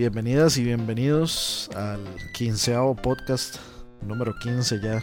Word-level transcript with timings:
bienvenidas 0.00 0.56
y 0.56 0.64
bienvenidos 0.64 1.68
al 1.76 2.00
quinceavo 2.32 2.94
podcast, 2.94 3.56
número 4.00 4.32
15 4.38 4.80
ya. 4.80 5.02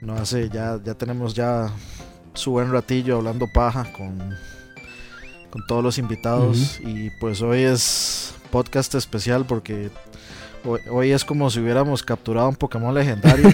No 0.00 0.14
hace, 0.14 0.48
ya, 0.48 0.80
ya 0.82 0.94
tenemos 0.94 1.34
ya 1.34 1.70
su 2.32 2.52
buen 2.52 2.72
ratillo 2.72 3.16
hablando 3.16 3.46
paja 3.52 3.92
con, 3.92 4.34
con 5.50 5.66
todos 5.66 5.84
los 5.84 5.98
invitados. 5.98 6.80
Y 6.80 7.10
pues 7.20 7.42
hoy 7.42 7.60
es 7.60 8.32
podcast 8.50 8.94
especial 8.94 9.44
porque 9.44 9.90
hoy, 10.64 10.80
hoy 10.90 11.10
es 11.10 11.22
como 11.22 11.50
si 11.50 11.60
hubiéramos 11.60 12.02
capturado 12.02 12.48
un 12.48 12.56
Pokémon 12.56 12.94
legendario. 12.94 13.50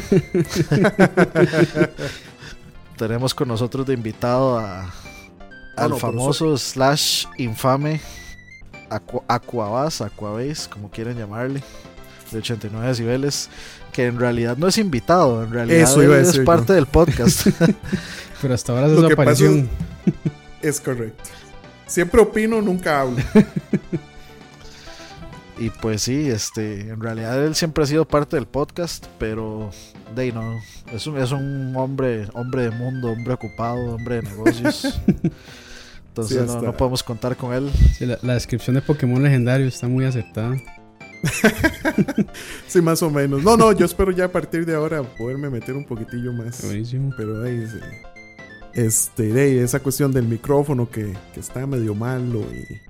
Tenemos 2.96 3.34
con 3.34 3.48
nosotros 3.48 3.84
de 3.84 3.94
invitado 3.94 4.60
a, 4.60 4.82
al 5.76 5.90
Bueno, 5.90 5.96
famoso 5.96 6.56
slash 6.56 7.26
infame 7.36 8.00
Aqua- 8.90 9.22
Aquabas, 9.28 10.00
Aquabase, 10.00 10.68
como 10.68 10.90
quieren 10.90 11.16
llamarle, 11.16 11.62
de 12.30 12.38
89 12.38 12.86
decibeles, 12.88 13.48
que 13.92 14.06
en 14.06 14.18
realidad 14.18 14.56
no 14.56 14.68
es 14.68 14.76
invitado, 14.78 15.42
en 15.42 15.50
realidad 15.50 15.80
Eso 15.82 16.02
iba 16.02 16.16
a 16.16 16.18
él 16.20 16.26
es 16.26 16.38
parte 16.40 16.68
yo. 16.68 16.74
del 16.74 16.86
podcast. 16.86 17.46
Pero 18.42 18.54
hasta 18.54 18.72
ahora 18.72 18.86
es 18.86 18.92
Lo 18.92 19.06
su 19.06 19.12
aparición. 19.12 19.68
Es 20.62 20.80
correcto. 20.80 21.24
Siempre 21.86 22.20
opino, 22.20 22.60
nunca 22.62 23.00
hablo. 23.00 23.16
y 25.58 25.68
pues 25.70 26.02
sí, 26.02 26.28
este, 26.30 26.88
en 26.88 27.00
realidad 27.00 27.44
él 27.44 27.54
siempre 27.54 27.84
ha 27.84 27.86
sido 27.86 28.06
parte 28.06 28.36
del 28.36 28.46
podcast, 28.46 29.06
pero 29.18 29.70
de 30.14 30.32
no, 30.32 30.58
es 30.92 31.06
un, 31.06 31.18
es 31.18 31.32
un 31.32 31.74
hombre, 31.76 32.28
hombre 32.32 32.62
de 32.62 32.70
mundo, 32.70 33.10
hombre 33.10 33.34
ocupado, 33.34 33.94
hombre 33.96 34.16
de 34.16 34.22
negocios. 34.22 35.00
Entonces 36.22 36.50
Sí, 36.50 36.58
no, 36.64 36.76
podemos 36.76 37.02
contar 37.02 37.36
con 37.36 37.52
él. 37.54 37.70
Sí, 37.96 38.06
la, 38.06 38.18
la 38.22 38.34
descripción 38.34 38.74
de 38.74 38.82
Pokémon 38.82 39.22
legendario 39.22 39.66
está 39.66 39.88
muy 39.88 40.04
acertada. 40.04 40.56
Sí, 42.66 42.80
más 42.80 43.02
o 43.02 43.10
menos. 43.10 43.42
No, 43.42 43.56
no, 43.56 43.72
yo 43.72 43.84
espero 43.84 44.10
ya 44.12 44.26
a 44.26 44.32
partir 44.32 44.64
de 44.64 44.74
ahora 44.74 45.02
poderme 45.02 45.50
meter 45.50 45.74
un 45.74 45.84
poquitillo 45.84 46.32
más. 46.32 46.62
Buenísimo. 46.64 47.12
Pero 47.16 47.42
ahí, 47.42 47.66
sí. 47.66 47.78
este, 48.74 49.24
de 49.24 49.42
ahí, 49.42 49.58
esa 49.58 49.80
cuestión 49.80 50.12
del 50.12 50.24
micrófono 50.26 50.88
que, 50.88 51.12
que 51.34 51.40
está 51.40 51.66
medio 51.66 51.94
malo 51.94 52.40
y 52.40 52.80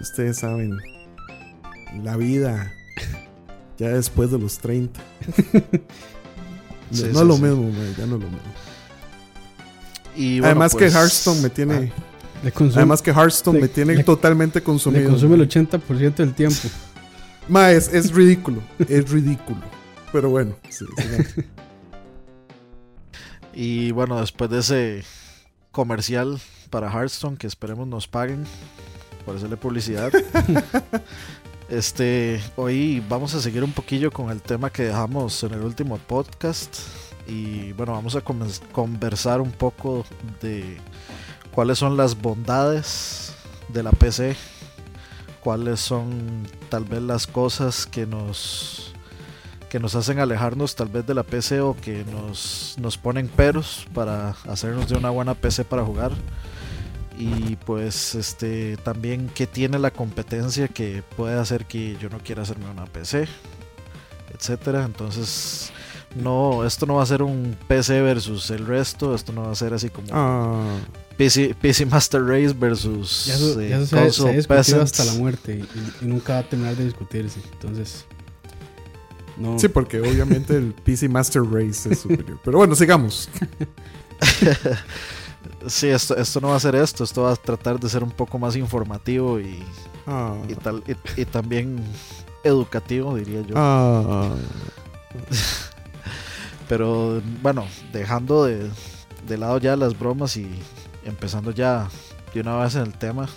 ustedes 0.00 0.38
saben, 0.38 0.76
la 2.02 2.16
vida 2.16 2.72
ya 3.78 3.88
después 3.88 4.30
de 4.30 4.38
los 4.38 4.58
30. 4.58 5.00
no 5.52 5.70
Sí, 6.92 7.02
no 7.04 7.08
sí, 7.08 7.08
es 7.08 7.14
lo 7.14 7.36
sí. 7.36 7.42
mismo, 7.42 7.70
mae, 7.72 7.94
ya 7.96 8.06
no 8.06 8.16
es 8.16 8.22
lo 8.22 8.30
mismo. 8.30 8.38
Y 10.14 10.40
bueno, 10.40 10.46
Además 10.46 10.72
pues, 10.72 10.92
que 10.92 10.98
Hearthstone 10.98 11.42
me 11.42 11.50
tiene, 11.50 11.80
Le 11.80 11.92
consume, 12.52 12.80
además 12.82 13.02
que 13.02 13.10
Hearthstone 13.12 13.56
le- 13.56 13.62
me 13.62 13.68
tiene 13.68 13.94
le- 13.96 14.04
totalmente 14.04 14.58
le 14.60 14.64
consumido. 14.64 15.10
consume 15.10 15.34
el 15.36 15.48
80% 15.48 16.14
del 16.16 16.34
tiempo. 16.34 16.56
Ma, 17.48 17.70
es, 17.70 17.92
es 17.92 18.12
ridículo, 18.12 18.60
es 18.88 19.08
ridículo. 19.10 19.60
Pero 20.12 20.30
bueno, 20.30 20.56
sí, 20.68 20.84
sí, 21.04 21.42
Y 23.54 23.90
bueno, 23.92 24.20
después 24.20 24.50
de 24.50 24.58
ese 24.58 25.04
comercial 25.72 26.38
para 26.70 26.90
Hearthstone, 26.90 27.36
que 27.36 27.46
esperemos 27.46 27.86
nos 27.88 28.06
paguen 28.08 28.44
por 29.24 29.36
hacerle 29.36 29.56
publicidad. 29.56 30.12
este, 31.70 32.40
hoy 32.56 33.02
vamos 33.08 33.34
a 33.34 33.40
seguir 33.40 33.64
un 33.64 33.72
poquillo 33.72 34.10
con 34.10 34.30
el 34.30 34.42
tema 34.42 34.70
que 34.70 34.84
dejamos 34.84 35.42
en 35.42 35.54
el 35.54 35.62
último 35.62 35.98
podcast. 35.98 36.76
Y 37.26 37.72
bueno, 37.72 37.92
vamos 37.92 38.14
a 38.14 38.20
conversar 38.20 39.40
un 39.40 39.50
poco 39.52 40.04
de 40.42 40.76
cuáles 41.56 41.78
son 41.78 41.96
las 41.96 42.20
bondades 42.20 43.32
de 43.68 43.82
la 43.82 43.90
PC. 43.90 44.36
Cuáles 45.40 45.80
son 45.80 46.46
tal 46.68 46.84
vez 46.84 47.00
las 47.00 47.26
cosas 47.26 47.86
que 47.86 48.04
nos 48.04 48.92
que 49.70 49.80
nos 49.80 49.94
hacen 49.94 50.18
alejarnos 50.18 50.76
tal 50.76 50.88
vez 50.88 51.06
de 51.06 51.14
la 51.14 51.22
PC 51.22 51.60
o 51.60 51.74
que 51.74 52.04
nos, 52.04 52.76
nos 52.78 52.98
ponen 52.98 53.26
peros 53.28 53.86
para 53.94 54.36
hacernos 54.46 54.88
de 54.90 54.98
una 54.98 55.08
buena 55.08 55.32
PC 55.32 55.64
para 55.64 55.82
jugar. 55.82 56.12
Y 57.16 57.56
pues 57.56 58.14
este 58.14 58.76
también 58.76 59.30
qué 59.34 59.46
tiene 59.46 59.78
la 59.78 59.90
competencia 59.90 60.68
que 60.68 61.02
puede 61.16 61.40
hacer 61.40 61.64
que 61.64 61.96
yo 61.96 62.10
no 62.10 62.18
quiera 62.18 62.42
hacerme 62.42 62.68
una 62.68 62.84
PC, 62.84 63.28
etcétera. 64.34 64.84
Entonces, 64.84 65.72
no, 66.16 66.64
esto 66.64 66.86
no 66.86 66.94
va 66.96 67.02
a 67.02 67.06
ser 67.06 67.22
un 67.22 67.56
PC 67.68 68.00
versus 68.02 68.50
el 68.50 68.66
resto, 68.66 69.14
esto 69.14 69.32
no 69.32 69.42
va 69.42 69.52
a 69.52 69.54
ser 69.54 69.74
así 69.74 69.88
como 69.90 70.08
Ah, 70.12 70.76
PC, 71.16 71.54
PC 71.60 71.86
Master 71.86 72.22
Race 72.24 72.52
versus 72.58 73.26
Ya 73.26 73.34
eso, 73.34 73.60
eh, 73.60 73.68
ya 73.68 74.04
eso 74.04 74.26
se, 74.28 74.62
se 74.64 74.76
hasta 74.80 75.04
la 75.04 75.12
muerte 75.14 75.64
y, 76.00 76.04
y 76.04 76.08
nunca 76.08 76.34
va 76.34 76.38
a 76.40 76.42
terminar 76.48 76.76
de 76.76 76.84
discutirse. 76.84 77.40
Entonces, 77.52 78.04
no. 79.36 79.58
sí, 79.58 79.68
porque 79.68 80.00
obviamente 80.00 80.56
el 80.56 80.72
PC 80.72 81.08
Master 81.08 81.42
Race 81.42 81.88
es 81.90 82.00
superior. 82.00 82.38
Pero 82.44 82.58
bueno, 82.58 82.74
sigamos. 82.74 83.28
Sí, 85.68 85.88
esto, 85.88 86.16
esto 86.16 86.40
no 86.40 86.48
va 86.48 86.56
a 86.56 86.60
ser 86.60 86.74
esto, 86.76 87.02
esto 87.04 87.22
va 87.22 87.32
a 87.32 87.36
tratar 87.36 87.78
de 87.80 87.88
ser 87.88 88.02
un 88.02 88.10
poco 88.10 88.38
más 88.38 88.56
informativo 88.56 89.40
y, 89.40 89.62
Ah, 90.06 90.36
y, 90.48 90.54
tal, 90.54 90.82
y, 90.86 91.20
y 91.20 91.24
también 91.24 91.82
educativo, 92.44 93.16
diría 93.16 93.40
yo. 93.42 93.54
ah, 93.56 94.30
Pero 96.68 97.22
bueno, 97.42 97.66
dejando 97.92 98.44
de, 98.44 98.70
de 99.26 99.38
lado 99.38 99.58
ya 99.58 99.76
las 99.76 99.98
bromas 99.98 100.36
y 100.36 100.48
empezando 101.04 101.50
ya 101.50 101.88
de 102.34 102.40
una 102.40 102.56
vez 102.56 102.74
en 102.74 102.82
el 102.82 102.94
tema. 102.94 103.28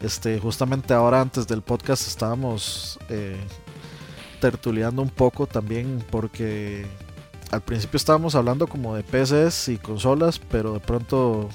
Este, 0.00 0.38
justamente 0.38 0.92
ahora 0.92 1.20
antes 1.20 1.46
del 1.46 1.62
podcast 1.62 2.06
estábamos 2.06 2.98
eh, 3.08 3.36
tertuleando 4.40 5.00
un 5.00 5.08
poco 5.08 5.46
también 5.46 6.04
porque 6.10 6.86
al 7.50 7.62
principio 7.62 7.96
estábamos 7.96 8.34
hablando 8.34 8.66
como 8.66 8.94
de 8.94 9.02
PCs 9.02 9.68
y 9.68 9.78
consolas, 9.78 10.38
pero 10.38 10.74
de 10.74 10.80
pronto 10.80 11.48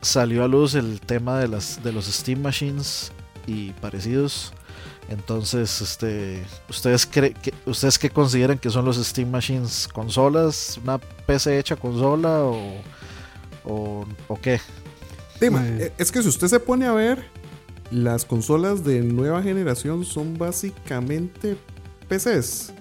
salió 0.00 0.42
a 0.42 0.48
luz 0.48 0.74
el 0.74 1.00
tema 1.00 1.38
de 1.38 1.48
las 1.48 1.82
de 1.82 1.92
los 1.92 2.06
Steam 2.06 2.40
Machines 2.40 3.12
y 3.46 3.72
parecidos. 3.74 4.52
Entonces, 5.08 5.80
este, 5.80 6.44
¿ustedes, 6.68 7.06
cre 7.06 7.32
que, 7.32 7.54
¿ustedes 7.66 7.98
qué 7.98 8.10
consideran 8.10 8.58
que 8.58 8.68
son 8.70 8.84
los 8.84 8.96
Steam 8.98 9.30
Machines? 9.30 9.88
¿Consolas? 9.92 10.78
¿Una 10.82 10.98
PC 10.98 11.58
hecha 11.58 11.76
consola 11.76 12.40
o, 12.44 12.74
o, 13.64 14.06
o 14.28 14.40
qué? 14.40 14.60
Dima, 15.40 15.60
Mae. 15.60 15.84
eh, 15.86 15.92
es 15.98 16.12
que 16.12 16.20
si 16.22 16.28
usted 16.28 16.48
se 16.48 16.60
pone 16.60 16.86
a 16.86 16.92
ver, 16.92 17.24
las 17.90 18.24
consolas 18.26 18.84
de 18.84 19.00
nueva 19.00 19.42
generación 19.42 20.04
son 20.04 20.36
básicamente 20.36 21.56
PCs. 22.08 22.72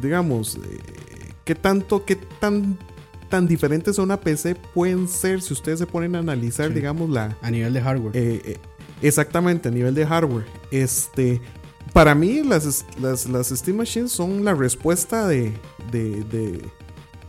Digamos, 0.00 0.56
eh, 0.56 0.78
¿qué 1.44 1.54
tanto, 1.54 2.04
qué 2.04 2.16
tan, 2.16 2.78
tan 3.28 3.46
diferentes 3.48 3.98
a 3.98 4.02
una 4.02 4.18
PC 4.20 4.54
pueden 4.54 5.08
ser 5.08 5.42
si 5.42 5.52
ustedes 5.52 5.80
se 5.80 5.86
ponen 5.86 6.14
a 6.14 6.20
analizar, 6.20 6.68
Sí. 6.68 6.74
digamos, 6.74 7.10
la, 7.10 7.36
A 7.42 7.50
nivel 7.50 7.72
de 7.72 7.82
hardware. 7.82 8.16
Eh, 8.16 8.40
eh, 8.44 8.58
exactamente, 9.02 9.68
a 9.68 9.72
nivel 9.72 9.94
de 9.94 10.06
hardware. 10.06 10.46
Este, 10.70 11.40
para 11.92 12.14
mí, 12.14 12.42
las, 12.42 12.84
las, 13.00 13.28
las 13.28 13.48
Steam 13.48 13.76
Machines 13.78 14.12
son 14.12 14.44
la 14.44 14.54
respuesta 14.54 15.26
de, 15.26 15.52
de, 15.90 16.24
de, 16.24 16.60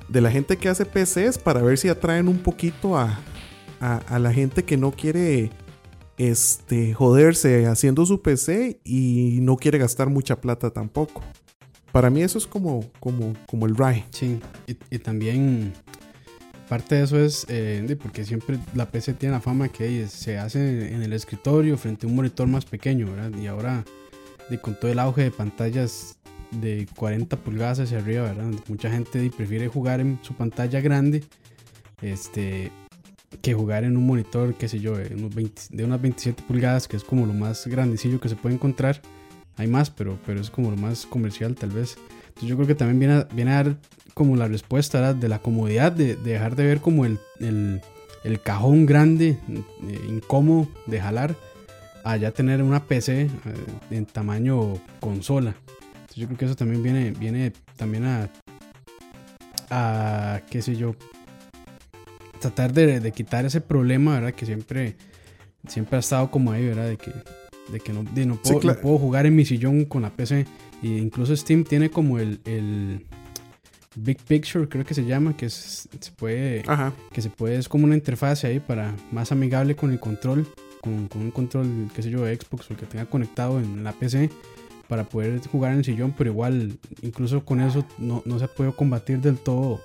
de 0.08 0.22
la 0.22 0.32
gente 0.32 0.58
que 0.58 0.70
hace 0.70 0.86
PCs 0.86 1.38
para 1.38 1.62
ver 1.62 1.78
si 1.78 1.90
atraen 1.90 2.28
un 2.28 2.40
poquito 2.40 2.98
a, 2.98 3.20
a, 3.80 4.20
la 4.20 4.32
gente 4.32 4.64
que 4.64 4.78
no 4.78 4.92
quiere 4.92 5.50
este, 6.18 6.94
joderse 6.94 7.66
haciendo 7.66 8.06
su 8.06 8.22
PC 8.22 8.80
y 8.84 9.40
no 9.42 9.58
quiere 9.58 9.80
gastar 9.80 10.10
mucha 10.10 10.40
plata 10.40 10.70
tampoco. 10.70 11.22
Para 11.92 12.10
mí 12.10 12.22
eso 12.22 12.38
es 12.38 12.46
como, 12.48 12.90
como, 13.00 13.34
como 13.48 13.66
el 13.66 13.76
RAI. 13.76 14.06
Sí, 14.12 14.40
y 14.68 15.00
también 15.00 15.74
parte 16.72 16.96
de 16.96 17.04
eso 17.04 17.20
es 17.20 17.46
eh, 17.50 17.98
porque 18.02 18.24
siempre 18.24 18.58
la 18.74 18.90
PC 18.90 19.16
tiene 19.16 19.36
la 19.36 19.42
fama 19.42 19.68
que 19.68 20.08
se 20.08 20.38
hace 20.38 20.94
en 20.96 21.02
el 21.02 21.12
escritorio 21.12 21.78
frente 21.78 22.06
a 22.06 22.10
un 22.10 22.16
monitor 22.16 22.48
más 22.48 22.64
pequeño. 22.64 23.10
Y 23.38 23.48
ahora 23.48 23.84
de, 24.50 24.58
con 24.58 24.80
todo 24.80 24.90
el 24.90 25.00
auge 25.00 25.24
de 25.24 25.32
pantallas 25.32 26.18
de 26.50 26.88
40 26.96 27.36
pulgadas 27.36 27.82
hacia 27.82 27.98
arriba, 27.98 28.24
¿verdad? 28.24 28.54
Mucha 28.70 28.90
gente 28.90 29.30
prefiere 29.36 29.68
jugar 29.68 30.00
en 30.00 30.18
su 30.22 30.34
pantalla 30.34 30.80
grande 30.80 31.26
este, 32.02 32.72
que 33.42 33.54
jugar 33.54 33.84
en 33.84 33.98
un 33.98 34.08
monitor, 34.08 34.56
qué 34.56 34.70
sé 34.70 34.80
yo, 34.80 34.96
de, 34.96 35.14
unos 35.14 35.36
20 35.36 35.62
de 35.72 35.84
unas 35.84 36.02
27 36.02 36.42
pulgadas, 36.48 36.88
que 36.88 36.96
es 36.96 37.04
como 37.04 37.26
lo 37.26 37.34
más 37.34 37.68
grandecillo 37.68 38.22
que 38.22 38.30
se 38.30 38.38
puede 38.38 38.56
encontrar. 38.56 39.02
Hay 39.58 39.68
más, 39.68 39.90
pero, 39.90 40.18
pero 40.26 40.40
es 40.40 40.50
como 40.50 40.72
lo 40.72 40.78
más 40.78 41.06
comercial 41.06 41.54
tal 41.54 41.72
vez. 41.72 41.98
Entonces 42.28 42.48
yo 42.48 42.56
creo 42.56 42.68
que 42.68 42.76
también 42.76 42.98
viene 42.98 43.26
viene 43.34 43.52
a 43.52 43.56
dar 43.56 43.78
como 44.14 44.36
la 44.36 44.48
respuesta 44.48 45.00
¿verdad? 45.00 45.16
de 45.16 45.30
la 45.30 45.40
comodidad, 45.40 45.92
de, 45.92 46.16
de 46.16 46.32
dejar 46.34 46.56
de 46.56 46.66
ver 46.66 46.82
como 46.82 47.06
el, 47.06 47.20
el, 47.40 47.82
el 48.24 48.42
cajón 48.42 48.86
grande, 48.86 49.38
eh, 49.50 50.06
incómodo 50.08 50.68
de 50.88 51.02
jalar, 51.02 51.36
a 52.04 52.18
ya 52.18 52.32
tener 52.32 52.62
una 52.64 52.86
PC 52.86 53.22
eh, 53.22 53.30
en 53.92 54.06
tamaño 54.06 54.76
consola. 55.00 55.56
Entonces 55.94 56.16
yo 56.18 56.28
creo 56.28 56.38
que 56.38 56.46
eso 56.46 56.56
también 56.56 56.84
viene, 56.84 57.12
viene 57.12 57.54
también 57.78 58.06
a, 58.06 58.30
a, 59.70 60.42
qué 60.50 60.62
sé 60.62 60.76
yo, 60.76 60.96
tratar 62.40 62.74
de, 62.74 63.00
de 63.00 63.12
quitar 63.12 63.46
ese 63.46 63.62
problema, 63.62 64.16
¿verdad? 64.16 64.34
Que 64.34 64.46
siempre, 64.46 64.96
siempre 65.68 65.98
ha 65.98 66.00
estado 66.00 66.32
como 66.32 66.52
ahí, 66.52 66.66
¿verdad? 66.66 66.88
De 66.90 66.98
que 66.98 67.12
De 67.72 67.80
que 67.80 67.94
no, 67.94 68.04
de 68.04 68.26
no, 68.26 68.36
puedo, 68.36 68.62
no 68.62 68.76
puedo 68.76 68.98
jugar 68.98 69.26
en 69.26 69.36
mi 69.36 69.46
sillón 69.46 69.86
con 69.86 70.02
la 70.02 70.10
PC. 70.10 70.46
Y 70.82 70.98
incluso 70.98 71.36
Steam 71.36 71.64
tiene 71.64 71.92
como 71.92 72.18
el, 72.18 72.40
el 72.44 73.06
Big 73.96 74.18
Picture, 74.24 74.68
creo 74.70 74.86
que 74.86 74.94
se 74.94 75.04
llama, 75.06 75.36
que 75.36 75.48
es, 75.48 75.90
se 76.00 76.12
puede, 76.12 76.64
Ajá. 76.68 76.94
que 77.12 77.22
se 77.22 77.30
puede, 77.30 77.58
es 77.58 77.68
como 77.68 77.86
una 77.86 77.96
interfaz 77.96 78.44
ahí 78.46 78.60
para 78.60 78.94
más 79.12 79.32
amigable 79.32 79.76
con 79.76 79.92
el 79.92 80.00
control, 80.00 80.48
con, 80.82 81.08
con 81.08 81.22
un 81.24 81.32
control, 81.32 81.68
qué 81.94 82.02
sé 82.02 82.10
yo, 82.10 82.24
de 82.24 82.36
Xbox 82.36 82.70
o 82.70 82.74
el 82.74 82.80
que 82.80 82.86
tenga 82.86 83.06
conectado 83.06 83.60
en 83.60 83.84
la 83.84 83.92
PC 83.92 84.30
para 84.88 85.04
poder 85.04 85.40
jugar 85.48 85.72
en 85.74 85.80
el 85.80 85.86
sillón, 85.86 86.14
pero 86.18 86.30
igual, 86.32 86.78
incluso 87.02 87.44
con 87.46 87.60
eso 87.62 87.86
no, 87.98 88.22
no 88.26 88.40
se 88.40 88.48
puede 88.48 88.74
combatir 88.74 89.20
del 89.20 89.38
todo 89.38 89.82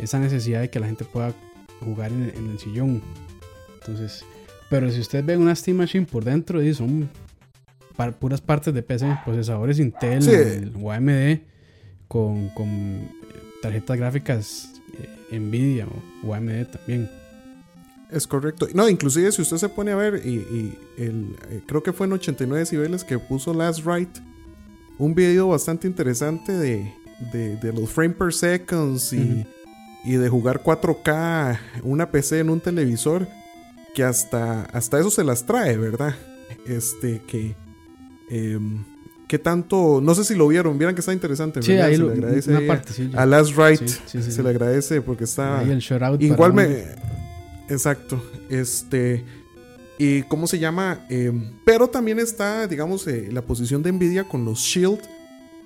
esa 0.00 0.18
necesidad 0.18 0.60
de 0.60 0.70
que 0.70 0.80
la 0.80 0.86
gente 0.86 1.04
pueda 1.04 1.32
jugar 1.80 2.10
en, 2.12 2.32
en 2.34 2.50
el 2.50 2.58
sillón. 2.58 3.02
Entonces, 3.80 4.24
pero 4.70 4.90
si 4.90 5.00
ustedes 5.00 5.24
ven 5.24 5.40
una 5.40 5.54
Steam 5.54 5.76
Machine 5.76 6.06
por 6.06 6.24
dentro, 6.24 6.62
y 6.62 6.72
son 6.74 7.08
par- 7.96 8.14
puras 8.18 8.40
partes 8.40 8.72
de 8.74 8.82
PC, 8.82 9.18
procesadores 9.24 9.78
Intel 9.78 10.22
Sí. 10.22 10.72
o 10.82 10.90
AMD 10.90 11.38
con, 12.08 12.48
con 12.50 13.08
tarjetas 13.64 13.96
gráficas 13.96 14.68
eh, 15.30 15.38
Nvidia 15.38 15.86
o, 15.86 16.28
o 16.28 16.34
AMD 16.34 16.66
también. 16.66 17.10
Es 18.10 18.26
correcto. 18.26 18.68
No, 18.74 18.88
inclusive 18.88 19.32
si 19.32 19.42
usted 19.42 19.56
se 19.56 19.68
pone 19.68 19.90
a 19.92 19.96
ver, 19.96 20.20
y, 20.24 20.34
y 20.34 20.78
el, 20.98 21.34
eh, 21.50 21.62
creo 21.66 21.82
que 21.82 21.92
fue 21.92 22.06
en 22.06 22.12
89 22.12 22.60
decibeles 22.60 23.02
que 23.02 23.18
puso 23.18 23.54
Last 23.54 23.84
Right, 23.84 24.10
un 24.98 25.14
video 25.14 25.48
bastante 25.48 25.86
interesante 25.88 26.52
de, 26.52 26.92
de, 27.32 27.56
de 27.56 27.72
los 27.72 27.90
frame 27.90 28.14
per 28.14 28.32
seconds 28.32 29.12
y, 29.12 29.44
y 30.04 30.12
de 30.12 30.28
jugar 30.28 30.62
4K 30.62 31.58
una 31.82 32.10
PC 32.10 32.40
en 32.40 32.50
un 32.50 32.60
televisor, 32.60 33.26
que 33.94 34.04
hasta, 34.04 34.64
hasta 34.66 35.00
eso 35.00 35.10
se 35.10 35.24
las 35.24 35.46
trae, 35.46 35.76
¿verdad? 35.78 36.14
Este, 36.66 37.22
que... 37.26 37.56
em, 38.30 38.84
tanto, 39.38 40.00
no 40.02 40.14
sé 40.14 40.24
si 40.24 40.34
lo 40.34 40.48
vieron, 40.48 40.78
vieran 40.78 40.94
que 40.94 41.00
está 41.00 41.12
interesante. 41.12 41.62
Sí, 41.62 41.72
¿verdad? 41.72 41.86
ahí 41.88 41.94
se 41.96 42.00
lo- 42.02 42.08
le 42.08 42.12
agradece 42.14 42.50
una 42.50 42.58
a- 42.58 43.26
Last 43.26 43.56
Right, 43.56 43.88
Sí, 44.06 44.22
se 44.22 44.42
le 44.42 44.48
agradece 44.50 45.00
porque 45.02 45.24
está... 45.24 45.58
Ahí 45.60 45.70
el 45.70 45.80
Igual 46.20 46.52
me. 46.54 46.84
Exacto. 47.68 48.22
Este. 48.50 49.24
¿Y 49.98 50.22
cómo 50.22 50.46
se 50.46 50.58
llama? 50.58 51.06
Eh, 51.08 51.32
pero 51.64 51.88
también 51.88 52.18
está, 52.18 52.66
digamos, 52.66 53.06
eh, 53.06 53.28
la 53.32 53.42
posición 53.42 53.82
de 53.82 53.92
Nvidia 53.92 54.24
con 54.24 54.44
los 54.44 54.58
Shield. 54.60 54.98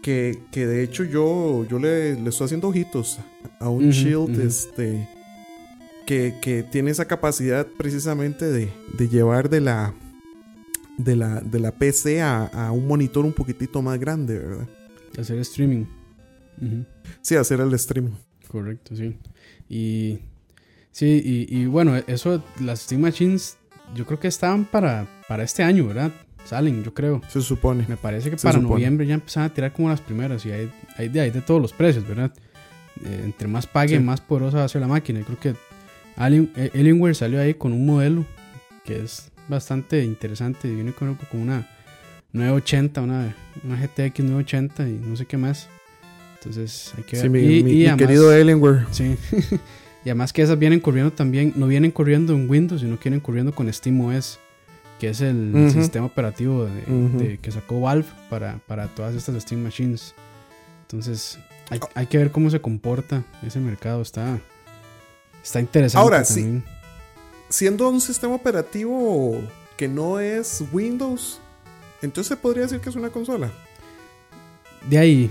Que, 0.03 0.39
que 0.53 0.65
de 0.67 0.85
hecho 0.85 1.03
yo, 1.03 1.67
yo 1.69 1.79
le, 1.81 2.15
le 2.15 2.29
estoy 2.31 2.45
haciendo 2.45 2.69
ojitos 2.69 3.19
a 3.59 3.69
un 3.69 3.91
Shield. 3.91 4.41
Este. 4.41 5.09
Que, 6.07 6.37
que 6.41 6.63
tiene 6.63 6.91
esa 6.91 7.05
capacidad 7.07 7.67
precisamente 7.67 8.47
de, 8.47 8.71
de 8.97 9.09
llevar 9.09 9.51
de 9.51 9.61
la. 9.61 9.93
De 10.99 11.15
la, 11.17 11.41
de 11.41 11.61
la 11.61 11.73
PC 11.73 12.21
a, 12.21 12.45
a 12.47 12.73
un 12.73 12.87
monitor 12.87 13.25
un 13.25 13.33
poquitito 13.33 13.81
más 13.83 13.99
grande, 13.99 14.39
¿verdad? 14.39 14.69
hacer 15.19 15.39
streaming. 15.39 15.85
Sí, 17.23 17.37
hacer 17.37 17.61
el 17.61 17.73
streaming. 17.75 18.13
Correcto, 18.51 18.97
sí. 18.97 19.17
Y 19.69 20.19
sí, 20.91 21.23
y, 21.25 21.57
y 21.57 21.67
bueno, 21.67 21.97
eso, 22.07 22.43
las 22.61 22.81
Steam 22.81 23.01
Machines, 23.03 23.57
yo 23.95 24.07
creo 24.07 24.19
que 24.19 24.29
estaban 24.29 24.65
para, 24.65 25.07
para 25.29 25.45
este 25.45 25.63
año, 25.63 25.87
¿verdad? 25.87 26.11
Salen, 26.45 26.83
yo 26.83 26.93
creo. 26.95 27.21
Se 27.29 27.41
supone. 27.43 27.85
Me 27.89 27.97
parece 27.97 28.31
que 28.31 28.39
Se 28.39 28.45
para 28.47 28.59
supone. 28.59 28.75
noviembre 28.75 29.07
ya 29.07 29.15
empezaban 29.15 29.51
a 29.51 29.55
tirar 29.55 29.73
como 29.73 29.89
las 29.91 30.01
primeras 30.01 30.45
y 30.47 30.51
hay, 30.53 30.71
hay, 30.97 31.09
de, 31.09 31.21
hay 31.21 31.31
de 31.31 31.43
todos 31.43 31.61
los 31.61 31.73
precios, 31.73 32.07
¿verdad? 32.09 32.33
Eh, 33.05 33.23
entre 33.25 33.47
más 33.49 33.67
pague, 33.67 33.97
Sí. 33.99 34.03
más 34.03 34.21
poderosa 34.21 34.59
va 34.59 34.65
a 34.65 34.69
ser 34.69 34.81
la 34.81 34.89
máquina. 34.89 35.21
Yo 35.21 35.27
creo 35.27 35.39
que 35.41 35.55
Alien- 36.17 36.51
eh, 36.57 36.71
Alienware 36.75 37.15
salió 37.15 37.41
ahí 37.41 37.55
con 37.55 37.73
un 37.73 37.85
modelo 37.87 38.25
que 38.85 39.03
es 39.05 39.31
bastante 39.49 40.05
interesante. 40.05 40.69
Viene 40.71 40.93
con, 40.93 41.15
con 41.15 41.41
una 41.41 41.69
980, 42.33 43.01
una, 43.03 43.35
una 43.65 43.77
GTX 43.77 44.21
980 44.25 44.89
y 44.89 44.93
no 44.93 45.17
sé 45.17 45.27
qué 45.27 45.37
más. 45.37 45.69
Entonces 46.39 46.93
hay 46.97 47.03
que 47.05 47.17
ver. 47.17 47.23
Sí, 47.25 47.29
mi, 47.29 47.39
Y- 47.41 47.63
mi- 47.65 47.71
y 47.71 47.75
mi 47.75 47.87
además- 47.87 47.99
querido 48.07 48.31
Alienware. 48.31 48.87
Sí. 48.91 49.17
y 50.05 50.09
además 50.11 50.33
que 50.33 50.43
esas 50.43 50.59
vienen 50.59 50.81
corriendo 50.81 51.13
también, 51.13 51.53
no 51.57 51.67
vienen 51.67 51.91
corriendo 51.91 52.35
en 52.35 52.49
Windows, 52.49 52.81
sino 52.83 52.99
que 52.99 53.09
vienen 53.09 53.21
corriendo 53.21 53.53
con 53.55 53.73
SteamOS, 53.73 54.39
que 55.01 55.09
es 55.09 55.21
el 55.21 55.53
Ujú. 55.55 55.71
sistema 55.71 56.07
operativo 56.07 56.65
de, 56.67 56.83
Ujú. 56.93 57.19
de- 57.19 57.39
que 57.39 57.51
sacó 57.51 57.81
Valve 57.81 58.07
para, 58.31 58.59
para 58.67 58.87
todas 58.89 59.15
estas 59.15 59.43
Steam 59.43 59.63
Machines. 59.63 60.15
Entonces, 60.83 61.39
hay, 61.71 61.81
hay 61.95 62.07
que 62.07 62.19
ver 62.19 62.31
cómo 62.31 62.51
se 62.51 62.61
comporta 62.61 63.25
ese 63.47 63.59
mercado. 63.61 64.01
Está, 64.03 64.39
está 65.43 65.61
interesante. 65.61 66.03
Ahora, 66.03 66.25
sí. 66.25 66.63
Siendo 67.49 67.89
un 67.89 68.01
sistema 68.01 68.35
operativo 68.35 69.41
que 69.77 69.89
no 69.89 70.21
es 70.21 70.63
Windows, 70.73 71.41
entonces 72.03 72.29
se 72.29 72.37
podría 72.37 72.65
decir 72.65 72.81
que 72.81 72.91
es 72.91 72.97
una 72.97 73.11
consola 73.11 73.51
De 74.89 74.99
ahí, 74.99 75.31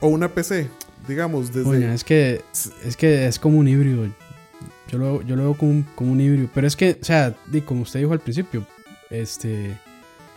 o 0.00 0.08
una 0.08 0.28
PC, 0.28 0.68
digamos, 1.08 1.48
desde 1.52 1.64
coño, 1.64 1.92
es 1.92 2.04
que 2.04 2.42
es 2.84 2.96
que 2.96 3.26
es 3.26 3.38
como 3.38 3.58
un 3.58 3.68
híbrido. 3.68 4.06
Yo 4.90 4.98
lo, 4.98 5.22
yo 5.22 5.34
lo 5.34 5.44
veo 5.44 5.54
como 5.54 5.70
un, 5.70 5.82
como 5.94 6.12
un 6.12 6.20
híbrido. 6.20 6.48
Pero 6.54 6.66
es 6.66 6.76
que, 6.76 6.98
o 7.00 7.04
sea, 7.04 7.34
di, 7.50 7.62
como 7.62 7.82
usted 7.82 8.00
dijo 8.00 8.12
al 8.12 8.20
principio, 8.20 8.66
este, 9.10 9.76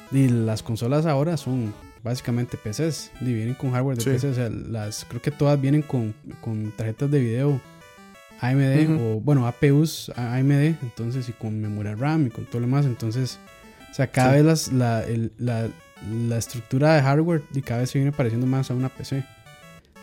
di, 0.10 0.30
las 0.30 0.64
consolas 0.64 1.06
ahora 1.06 1.36
son 1.38 1.74
básicamente 2.04 2.58
PCs. 2.58 3.12
Di, 3.19 3.34
vienen 3.34 3.56
con 3.56 3.72
hardware 3.72 3.98
de 3.98 4.04
Sí. 4.04 4.10
PC. 4.10 4.30
O 4.30 4.34
sea, 4.34 4.50
las, 4.50 5.06
creo 5.06 5.22
que 5.22 5.31
todas 5.31 5.60
vienen 5.60 5.81
con, 5.81 6.16
con 6.42 6.72
tarjetas 6.72 7.12
de 7.12 7.19
video 7.19 7.62
AMD 8.42 8.89
o, 9.00 9.19
bueno, 9.19 9.48
APUs 9.48 10.12
AMD. 10.16 10.75
Entonces, 10.81 11.28
y 11.30 11.31
con 11.34 11.60
memoria 11.62 11.95
RAM 11.95 12.28
y 12.28 12.30
con 12.30 12.45
todo 12.45 12.60
lo 12.62 12.68
demás. 12.68 12.86
Entonces, 12.86 13.39
o 13.92 13.94
sea, 13.94 14.07
cada 14.07 14.30
Sí. 14.31 14.36
vez 14.38 14.45
las, 14.45 14.72
la, 14.74 15.04
el- 15.04 15.31
la, 15.38 15.68
la 16.28 16.38
estructura 16.38 16.94
de 16.95 17.01
hardware 17.01 17.42
y 17.54 17.62
cada 17.62 17.81
vez 17.81 17.89
se 17.89 17.98
viene 18.00 18.12
pareciendo 18.12 18.45
más 18.48 18.69
a 18.69 18.74
una 18.75 18.89
PC. 18.89 19.24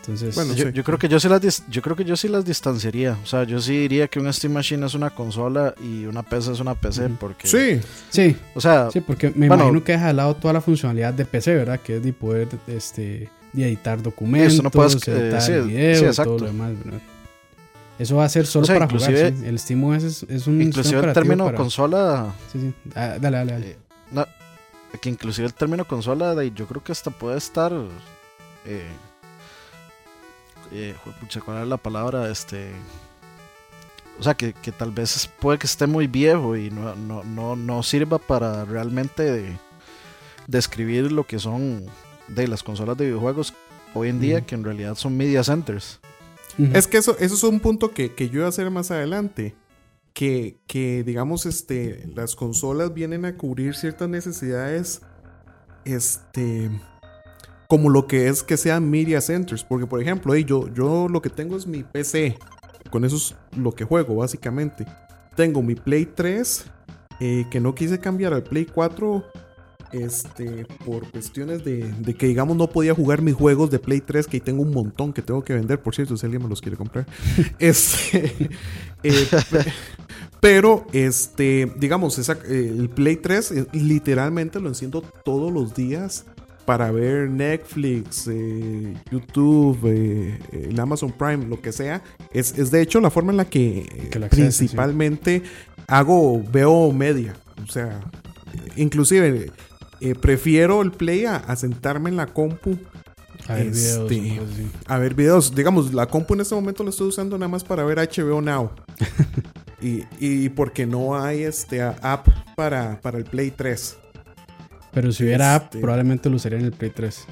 Entonces, 0.01 0.35
Bueno, 0.35 0.53
Yo, 0.53 0.65
sí. 0.67 0.71
yo 0.73 0.83
creo 0.83 0.99
que 0.99 1.07
yo 1.07 1.19
sí 1.19 1.27
las 1.27 1.41
dis- 1.41 1.63
yo 1.67 1.81
creo 1.81 1.95
que 1.95 2.05
yo 2.05 2.15
sí 2.15 2.27
las 2.27 2.45
distanciaría. 2.45 3.17
O 3.23 3.25
sea, 3.25 3.43
yo 3.43 3.59
sí 3.59 3.75
diría 3.75 4.07
que 4.07 4.19
una 4.19 4.31
Steam 4.31 4.53
Machine 4.53 4.85
es 4.85 4.93
una 4.93 5.09
consola 5.09 5.73
y 5.81 6.05
una 6.05 6.21
PC 6.21 6.51
es 6.51 6.59
una 6.59 6.75
PC 6.75 7.09
porque 7.19 7.47
Sí, 7.47 7.79
sí, 8.09 8.37
o 8.53 8.61
sea, 8.61 8.91
Sí, 8.91 9.01
porque 9.01 9.31
me 9.31 9.47
Bueno. 9.47 9.63
imagino 9.63 9.83
que 9.83 9.93
deja 9.93 10.07
de 10.07 10.13
lado 10.13 10.35
toda 10.35 10.53
la 10.53 10.61
funcionalidad 10.61 11.11
de 11.13 11.25
PC, 11.25 11.55
¿verdad? 11.55 11.79
Que 11.79 11.95
es 11.97 12.03
de 12.03 12.13
poder 12.13 12.49
este, 12.67 13.29
de 13.53 13.65
editar 13.67 13.99
documentos, 14.03 14.53
Eso 14.53 14.61
no 14.61 14.69
puedes- 14.69 15.07
eh, 15.07 15.11
editar 15.11 15.41
sí, 15.41 15.53
video, 15.53 16.13
sí, 16.13 16.21
todo 16.23 16.37
lo 16.37 16.45
demás, 16.45 16.73
¿verdad? 16.83 16.99
Eso 17.97 18.17
va 18.17 18.25
a 18.25 18.29
ser 18.29 18.45
solo 18.45 18.63
O 18.63 18.67
sea, 18.67 18.75
para 18.79 18.87
jugar, 18.91 19.11
sí. 19.33 19.45
El 19.45 19.57
SteamOS 19.59 20.03
es, 20.03 20.23
es 20.23 20.47
un 20.47 20.61
inclusive 20.61 20.99
el 21.07 21.13
término 21.13 21.45
para- 21.45 21.57
consola 21.57 22.33
Sí, 22.51 22.59
sí. 22.59 22.73
Ah, 22.95 23.17
dale, 23.21 23.37
dale, 23.37 23.51
dale. 23.53 23.69
eh, 23.71 23.77
no, 24.11 24.25
que 25.01 25.09
inclusive 25.09 25.47
el 25.47 25.53
término 25.53 25.85
consola 25.85 26.35
de- 26.35 26.51
yo 26.51 26.67
creo 26.67 26.83
que 26.83 26.91
hasta 26.91 27.09
puede 27.11 27.37
estar 27.37 27.71
eh, 28.65 28.87
eh, 30.73 30.95
¿cuál 31.45 31.57
era 31.57 31.65
la 31.65 31.77
palabra? 31.77 32.29
Este 32.29 32.71
o 34.19 34.23
sea 34.23 34.33
que, 34.33 34.53
que 34.53 34.71
tal 34.71 34.91
vez 34.91 35.29
puede 35.39 35.57
que 35.59 35.67
esté 35.67 35.87
muy 35.87 36.07
viejo 36.07 36.55
y 36.55 36.69
no, 36.71 36.95
no, 36.95 37.23
no, 37.23 37.55
no 37.55 37.83
sirva 37.83 38.17
para 38.17 38.63
realmente 38.65 39.57
describir 40.47 41.11
lo 41.11 41.25
que 41.25 41.37
son 41.39 41.85
de 42.27 42.47
las 42.47 42.63
consolas 42.63 42.97
de 42.97 43.05
videojuegos 43.05 43.53
hoy 43.93 44.09
en 44.09 44.19
día, 44.19 44.41
que 44.41 44.55
en 44.55 44.63
realidad 44.63 44.95
son 44.95 45.15
media 45.17 45.43
centers. 45.43 45.99
Es 46.57 46.87
que 46.87 46.97
eso, 46.97 47.17
eso 47.19 47.35
es 47.35 47.43
un 47.43 47.59
punto 47.59 47.91
que, 47.91 48.13
que 48.13 48.29
yo 48.29 48.37
iba 48.37 48.45
a 48.45 48.49
hacer 48.49 48.69
más 48.69 48.91
adelante. 48.91 49.55
Que, 50.13 50.57
que, 50.65 51.03
digamos, 51.03 51.45
este, 51.45 52.07
las 52.15 52.35
consolas 52.35 52.93
vienen 52.93 53.25
a 53.25 53.35
cubrir 53.35 53.75
ciertas 53.75 54.07
necesidades, 54.07 55.01
este, 55.83 56.71
como 57.67 57.89
lo 57.89 58.07
que 58.07 58.29
es 58.29 58.41
que 58.41 58.55
sean 58.55 58.89
media 58.89 59.19
centers. 59.19 59.63
Porque, 59.63 59.87
por 59.87 60.01
ejemplo, 60.01 60.33
yo, 60.35 60.73
yo 60.73 61.07
lo 61.09 61.21
que 61.21 61.29
tengo 61.29 61.57
es 61.57 61.67
mi 61.67 61.83
PC. 61.83 62.37
Con 62.89 63.03
eso 63.03 63.17
es 63.17 63.35
lo 63.57 63.73
que 63.73 63.83
juego, 63.83 64.15
básicamente. 64.15 64.85
Tengo 65.35 65.61
mi 65.61 65.75
Play 65.75 66.05
3, 66.05 66.65
eh, 67.19 67.45
que 67.51 67.59
no 67.59 67.75
quise 67.75 67.99
cambiar 67.99 68.33
al 68.33 68.43
Play 68.43 68.65
4 68.65 69.25
este, 70.03 70.65
por 70.85 71.09
cuestiones 71.11 71.63
de, 71.63 71.91
de 71.99 72.13
que, 72.13 72.27
digamos, 72.27 72.55
no 72.57 72.67
podía 72.69 72.93
jugar 72.93 73.21
mis 73.21 73.33
juegos 73.35 73.71
de 73.71 73.79
Play 73.79 74.01
3, 74.01 74.27
que 74.27 74.37
ahí 74.37 74.41
tengo 74.41 74.61
un 74.61 74.71
montón 74.71 75.13
que 75.13 75.21
tengo 75.21 75.43
que 75.43 75.53
vender, 75.53 75.81
por 75.81 75.95
cierto, 75.95 76.17
si 76.17 76.25
alguien 76.25 76.43
me 76.43 76.49
los 76.49 76.61
quiere 76.61 76.77
comprar. 76.77 77.05
este, 77.59 78.49
eh, 79.03 79.27
pe- 79.51 79.71
pero, 80.39 80.85
este, 80.93 81.71
digamos, 81.77 82.17
esa- 82.19 82.37
eh, 82.47 82.73
el 82.77 82.89
Play 82.89 83.15
3 83.17 83.51
eh, 83.51 83.65
literalmente 83.73 84.59
lo 84.59 84.67
enciendo 84.67 85.01
todos 85.01 85.51
los 85.51 85.73
días 85.75 86.25
para 86.65 86.91
ver 86.91 87.29
Netflix, 87.29 88.27
eh, 88.27 88.95
YouTube, 89.11 89.79
eh, 89.85 90.39
el 90.51 90.79
Amazon 90.79 91.11
Prime, 91.11 91.45
lo 91.45 91.61
que 91.61 91.71
sea. 91.71 92.01
Es, 92.33 92.57
es 92.57 92.71
de 92.71 92.81
hecho 92.81 92.99
la 92.99 93.11
forma 93.11 93.31
en 93.31 93.37
la 93.37 93.45
que, 93.45 93.85
acceso, 94.23 94.51
sí. 94.51 94.57
principalmente 94.59 95.43
hago, 95.87 96.43
veo 96.51 96.91
media. 96.91 97.35
O 97.63 97.71
sea, 97.71 97.99
inclusive 98.75 99.51
eh, 100.09 100.15
prefiero 100.15 100.81
el 100.81 100.91
Play 100.91 101.25
a, 101.25 101.35
a 101.37 101.55
sentarme 101.55 102.09
en 102.09 102.17
la 102.17 102.27
compu 102.27 102.77
a 103.47 103.53
ver 103.55 103.69
videos, 103.71 104.11
este, 104.11 104.39
a 104.87 104.97
ver 104.97 105.13
videos. 105.13 105.53
Digamos, 105.55 105.93
la 105.93 106.07
compu 106.07 106.33
en 106.33 106.41
este 106.41 106.55
momento 106.55 106.83
la 106.83 106.89
estoy 106.89 107.07
usando 107.09 107.37
nada 107.37 107.47
más 107.49 107.63
para 107.63 107.83
ver 107.83 107.97
HBO 107.99 108.41
Now. 108.41 108.71
y, 109.81 110.03
y 110.19 110.49
porque 110.49 110.85
no 110.85 111.19
hay 111.21 111.43
este 111.43 111.81
app 111.81 112.27
para, 112.55 112.99
para 113.01 113.17
el 113.17 113.25
Play 113.25 113.51
3. 113.51 113.97
Pero 114.93 115.11
si 115.11 115.23
hubiera 115.25 115.55
app, 115.55 115.65
Este- 115.65 115.79
probablemente 115.79 116.29
lo 116.29 116.37
usaría 116.37 116.57
en 116.59 116.65
el 116.65 116.71
Play 116.71 116.91
3. 116.91 117.25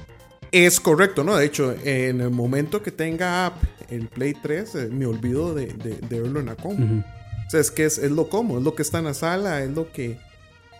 Es 0.52 0.78
correcto, 0.78 1.24
¿no? 1.24 1.34
De 1.36 1.46
hecho, 1.46 1.74
en 1.82 2.20
el 2.20 2.30
momento 2.30 2.80
que 2.82 2.92
tenga 2.92 3.46
app 3.46 3.56
el 3.90 4.06
Play 4.08 4.34
3, 4.40 4.74
eh, 4.76 4.88
me 4.92 5.06
olvido 5.06 5.52
de, 5.54 5.66
de- 5.66 5.96
de 5.98 6.20
verlo 6.20 6.38
en 6.40 6.46
la 6.46 6.54
compu. 6.54 7.02
O 7.46 7.50
sea, 7.50 7.58
es 7.60 7.70
que 7.72 7.84
es, 7.86 7.98
es 7.98 8.10
lo 8.12 8.28
cómodo, 8.28 8.58
es 8.58 8.64
lo 8.64 8.74
que 8.74 8.82
está 8.82 8.98
en 8.98 9.04
la 9.06 9.14
sala, 9.14 9.62
es 9.64 9.70
lo 9.70 9.90
que, 9.90 10.18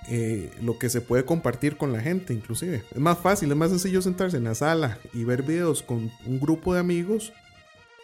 eh, 0.09 0.51
lo 0.63 0.79
que 0.79 0.89
se 0.91 1.01
puede 1.01 1.25
compartir 1.25 1.77
con 1.77 1.93
la 1.93 2.01
gente, 2.01 2.33
inclusive. 2.35 2.83
Es 2.91 2.99
más 2.99 3.19
fácil, 3.19 3.51
es 3.51 3.57
más 3.57 3.71
sencillo 3.71 4.03
sentarse 4.03 4.37
en 4.37 4.45
la 4.45 4.55
sala 4.55 4.99
y 5.13 5.25
ver 5.25 5.43
videos 5.43 5.83
con 5.83 6.11
un 6.27 6.41
grupo 6.41 6.75
de 6.75 6.81
amigos 6.81 7.33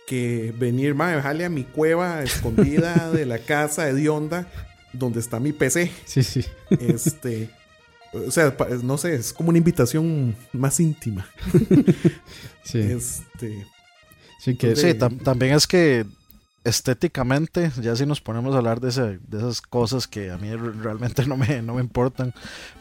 que 0.07 0.53
venir, 0.59 0.95
más 0.95 1.15
dejarle 1.15 1.45
a 1.45 1.51
mi 1.51 1.65
cueva 1.65 2.23
escondida 2.23 3.11
de 3.13 3.27
la 3.27 3.39
casa 3.39 3.89
hedionda 3.89 4.49
donde 4.93 5.21
está 5.21 5.39
mi 5.39 5.53
PC. 5.53 5.91
Sí, 6.05 6.23
sí. 6.23 6.45
Este. 6.81 7.51
O 8.13 8.31
sea, 8.33 8.53
no 8.83 8.99
sé, 8.99 9.15
es 9.15 9.33
como 9.33 9.51
una 9.51 9.59
invitación 9.59 10.35
más 10.53 10.81
íntima. 10.81 11.29
Sí, 12.65 12.79
Este. 12.81 13.67
sí 14.41 14.55
que 14.57 14.75
Sí, 14.77 14.89
tam- 14.89 15.23
también 15.23 15.55
es 15.55 15.67
que 15.67 16.05
estéticamente, 16.65 17.71
ya 17.81 17.97
si 17.97 18.05
nos 18.07 18.21
ponemos 18.21 18.55
a 18.55 18.59
hablar 18.59 18.81
de, 18.81 18.89
ese- 18.91 19.19
de 19.27 19.39
esas 19.39 19.61
cosas 19.63 20.07
que 20.07 20.31
a 20.31 20.37
mí 20.39 20.55
re- 20.55 20.73
realmente 20.73 21.25
no 21.27 21.37
me, 21.37 21.63
no 21.63 21.75
me 21.75 21.81
importan, 21.81 22.33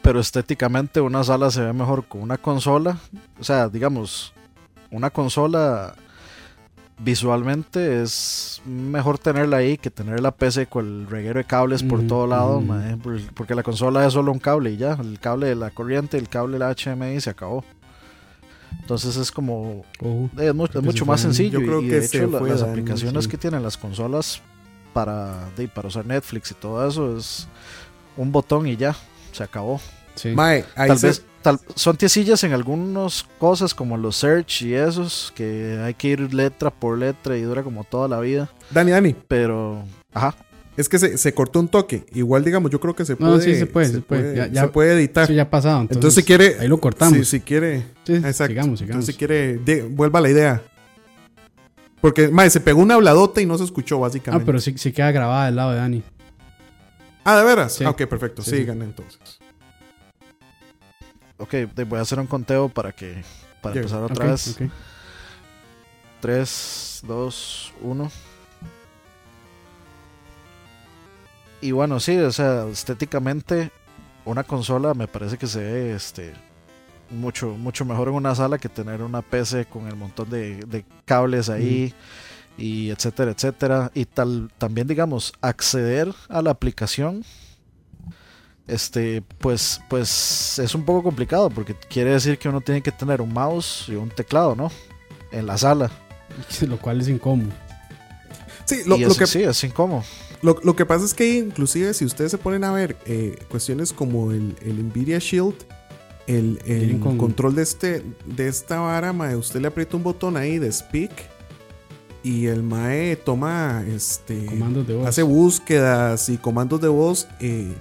pero 0.01 0.19
estéticamente 0.19 1.01
una 1.01 1.23
sala 1.23 1.49
se 1.51 1.61
ve 1.61 1.73
mejor 1.73 2.05
con 2.07 2.21
una 2.21 2.37
consola, 2.37 2.97
o 3.39 3.43
sea, 3.43 3.69
digamos, 3.69 4.33
una 4.91 5.09
consola 5.09 5.95
visualmente 7.01 8.01
es 8.01 8.61
mejor 8.65 9.17
tenerla 9.17 9.57
ahí 9.57 9.77
que 9.77 9.89
tener 9.89 10.19
la 10.19 10.31
PC 10.31 10.67
con 10.67 10.85
el 10.85 11.07
reguero 11.07 11.37
de 11.39 11.45
cables 11.45 11.81
por 11.81 11.99
Ujú, 11.99 12.07
todo 12.07 12.27
lado, 12.27 12.59
mae, 12.61 12.97
porque 13.33 13.55
la 13.55 13.63
consola 13.63 14.05
es 14.05 14.11
solo 14.13 14.31
un 14.33 14.39
cable 14.39 14.71
y 14.71 14.77
ya, 14.77 14.93
el 14.99 15.17
cable 15.19 15.47
de 15.47 15.55
la 15.55 15.71
corriente, 15.71 16.17
el 16.17 16.27
cable 16.27 16.53
de 16.53 16.59
la 16.59 16.71
HMI 16.75 17.21
se 17.21 17.29
acabó. 17.29 17.63
Entonces 18.81 19.15
es 19.17 19.31
como 19.31 19.83
Ojo. 19.99 20.29
es, 20.39 20.53
mu- 20.55 20.65
es 20.65 20.81
mucho 20.81 21.05
más 21.05 21.21
sencillo 21.21 21.59
yo 21.59 21.65
creo 21.65 21.81
y, 21.81 21.87
que 21.89 21.99
de 21.99 22.05
hecho 22.05 22.27
la- 22.27 22.39
las 22.41 22.59
Dani, 22.61 22.71
aplicaciones 22.71 23.23
sí. 23.25 23.29
que 23.29 23.37
tienen 23.37 23.61
las 23.63 23.77
consolas 23.77 24.41
para, 24.93 25.49
de, 25.55 25.67
para 25.67 25.87
usar 25.87 26.05
Netflix 26.05 26.51
y 26.51 26.55
todo 26.55 26.87
eso 26.87 27.15
es 27.17 27.47
un 28.17 28.31
botón 28.31 28.65
y 28.67 28.75
ya, 28.75 28.95
se 29.31 29.43
acabó. 29.43 29.79
Sí. 30.15 30.29
Mae, 30.29 30.65
ahí 30.75 30.87
Tal 30.89 30.99
se- 30.99 31.07
vez 31.07 31.25
tal, 31.41 31.59
son 31.75 31.95
tiecillas 31.95 32.43
en 32.43 32.51
algunas 32.51 33.25
cosas 33.39 33.73
como 33.73 33.95
los 33.95 34.17
search 34.17 34.63
y 34.63 34.73
esos 34.73 35.31
que 35.35 35.79
hay 35.81 35.93
que 35.93 36.09
ir 36.09 36.33
letra 36.33 36.69
por 36.71 36.97
letra 36.97 37.37
y 37.37 37.41
dura 37.43 37.63
como 37.63 37.83
toda 37.85 38.07
la 38.09 38.19
vida, 38.19 38.49
Dani, 38.71 38.91
Dani, 38.91 39.15
pero 39.27 39.83
ajá, 40.13 40.35
es 40.79 40.87
que 40.89 40.97
se, 40.97 41.17
se 41.17 41.33
cortó 41.33 41.59
un 41.59 41.67
toque. 41.67 42.05
Igual, 42.13 42.43
digamos, 42.43 42.71
yo 42.71 42.79
creo 42.79 42.95
que 42.95 43.03
se 43.05 43.13
No, 43.13 43.17
puede. 43.17 43.41
sí, 43.41 43.55
se 43.55 43.65
puede, 43.65 43.87
se 43.89 44.01
puede. 44.01 44.35
Ya- 44.35 44.47
ya- 44.47 44.61
se 44.61 44.67
puede 44.69 44.93
editar. 44.93 45.25
Eso 45.25 45.33
ya 45.33 45.43
ha 45.43 45.49
pasado. 45.49 45.81
Entonces, 45.81 45.97
Entonces, 45.97 46.23
si 46.23 46.23
quiere. 46.27 46.57
Ahí 46.59 46.67
lo 46.67 46.79
cortamos. 46.79 47.17
Si, 47.17 47.25
si 47.25 47.39
quiere. 47.41 47.83
Sí, 48.05 48.13
Exacto. 48.15 48.47
sigamos, 48.47 48.79
sigamos. 48.79 48.81
Entonces, 48.81 49.15
si 49.15 49.19
quiere. 49.19 49.57
de- 49.57 49.83
vuelva 49.83 50.19
a 50.19 50.21
la 50.21 50.29
idea. 50.29 50.63
Porque, 52.01 52.29
mae, 52.29 52.49
se 52.49 52.61
pegó 52.61 52.81
una 52.81 52.95
habladota 52.95 53.41
y 53.41 53.45
no 53.45 53.57
se 53.57 53.65
escuchó, 53.65 53.97
ah, 53.97 54.07
básicamente. 54.07 54.45
pero 54.45 54.59
sí, 54.61 54.73
sí 54.77 54.93
queda 54.93 55.11
grabada 55.11 55.47
del 55.47 55.55
lado 55.57 55.71
de 55.71 55.77
Dani. 55.77 56.03
Ah, 57.25 57.37
¿de 57.37 57.43
veras? 57.43 57.73
Sí. 57.73 57.83
Ah, 57.83 57.89
ok, 57.89 58.05
perfecto. 58.05 58.41
Sí, 58.41 58.51
sí. 58.51 58.57
Sigan 58.57 58.81
entonces. 58.81 59.19
ok, 61.37 61.53
voy 61.87 61.99
a 61.99 62.01
hacer 62.03 62.19
un 62.19 62.27
conteo 62.27 62.69
para 62.69 62.91
que 62.93 63.21
para 63.61 63.75
empezar 63.75 64.01
otra 64.01 64.25
Ok, 64.25 64.31
vez. 64.31 64.55
ok. 64.61 64.69
3, 66.21 67.01
2, 67.05 67.73
1. 67.81 68.11
Y 71.61 71.71
bueno, 71.71 71.99
sí, 71.99 72.17
o 72.17 72.31
sea, 72.31 72.67
estéticamente 72.67 73.71
una 74.25 74.43
consola 74.43 74.93
me 74.93 75.07
parece 75.07 75.37
que 75.37 75.47
se 75.47 75.59
ve 75.59 75.93
este 75.95 76.33
mucho 77.09 77.49
mucho 77.57 77.85
mejor 77.85 78.09
en 78.09 78.13
una 78.13 78.35
sala 78.35 78.59
que 78.59 78.69
tener 78.69 79.01
una 79.01 79.21
PC 79.21 79.65
con 79.65 79.87
el 79.87 79.95
montón 79.95 80.29
de, 80.29 80.57
de 80.57 80.85
cables 81.05 81.49
ahí 81.49 81.93
y 82.57 82.89
etcétera, 82.91 83.31
etcétera. 83.31 83.91
Y 83.93 84.05
tal 84.05 84.51
también 84.57 84.87
digamos 84.87 85.33
acceder 85.41 86.13
a 86.29 86.41
la 86.41 86.51
aplicación 86.51 87.23
este 88.67 89.23
pues 89.39 89.81
pues 89.89 90.59
es 90.59 90.75
un 90.75 90.85
poco 90.85 91.01
complicado 91.03 91.49
porque 91.49 91.75
quiere 91.75 92.11
decir 92.11 92.37
que 92.37 92.47
uno 92.47 92.61
tiene 92.61 92.81
que 92.81 92.91
tener 92.91 93.21
un 93.21 93.33
mouse 93.33 93.85
y 93.87 93.95
un 93.95 94.09
teclado, 94.09 94.55
¿no? 94.55 94.71
En 95.31 95.47
la 95.47 95.57
sala. 95.57 95.91
Lo 96.67 96.77
cual 96.77 97.01
es 97.01 97.07
incómodo. 97.09 97.51
Sí, 98.65 98.83
lo, 98.85 98.97
y 98.97 99.01
lo 99.01 99.07
eso 99.07 99.17
que, 99.17 99.25
sí, 99.25 99.41
es 99.41 99.63
incómodo. 99.63 100.03
Lo, 100.41 100.57
lo 100.63 100.75
que 100.75 100.85
pasa 100.85 101.05
es 101.05 101.13
que, 101.13 101.37
inclusive, 101.37 101.93
si 101.93 102.05
ustedes 102.05 102.31
se 102.31 102.37
ponen 102.37 102.63
a 102.63 102.71
ver 102.71 102.95
eh, 103.05 103.37
cuestiones 103.49 103.91
como 103.93 104.31
el, 104.31 104.55
el 104.61 104.83
Nvidia 104.87 105.19
Shield, 105.19 105.55
el, 106.27 106.59
el 106.65 106.99
con- 106.99 107.17
control 107.17 107.55
de, 107.55 107.63
este, 107.63 108.03
de 108.25 108.47
esta 108.47 108.79
vara, 108.79 109.11
mae, 109.13 109.35
usted 109.35 109.59
le 109.61 109.67
aprieta 109.67 109.97
un 109.97 110.03
botón 110.03 110.37
ahí 110.37 110.59
de 110.59 110.71
speak 110.71 111.11
y 112.23 112.45
el 112.47 112.63
mae 112.63 113.15
toma 113.15 113.83
este 113.87 114.45
Comandos 114.45 114.85
de 114.87 114.93
voz. 114.95 115.07
hace 115.07 115.23
búsquedas 115.23 116.27
y 116.29 116.37
comandos 116.37 116.81
de 116.81 116.89
voz 116.89 117.27
eh, 117.39 117.73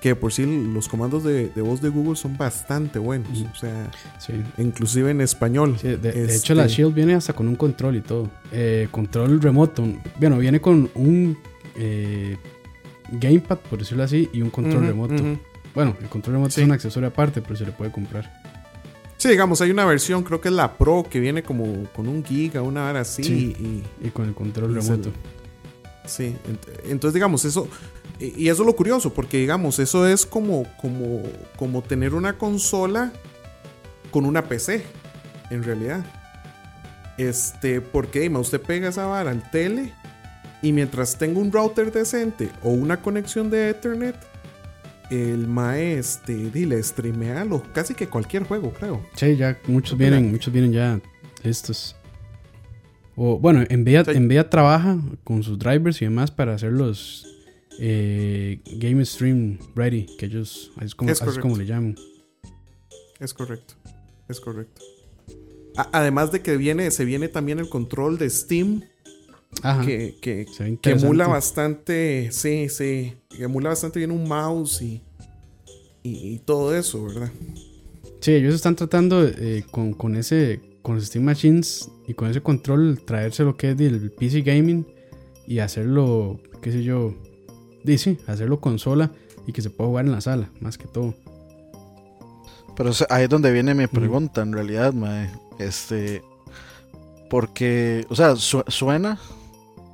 que 0.00 0.16
por 0.16 0.32
sí 0.32 0.44
los 0.74 0.88
comandos 0.88 1.22
de, 1.22 1.48
de 1.50 1.62
voz 1.62 1.80
de 1.80 1.88
Google 1.90 2.16
son 2.16 2.36
bastante 2.36 2.98
buenos 2.98 3.44
o 3.52 3.56
sea 3.56 3.90
Sí. 4.18 4.32
inclusive 4.58 5.12
en 5.12 5.20
español 5.20 5.76
Sí, 5.80 5.86
de, 5.88 5.96
de 5.98 6.08
Este- 6.24 6.36
hecho, 6.36 6.54
la 6.54 6.66
Shield 6.66 6.92
viene 6.92 7.14
hasta 7.14 7.32
con 7.34 7.46
un 7.46 7.54
control 7.56 7.96
y 7.96 8.00
todo. 8.00 8.28
Eh, 8.52 8.88
control 8.90 9.40
remoto. 9.40 9.84
Bueno, 10.18 10.38
viene 10.38 10.60
con 10.60 10.90
un 10.96 11.38
eh, 11.76 12.36
gamepad, 13.12 13.58
por 13.58 13.78
decirlo 13.78 14.04
así, 14.04 14.28
y 14.32 14.42
un 14.42 14.50
control 14.50 14.86
remoto. 14.86 15.22
Bueno, 15.74 15.96
el 16.00 16.08
control 16.08 16.34
remoto 16.36 16.52
Sí. 16.52 16.60
es 16.60 16.66
un 16.66 16.72
accesorio 16.72 17.08
aparte, 17.08 17.40
pero 17.42 17.56
se 17.56 17.66
le 17.66 17.72
puede 17.72 17.90
comprar. 17.92 18.32
sí 19.16 19.28
digamos 19.30 19.60
hay 19.62 19.70
una 19.70 19.86
versión 19.86 20.22
creo 20.22 20.40
que 20.40 20.48
es 20.48 20.54
la 20.54 20.76
Pro 20.76 21.06
que 21.08 21.18
viene 21.18 21.42
como 21.42 21.84
con 21.94 22.08
un 22.08 22.22
giga 22.22 22.60
una 22.60 22.88
hora 22.90 23.00
así 23.00 23.24
Sí. 23.24 23.56
y 23.58 24.06
Y 24.06 24.10
con 24.10 24.28
el 24.28 24.34
control 24.34 24.76
Y 24.76 24.82
se 24.82 24.90
remoto. 24.90 25.12
Sí, 26.04 26.36
ent- 26.46 26.80
entonces 26.90 27.14
digamos 27.14 27.44
eso, 27.46 27.66
y 28.20 28.48
eso 28.48 28.62
es 28.62 28.66
lo 28.66 28.76
curioso, 28.76 29.14
porque 29.14 29.38
digamos, 29.38 29.78
eso 29.78 30.06
es 30.06 30.26
como, 30.26 30.64
como, 30.80 31.22
como 31.56 31.80
tener 31.82 32.12
una 32.14 32.36
consola 32.36 33.12
con 34.10 34.26
una 34.26 34.44
PC, 34.44 34.84
en 35.50 35.62
realidad. 35.64 36.04
Este, 37.16 37.80
porque 37.80 38.20
dime, 38.20 38.38
usted 38.40 38.60
pega 38.60 38.88
esa 38.90 39.06
vara 39.06 39.30
al 39.30 39.50
tele 39.50 39.94
y 40.64 40.72
mientras 40.72 41.18
tenga 41.18 41.38
un 41.40 41.52
router 41.52 41.92
decente 41.92 42.50
o 42.62 42.70
una 42.70 43.00
conexión 43.02 43.50
de 43.50 43.68
Ethernet, 43.70 44.16
el 45.10 45.46
mae, 45.46 45.98
este, 45.98 46.34
dile, 46.50 46.82
streamea 46.82 47.44
lo- 47.44 47.62
casi 47.72 47.94
que 47.94 48.08
cualquier 48.08 48.44
juego, 48.44 48.72
creo. 48.72 49.04
Sí, 49.14 49.36
ya 49.36 49.58
muchos 49.66 49.98
vienen, 49.98 50.30
muchos 50.30 50.52
vienen 50.52 50.72
ya 50.72 51.00
listos. 51.42 51.94
O 53.16 53.38
bueno, 53.38 53.60
Nvidia, 53.70 54.04
Sí. 54.04 54.18
Nvidia 54.18 54.48
trabaja 54.50 54.98
con 55.22 55.42
sus 55.42 55.58
drivers 55.58 56.00
y 56.02 56.06
demás 56.06 56.30
para 56.30 56.54
hacer 56.54 56.72
los 56.72 57.26
eh, 57.78 58.60
Game 58.78 59.04
Stream 59.04 59.58
Ready, 59.76 60.06
que 60.18 60.26
ellos 60.26 60.70
así 60.76 60.86
es 60.86 60.94
como, 60.94 61.10
Es 61.10 61.20
así 61.20 61.30
es 61.32 61.38
como 61.38 61.56
le 61.56 61.66
llaman. 61.66 61.96
Es 63.20 63.34
correcto, 63.34 63.74
es 64.28 64.40
correcto. 64.40 64.80
A- 65.76 65.90
además 65.92 66.32
de 66.32 66.40
que 66.40 66.56
viene, 66.56 66.90
se 66.90 67.04
viene 67.04 67.28
también 67.28 67.58
el 67.58 67.68
control 67.68 68.16
de 68.16 68.30
Steam, 68.30 68.82
Ajá. 69.62 69.84
que, 69.84 70.16
que, 70.20 70.46
que 70.80 70.90
emula 70.90 71.26
bastante, 71.26 72.30
sí, 72.32 72.68
sí, 72.68 73.14
que 73.30 73.44
emula 73.44 73.70
bastante 73.70 73.98
bien 73.98 74.10
un 74.10 74.28
mouse 74.28 74.82
y, 74.82 75.02
y, 76.02 76.34
y 76.34 76.38
todo 76.38 76.74
eso, 76.76 77.04
¿verdad? 77.04 77.30
Sí, 78.20 78.32
ellos 78.32 78.54
están 78.54 78.76
tratando 78.76 79.26
eh, 79.26 79.64
con, 79.70 79.92
con 79.94 80.16
ese 80.16 80.60
con 80.82 80.96
los 80.96 81.06
Steam 81.06 81.24
Machines 81.24 81.90
y 82.06 82.12
con 82.14 82.28
ese 82.30 82.42
control 82.42 83.00
traerse 83.06 83.42
lo 83.42 83.56
que 83.56 83.70
es 83.70 83.76
del 83.76 84.10
PC 84.10 84.42
Gaming 84.42 84.86
y 85.46 85.60
hacerlo, 85.60 86.38
qué 86.60 86.72
sé 86.72 86.82
yo, 86.82 87.14
dice, 87.84 88.18
hacerlo 88.26 88.60
consola 88.60 89.10
y 89.46 89.52
que 89.52 89.62
se 89.62 89.70
pueda 89.70 89.88
jugar 89.88 90.04
en 90.06 90.12
la 90.12 90.20
sala, 90.20 90.50
más 90.60 90.76
que 90.76 90.86
todo. 90.86 91.14
Pero 92.76 92.90
o 92.90 92.92
sea, 92.92 93.06
ahí 93.10 93.24
es 93.24 93.28
donde 93.30 93.50
viene 93.52 93.74
mi 93.74 93.86
pregunta, 93.86 94.42
en 94.42 94.52
realidad, 94.52 94.92
mae. 94.92 95.30
Este. 95.58 96.22
Porque, 97.30 98.04
o 98.08 98.14
sea, 98.16 98.36
su- 98.36 98.64
suena. 98.68 99.18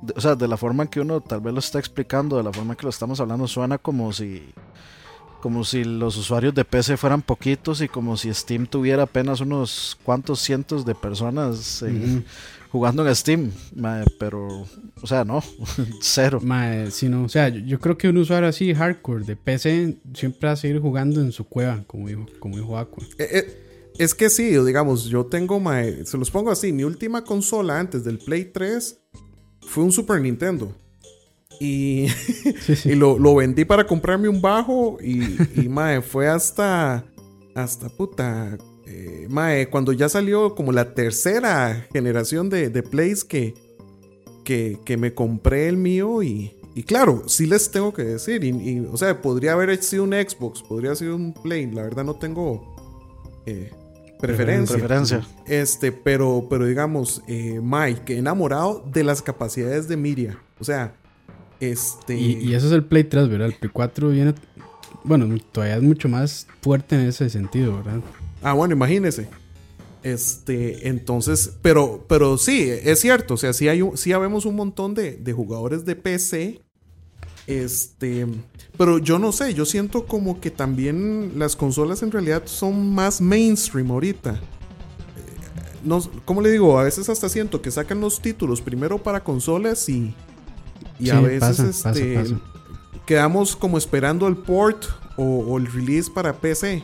De- 0.01 0.13
O 0.15 0.21
sea, 0.21 0.35
de 0.35 0.47
la 0.47 0.57
forma 0.57 0.83
en 0.83 0.89
que 0.89 0.99
uno 0.99 1.21
tal 1.21 1.41
vez 1.41 1.53
lo 1.53 1.59
está 1.59 1.79
explicando, 1.79 2.37
de 2.37 2.43
la 2.43 2.51
forma 2.53 2.73
en 2.73 2.77
que 2.77 2.83
lo 2.83 2.89
estamos 2.89 3.19
hablando, 3.19 3.47
suena 3.47 3.77
como 3.77 4.11
si. 4.13 4.43
Como 5.41 5.63
si 5.63 5.83
los 5.83 6.17
usuarios 6.17 6.53
de 6.53 6.63
PC 6.63 6.97
fueran 6.97 7.23
poquitos 7.23 7.81
y 7.81 7.87
como 7.87 8.15
si 8.15 8.31
Steam 8.31 8.67
tuviera 8.67 9.01
apenas 9.03 9.41
unos 9.41 9.97
cuantos 10.03 10.39
cientos 10.39 10.85
de 10.85 10.93
personas 10.93 11.81
Ujú. 11.81 12.21
jugando 12.71 13.07
en 13.07 13.15
Steam. 13.15 13.51
mae, 13.75 14.05
pero, 14.19 14.67
o 15.01 15.07
sea, 15.07 15.25
no, 15.25 15.41
cero. 15.99 16.39
Mae, 16.43 16.91
si 16.91 17.09
no, 17.09 17.23
o 17.23 17.27
sea, 17.29 17.49
yo, 17.49 17.59
yo 17.61 17.79
creo 17.79 17.97
que 17.97 18.07
un 18.07 18.17
usuario 18.17 18.47
así 18.49 18.71
hardcore 18.71 19.25
de 19.25 19.35
PC 19.35 19.97
siempre 20.13 20.45
va 20.45 20.53
a 20.53 20.57
seguir 20.57 20.79
jugando 20.79 21.19
en 21.19 21.31
su 21.31 21.43
cueva, 21.45 21.83
como 21.87 22.07
dijo, 22.07 22.27
como 22.39 22.57
dijo 22.57 22.77
Aqua. 22.77 23.03
Eh, 23.17 23.27
eh, 23.31 23.91
es 23.97 24.13
que 24.13 24.29
sí, 24.29 24.43
digamos, 24.63 25.05
yo 25.05 25.25
tengo, 25.25 25.59
mae, 25.59 26.05
se 26.05 26.19
los 26.19 26.29
pongo 26.29 26.51
así, 26.51 26.71
mi 26.71 26.83
última 26.83 27.23
consola 27.23 27.79
antes 27.79 28.03
del 28.03 28.19
Play 28.19 28.45
3 28.45 29.00
fue 29.67 29.83
un 29.83 29.91
Super 29.91 30.21
Nintendo. 30.21 30.71
Y, 31.59 32.07
Sí, 32.61 32.75
sí. 32.75 32.89
y 32.91 32.95
lo, 32.95 33.19
lo 33.19 33.35
vendí 33.35 33.65
para 33.65 33.85
comprarme 33.85 34.27
un 34.29 34.41
bajo 34.41 34.97
y, 35.01 35.37
y 35.61 35.69
mae, 35.69 36.01
fue 36.01 36.27
hasta 36.27 37.05
hasta 37.53 37.89
puta. 37.89 38.57
eh, 38.87 39.27
mae, 39.29 39.69
cuando 39.69 39.91
ya 39.93 40.09
salió 40.09 40.55
como 40.55 40.71
la 40.71 40.93
tercera 40.93 41.85
generación 41.93 42.49
de, 42.49 42.69
de 42.69 42.81
Plays 42.83 43.23
que, 43.23 43.53
que, 44.43 44.79
que 44.85 44.97
me 44.97 45.13
compré 45.13 45.67
el 45.67 45.77
mío 45.77 46.23
y, 46.23 46.51
y 46.75 46.83
claro, 46.83 47.23
sí 47.27 47.45
les 47.45 47.69
tengo 47.69 47.93
que 47.93 48.03
decir, 48.03 48.43
y, 48.43 48.49
y, 48.49 48.79
o 48.91 48.95
sea, 48.97 49.21
podría 49.21 49.53
haber 49.53 49.75
sido 49.83 50.03
un 50.05 50.13
Xbox, 50.13 50.61
podría 50.63 50.89
haber 50.91 50.97
sido 50.97 51.15
un 51.15 51.33
Play, 51.33 51.69
la 51.71 51.83
verdad 51.83 52.05
no 52.05 52.15
tengo 52.15 52.75
eh, 53.45 53.71
preferencia. 54.21 54.77
Preferencia. 54.77 55.27
Este, 55.45 55.91
pero, 55.91 56.47
pero 56.49 56.65
digamos, 56.65 57.21
eh, 57.27 57.59
Mike, 57.61 58.17
enamorado 58.17 58.85
de 58.91 59.03
las 59.03 59.21
capacidades 59.21 59.87
de 59.87 59.97
Miria. 59.97 60.37
O 60.59 60.63
sea, 60.63 60.93
este. 61.59 62.15
Y, 62.15 62.37
y 62.37 62.53
eso 62.53 62.67
es 62.67 62.73
el 62.73 62.85
Play 62.85 63.03
3, 63.03 63.29
¿verdad? 63.29 63.47
El 63.47 63.55
Play 63.55 63.71
4 63.73 64.09
viene. 64.09 64.33
Bueno, 65.03 65.27
todavía 65.51 65.77
es 65.77 65.83
mucho 65.83 66.07
más 66.07 66.47
fuerte 66.61 66.95
en 66.95 67.01
ese 67.01 67.29
sentido, 67.29 67.77
¿verdad? 67.77 68.01
Ah, 68.41 68.53
bueno, 68.53 68.73
imagínese. 68.73 69.27
Este, 70.03 70.87
entonces, 70.87 71.53
pero, 71.61 72.05
pero 72.07 72.37
sí, 72.37 72.67
es 72.69 72.99
cierto. 72.99 73.35
O 73.35 73.37
sea, 73.37 73.53
sí, 73.53 73.67
hay 73.67 73.81
un, 73.81 73.97
sí 73.97 74.13
habemos 74.13 74.45
un 74.45 74.55
montón 74.55 74.93
de, 74.93 75.13
de 75.17 75.33
jugadores 75.33 75.85
de 75.85 75.95
PC. 75.95 76.61
Este, 77.47 78.27
pero 78.81 78.97
yo 78.97 79.19
no 79.19 79.31
sé, 79.31 79.53
yo 79.53 79.63
siento 79.65 80.05
como 80.07 80.39
que 80.41 80.49
también 80.49 81.33
las 81.35 81.55
consolas 81.55 82.01
en 82.01 82.09
realidad 82.11 82.41
son 82.45 82.95
más 82.95 83.21
mainstream 83.21 83.91
ahorita. 83.91 84.31
Eh, 84.31 84.39
No, 85.83 86.01
¿Cómo 86.25 86.41
le 86.41 86.49
digo? 86.49 86.79
A 86.79 86.83
veces 86.83 87.07
hasta 87.07 87.29
siento 87.29 87.61
que 87.61 87.69
sacan 87.69 88.01
los 88.01 88.19
títulos 88.21 88.59
primero 88.59 88.97
para 88.97 89.23
consolas 89.23 89.87
y, 89.87 90.15
y 90.99 91.11
a 91.11 91.19
veces 91.21 91.39
pasa, 91.83 91.91
este, 91.91 92.15
pasa, 92.15 92.33
pasa. 92.35 92.41
quedamos 93.05 93.55
como 93.55 93.77
esperando 93.77 94.27
el 94.27 94.35
port 94.37 94.85
o, 95.15 95.23
o 95.25 95.57
el 95.59 95.71
release 95.71 96.09
para 96.09 96.33
PC. 96.33 96.83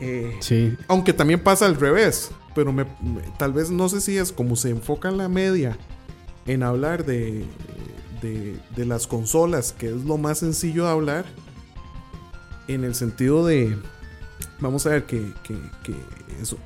Eh, 0.00 0.36
Sí, 0.40 0.74
aunque 0.86 1.14
también 1.14 1.42
pasa 1.42 1.64
al 1.64 1.76
revés. 1.76 2.30
Pero 2.54 2.72
me, 2.74 2.84
me- 2.84 3.22
tal 3.38 3.52
vez 3.54 3.70
no 3.70 3.88
sé 3.88 4.02
si 4.02 4.18
es 4.18 4.32
como 4.32 4.54
se 4.56 4.68
enfoca 4.70 5.08
en 5.08 5.16
la 5.16 5.28
media 5.30 5.78
en 6.46 6.62
hablar 6.62 7.06
de, 7.06 7.44
de, 8.22 8.56
de 8.76 8.84
las 8.86 9.06
consolas, 9.06 9.72
que 9.72 9.86
es 9.88 10.04
lo 10.04 10.18
más 10.18 10.38
sencillo 10.38 10.84
de 10.84 10.90
hablar. 10.90 11.24
En 12.68 12.84
el 12.84 12.94
sentido 12.94 13.44
de. 13.46 13.76
Vamos 14.60 14.86
a 14.86 14.90
ver 14.90 15.04
que, 15.04 15.32
que, 15.42 15.56
que 15.82 15.94
eso. 16.40 16.56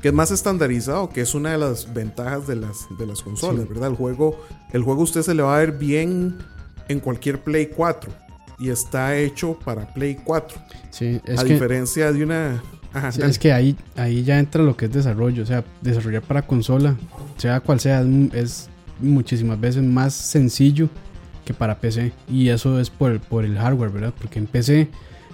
Que 0.00 0.08
es 0.08 0.14
más 0.14 0.32
estandarizado, 0.32 1.08
que 1.10 1.20
es 1.20 1.34
una 1.34 1.52
de 1.52 1.58
las 1.58 1.92
ventajas 1.94 2.48
de 2.48 2.56
las, 2.56 2.86
de 2.98 3.06
las 3.06 3.22
consolas, 3.22 3.62
Sí. 3.62 3.68
¿verdad? 3.68 3.90
El 3.90 3.96
juego, 3.96 4.40
el 4.72 4.82
juego 4.82 5.02
a 5.02 5.04
usted 5.04 5.22
se 5.22 5.32
le 5.34 5.42
va 5.42 5.54
a 5.56 5.60
ver 5.60 5.72
bien 5.72 6.38
en 6.88 6.98
cualquier 6.98 7.42
Play 7.44 7.66
4. 7.68 8.10
Y 8.58 8.70
está 8.70 9.16
hecho 9.16 9.56
para 9.64 9.92
Play 9.94 10.16
4. 10.24 10.60
sí. 10.90 11.20
Es 11.24 11.38
a 11.40 11.44
que, 11.44 11.52
diferencia 11.52 12.10
de 12.12 12.24
una. 12.24 12.62
Ajá, 12.92 13.12
sí, 13.12 13.20
dale. 13.20 13.30
es 13.30 13.38
que 13.38 13.52
ahí, 13.52 13.76
ahí 13.96 14.24
ya 14.24 14.38
entra 14.40 14.62
lo 14.62 14.76
que 14.76 14.86
es 14.86 14.92
desarrollo. 14.92 15.44
O 15.44 15.46
sea, 15.46 15.64
desarrollar 15.80 16.22
para 16.22 16.42
consola, 16.42 16.96
sea 17.36 17.60
cual 17.60 17.78
sea, 17.78 18.04
es 18.32 18.68
muchísimas 19.02 19.60
veces 19.60 19.82
más 19.82 20.14
sencillo 20.14 20.88
que 21.44 21.52
para 21.54 21.78
PC. 21.78 22.12
Y 22.28 22.48
eso 22.48 22.78
es 22.80 22.88
por, 22.90 23.12
el- 23.12 23.20
por 23.20 23.44
el 23.44 23.56
hardware, 23.58 23.90
¿verdad? 23.90 24.14
Porque 24.18 24.38
en 24.38 24.46
PC, 24.46 24.88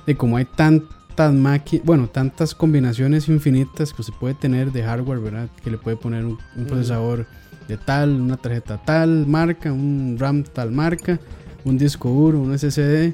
de 0.06 0.16
como 0.16 0.36
hay 0.36 0.44
tantas 0.46 1.32
máquinas, 1.34 1.84
bueno, 1.84 2.08
tantas 2.08 2.54
combinaciones 2.54 3.28
infinitas 3.28 3.92
que 3.92 4.02
se 4.02 4.12
puede 4.12 4.34
tener 4.34 4.72
de 4.72 4.82
hardware, 4.82 5.18
¿verdad? 5.20 5.48
Que 5.62 5.70
le 5.70 5.78
puede 5.78 5.96
poner 5.96 6.24
un, 6.24 6.38
un 6.56 6.64
procesador 6.64 7.26
de 7.68 7.76
tal, 7.76 8.10
una 8.20 8.36
tarjeta 8.38 8.80
tal 8.82 9.26
marca, 9.26 9.72
un 9.72 10.16
RAM 10.18 10.42
tal 10.44 10.70
marca, 10.72 11.18
un 11.64 11.76
disco 11.76 12.08
duro, 12.08 12.40
un 12.40 12.58
SSD. 12.58 13.12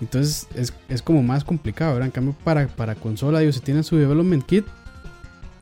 Entonces 0.00 0.46
es, 0.54 0.74
es 0.88 1.00
como 1.02 1.22
más 1.22 1.44
complicado, 1.44 1.92
¿verdad? 1.94 2.06
En 2.06 2.12
cambio, 2.12 2.34
para, 2.44 2.66
para 2.66 2.94
consola, 2.96 3.38
Dios, 3.40 3.54
se 3.54 3.60
tiene 3.60 3.82
su 3.82 3.96
development 3.96 4.44
kit 4.44 4.66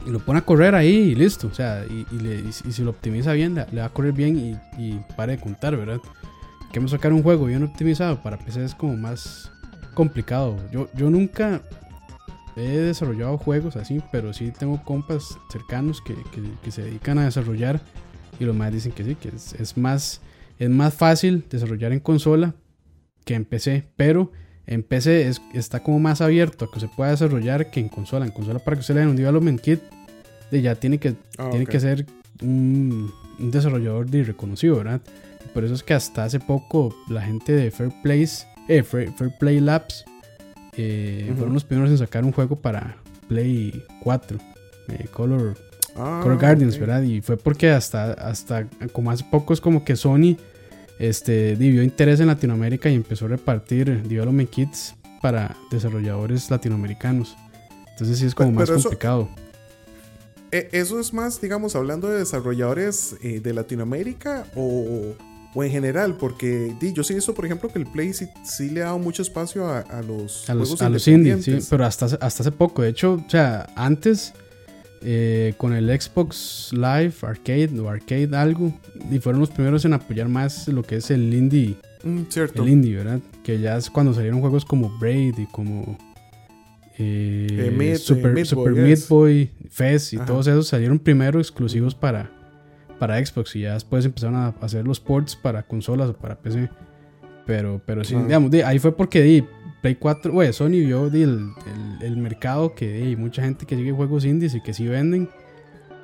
y 0.06 0.10
lo 0.10 0.18
pone 0.18 0.38
a 0.38 0.42
correr 0.44 0.74
ahí 0.74 0.94
y 0.94 1.14
listo. 1.14 1.46
O 1.48 1.54
sea, 1.54 1.84
y, 1.86 2.06
si- 2.52 2.82
lo 2.82 2.90
optimiza 2.90 3.32
bien, 3.32 3.54
le, 3.54 3.80
va 3.80 3.86
a 3.86 3.88
correr 3.90 4.12
bien 4.12 4.38
y, 4.38 4.82
y 4.82 5.00
pare 5.16 5.36
de 5.36 5.42
contar, 5.42 5.76
¿verdad? 5.76 6.00
Que 6.72 6.80
me 6.80 6.88
sacar 6.88 7.12
un 7.12 7.22
juego 7.22 7.46
bien 7.46 7.62
optimizado 7.62 8.22
para 8.22 8.38
PC 8.38 8.64
es 8.64 8.74
como 8.74 8.96
más 8.96 9.50
complicado. 9.94 10.56
Yo, 10.72 10.88
yo 10.94 11.08
nunca 11.10 11.62
he 12.56 12.68
desarrollado 12.78 13.38
juegos 13.38 13.76
así, 13.76 14.00
pero 14.12 14.32
sí 14.32 14.52
tengo 14.56 14.82
compas 14.84 15.36
cercanos 15.50 16.00
que, 16.00 16.14
que- 16.32 16.42
que 16.62 16.70
se 16.70 16.82
dedican 16.82 17.18
a 17.18 17.24
desarrollar 17.24 17.80
y 18.40 18.44
los 18.44 18.54
más 18.56 18.72
dicen 18.72 18.92
que 18.92 19.04
sí, 19.04 19.14
que 19.14 19.28
es, 19.28 19.52
es 19.54 19.76
más, 19.76 20.20
es 20.58 20.68
más 20.70 20.94
fácil 20.94 21.44
desarrollar 21.50 21.92
en 21.92 22.00
consola 22.00 22.54
que 23.24 23.34
en 23.34 23.44
PC, 23.44 23.88
pero 23.96 24.32
en 24.66 24.82
PC 24.82 25.28
es- 25.28 25.42
está 25.52 25.80
como 25.82 25.98
más 25.98 26.20
abierto 26.20 26.64
a 26.66 26.70
que 26.70 26.80
se 26.80 26.88
pueda 26.88 27.10
desarrollar 27.10 27.70
que 27.70 27.80
en 27.80 27.88
consola. 27.88 28.24
En 28.24 28.32
consola 28.32 28.58
para 28.58 28.76
que 28.76 28.80
usted 28.80 28.94
le 28.94 29.00
den 29.00 29.10
un 29.10 29.16
development 29.16 29.60
kit, 29.60 29.80
de 30.50 30.62
ya 30.62 30.74
tiene 30.74 30.98
que, 30.98 31.14
Ah, 31.38 31.48
tiene 31.50 31.66
que 31.66 31.80
ser 31.80 32.06
un, 32.42 33.10
un 33.38 33.50
desarrollador 33.50 34.08
de 34.08 34.24
reconocido, 34.24 34.76
¿verdad? 34.76 35.00
Por 35.52 35.64
eso 35.64 35.74
es 35.74 35.82
que 35.82 35.94
hasta 35.94 36.24
hace 36.24 36.40
poco 36.40 36.94
la 37.08 37.22
gente 37.22 37.52
de 37.52 37.70
Fair, 37.70 37.90
Place, 38.02 38.46
eh, 38.68 38.82
Fair, 38.82 39.12
Fair 39.12 39.30
Play 39.38 39.60
Labs 39.60 40.04
eh, 40.76 41.32
fueron 41.36 41.54
los 41.54 41.64
primeros 41.64 41.90
en 41.90 41.98
sacar 41.98 42.24
un 42.24 42.32
juego 42.32 42.56
para 42.56 42.96
Play 43.28 43.82
4, 44.02 44.38
eh, 44.88 45.06
Color, 45.12 45.54
Ah, 45.96 46.18
Color 46.22 46.40
Guardians. 46.40 46.78
¿verdad? 46.78 47.02
Y 47.02 47.20
fue 47.20 47.36
porque 47.36 47.70
hasta, 47.70 48.12
hasta 48.14 48.66
como 48.92 49.10
hace 49.12 49.24
poco 49.30 49.52
es 49.54 49.60
como 49.60 49.84
que 49.84 49.94
Sony 49.96 50.36
este, 50.98 51.56
dio 51.56 51.82
interés 51.82 52.20
en 52.20 52.26
Latinoamérica 52.28 52.88
y 52.90 52.94
empezó 52.94 53.26
a 53.26 53.28
repartir 53.28 54.02
development 54.02 54.50
kits 54.50 54.94
para 55.22 55.56
desarrolladores 55.70 56.50
latinoamericanos. 56.50 57.36
Entonces 57.92 58.18
sí 58.18 58.26
es 58.26 58.34
como 58.34 58.52
más 58.52 58.66
pero 58.66 58.78
eso- 58.78 58.88
complicado. 58.88 59.28
Eh, 60.52 60.68
¿Eso 60.72 61.00
es 61.00 61.12
más, 61.12 61.40
digamos, 61.40 61.74
hablando 61.74 62.08
de 62.08 62.18
desarrolladores 62.20 63.16
eh, 63.22 63.40
de 63.40 63.52
Latinoamérica 63.52 64.46
o, 64.54 65.14
o 65.52 65.64
en 65.64 65.70
general? 65.72 66.16
Porque 66.16 66.76
di, 66.80 66.92
yo 66.92 67.02
sí 67.02 67.12
visto, 67.14 67.34
por 67.34 67.44
ejemplo, 67.44 67.68
que 67.70 67.80
el 67.80 67.86
Play 67.86 68.12
sí, 68.12 68.28
sí 68.44 68.70
le 68.70 68.82
ha 68.82 68.86
dado 68.86 68.98
mucho 69.00 69.22
espacio 69.22 69.66
a, 69.66 69.80
a 69.80 70.00
los 70.02 70.48
A 70.48 70.54
los, 70.54 70.68
juegos 70.68 70.82
a 70.82 70.88
los 70.90 71.08
indies, 71.08 71.44
sí, 71.44 71.58
pero 71.68 71.84
hasta, 71.84 72.04
hasta 72.06 72.26
hace 72.26 72.52
poco. 72.52 72.82
De 72.82 72.90
hecho, 72.90 73.14
o 73.26 73.28
sea, 73.28 73.66
antes 73.74 74.32
eh, 75.04 75.54
con 75.58 75.72
el 75.74 75.88
Xbox 76.00 76.70
Live 76.72 77.12
Arcade 77.22 77.70
o 77.78 77.88
Arcade 77.88 78.34
algo, 78.36 78.72
y 79.10 79.18
fueron 79.18 79.40
los 79.40 79.50
primeros 79.50 79.84
en 79.84 79.92
apoyar 79.92 80.28
más 80.28 80.66
lo 80.68 80.82
que 80.82 80.96
es 80.96 81.10
el 81.10 81.32
indie, 81.34 81.76
Mm, 82.02 82.22
cierto. 82.28 82.62
el 82.62 82.68
indie, 82.70 82.96
¿verdad? 82.96 83.20
Que 83.42 83.60
ya 83.60 83.76
es 83.76 83.88
cuando 83.90 84.12
salieron 84.14 84.40
juegos 84.40 84.64
como 84.64 84.90
Braid 84.98 85.38
y 85.38 85.46
como 85.46 85.96
eh, 86.98 87.46
Eh, 87.80 87.96
Super, 87.96 88.32
Meat 88.32 88.46
Super 88.46 88.72
Boy, 88.72 88.82
Meat. 88.82 89.08
Boy, 89.08 89.50
Fez 89.70 90.12
y 90.12 90.16
Ajá. 90.16 90.26
todos 90.26 90.46
esos 90.46 90.68
salieron 90.68 90.98
primero 90.98 91.38
exclusivos 91.40 91.94
para, 91.94 92.30
para 92.98 93.24
Xbox 93.24 93.56
y 93.56 93.60
ya 93.62 93.74
después 93.74 94.04
empezaron 94.04 94.36
a 94.36 94.48
hacer 94.60 94.86
los 94.86 95.00
ports 95.00 95.34
para 95.34 95.62
consolas 95.64 96.10
o 96.10 96.14
para 96.14 96.36
PC. 96.36 96.68
Pero, 97.46 97.80
pero 97.84 98.04
sí, 98.04 98.14
Ah. 98.14 98.22
digamos, 98.22 98.50
di, 98.50 98.60
ahí 98.62 98.78
fue 98.78 98.96
porque 98.96 99.22
di, 99.22 99.44
Play 99.84 99.96
4, 99.96 100.32
güey, 100.32 100.50
Sony 100.54 100.70
vio 100.80 101.08
el, 101.08 101.52
el- 101.66 101.98
el 102.00 102.16
mercado 102.16 102.74
que 102.74 103.02
hay 103.02 103.16
mucha 103.16 103.42
gente 103.42 103.66
que 103.66 103.76
sigue 103.76 103.92
juegos 103.92 104.24
indies 104.24 104.54
y 104.54 104.62
que 104.62 104.72
sí 104.72 104.88
venden. 104.88 105.28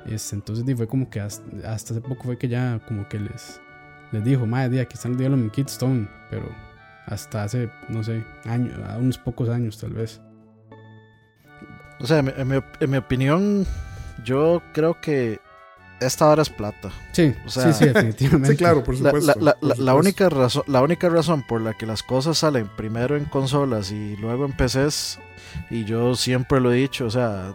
Este, 0.05 0.35
entonces 0.35 0.63
fue 0.77 0.85
como 0.87 1.09
que 1.09 1.19
hasta, 1.19 1.43
hace 1.73 1.99
poco 1.99 2.25
fue 2.25 2.37
que 2.37 2.47
ya 2.47 2.79
como 2.87 3.09
que 3.09 3.19
les, 3.19 3.59
les 4.11 4.23
dijo, 4.23 4.45
madre, 4.45 4.81
aquí 4.81 4.93
están 4.93 5.13
los 5.13 5.17
Development 5.17 5.51
Kit 5.51 5.67
Stone, 5.69 6.07
pero 6.29 6.47
hasta 7.07 7.41
hace, 7.41 7.71
no 7.89 8.03
sé, 8.03 8.23
años, 8.45 8.71
unos 8.99 9.17
pocos 9.17 9.49
años 9.49 9.79
tal 9.79 9.93
vez. 9.93 10.21
O 11.99 12.05
sea, 12.05 12.19
en 12.19 12.25
mi, 12.25 12.31
en 12.37 12.63
en 12.81 12.91
mi 12.91 12.97
opinión, 12.97 13.65
yo 14.23 14.61
creo 14.73 15.01
que 15.01 15.39
esta 16.01 16.27
hora 16.27 16.41
es 16.41 16.49
plata. 16.49 16.89
Sí, 17.13 17.33
O 17.45 17.49
sea, 17.49 17.71
sí, 17.71 17.85
sí, 17.85 17.85
definitivamente. 17.93 18.49
Sí, 18.51 18.57
claro, 18.57 18.83
por 18.83 18.99
La, 18.99 19.11
supuesto. 19.11 19.39
la- 19.39 19.45
la- 19.45 19.53
por 19.53 19.63
la- 19.63 19.67
la 19.69 19.75
supuesto. 19.75 19.95
única 19.97 20.29
razón, 20.29 20.63
la 20.67 20.81
única 20.81 21.09
razón 21.09 21.43
por 21.47 21.61
la 21.61 21.73
que 21.77 21.85
las 21.85 22.03
cosas 22.03 22.37
salen 22.37 22.67
primero 22.75 23.15
en 23.15 23.25
consolas 23.25 23.91
y 23.91 24.17
luego 24.17 24.45
en 24.45 24.51
PCs, 24.53 25.19
y 25.69 25.85
yo 25.85 26.15
siempre 26.15 26.59
lo 26.59 26.71
he 26.73 26.75
dicho, 26.77 27.05
o 27.05 27.09
sea, 27.11 27.53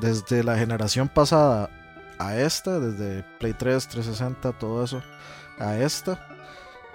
desde 0.00 0.42
la 0.44 0.56
generación 0.56 1.08
pasada 1.08 1.70
a 2.18 2.36
esta, 2.36 2.78
desde 2.80 3.24
Play 3.40 3.54
3, 3.54 3.88
360, 3.88 4.52
todo 4.58 4.84
eso, 4.84 5.02
a 5.58 5.76
esta, 5.78 6.28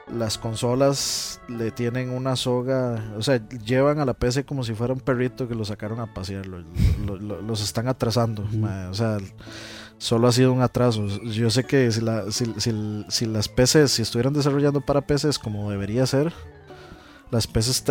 las 0.07 0.37
consolas 0.37 1.39
le 1.47 1.71
tienen 1.71 2.09
una 2.09 2.35
soga, 2.35 3.03
o 3.17 3.21
sea, 3.21 3.39
llevan 3.63 3.99
a 3.99 4.05
la 4.05 4.13
PC 4.13 4.43
como 4.43 4.63
si 4.63 4.73
fuera 4.73 4.93
un 4.93 4.99
perrito 5.01 5.47
que 5.47 5.53
lo 5.55 5.65
sacaron 5.65 5.99
a 5.99 6.13
pasear, 6.13 6.45
lo- 6.47 6.63
lo- 7.05 7.17
lo- 7.17 7.41
los 7.41 7.61
están 7.61 7.87
atrasando, 7.87 8.43
o 8.89 8.93
sea, 8.93 9.17
solo 9.99 10.27
ha 10.27 10.31
sido 10.31 10.51
un 10.51 10.62
atraso. 10.63 11.05
Yo 11.23 11.51
sé 11.51 11.63
que 11.65 11.91
si, 11.91 12.01
la- 12.01 12.31
si, 12.31 12.45
si- 12.57 13.05
si 13.07 13.25
las 13.27 13.47
PCs, 13.47 13.91
si 13.91 14.01
estuvieran 14.01 14.33
desarrollando 14.33 14.81
para 14.81 15.01
PCs 15.01 15.38
como 15.38 15.69
debería 15.69 16.05
ser, 16.07 16.33
las 17.31 17.47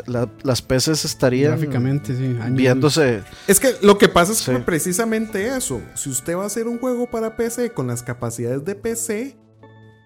la- 0.07 0.29
las 0.42 0.62
PCs 0.62 1.05
estarían 1.05 1.53
Gráficamente, 1.53 2.16
sí. 2.16 2.37
viéndose. 2.51 3.23
Es 3.47 3.61
que 3.61 3.77
lo 3.83 3.97
que 3.97 4.09
pasa 4.09 4.33
es 4.33 4.38
Sí. 4.38 4.51
que 4.51 4.59
precisamente 4.59 5.57
eso. 5.57 5.81
Si 5.94 6.11
usted 6.11 6.37
va 6.37 6.42
a 6.42 6.47
hacer 6.47 6.66
un 6.66 6.81
juego 6.81 7.09
para 7.09 7.37
PC 7.37 7.71
con 7.73 7.87
las 7.87 8.03
capacidades 8.03 8.64
de 8.64 8.75
PC, 8.75 9.37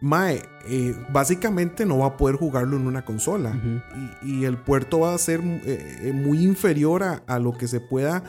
Mae, 0.04 0.42
eh, 0.66 0.96
básicamente 1.12 1.86
no 1.86 1.98
va 1.98 2.06
a 2.08 2.16
poder 2.16 2.34
jugarlo 2.34 2.76
en 2.76 2.88
una 2.88 3.04
consola. 3.04 3.54
Y 4.22 4.44
el 4.44 4.58
puerto 4.58 4.98
va 5.00 5.14
a 5.14 5.18
ser 5.18 5.40
eh, 5.40 6.08
eh, 6.08 6.12
muy 6.12 6.42
inferior 6.42 7.04
a, 7.04 7.22
a 7.28 7.38
lo 7.38 7.52
que 7.56 7.68
se 7.68 7.78
pueda 7.78 8.24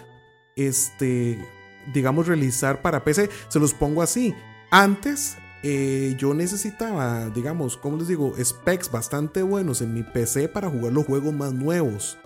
este, 0.55 1.43
digamos, 1.93 2.27
realizar 2.27 2.81
para 2.81 3.03
PC. 3.03 3.29
Se 3.47 3.59
los 3.59 3.73
pongo 3.73 4.01
así. 4.01 4.33
Antes 4.69 5.37
eh, 5.63 6.15
yo 6.17 6.33
necesitaba, 6.33 7.29
digamos, 7.29 7.77
como 7.77 7.97
les 7.97 8.09
digo, 8.09 8.33
specs 8.43 8.91
bastante 8.91 9.41
buenos 9.43 9.81
en 9.81 9.93
mi 9.93 10.03
PC 10.03 10.49
para 10.49 10.69
jugar 10.69 10.91
los 10.91 11.05
juegos 11.05 11.33
más 11.33 11.53
nuevos. 11.53 12.17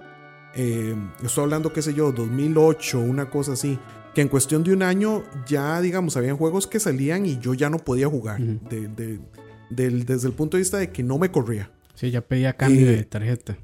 Eh, 0.55 0.95
estoy 1.23 1.43
hablando, 1.43 1.71
qué 1.71 1.83
sé 1.83 1.93
yo, 1.93 2.11
2008, 2.11 2.99
una 2.99 3.29
cosa 3.29 3.53
así. 3.53 3.77
Que 4.15 4.21
en 4.21 4.29
cuestión 4.29 4.63
de 4.63 4.73
un 4.73 4.81
año 4.81 5.23
ya, 5.45 5.79
digamos, 5.81 6.17
habían 6.17 6.37
juegos 6.37 6.65
que 6.65 6.79
salían 6.79 7.27
y 7.27 7.37
yo 7.37 7.53
ya 7.53 7.69
no 7.69 7.77
podía 7.77 8.07
jugar. 8.07 8.41
desde 9.69 10.27
el 10.27 10.33
punto 10.33 10.57
de 10.57 10.61
vista 10.61 10.77
de 10.77 10.89
que 10.89 11.03
no 11.03 11.19
me 11.19 11.29
corría. 11.29 11.69
Sí, 11.93 12.09
ya 12.09 12.21
pedía 12.21 12.53
cambio 12.53 12.87
de 12.87 13.03
tarjeta. 13.03 13.57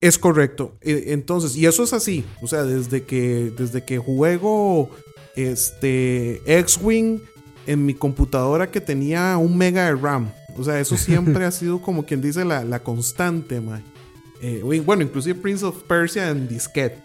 Es 0.00 0.18
correcto. 0.18 0.72
Eh, 0.80 1.04
entonces, 1.08 1.56
y 1.56 1.66
eso 1.66 1.82
es 1.82 1.92
así. 1.92 2.24
O 2.40 2.46
sea, 2.46 2.64
desde 2.64 3.02
que, 3.04 3.52
desde 3.56 3.84
que 3.84 3.98
juego 3.98 4.90
este 5.36 6.40
X-Wing 6.46 7.20
en 7.66 7.84
mi 7.84 7.94
computadora 7.94 8.70
que 8.70 8.80
tenía 8.80 9.36
un 9.36 9.56
mega 9.56 9.84
de 9.86 9.94
RAM. 9.94 10.32
O 10.56 10.64
sea, 10.64 10.80
eso 10.80 10.96
siempre 10.96 11.44
ha 11.46 11.50
sido 11.50 11.82
como 11.82 12.06
quien 12.06 12.22
dice 12.22 12.44
la, 12.44 12.82
constante, 12.82 13.60
man. 13.60 13.84
Eh, 14.40 14.62
bueno, 14.84 15.02
inclusive 15.02 15.38
Prince 15.38 15.64
of 15.66 15.82
Persia 15.82 16.30
en 16.30 16.48
disquete. 16.48 17.02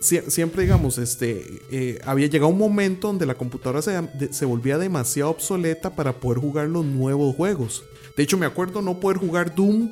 siempre, 0.00 0.62
digamos, 0.62 0.96
este, 0.96 1.44
eh, 1.70 2.00
había 2.06 2.28
llegado 2.28 2.50
un 2.50 2.58
momento 2.58 3.08
donde 3.08 3.26
la 3.26 3.34
computadora 3.34 3.82
se, 3.82 4.00
se, 4.30 4.46
volvía 4.46 4.78
demasiado 4.78 5.30
obsoleta 5.30 5.94
para 5.94 6.14
poder 6.14 6.38
jugar 6.38 6.66
los 6.68 6.86
nuevos 6.86 7.36
juegos. 7.36 7.84
De 8.16 8.22
hecho, 8.22 8.38
me 8.38 8.46
acuerdo 8.46 8.80
no 8.80 8.98
poder 8.98 9.18
jugar 9.18 9.54
Doom 9.54 9.90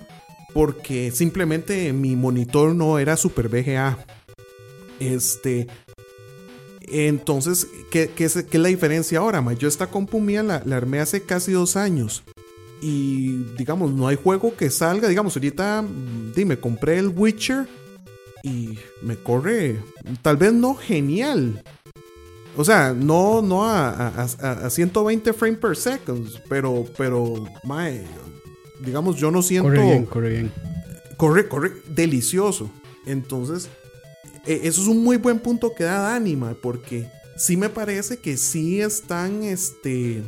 porque 0.53 1.11
simplemente 1.11 1.93
mi 1.93 2.17
monitor 2.17 2.75
no 2.75 2.99
era 2.99 3.17
super 3.17 3.49
VGA. 3.49 3.99
Este, 4.99 5.67
entonces, 6.89 7.67
¿qué, 7.91 8.11
es, 8.17 8.55
la 8.55 8.69
diferencia 8.69 9.19
ahora? 9.19 9.43
Yo 9.55 9.69
esta 9.69 9.89
compu 9.89 10.21
mía 10.21 10.43
la, 10.43 10.63
armé 10.77 11.01
hace 11.01 11.23
casi 11.23 11.53
dos 11.53 11.77
años. 11.77 12.23
Y 12.81 13.45
digamos, 13.57 13.93
no 13.93 14.07
hay 14.07 14.17
juego 14.17 14.55
que 14.55 14.71
salga. 14.71 15.09
Digamos, 15.09 15.37
ahorita 15.37 15.85
dime, 16.35 16.59
compré 16.59 16.99
el 16.99 17.09
Witcher 17.09 17.67
y 18.43 18.79
me 19.03 19.17
corre, 19.17 19.81
tal 20.23 20.37
vez 20.37 20.53
no 20.53 20.75
genial. 20.75 21.63
O 22.57 22.65
sea, 22.65 22.95
no, 22.95 23.43
no 23.43 23.67
a, 23.67 24.71
120 24.71 25.33
frames 25.33 25.59
per 25.59 25.77
second, 25.77 26.27
pero, 26.49 26.87
pero, 26.97 27.45
digamos, 28.81 29.17
yo 29.17 29.31
no 29.31 29.43
siento. 29.43 29.69
Corre 29.69 29.83
bien, 29.83 30.07
corre 30.07 30.31
bien. 30.31 30.53
Corre, 31.17 31.49
corre, 31.49 31.73
delicioso. 31.89 32.71
Entonces, 33.07 33.69
e, 34.47 34.61
eso 34.65 34.83
es 34.83 34.89
un 34.89 35.03
muy 35.03 35.17
buen 35.17 35.39
punto 35.39 35.75
que 35.75 35.85
da 35.85 36.15
Anima, 36.15 36.55
porque 36.61 37.09
sí 37.37 37.57
me 37.57 37.69
parece 37.69 38.19
que 38.19 38.37
sí 38.37 38.81
están, 38.81 39.43
este, 39.43 40.23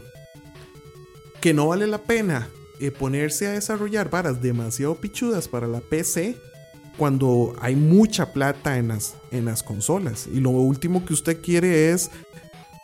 que 1.41 1.55
no 1.55 1.69
vale 1.69 1.87
la 1.87 2.03
pena 2.03 2.49
eh, 2.81 2.91
ponerse 2.91 3.47
a 3.47 3.53
desarrollar 3.53 4.11
varas 4.11 4.41
demasiado 4.41 4.95
pichudas 4.95 5.49
para 5.49 5.67
la 5.67 5.81
PC 5.81 6.37
cuando 6.97 7.55
hay 7.61 7.77
mucha 7.77 8.33
plata 8.33 8.79
en 8.79 8.89
las, 8.89 9.15
en 9.31 9.45
las 9.45 9.63
consolas. 9.63 10.29
Y 10.33 10.41
lo 10.41 10.51
último 10.51 11.05
que 11.05 11.13
usted 11.13 11.41
quiere 11.41 11.91
es 11.91 12.11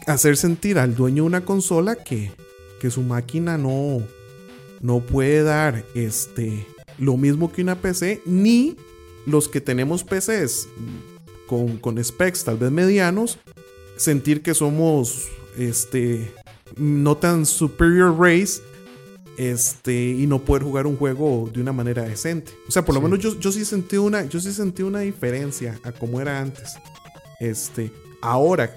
hacer 0.06 0.36
sentir 0.36 0.78
al 0.78 0.94
dueño 0.94 1.24
de 1.24 1.28
una 1.28 1.44
consola 1.44 1.96
que, 1.96 2.32
que 2.80 2.90
su 2.90 3.02
máquina 3.02 3.58
no, 3.58 4.02
no 4.84 5.00
puede 5.00 5.42
dar 5.42 5.82
este, 5.94 6.66
lo 6.98 7.16
mismo 7.16 7.50
que 7.50 7.62
una 7.62 7.80
PC, 7.80 8.20
ni 8.26 8.76
los 9.24 9.48
que 9.48 9.62
tenemos 9.62 10.04
PCs 10.04 10.68
con, 11.46 11.78
con 11.78 12.04
specs 12.04 12.44
tal 12.44 12.58
vez 12.58 12.70
medianos, 12.70 13.38
sentir 13.96 14.42
que 14.42 14.52
somos 14.52 15.28
este, 15.56 16.30
no 16.76 17.16
tan 17.16 17.46
superior 17.46 18.14
race 18.18 18.60
este, 19.38 20.10
y 20.10 20.26
no 20.26 20.44
poder 20.44 20.64
jugar 20.64 20.86
un 20.86 20.98
juego 20.98 21.48
de 21.50 21.62
una 21.62 21.72
manera 21.72 22.02
decente. 22.02 22.52
O 22.68 22.70
sea, 22.70 22.84
por 22.84 22.94
lo 22.94 23.00
menos 23.00 23.20
yo, 23.20 23.40
yo, 23.40 23.52
sí 23.52 23.64
sentí 23.64 23.96
una, 23.96 24.26
yo 24.26 24.38
sí 24.38 24.52
sentí 24.52 24.82
una 24.82 25.00
diferencia 25.00 25.80
a 25.82 25.92
como 25.92 26.20
era 26.20 26.38
antes. 26.38 26.74
Este, 27.40 27.90
ahora, 28.20 28.70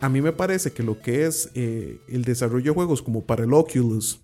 a 0.00 0.08
mí 0.08 0.22
me 0.22 0.32
parece 0.32 0.72
que 0.72 0.82
lo 0.82 0.98
que 0.98 1.26
es 1.26 1.50
eh, 1.54 2.00
el 2.08 2.24
desarrollo 2.24 2.70
de 2.70 2.74
juegos 2.74 3.02
como 3.02 3.26
para 3.26 3.44
el 3.44 3.52
Oculus 3.52 4.20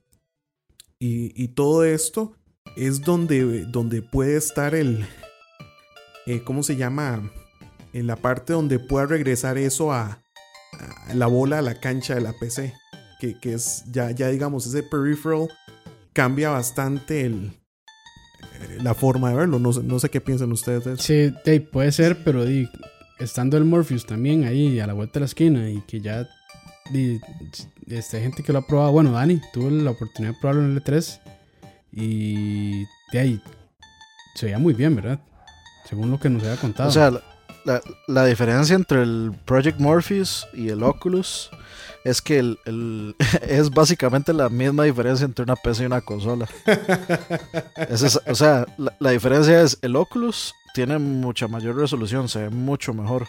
y, 0.98 1.48
todo 1.48 1.84
esto 1.84 2.34
es 2.76 3.02
donde, 3.02 3.64
donde 3.66 4.02
puede 4.02 4.36
estar 4.36 4.74
el, 4.74 5.06
eh, 6.26 6.42
¿cómo 6.44 6.62
se 6.62 6.76
llama? 6.76 7.30
en 7.96 8.06
la 8.06 8.16
parte 8.16 8.52
donde 8.52 8.78
pueda 8.78 9.06
regresar 9.06 9.56
eso 9.56 9.90
a, 9.90 10.22
la 11.14 11.26
bola 11.26 11.60
a 11.60 11.62
la 11.62 11.80
cancha 11.80 12.14
de 12.14 12.20
la 12.20 12.34
PC. 12.34 12.74
Que, 13.18 13.38
es 13.42 13.84
ya, 13.90 14.10
ya 14.10 14.28
digamos, 14.28 14.66
ese 14.66 14.82
peripheral 14.82 15.48
cambia 16.12 16.50
bastante 16.50 17.24
el, 17.24 17.52
eh, 18.60 18.78
la 18.82 18.92
forma 18.92 19.30
de 19.30 19.36
verlo. 19.36 19.58
No, 19.58 19.70
no 19.72 19.98
sé 19.98 20.10
qué 20.10 20.20
piensan 20.20 20.52
ustedes. 20.52 21.00
Sí, 21.00 21.32
puede 21.72 21.90
ser, 21.92 22.22
pero 22.22 22.44
estando 23.18 23.56
el 23.56 23.64
Morpheus 23.64 24.04
también 24.04 24.44
ahí 24.44 24.78
a 24.78 24.86
la 24.86 24.92
vuelta 24.92 25.14
de 25.14 25.20
la 25.20 25.26
esquina 25.26 25.70
y 25.70 25.80
que 25.86 26.02
ya 26.02 26.28
este, 27.86 28.20
gente 28.20 28.42
que 28.42 28.52
lo 28.52 28.60
ha 28.60 28.66
probado. 28.66 28.92
Bueno, 28.92 29.12
Dani 29.12 29.40
tuvo 29.52 29.70
la 29.70 29.90
oportunidad 29.90 30.34
de 30.34 30.40
probarlo 30.40 30.64
en 30.64 30.72
el 30.72 30.82
E3 30.82 31.20
y 31.92 32.84
de 33.12 33.18
ahí 33.18 33.42
se 34.34 34.46
veía 34.46 34.58
muy 34.58 34.74
bien, 34.74 34.94
¿verdad? 34.94 35.18
Según 35.88 36.10
lo 36.10 36.20
que 36.20 36.28
nos 36.28 36.42
había 36.42 36.56
contado. 36.56 36.88
O 36.88 36.92
sea, 36.92 37.12
la, 38.06 38.24
diferencia 38.26 38.76
entre 38.76 39.02
el 39.02 39.32
Project 39.44 39.80
Morpheus 39.80 40.46
y 40.52 40.68
el 40.68 40.82
Oculus 40.82 41.50
es 42.04 42.22
que 42.22 42.38
el, 42.38 43.16
es 43.42 43.70
básicamente 43.70 44.32
la 44.32 44.48
misma 44.48 44.84
diferencia 44.84 45.24
entre 45.24 45.42
una 45.42 45.56
PC 45.56 45.82
y 45.82 45.86
una 45.86 46.00
consola. 46.00 46.48
o 48.26 48.34
sea, 48.34 48.66
la, 48.98 49.10
diferencia 49.10 49.62
es 49.62 49.78
el 49.82 49.96
Oculus 49.96 50.54
tiene 50.74 50.98
mucha 50.98 51.48
mayor 51.48 51.76
resolución, 51.76 52.28
se 52.28 52.42
ve 52.42 52.50
mucho 52.50 52.92
mejor. 52.92 53.26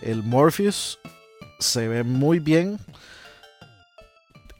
El 0.00 0.22
Morpheus 0.22 0.98
se 1.60 1.86
ve 1.86 2.02
muy 2.02 2.38
bien, 2.38 2.78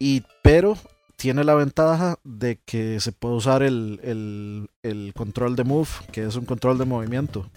y, 0.02 0.24
pero 0.42 0.76
tiene 1.14 1.44
la 1.44 1.54
ventaja 1.54 2.18
de 2.24 2.58
que 2.64 2.98
se 2.98 3.12
puede 3.12 3.36
usar 3.36 3.62
el, 3.62 4.68
control 5.14 5.54
de 5.54 5.62
move, 5.62 5.88
que 6.10 6.24
es 6.24 6.34
un 6.34 6.44
control 6.44 6.76
de 6.76 6.86
movimiento. 6.86 7.48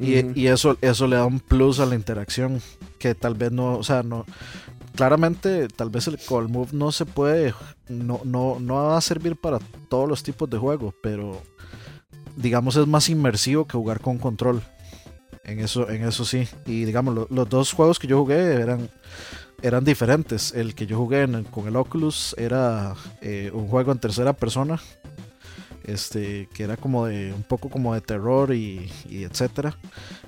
y, 0.00 0.46
eso, 0.46 0.78
eso 0.80 1.08
le 1.08 1.16
da 1.16 1.26
un 1.26 1.40
plus 1.40 1.80
a 1.80 1.86
la 1.86 1.96
interacción, 1.96 2.62
que 3.00 3.16
tal 3.16 3.34
vez 3.34 3.50
no, 3.50 3.78
o 3.78 3.82
sea, 3.82 4.04
no, 4.04 4.24
claramente 4.94 5.66
tal 5.66 5.90
vez 5.90 6.06
el 6.06 6.18
call 6.18 6.48
move 6.48 6.68
no 6.70 6.92
se 6.92 7.04
puede, 7.04 7.52
no, 7.88 8.20
no, 8.22 8.60
no 8.60 8.74
va 8.74 8.96
a 8.96 9.00
servir 9.00 9.34
para 9.34 9.58
todos 9.88 10.08
los 10.08 10.22
tipos 10.22 10.48
de 10.48 10.58
juegos, 10.58 10.94
pero 11.02 11.42
digamos 12.36 12.76
es 12.76 12.86
más 12.86 13.08
inmersivo 13.08 13.66
que 13.66 13.76
jugar 13.76 14.00
con 14.00 14.18
control. 14.18 14.62
En 15.42 15.58
eso, 15.58 15.90
en 15.90 16.04
eso 16.04 16.24
sí. 16.24 16.46
Y 16.66 16.84
digamos, 16.84 17.28
los 17.28 17.48
dos 17.48 17.72
juegos 17.72 17.98
que 17.98 18.06
yo 18.06 18.20
jugué 18.20 18.54
eran 18.54 18.88
eran 19.62 19.84
diferentes. 19.84 20.52
El 20.52 20.74
que 20.74 20.86
yo 20.86 20.98
jugué 20.98 21.26
con 21.50 21.66
el 21.66 21.76
Oculus 21.76 22.34
era 22.38 22.94
eh, 23.20 23.50
un 23.54 23.68
juego 23.68 23.92
en 23.92 23.98
tercera 23.98 24.32
persona. 24.32 24.80
Este, 25.84 26.48
que 26.54 26.62
era 26.62 26.76
como 26.76 27.06
de 27.06 27.32
un 27.32 27.42
poco 27.42 27.68
como 27.68 27.92
de 27.92 28.00
terror 28.00 28.54
y, 28.54 28.88
etcétera. 29.10 29.76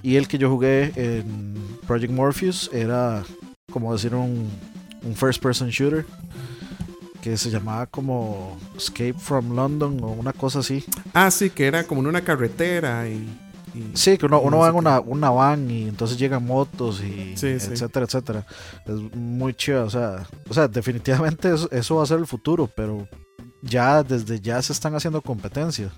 Y 0.02 0.16
el 0.16 0.26
que 0.26 0.36
yo 0.36 0.50
jugué 0.50 0.92
en 0.96 1.54
Project 1.86 2.12
Morpheus 2.12 2.70
era 2.72 3.22
como 3.70 3.92
decir 3.92 4.16
un, 4.16 4.50
un 5.04 5.14
first 5.14 5.40
person 5.40 5.68
shooter 5.68 6.04
que 7.22 7.36
se 7.36 7.50
llamaba 7.50 7.86
como 7.86 8.58
Escape 8.76 9.14
from 9.14 9.54
London 9.54 9.98
o 10.02 10.08
una 10.08 10.32
cosa 10.32 10.58
así. 10.58 10.84
Ah, 11.12 11.30
sí, 11.30 11.50
que 11.50 11.66
era 11.66 11.84
como 11.84 12.00
en 12.00 12.08
una 12.08 12.22
carretera 12.22 13.08
y 13.08 13.26
sí, 13.94 14.18
que 14.18 14.26
uno, 14.26 14.40
uno 14.40 14.58
va 14.58 14.68
en 14.68 14.74
una, 14.74 15.00
una, 15.00 15.30
van 15.30 15.70
y 15.70 15.88
entonces 15.88 16.18
llegan 16.18 16.44
motos 16.46 17.02
y 17.02 17.34
etcétera, 17.34 18.06
etcétera. 18.06 18.46
Es 18.86 18.94
muy 19.16 19.54
chido, 19.54 19.84
o 19.84 19.90
sea, 19.90 20.26
o 20.48 20.54
sea 20.54 20.68
definitivamente 20.68 21.52
eso, 21.70 21.96
va 21.96 22.02
a 22.02 22.06
ser 22.06 22.18
el 22.18 22.26
futuro, 22.26 22.70
pero 22.74 23.08
ya 23.62 24.02
desde 24.02 24.40
ya 24.40 24.60
se 24.62 24.72
están 24.72 24.94
haciendo 24.94 25.22
competencias. 25.22 25.92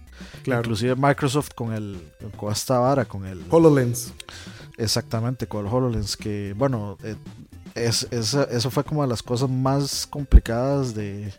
Inclusive 0.45 0.97
Microsoft 0.97 1.51
con 1.55 1.73
el 1.73 2.01
con 2.37 2.53
esta 2.53 2.79
vara, 2.79 3.05
con 3.05 3.27
el 3.27 3.45
HoloLens. 3.51 4.13
Exactamente, 4.79 5.47
con 5.47 5.67
el 5.67 5.73
HoloLens, 5.73 6.17
que 6.17 6.55
bueno, 6.57 6.99
eh, 7.03 7.17
es, 7.75 8.07
eso 8.11 8.71
fue 8.71 8.85
como 8.85 9.03
de 9.03 9.09
las 9.09 9.23
cosas 9.23 9.51
más 9.51 10.07
complicadas 10.07 10.95
de, 10.95 11.33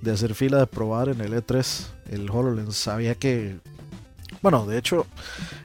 de 0.00 0.10
hacer 0.10 0.34
fila 0.34 0.58
de 0.58 0.66
probar 0.66 1.08
en 1.08 1.20
el 1.20 1.32
E3, 1.32 1.86
el 2.10 2.30
HoloLens. 2.30 2.76
Sabía 2.76 3.14
que 3.14 3.58
bueno, 4.42 4.66
de 4.66 4.78
hecho, 4.78 5.06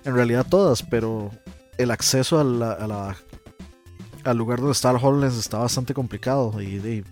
en 0.03 0.15
realidad 0.15 0.45
todas, 0.49 0.83
pero 0.83 1.31
el 1.77 1.91
acceso 1.91 2.39
a 2.39 2.43
la, 2.43 3.15
al 4.23 4.37
lugar 4.37 4.59
donde 4.59 4.73
está 4.73 4.91
el 4.91 4.97
HoloLens 4.97 5.37
está 5.37 5.59
bastante 5.59 5.93
complicado 5.93 6.61
y, 6.61 7.03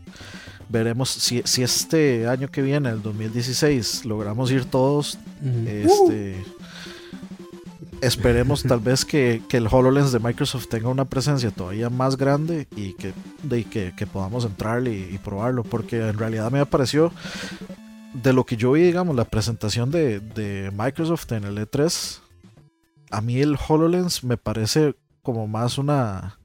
veremos 0.69 1.09
si, 1.09 1.41
este 1.61 2.27
año 2.27 2.49
que 2.49 2.61
viene, 2.61 2.89
el 2.89 3.01
2016, 3.01 4.05
logramos 4.05 4.51
ir 4.51 4.65
todos. 4.65 5.19
Este, 5.67 6.43
esperemos 8.01 8.63
tal 8.67 8.79
vez 8.79 9.05
que, 9.05 9.41
que, 9.47 9.57
el 9.57 9.67
HoloLens 9.67 10.11
de 10.11 10.19
Microsoft 10.19 10.67
tenga 10.67 10.89
una 10.89 11.05
presencia 11.05 11.51
todavía 11.51 11.89
más 11.89 12.17
grande 12.17 12.67
y 12.75 12.93
que, 12.93 13.13
de, 13.43 13.65
que, 13.65 13.93
que 13.95 14.07
podamos 14.07 14.45
entrar 14.45 14.87
y, 14.87 15.09
y, 15.13 15.19
probarlo, 15.19 15.63
porque 15.63 16.07
en 16.07 16.17
realidad 16.17 16.51
me 16.51 16.65
pareció, 16.65 17.11
de 18.13 18.33
lo 18.33 18.45
que 18.45 18.55
yo 18.55 18.73
vi, 18.73 18.81
digamos, 18.83 19.15
la 19.15 19.25
presentación 19.25 19.91
de, 19.91 20.19
de 20.19 20.71
Microsoft 20.75 21.31
en 21.31 21.43
el 21.43 21.57
E3, 21.57 22.19
a 23.11 23.21
mí 23.21 23.39
el 23.39 23.57
HoloLens 23.67 24.23
me 24.23 24.37
parece 24.37 24.95
como 25.21 25.47
más 25.47 25.77
una, 25.77 26.39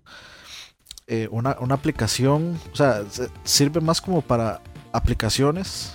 eh, 1.07 1.28
una, 1.31 1.57
una, 1.61 1.74
aplicación, 1.74 2.59
o 2.72 2.76
sea, 2.76 3.02
sirve 3.44 3.81
más 3.81 4.00
como 4.00 4.22
para 4.22 4.61
aplicaciones 4.92 5.94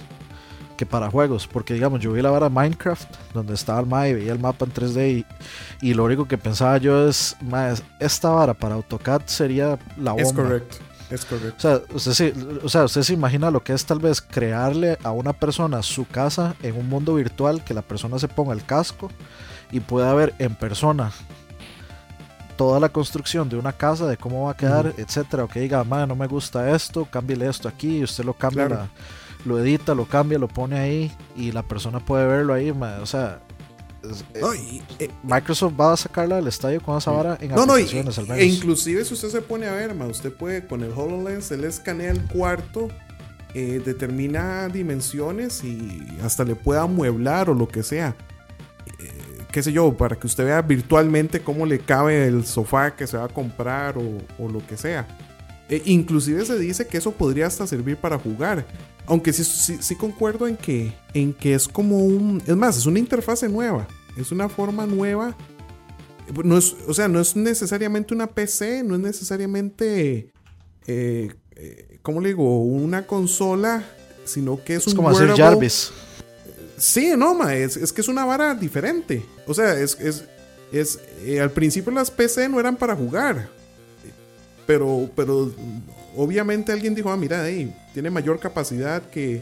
que 0.75 0.85
para 0.85 1.09
juegos, 1.09 1.47
porque 1.47 1.75
digamos, 1.75 2.01
yo 2.01 2.11
vi 2.11 2.21
la 2.21 2.31
vara 2.31 2.49
Minecraft, 2.49 3.07
donde 3.33 3.53
estaba 3.53 3.79
el 3.79 3.85
MAE, 3.85 4.15
veía 4.15 4.33
el 4.33 4.39
mapa 4.39 4.65
en 4.65 4.73
3D 4.73 5.17
y, 5.19 5.25
y 5.87 5.93
lo 5.93 6.03
único 6.03 6.27
que 6.27 6.37
pensaba 6.37 6.77
yo 6.77 7.07
es, 7.07 7.35
esta 7.99 8.29
vara 8.29 8.53
para 8.53 8.75
AutoCAD 8.75 9.23
sería 9.25 9.77
la 9.97 10.11
bomba. 10.11 10.23
Es 10.23 10.33
correcto. 10.33 10.77
Es 11.13 11.25
correcto. 11.25 11.55
O 11.57 11.61
sea, 11.61 11.81
usted 11.93 12.11
se, 12.13 12.33
o 12.63 12.69
sea, 12.69 12.85
usted 12.85 13.03
se 13.03 13.13
imagina 13.13 13.51
lo 13.51 13.63
que 13.63 13.73
es 13.73 13.85
tal 13.85 13.99
vez 13.99 14.19
crearle 14.19 14.97
a 15.03 15.11
una 15.11 15.33
persona 15.33 15.83
su 15.83 16.07
casa 16.07 16.55
en 16.63 16.75
un 16.75 16.89
mundo 16.89 17.13
virtual, 17.13 17.63
que 17.63 17.75
la 17.75 17.83
persona 17.83 18.17
se 18.17 18.27
ponga 18.27 18.53
el 18.53 18.65
casco 18.65 19.11
y 19.71 19.79
pueda 19.79 20.11
ver 20.15 20.33
en 20.39 20.55
persona 20.55 21.11
toda 22.57 22.79
la 22.79 22.89
construcción 22.89 23.47
de 23.47 23.57
una 23.57 23.73
casa, 23.73 24.07
de 24.07 24.17
cómo 24.17 24.45
va 24.45 24.51
a 24.51 24.57
quedar, 24.57 24.87
uh 24.87 24.89
-huh. 24.89 24.99
etcétera, 24.99 25.43
o 25.43 25.47
que 25.47 25.59
diga, 25.59 25.83
madre, 25.83 26.07
no 26.07 26.15
me 26.15 26.27
gusta 26.27 26.71
esto, 26.71 27.05
cámbiale 27.05 27.47
esto 27.47 27.67
aquí, 27.67 27.97
y 27.97 28.03
usted 28.03 28.23
lo 28.23 28.33
cambia, 28.33 28.67
claro. 28.67 28.83
la, 28.83 28.89
lo 29.45 29.59
edita, 29.59 29.93
lo 29.93 30.05
cambia, 30.05 30.39
lo 30.39 30.47
pone 30.47 30.79
ahí, 30.79 31.11
y 31.35 31.51
la 31.51 31.63
persona 31.63 31.99
puede 31.99 32.25
verlo 32.27 32.53
ahí, 32.53 32.71
madre, 32.71 33.01
o 33.01 33.05
sea, 33.05 33.39
no, 34.41 34.53
y, 34.53 34.81
eh, 34.99 35.09
Microsoft 35.23 35.73
va 35.79 35.93
a 35.93 35.97
sacarla 35.97 36.35
del 36.35 36.47
estadio 36.47 36.81
con 36.81 36.97
esa 36.97 37.11
vara 37.11 37.37
en 37.39 37.49
no, 37.49 37.65
no, 37.65 37.77
y, 37.77 37.83
aplicaciones 37.83 38.17
al 38.17 38.27
menos. 38.27 38.39
E 38.39 38.45
inclusive 38.45 39.05
si 39.05 39.13
usted 39.13 39.29
se 39.29 39.41
pone 39.41 39.67
a 39.67 39.73
ver, 39.73 39.93
ma, 39.95 40.05
usted 40.05 40.31
puede 40.33 40.65
con 40.67 40.83
el 40.83 40.91
HoloLens, 40.91 41.51
él 41.51 41.63
escanea 41.63 42.11
el 42.11 42.21
cuarto, 42.25 42.89
eh, 43.53 43.81
determina 43.83 44.67
dimensiones 44.67 45.63
y 45.63 46.05
hasta 46.23 46.43
le 46.43 46.55
pueda 46.55 46.81
amueblar 46.81 47.49
o 47.49 47.53
lo 47.53 47.67
que 47.67 47.83
sea. 47.83 48.15
Eh, 48.99 49.11
qué 49.51 49.63
sé 49.63 49.71
yo, 49.71 49.93
para 49.95 50.15
que 50.17 50.27
usted 50.27 50.45
vea 50.45 50.61
virtualmente 50.61 51.41
cómo 51.41 51.65
le 51.65 51.79
cabe 51.79 52.27
el 52.27 52.45
sofá 52.45 52.95
que 52.95 53.07
se 53.07 53.17
va 53.17 53.25
a 53.25 53.29
comprar 53.29 53.97
o, 53.97 54.17
o 54.37 54.49
lo 54.49 54.65
que 54.65 54.75
sea. 54.75 55.07
Eh, 55.69 55.81
inclusive 55.85 56.45
se 56.45 56.59
dice 56.59 56.87
que 56.87 56.97
eso 56.97 57.11
podría 57.11 57.47
hasta 57.47 57.65
servir 57.65 57.97
para 57.97 58.19
jugar. 58.19 58.65
Aunque 59.05 59.33
sí, 59.33 59.43
sí, 59.43 59.77
sí, 59.81 59.95
concuerdo 59.95 60.47
en 60.47 60.55
que, 60.55 60.93
en 61.13 61.33
que 61.33 61.53
es 61.53 61.67
como 61.67 61.99
un... 61.99 62.41
Es 62.47 62.55
más, 62.55 62.77
es 62.77 62.85
una 62.85 62.99
interfase 62.99 63.49
nueva. 63.49 63.87
Es 64.17 64.31
una 64.31 64.47
forma 64.47 64.85
nueva. 64.85 65.35
No 66.43 66.57
es, 66.57 66.75
o 66.87 66.93
sea, 66.93 67.07
no 67.07 67.19
es 67.19 67.35
necesariamente 67.35 68.13
una 68.13 68.27
PC, 68.27 68.83
no 68.83 68.95
es 68.95 69.01
necesariamente... 69.01 70.31
Eh, 70.87 71.33
eh, 71.55 71.99
¿Cómo 72.01 72.21
le 72.21 72.29
digo? 72.29 72.61
Una 72.63 73.05
consola, 73.05 73.83
sino 74.25 74.63
que 74.63 74.75
es, 74.75 74.81
es 74.81 74.87
un 74.87 74.95
como 74.95 75.09
hacer 75.09 75.35
Jarvis. 75.35 75.91
Sí, 76.77 77.11
no, 77.17 77.33
ma, 77.33 77.55
es, 77.55 77.77
es, 77.77 77.91
que 77.93 78.01
es 78.01 78.07
una 78.07 78.25
vara 78.25 78.55
diferente. 78.55 79.25
O 79.47 79.53
sea, 79.53 79.79
es... 79.79 79.99
es, 79.99 80.25
es 80.71 80.99
eh, 81.23 81.39
al 81.39 81.51
principio 81.51 81.91
las 81.91 82.09
PC 82.09 82.49
no 82.49 82.59
eran 82.59 82.75
para 82.77 82.95
jugar. 82.95 83.49
Pero, 84.65 85.09
pero 85.15 85.51
obviamente 86.15 86.71
alguien 86.71 86.95
dijo, 86.95 87.11
ah, 87.11 87.17
mira, 87.17 87.47
hey, 87.47 87.73
tiene 87.93 88.09
mayor 88.09 88.39
capacidad 88.39 89.01
que, 89.01 89.41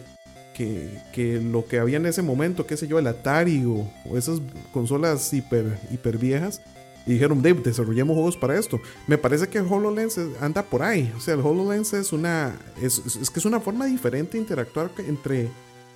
que, 0.53 0.99
que, 1.13 1.39
lo 1.41 1.65
que 1.65 1.79
había 1.79 1.97
en 1.97 2.05
ese 2.05 2.21
momento, 2.21 2.65
qué 2.65 2.77
sé 2.77 2.87
yo, 2.87 2.99
el 2.99 3.07
Atari 3.07 3.65
o, 3.65 3.87
esas 4.17 4.41
consolas 4.73 5.33
hiper, 5.33 5.77
hiper 5.91 6.17
viejas. 6.17 6.61
Y 7.05 7.13
dijeron, 7.13 7.41
Dave, 7.41 7.61
desarrollemos 7.63 8.13
juegos 8.13 8.37
para 8.37 8.57
esto. 8.59 8.79
Me 9.07 9.17
parece 9.17 9.47
que 9.47 9.59
HoloLens 9.59 10.19
anda 10.39 10.61
por 10.61 10.83
ahí. 10.83 11.11
O 11.17 11.19
sea, 11.19 11.33
el 11.33 11.39
HoloLens 11.39 11.93
es 11.93 12.13
una. 12.13 12.55
Es 12.79 13.01
que 13.33 13.39
es 13.39 13.45
una 13.45 13.59
forma 13.59 13.87
diferente 13.87 14.33
de 14.33 14.43
interactuar 14.43 14.91
entre, 14.99 15.49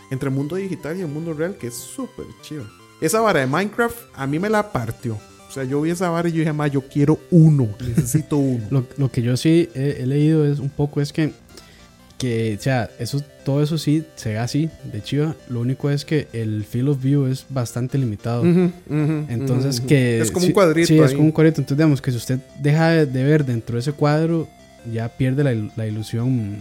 entre 0.09 0.29
el 0.29 0.35
mundo 0.35 0.55
digital 0.55 0.97
y 0.97 1.01
el 1.01 1.07
mundo 1.07 1.33
real 1.35 1.57
que 1.57 1.67
es 1.67 1.75
súper 1.75 2.25
chido. 2.41 2.65
Esa 3.01 3.21
vara 3.21 3.41
de 3.41 3.45
Minecraft 3.45 3.97
a 4.15 4.25
mí 4.25 4.39
me 4.39 4.49
la 4.49 4.71
partió. 4.71 5.19
O 5.49 5.51
sea, 5.51 5.63
yo 5.63 5.81
vi 5.81 5.91
esa 5.91 6.09
vara 6.09 6.27
y 6.27 6.33
yo 6.33 6.39
dije, 6.39 6.53
más, 6.53 6.71
yo 6.71 6.81
quiero 6.81 7.19
uno, 7.31 7.69
necesito 7.87 8.37
uno. 8.37 8.65
lo, 8.69 8.87
lo, 8.97 9.11
que 9.11 9.21
yo 9.21 9.37
sí 9.37 9.69
he, 9.73 9.97
he, 10.01 10.05
leído 10.05 10.45
es 10.45 10.59
un 10.59 10.69
poco 10.69 11.01
es 11.01 11.13
que, 11.13 11.31
que, 12.17 12.55
o 12.59 12.61
sea, 12.61 12.89
eso, 12.99 13.21
todo 13.43 13.61
eso 13.61 13.77
sí 13.77 14.03
se 14.15 14.29
ve 14.29 14.37
así, 14.37 14.69
de 14.91 15.01
chiva. 15.01 15.35
Lo 15.49 15.61
único 15.61 15.89
es 15.89 16.03
que 16.03 16.27
el 16.33 16.63
field 16.65 16.89
of 16.89 17.01
view 17.01 17.27
es 17.27 17.45
bastante 17.49 17.97
limitado. 17.97 18.41
Uh 18.41 18.45
-huh, 18.45 18.71
uh 18.89 18.93
-huh, 18.93 19.25
entonces, 19.29 19.79
uh 19.79 19.83
-huh. 19.83 19.87
que. 19.87 20.19
Es 20.19 20.31
como 20.31 20.45
un 20.45 20.51
cuadrito. 20.51 20.87
Sí, 20.87 20.99
ahí. 20.99 21.05
es 21.05 21.13
como 21.13 21.25
un 21.25 21.31
cuadrito. 21.31 21.61
Entonces, 21.61 21.77
digamos 21.77 22.01
que 22.01 22.11
si 22.11 22.17
usted 22.17 22.39
deja 22.59 23.05
de 23.05 23.23
ver 23.23 23.45
dentro 23.45 23.75
de 23.75 23.81
ese 23.81 23.91
cuadro, 23.91 24.47
ya 24.91 25.09
pierde 25.09 25.43
la, 25.43 25.53
la 25.75 25.87
ilusión, 25.87 26.57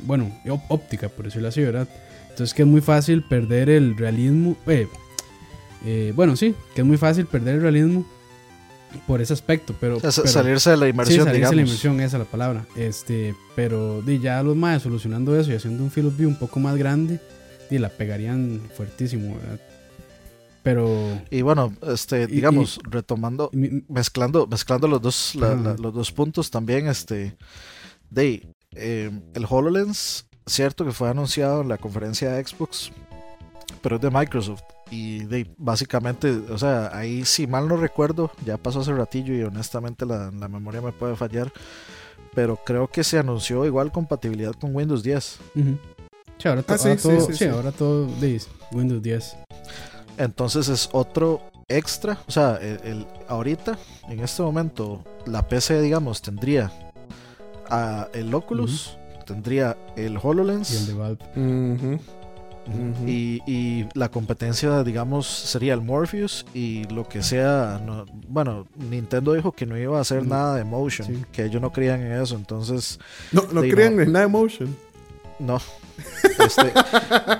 bueno, 0.00 0.30
óptica, 0.68 1.08
por 1.08 1.26
decirlo 1.26 1.48
así, 1.48 1.62
¿verdad? 1.62 1.88
Entonces, 2.30 2.54
que 2.54 2.62
es 2.62 2.68
muy 2.68 2.80
fácil 2.80 3.22
perder 3.22 3.70
el 3.70 3.96
realismo. 3.96 4.56
Eh, 4.66 4.86
eh, 5.84 6.12
bueno, 6.14 6.36
sí, 6.36 6.54
que 6.74 6.80
es 6.80 6.86
muy 6.86 6.96
fácil 6.96 7.26
perder 7.26 7.56
el 7.56 7.62
realismo 7.62 8.06
por 9.06 9.20
ese 9.20 9.32
aspecto, 9.32 9.74
pero, 9.80 9.96
o 9.96 10.00
sea, 10.00 10.10
pero 10.14 10.28
salirse 10.28 10.70
de 10.70 10.76
la 10.76 10.88
inmersión, 10.88 11.18
sí, 11.18 11.24
salirse 11.24 11.36
digamos. 11.36 11.50
de 11.50 11.56
la 11.56 11.62
inmersión, 11.62 12.00
esa 12.00 12.16
es 12.16 12.20
la 12.20 12.30
palabra. 12.30 12.66
Este, 12.76 13.34
pero 13.54 14.00
di, 14.02 14.18
ya 14.18 14.42
los 14.42 14.56
más 14.56 14.82
solucionando 14.82 15.38
eso 15.38 15.50
y 15.50 15.54
haciendo 15.54 15.82
un 15.82 15.90
field 15.90 16.08
of 16.08 16.16
view 16.16 16.28
un 16.28 16.38
poco 16.38 16.60
más 16.60 16.76
grande, 16.76 17.20
di, 17.70 17.78
la 17.78 17.90
pegarían 17.90 18.60
fuertísimo, 18.76 19.36
¿verdad? 19.36 19.60
Pero 20.62 21.20
y 21.30 21.42
bueno, 21.42 21.72
este, 21.86 22.26
digamos, 22.26 22.80
y, 22.84 22.90
retomando, 22.90 23.50
y, 23.52 23.84
mezclando, 23.88 24.46
mezclando 24.46 24.88
los 24.88 25.00
dos, 25.00 25.34
la, 25.36 25.54
la, 25.54 25.76
los 25.76 25.94
dos 25.94 26.10
puntos 26.10 26.50
también, 26.50 26.88
este, 26.88 27.36
de 28.10 28.48
eh, 28.72 29.10
el 29.34 29.46
Hololens, 29.48 30.26
cierto 30.46 30.84
que 30.84 30.92
fue 30.92 31.08
anunciado 31.08 31.62
en 31.62 31.68
la 31.68 31.78
conferencia 31.78 32.32
de 32.32 32.44
Xbox, 32.44 32.90
pero 33.82 33.96
es 33.96 34.02
de 34.02 34.10
Microsoft. 34.10 34.62
Y 34.90 35.24
de, 35.24 35.50
básicamente, 35.58 36.30
o 36.30 36.58
sea, 36.58 36.96
ahí 36.96 37.24
si 37.24 37.46
mal 37.46 37.66
no 37.66 37.76
recuerdo, 37.76 38.30
ya 38.44 38.56
pasó 38.56 38.80
hace 38.80 38.92
ratillo 38.92 39.34
y 39.34 39.42
honestamente 39.42 40.06
la, 40.06 40.30
la, 40.30 40.48
memoria 40.48 40.80
me 40.80 40.92
puede 40.92 41.16
fallar, 41.16 41.52
pero 42.34 42.56
creo 42.64 42.88
que 42.88 43.02
se 43.02 43.18
anunció 43.18 43.64
igual 43.64 43.90
compatibilidad 43.90 44.52
con 44.52 44.74
Windows 44.74 45.02
10. 45.02 45.38
Uh 45.56 45.58
-huh. 45.58 45.78
sí, 46.38 46.48
ahora, 46.48 46.62
to 46.62 46.74
ah, 46.74 46.78
sí, 46.78 46.88
ahora, 46.88 47.00
todo, 47.02 47.20
sí, 47.26 47.34
sí, 47.34 47.44
ahora 47.46 47.72
todo 47.72 48.06
dice 48.20 48.48
Windows 48.70 49.02
10. 49.02 49.36
Entonces 50.18 50.68
es 50.68 50.88
otro 50.92 51.42
extra, 51.68 52.18
o 52.28 52.30
sea, 52.30 52.56
el, 52.56 52.80
el, 52.84 53.06
ahorita, 53.28 53.76
en 54.08 54.20
este 54.20 54.42
momento, 54.42 55.02
la 55.26 55.48
PC, 55.48 55.80
digamos, 55.80 56.22
tendría 56.22 56.70
a 57.68 58.08
el 58.12 58.32
Oculus, 58.32 58.96
uh 58.96 59.18
-huh. 59.18 59.24
tendría 59.24 59.76
el 59.96 60.16
HoloLens 60.22 60.72
y 60.72 60.76
el 60.76 60.86
de 60.86 60.94
Valve. 60.94 61.24
Uh 61.34 61.40
-huh. 61.40 62.00
Uh 62.66 63.04
-huh. 63.04 63.08
y, 63.08 63.42
y, 63.46 63.88
la 63.94 64.08
competencia, 64.08 64.82
digamos, 64.82 65.26
sería 65.26 65.74
el 65.74 65.80
Morpheus 65.80 66.44
y 66.54 66.84
lo 66.84 67.08
que 67.08 67.22
sea. 67.22 67.80
No, 67.84 68.06
bueno, 68.28 68.66
Nintendo 68.90 69.34
dijo 69.34 69.52
que 69.52 69.66
no 69.66 69.78
iba 69.78 69.98
a 69.98 70.00
hacer 70.00 70.20
uh 70.20 70.24
-huh. 70.24 70.28
nada 70.28 70.56
de 70.56 70.64
motion, 70.64 71.06
sí. 71.08 71.24
que 71.32 71.44
ellos 71.44 71.62
no 71.62 71.72
creían 71.72 72.00
en 72.00 72.12
eso, 72.20 72.34
entonces. 72.36 72.98
No, 73.32 73.42
no 73.52 73.60
creían 73.60 73.96
no, 73.96 74.02
en 74.02 74.12
nada 74.12 74.26
de 74.26 74.32
motion. 74.32 74.76
No. 75.38 75.60
Este, 76.38 76.72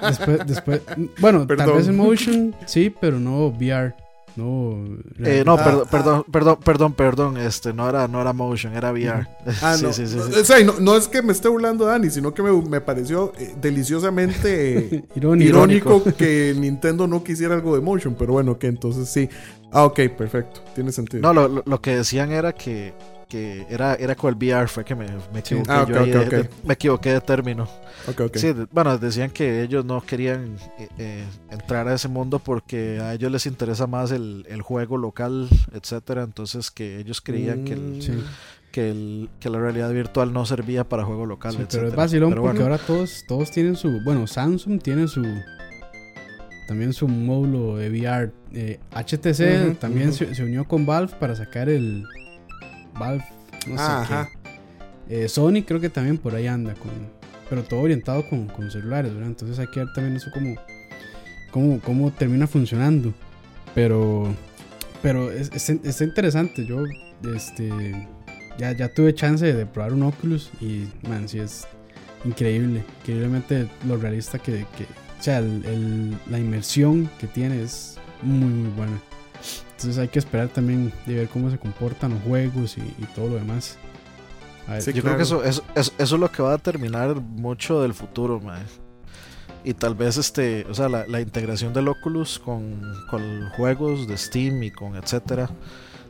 después, 0.06 0.46
después, 0.46 0.82
bueno, 1.20 1.46
Perdón. 1.46 1.66
tal 1.66 1.76
vez 1.76 1.88
en 1.88 1.96
motion, 1.96 2.54
sí, 2.64 2.92
pero 2.98 3.20
no 3.20 3.48
VR. 3.48 3.94
No, 4.36 4.84
eh, 5.24 5.42
no, 5.46 5.54
ah, 5.54 5.64
perdón, 5.64 5.82
ah, 5.86 5.90
perdón, 5.90 6.24
perdón, 6.30 6.58
perdón, 6.62 6.92
perdón, 6.92 7.36
este, 7.38 7.72
no 7.72 7.88
era, 7.88 8.06
no 8.06 8.20
era 8.20 8.34
motion, 8.34 8.74
era 8.74 8.92
VR. 8.92 9.26
Ah, 9.62 9.76
sí, 9.76 9.82
no. 9.84 9.92
Sí, 9.94 10.06
sí, 10.06 10.18
sí. 10.18 10.40
O 10.40 10.44
sea, 10.44 10.62
no, 10.62 10.74
no, 10.78 10.94
es 10.94 11.08
que 11.08 11.22
me 11.22 11.32
esté 11.32 11.48
burlando 11.48 11.86
Dani, 11.86 12.10
sino 12.10 12.34
que 12.34 12.42
me, 12.42 12.52
me 12.52 12.82
pareció 12.82 13.32
eh, 13.38 13.54
deliciosamente 13.60 15.04
irónico. 15.14 15.48
irónico 15.48 16.04
que 16.04 16.54
Nintendo 16.56 17.06
no 17.06 17.24
quisiera 17.24 17.54
algo 17.54 17.74
de 17.74 17.80
motion, 17.80 18.14
pero 18.18 18.34
bueno, 18.34 18.58
que 18.58 18.66
entonces 18.66 19.08
sí. 19.08 19.28
Ah, 19.72 19.84
ok, 19.84 20.00
perfecto, 20.16 20.60
tiene 20.74 20.92
sentido. 20.92 21.22
No, 21.22 21.32
lo, 21.32 21.62
lo 21.64 21.80
que 21.80 21.96
decían 21.96 22.30
era 22.30 22.52
que, 22.52 22.92
que 23.28 23.66
era, 23.68 23.94
era 23.94 24.14
con 24.14 24.30
el 24.30 24.36
VR, 24.36 24.68
fue 24.68 24.84
que 24.84 24.94
me, 24.94 25.06
me 25.32 25.40
equivoqué. 25.40 25.70
Ah, 25.70 25.82
okay, 25.82 25.94
yo 25.94 26.00
okay, 26.00 26.12
de, 26.12 26.18
okay. 26.18 26.42
De, 26.42 26.50
me 26.64 26.74
equivoqué 26.74 27.12
de 27.12 27.20
término. 27.20 27.68
Sí, 28.34 28.54
bueno, 28.70 28.96
decían 28.98 29.30
que 29.30 29.62
ellos 29.62 29.84
no 29.84 30.00
querían 30.00 30.56
eh, 30.78 30.88
eh, 30.98 31.24
entrar 31.50 31.88
a 31.88 31.94
ese 31.94 32.08
mundo 32.08 32.38
porque 32.38 33.00
a 33.00 33.14
ellos 33.14 33.32
les 33.32 33.46
interesa 33.46 33.86
más 33.86 34.12
el, 34.12 34.46
el 34.48 34.62
juego 34.62 34.96
local, 34.96 35.48
etcétera. 35.72 36.22
Entonces 36.22 36.70
que 36.70 37.00
ellos 37.00 37.20
creían 37.20 37.62
mm, 37.62 37.64
que, 37.64 37.72
el, 37.72 38.02
sí. 38.02 38.12
que, 38.70 38.90
el, 38.90 39.30
que 39.40 39.50
la 39.50 39.58
realidad 39.58 39.90
virtual 39.92 40.32
no 40.32 40.46
servía 40.46 40.88
para 40.88 41.04
juego 41.04 41.26
local, 41.26 41.54
sí. 41.56 41.66
Pero 41.68 41.88
es 41.88 41.96
vacilón 41.96 42.30
pero 42.30 42.42
porque 42.42 42.58
bueno. 42.60 42.74
ahora 42.74 42.86
todos, 42.86 43.24
todos 43.26 43.50
tienen 43.50 43.74
su. 43.74 44.00
Bueno, 44.04 44.26
Samsung 44.26 44.80
tiene 44.80 45.08
su. 45.08 45.24
También 46.68 46.92
su 46.92 47.08
módulo 47.08 47.76
de 47.76 47.90
VR. 47.90 48.32
Eh, 48.52 48.80
HTC 48.92 49.24
uh 49.24 49.24
-huh, 49.24 49.78
también 49.78 50.08
uh 50.08 50.12
-huh. 50.12 50.28
se, 50.28 50.34
se, 50.34 50.42
unió 50.42 50.64
con 50.64 50.86
Valve 50.86 51.12
para 51.18 51.36
sacar 51.36 51.68
el 51.68 52.04
Valve, 52.98 53.24
no 53.66 53.76
sé 53.76 53.82
Ajá. 53.82 54.28
qué. 55.08 55.24
Eh, 55.24 55.28
Sony 55.28 55.62
creo 55.66 55.80
que 55.80 55.88
también 55.90 56.18
por 56.18 56.34
ahí 56.34 56.46
anda 56.46 56.74
con, 56.74 56.90
pero 57.48 57.62
todo 57.62 57.80
orientado 57.80 58.28
con, 58.28 58.46
con 58.48 58.70
celulares, 58.70 59.12
¿verdad? 59.12 59.28
Entonces 59.28 59.58
hay 59.58 59.68
que 59.68 59.80
ver 59.80 59.88
también 59.94 60.16
eso 60.16 60.30
como, 60.32 60.56
cómo, 61.52 61.80
cómo 61.80 62.10
termina 62.12 62.46
funcionando. 62.46 63.12
Pero, 63.74 64.34
Pero 65.02 65.30
es, 65.30 65.50
es- 65.52 65.68
está 65.84 66.04
interesante. 66.04 66.64
Yo 66.66 66.82
este, 67.34 67.70
ya, 68.58 68.72
ya 68.72 68.88
tuve 68.92 69.14
chance 69.14 69.52
de 69.52 69.66
probar 69.66 69.92
un 69.92 70.02
Oculus 70.02 70.50
y, 70.60 70.88
man, 71.08 71.28
sí 71.28 71.38
es 71.38 71.66
increíble. 72.24 72.82
Increíblemente 73.02 73.68
lo 73.86 73.96
realista 73.98 74.38
que. 74.38 74.66
que- 74.76 74.84
o 75.18 75.22
sea, 75.22 75.38
el- 75.38 75.64
el- 75.66 76.16
la 76.30 76.38
inmersión 76.38 77.08
que 77.20 77.26
tiene 77.26 77.62
es 77.62 77.98
muy, 78.22 78.48
muy 78.48 78.70
buena. 78.72 78.98
Entonces 79.72 79.98
hay 79.98 80.08
que 80.08 80.18
esperar 80.18 80.48
también 80.48 80.92
de 81.06 81.14
ver 81.14 81.28
cómo 81.28 81.50
se 81.50 81.58
comportan 81.58 82.14
los 82.14 82.22
juegos 82.22 82.78
y, 82.78 82.80
y 82.82 83.06
todo 83.14 83.28
lo 83.28 83.34
demás. 83.36 83.76
A 84.66 84.72
ver, 84.74 84.82
Sí, 84.82 84.92
Yo 84.92 85.02
claro. 85.02 85.16
creo 85.16 85.16
que 85.18 85.22
eso, 85.22 85.44
eso, 85.44 85.62
eso, 85.74 85.92
eso 85.98 86.14
es 86.16 86.20
lo 86.20 86.30
que 86.32 86.42
va 86.42 86.50
a 86.50 86.56
determinar 86.56 87.14
mucho 87.16 87.82
del 87.82 87.94
futuro, 87.94 88.40
mae. 88.40 88.62
Y 89.64 89.74
tal 89.74 89.94
vez 89.94 90.16
este, 90.16 90.64
o 90.70 90.74
sea, 90.74 90.88
la, 90.88 91.06
la 91.06 91.20
integración 91.20 91.72
del 91.72 91.88
Oculus 91.88 92.38
con, 92.38 92.80
con 93.10 93.50
juegos 93.50 94.06
de 94.06 94.16
Steam 94.16 94.62
y 94.62 94.70
con 94.70 94.94
etcétera, 94.96 95.50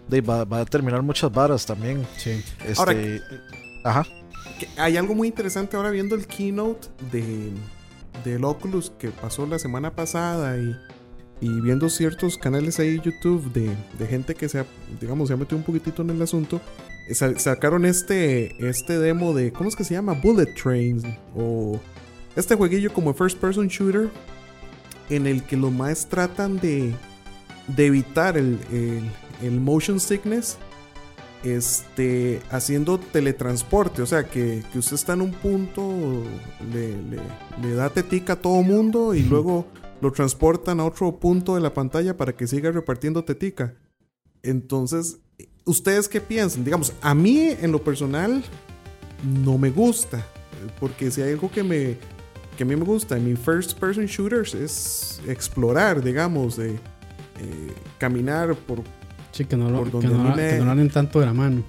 de, 0.09 0.21
va, 0.21 0.45
va 0.45 0.59
a 0.59 0.61
determinar 0.61 1.03
muchas 1.03 1.33
varas 1.33 1.65
también. 1.67 2.07
sí. 2.19 2.43
Este, 2.65 2.79
Ahora- 2.79 2.95
ajá. 3.85 4.05
Que 4.61 4.69
hay 4.81 4.97
algo 4.97 5.15
muy 5.15 5.29
interesante 5.29 5.77
ahora 5.77 5.91
viendo 5.91 6.15
el 6.15 6.27
keynote 6.27 6.89
de, 7.13 7.51
del 8.25 8.45
Oculus 8.45 8.91
que 8.99 9.09
pasó 9.11 9.47
la 9.47 9.59
semana 9.59 9.91
pasada 9.91 10.57
y, 10.57 10.75
y 11.41 11.61
viendo 11.61 11.89
ciertos 11.91 12.39
canales 12.39 12.79
ahí 12.79 12.99
YouTube 13.05 13.53
de, 13.53 13.71
de 13.99 14.07
gente 14.07 14.35
que 14.35 14.49
se 14.49 14.61
ha, 14.61 14.67
digamos, 15.01 15.29
se 15.29 15.35
ha 15.35 15.37
metido 15.37 15.59
un 15.59 15.65
poquitito 15.65 16.03
en 16.03 16.11
el 16.11 16.23
asunto. 16.23 16.61
sa- 17.13 17.39
Sacaron 17.39 17.85
este, 17.85 18.67
este 18.69 18.99
demo 18.99 19.35
de, 19.35 19.53
¿cómo 19.53 19.69
es 19.69 19.77
que 19.77 19.85
se 19.85 19.95
llama? 19.95 20.15
Bullet 20.15 20.55
Trains 20.55 21.05
o 21.37 21.79
este 22.37 22.55
jueguillo 22.55 22.93
como 22.93 23.13
first 23.15 23.39
person 23.39 23.69
shooter 23.69 24.09
en 25.11 25.27
el 25.27 25.43
que 25.45 25.57
los 25.57 25.71
más 25.73 26.07
tratan 26.09 26.59
de, 26.59 26.95
de 27.69 27.87
evitar 27.87 28.37
el, 28.39 28.59
el- 28.73 29.11
el 29.43 29.61
motion 29.61 30.01
sickness 30.01 30.57
este, 31.45 32.41
haciendo 32.51 32.99
teletransporte. 32.99 34.03
O 34.03 34.07
sea, 34.07 34.25
que, 34.25 34.63
que 34.73 34.79
usted 34.79 34.95
está 34.95 35.13
en 35.13 35.21
un 35.21 35.33
punto, 35.33 36.23
le, 36.73 36.89
le- 37.03 37.21
le 37.69 37.75
da 37.75 37.91
tetica 37.91 38.33
a 38.35 38.37
todo 38.37 38.63
mundo 38.63 39.15
y 39.15 39.23
luego 39.23 39.67
lo 40.01 40.13
transportan 40.13 40.81
a 40.81 40.85
otro 40.85 41.19
punto 41.19 41.55
de 41.55 41.61
la 41.61 41.73
pantalla 41.73 42.17
para 42.17 42.35
que 42.35 42.47
siga 42.47 42.71
repartiendo 42.71 43.25
tetica. 43.25 43.75
Entonces, 44.43 45.19
¿ustedes 45.65 46.09
qué 46.09 46.21
piensan? 46.21 46.65
Digamos, 46.65 46.93
a 47.01 47.15
mí 47.15 47.49
en 47.61 47.73
lo 47.73 47.83
personal 47.83 48.43
no 49.25 49.59
me 49.59 49.71
gusta. 49.71 50.25
Porque 50.81 51.11
si 51.11 51.23
hay 51.23 51.33
algo 51.33 51.51
que 51.51 51.63
me 51.63 51.97
que 52.57 52.63
a 52.63 52.67
mí 52.67 52.75
me 52.75 52.85
gusta 52.85 53.19
en 53.19 53.25
mi 53.27 53.37
first 53.37 53.79
person 53.79 54.07
shooters 54.07 54.55
es 54.55 55.21
explorar, 55.27 56.03
digamos, 56.03 56.57
de 56.57 56.71
eh, 56.71 56.79
caminar 57.99 58.55
por 58.55 58.83
Sí, 59.37 59.45
que 59.45 59.55
no, 59.55 59.69
lo, 59.69 59.81
Por 59.81 60.01
que 60.01 60.09
donde 60.09 60.31
no, 60.31 60.35
que 60.35 60.83
lo 60.83 60.89
tanto 60.89 61.21
de 61.21 61.27
la 61.27 61.35
mano. 61.35 61.63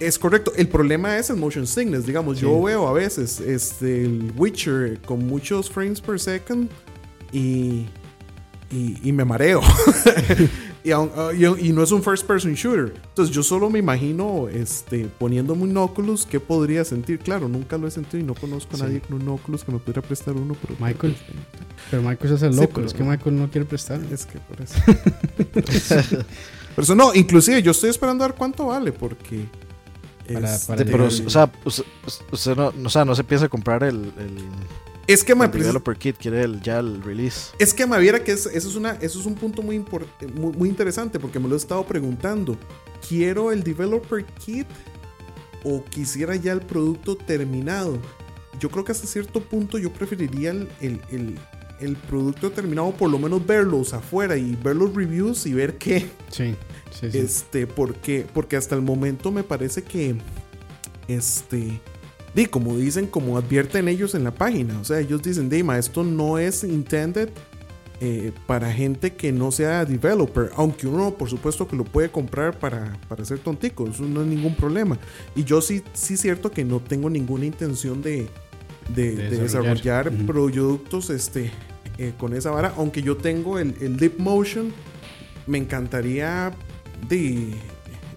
Es 0.00 0.18
correcto. 0.18 0.52
El 0.56 0.68
problema 0.68 1.18
es 1.18 1.28
el 1.28 1.36
motion 1.36 1.66
sickness. 1.66 2.06
Digamos, 2.06 2.40
yo 2.40 2.62
veo 2.62 2.88
a 2.88 2.94
veces 2.94 3.40
este, 3.40 4.04
el 4.04 4.32
Witcher 4.34 4.98
con 5.02 5.26
muchos 5.26 5.68
frames 5.68 6.00
per 6.00 6.18
second 6.18 6.70
y, 7.32 7.86
y, 8.70 8.98
y 9.02 9.12
me 9.12 9.24
mareo. 9.24 9.60
y, 10.84 10.90
ah, 10.92 11.06
y- 11.36 11.68
y 11.68 11.72
no 11.72 11.82
es 11.82 11.90
un 11.92 12.02
first 12.02 12.26
person 12.26 12.54
shooter. 12.54 12.94
Entonces 13.08 13.34
yo 13.34 13.42
solo 13.42 13.68
me 13.70 13.78
imagino 13.78 14.48
este, 14.48 15.06
poniéndome 15.18 15.62
un 15.64 15.76
Oculus 15.76 16.26
qué 16.26 16.40
podría 16.40 16.84
sentir. 16.84 17.18
Claro, 17.18 17.48
nunca 17.48 17.76
lo 17.78 17.86
he 17.86 17.90
sentido 17.90 18.18
y 18.20 18.22
no 18.26 18.34
conozco 18.34 18.74
a 18.74 18.76
Sí. 18.78 18.82
nadie 18.84 19.00
con 19.00 19.20
un 19.22 19.28
Oculus 19.28 19.64
que 19.64 19.72
me 19.72 19.78
pudiera 19.78 20.02
prestar 20.02 20.34
uno. 20.34 20.56
Pero, 20.60 20.76
Michael. 20.80 21.16
Pero 21.90 22.02
Michael 22.02 22.28
se 22.28 22.34
hace 22.34 22.46
el 22.46 22.54
Sí, 22.54 22.60
loco. 22.60 22.72
pero- 22.74 22.86
es 22.86 22.94
que 22.94 23.02
Michael 23.04 23.38
no 23.38 23.50
quiere 23.50 23.64
prestar. 23.66 24.00
Es 24.12 24.26
que 24.26 24.38
por 24.38 24.60
eso. 24.60 24.74
Pero 26.74 26.84
eso 26.84 26.94
no, 26.94 27.12
inclusive 27.14 27.60
yo 27.62 27.72
estoy 27.72 27.90
esperando 27.90 28.22
a 28.24 28.28
ver 28.28 28.36
cuánto 28.36 28.66
vale 28.66 28.92
porque... 28.92 29.44
Para- 30.32 30.58
para 30.66 30.84
De- 30.84 30.90
pero, 30.92 31.06
o 31.06 31.10
sea, 31.10 31.50
usted, 31.64 31.84
usted 32.30 32.54
no, 32.54 32.72
o 32.84 32.88
sea, 32.90 33.04
no 33.04 33.14
se 33.14 33.24
piensa 33.24 33.48
comprar 33.48 33.82
el, 33.82 33.96
el, 34.18 34.36
es 35.08 35.24
que 35.24 35.34
me 35.34 35.46
el 35.46 35.50
developer 35.50 35.96
kit, 35.96 36.16
quiere 36.16 36.42
el, 36.42 36.60
ya 36.62 36.78
el 36.78 37.02
release. 37.02 37.50
Es 37.58 37.74
que 37.74 37.86
me 37.86 37.98
viera 37.98 38.22
que 38.22 38.32
es- 38.32 38.46
eso, 38.46 38.68
es 38.68 38.76
una, 38.76 38.92
eso 39.00 39.18
es 39.18 39.26
un 39.26 39.34
punto 39.34 39.62
muy, 39.62 39.76
import- 39.78 40.06
muy, 40.34 40.52
muy 40.56 40.68
interesante 40.68 41.18
porque 41.18 41.40
me 41.40 41.48
lo 41.48 41.54
he 41.54 41.58
estado 41.58 41.84
preguntando. 41.84 42.56
¿Quiero 43.08 43.50
el 43.52 43.62
developer 43.64 44.24
kit 44.24 44.66
o 45.64 45.82
quisiera 45.84 46.36
ya 46.36 46.52
el 46.52 46.60
producto 46.60 47.16
terminado? 47.16 47.98
Yo 48.60 48.70
creo 48.70 48.84
que 48.84 48.92
hasta 48.92 49.06
cierto 49.06 49.40
punto 49.40 49.78
yo 49.78 49.92
preferiría 49.92 50.50
el, 50.52 50.68
el- 50.80 51.00
el- 51.10 51.38
el 51.80 51.96
producto 51.96 52.50
terminado, 52.50 52.90
por 52.90 53.08
lo 53.08 53.18
menos 53.20 53.46
verlos 53.46 53.94
afuera 53.94 54.36
y 54.36 54.56
ver 54.56 54.74
los 54.76 54.92
reviews 54.94 55.46
y 55.46 55.54
ver 55.54 55.78
qué. 55.78 56.10
Sí, 56.30 56.56
sí, 56.90 57.10
sí. 57.12 57.18
Este, 57.18 57.66
porque, 57.68 58.26
porque 58.34 58.56
hasta 58.56 58.74
el 58.74 58.82
momento 58.82 59.30
me 59.30 59.44
parece 59.44 59.82
que, 59.84 60.16
este, 61.06 61.80
di, 62.38 62.46
como 62.46 62.76
dicen, 62.76 63.06
como 63.06 63.36
advierten 63.36 63.88
ellos 63.88 64.14
en 64.14 64.22
la 64.22 64.30
página, 64.30 64.78
o 64.78 64.84
sea, 64.84 65.00
ellos 65.00 65.22
dicen, 65.22 65.50
Dima, 65.50 65.76
esto 65.76 66.04
no 66.04 66.38
es 66.38 66.62
intended 66.62 67.30
eh, 68.00 68.30
para 68.46 68.72
gente 68.72 69.14
que 69.14 69.32
no 69.32 69.50
sea 69.50 69.84
developer, 69.84 70.50
aunque 70.54 70.86
uno, 70.86 71.14
por 71.14 71.28
supuesto, 71.28 71.66
que 71.66 71.74
lo 71.74 71.82
puede 71.82 72.10
comprar 72.10 72.56
para, 72.56 72.96
para 73.08 73.22
hacer 73.22 73.40
tontico, 73.40 73.88
eso 73.88 74.04
no 74.04 74.22
es 74.22 74.28
ningún 74.28 74.54
problema. 74.54 74.98
Y 75.34 75.42
yo 75.42 75.60
sí, 75.60 75.82
sí 75.94 76.14
es 76.14 76.20
cierto 76.20 76.52
que 76.52 76.64
no 76.64 76.78
tengo 76.78 77.10
ninguna 77.10 77.44
intención 77.44 78.02
de, 78.02 78.28
de, 78.94 79.16
De 79.16 79.30
de 79.30 79.36
desarrollar. 79.38 80.12
productos 80.24 81.10
este, 81.10 81.50
eh, 81.98 82.12
con 82.16 82.34
esa 82.34 82.52
vara, 82.52 82.72
aunque 82.76 83.02
yo 83.02 83.16
tengo 83.16 83.58
el, 83.58 83.74
el 83.80 83.96
Deep 83.96 84.20
Motion, 84.20 84.72
me 85.48 85.58
encantaría 85.58 86.52
de 87.08 87.48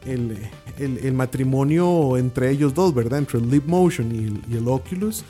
el, 0.06 0.38
el- 0.84 0.98
el 1.06 1.14
matrimonio 1.14 2.18
entre 2.18 2.50
ellos 2.52 2.74
dos, 2.74 2.94
¿verdad? 2.94 3.20
Entre 3.20 3.40
el 3.40 3.50
Leap 3.50 3.66
Motion 3.68 4.14
y 4.14 4.20
el, 4.20 4.42
y 4.50 4.58
el 4.58 4.68
Oculus. 4.68 5.24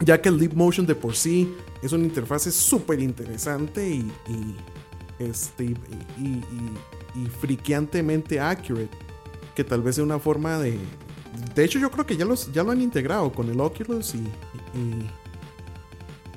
Ya 0.00 0.20
que 0.20 0.28
el 0.28 0.36
Leap 0.38 0.54
Motion 0.54 0.86
de 0.86 0.94
por 0.94 1.14
sí 1.16 1.52
es 1.82 1.92
una 1.92 2.04
interfase 2.04 2.50
súper 2.52 3.00
interesante 3.00 3.88
y, 3.88 4.10
y, 4.28 4.56
este, 5.18 5.64
y, 5.64 5.76
y- 6.18 6.42
y- 7.16 7.22
y 7.22 7.26
friqueantemente 7.40 8.38
accurate. 8.40 8.90
Que 9.56 9.64
tal 9.64 9.82
vez 9.82 9.96
sea 9.96 10.04
una 10.04 10.18
forma 10.18 10.58
de... 10.58 10.78
De 11.54 11.64
hecho, 11.64 11.78
yo 11.78 11.90
creo 11.90 12.06
que 12.06 12.16
ya, 12.16 12.24
los, 12.24 12.52
ya 12.52 12.62
lo 12.62 12.70
han 12.70 12.80
integrado 12.80 13.32
con 13.32 13.48
el 13.48 13.60
Oculus 13.60 14.14
y, 14.14 14.18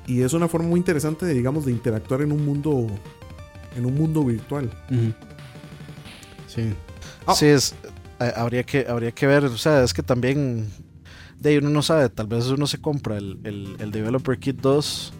y, 0.08 0.14
y 0.14 0.22
es 0.22 0.34
una 0.34 0.48
forma 0.48 0.68
muy 0.68 0.80
interesante 0.80 1.26
de, 1.26 1.34
digamos, 1.34 1.66
de 1.66 1.72
interactuar 1.72 2.22
en 2.24 2.32
un 2.32 2.44
mundo, 2.46 2.88
en 3.76 3.86
un 3.86 3.94
mundo 3.96 4.24
virtual. 4.24 4.70
Sí. 6.48 6.74
Ah. 7.26 7.34
Sí, 7.36 7.46
es, 7.46 7.74
habría, 8.30 8.64
que, 8.64 8.86
habría 8.88 9.12
que 9.12 9.28
ver, 9.28 9.46
o 9.46 9.58
sea, 9.58 9.84
es 9.84 9.94
que 9.94 10.04
también, 10.04 10.68
de 11.40 11.50
ahí 11.50 11.58
uno 11.58 11.70
no 11.70 11.82
sabe, 11.82 12.10
tal 12.10 12.28
vez 12.28 12.46
uno 12.48 12.68
se 12.68 12.80
compra 12.80 13.18
el, 13.18 13.40
el, 13.44 13.76
el 13.80 13.92
Developer 13.92 14.38
Kit 14.38 14.60
2 14.62 15.14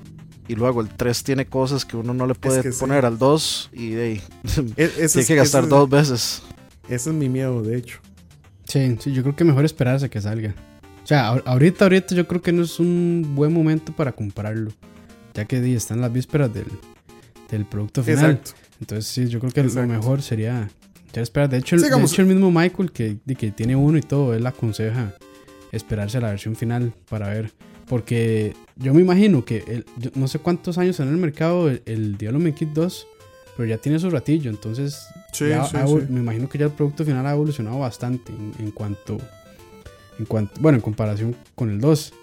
y 0.48 0.56
luego 0.56 0.82
el 0.82 0.90
3 0.90 1.24
tiene 1.24 1.46
cosas 1.46 1.86
que 1.86 1.96
uno 1.98 2.14
no 2.14 2.28
le 2.28 2.36
puede 2.36 2.62
que 2.62 2.72
sí. 2.72 2.80
poner 2.80 3.06
al 3.06 3.18
2 3.18 3.70
y 3.74 3.90
de 3.92 4.04
ahí 4.04 4.22
E- 4.78 4.88
tiene 5.08 5.28
que 5.28 5.36
gastar 5.36 5.68
dos 5.68 5.90
veces. 5.90 6.42
Ese 6.90 7.10
es 7.10 7.16
mi 7.16 7.30
miedo, 7.30 7.62
de 7.62 7.78
hecho. 7.78 8.00
Sí, 8.66 8.98
sí, 9.00 9.12
yo 9.14 9.22
creo 9.24 9.36
que 9.36 9.44
mejor 9.44 9.66
esperarse 9.66 10.06
a 10.08 10.10
que 10.10 10.20
salga. 10.22 10.54
O 11.04 11.08
sea, 11.08 11.32
ahor- 11.34 11.44
ahorita, 11.46 11.86
ahorita 11.86 12.16
yo 12.16 12.28
creo 12.28 12.42
que 12.42 12.52
no 12.52 12.64
es 12.64 12.80
un 12.80 13.32
buen 13.36 13.54
momento 13.54 13.92
para 13.94 14.12
comprarlo. 14.12 14.72
Ya 15.34 15.46
que 15.46 15.74
están 15.76 16.02
las 16.02 16.12
vísperas 16.12 16.54
del, 16.54 16.68
del 17.50 17.66
producto 17.66 18.04
final. 18.04 18.32
Exacto. 18.32 18.52
Entonces 18.82 19.08
sí, 19.12 19.28
yo 19.28 19.40
creo 19.40 19.52
que 19.52 19.62
Exacto. 19.62 19.82
lo 19.82 19.88
mejor 20.00 20.22
sería 20.22 20.70
ya 21.14 21.22
esperar. 21.22 21.50
De 21.50 21.58
hecho, 21.58 21.76
el, 21.76 21.82
Sí, 21.82 21.84
de 21.86 21.90
digamos- 21.90 22.12
hecho, 22.14 22.22
el 22.22 22.28
mismo 22.28 22.52
Michael 22.52 22.92
que, 22.92 23.18
que 23.38 23.52
tiene 23.52 23.76
uno 23.76 23.98
y 23.98 24.02
todo, 24.02 24.34
él 24.34 24.46
aconseja 24.46 25.14
esperarse 25.72 26.18
a 26.18 26.22
la 26.22 26.30
versión 26.30 26.56
final 26.56 26.94
para 27.10 27.30
ver. 27.30 27.52
Porque 27.88 28.54
yo 28.78 28.94
me 28.94 29.02
imagino 29.02 29.44
que 29.44 29.64
el- 29.68 29.86
yo 29.98 30.12
no 30.16 30.28
sé 30.28 30.40
cuántos 30.40 30.78
años 30.78 31.00
en 31.00 31.10
el 31.10 31.18
mercado 31.18 31.70
el, 31.70 31.82
el 31.86 32.18
Development 32.18 32.56
Kit 32.56 32.70
2, 32.70 33.08
pero 33.58 33.68
ya 33.68 33.78
tiene 33.78 34.00
su 34.00 34.10
ratillo. 34.10 34.50
Entonces 34.50 35.08
Sí, 35.34 35.50
ya 35.50 35.66
sí, 35.66 35.76
ha 35.78 35.86
evol- 35.86 36.08
sí. 36.08 36.14
me 36.14 36.20
imagino 36.22 36.48
que 36.50 36.58
ya 36.58 36.66
el 36.66 36.72
producto 36.72 37.04
final 37.04 37.26
ha 37.26 37.32
evolucionado 37.34 37.80
bastante 37.80 38.32
en, 38.32 38.54
en 38.60 38.72
cuanto, 38.72 39.18
en 40.20 40.26
cuanto, 40.26 40.54
bueno, 40.62 40.78
en 40.78 40.82
comparación 40.82 41.36
con 41.56 41.70
el 41.70 41.80
2. 41.82 42.14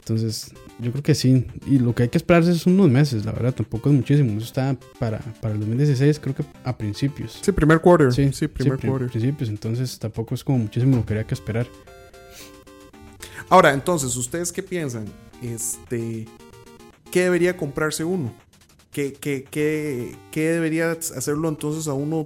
Entonces, 0.00 0.50
yo 0.80 0.90
creo 0.92 1.02
que 1.02 1.14
sí. 1.14 1.46
Y 1.66 1.78
lo 1.78 1.94
que 1.94 2.04
hay 2.04 2.08
que 2.08 2.18
esperarse 2.18 2.52
es 2.52 2.66
unos 2.66 2.88
meses, 2.90 3.24
la 3.24 3.32
verdad, 3.32 3.54
tampoco 3.54 3.88
es 3.90 3.94
muchísimo. 3.96 4.30
Eso 4.38 4.46
está 4.46 4.76
para, 4.98 5.18
para 5.40 5.54
el 5.54 5.60
2016, 5.60 6.20
creo 6.20 6.34
que 6.34 6.44
a 6.64 6.76
principios. 6.76 7.38
Sí, 7.42 7.52
primer 7.52 7.80
quarter. 7.80 8.12
Sí, 8.12 8.32
Sí, 8.32 8.48
primer 8.48 8.80
sí, 8.80 8.86
quarter. 8.86 9.08
principios. 9.10 9.48
Entonces, 9.48 9.98
tampoco 9.98 10.34
es 10.34 10.44
como 10.44 10.58
muchísimo 10.58 10.96
lo 10.96 11.04
que 11.06 11.14
habría 11.14 11.26
que 11.26 11.34
esperar. 11.34 11.66
Ahora, 13.48 13.72
entonces, 13.72 14.14
¿ustedes 14.16 14.52
qué 14.52 14.62
piensan? 14.62 15.06
Este, 15.42 16.26
¿Qué 17.10 17.22
debería 17.22 17.56
comprarse 17.56 18.04
uno? 18.04 18.32
¿Qué, 18.92 19.12
qué, 19.14 19.44
qué, 19.50 20.16
qué 20.30 20.48
debería 20.50 20.90
hacerlo 20.92 21.48
entonces 21.48 21.88
a 21.88 21.92
uno 21.94 22.24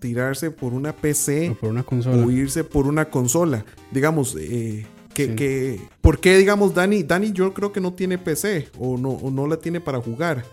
tirarse 0.00 0.50
por 0.50 0.72
una 0.72 0.94
PC 0.94 1.50
O 1.50 1.54
por 1.56 1.68
una 1.70 1.82
consola. 1.82 2.24
o 2.24 2.30
irse 2.30 2.64
por 2.64 2.86
una 2.86 3.04
consola? 3.10 3.64
Digamos, 3.90 4.34
eh, 4.38 4.86
que, 5.14 5.26
Sí. 5.28 5.34
que- 5.36 5.88
¿por 6.00 6.18
qué, 6.20 6.36
digamos, 6.36 6.74
Dani? 6.74 7.02
Dani 7.02 7.32
yo 7.32 7.54
creo 7.54 7.72
que 7.72 7.80
no 7.80 7.92
tiene 7.94 8.18
PC 8.18 8.68
o 8.78 8.98
no, 8.98 9.10
o 9.10 9.30
no 9.30 9.46
la 9.46 9.56
tiene 9.56 9.80
para 9.80 10.00
jugar. 10.00 10.44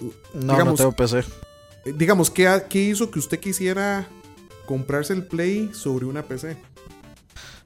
No, 0.00 0.40
no 0.46 0.52
Digamos- 0.54 0.76
tengo 0.78 0.92
PC. 0.92 1.20
eh, 1.20 1.94
digamos, 1.96 2.30
¿qué, 2.30 2.62
qué 2.68 2.80
hizo 2.82 3.10
que 3.10 3.18
usted 3.18 3.38
quisiera 3.38 4.06
comprarse 4.66 5.12
el 5.12 5.24
Play 5.26 5.70
sobre 5.72 6.06
una 6.06 6.22
PC? 6.22 6.56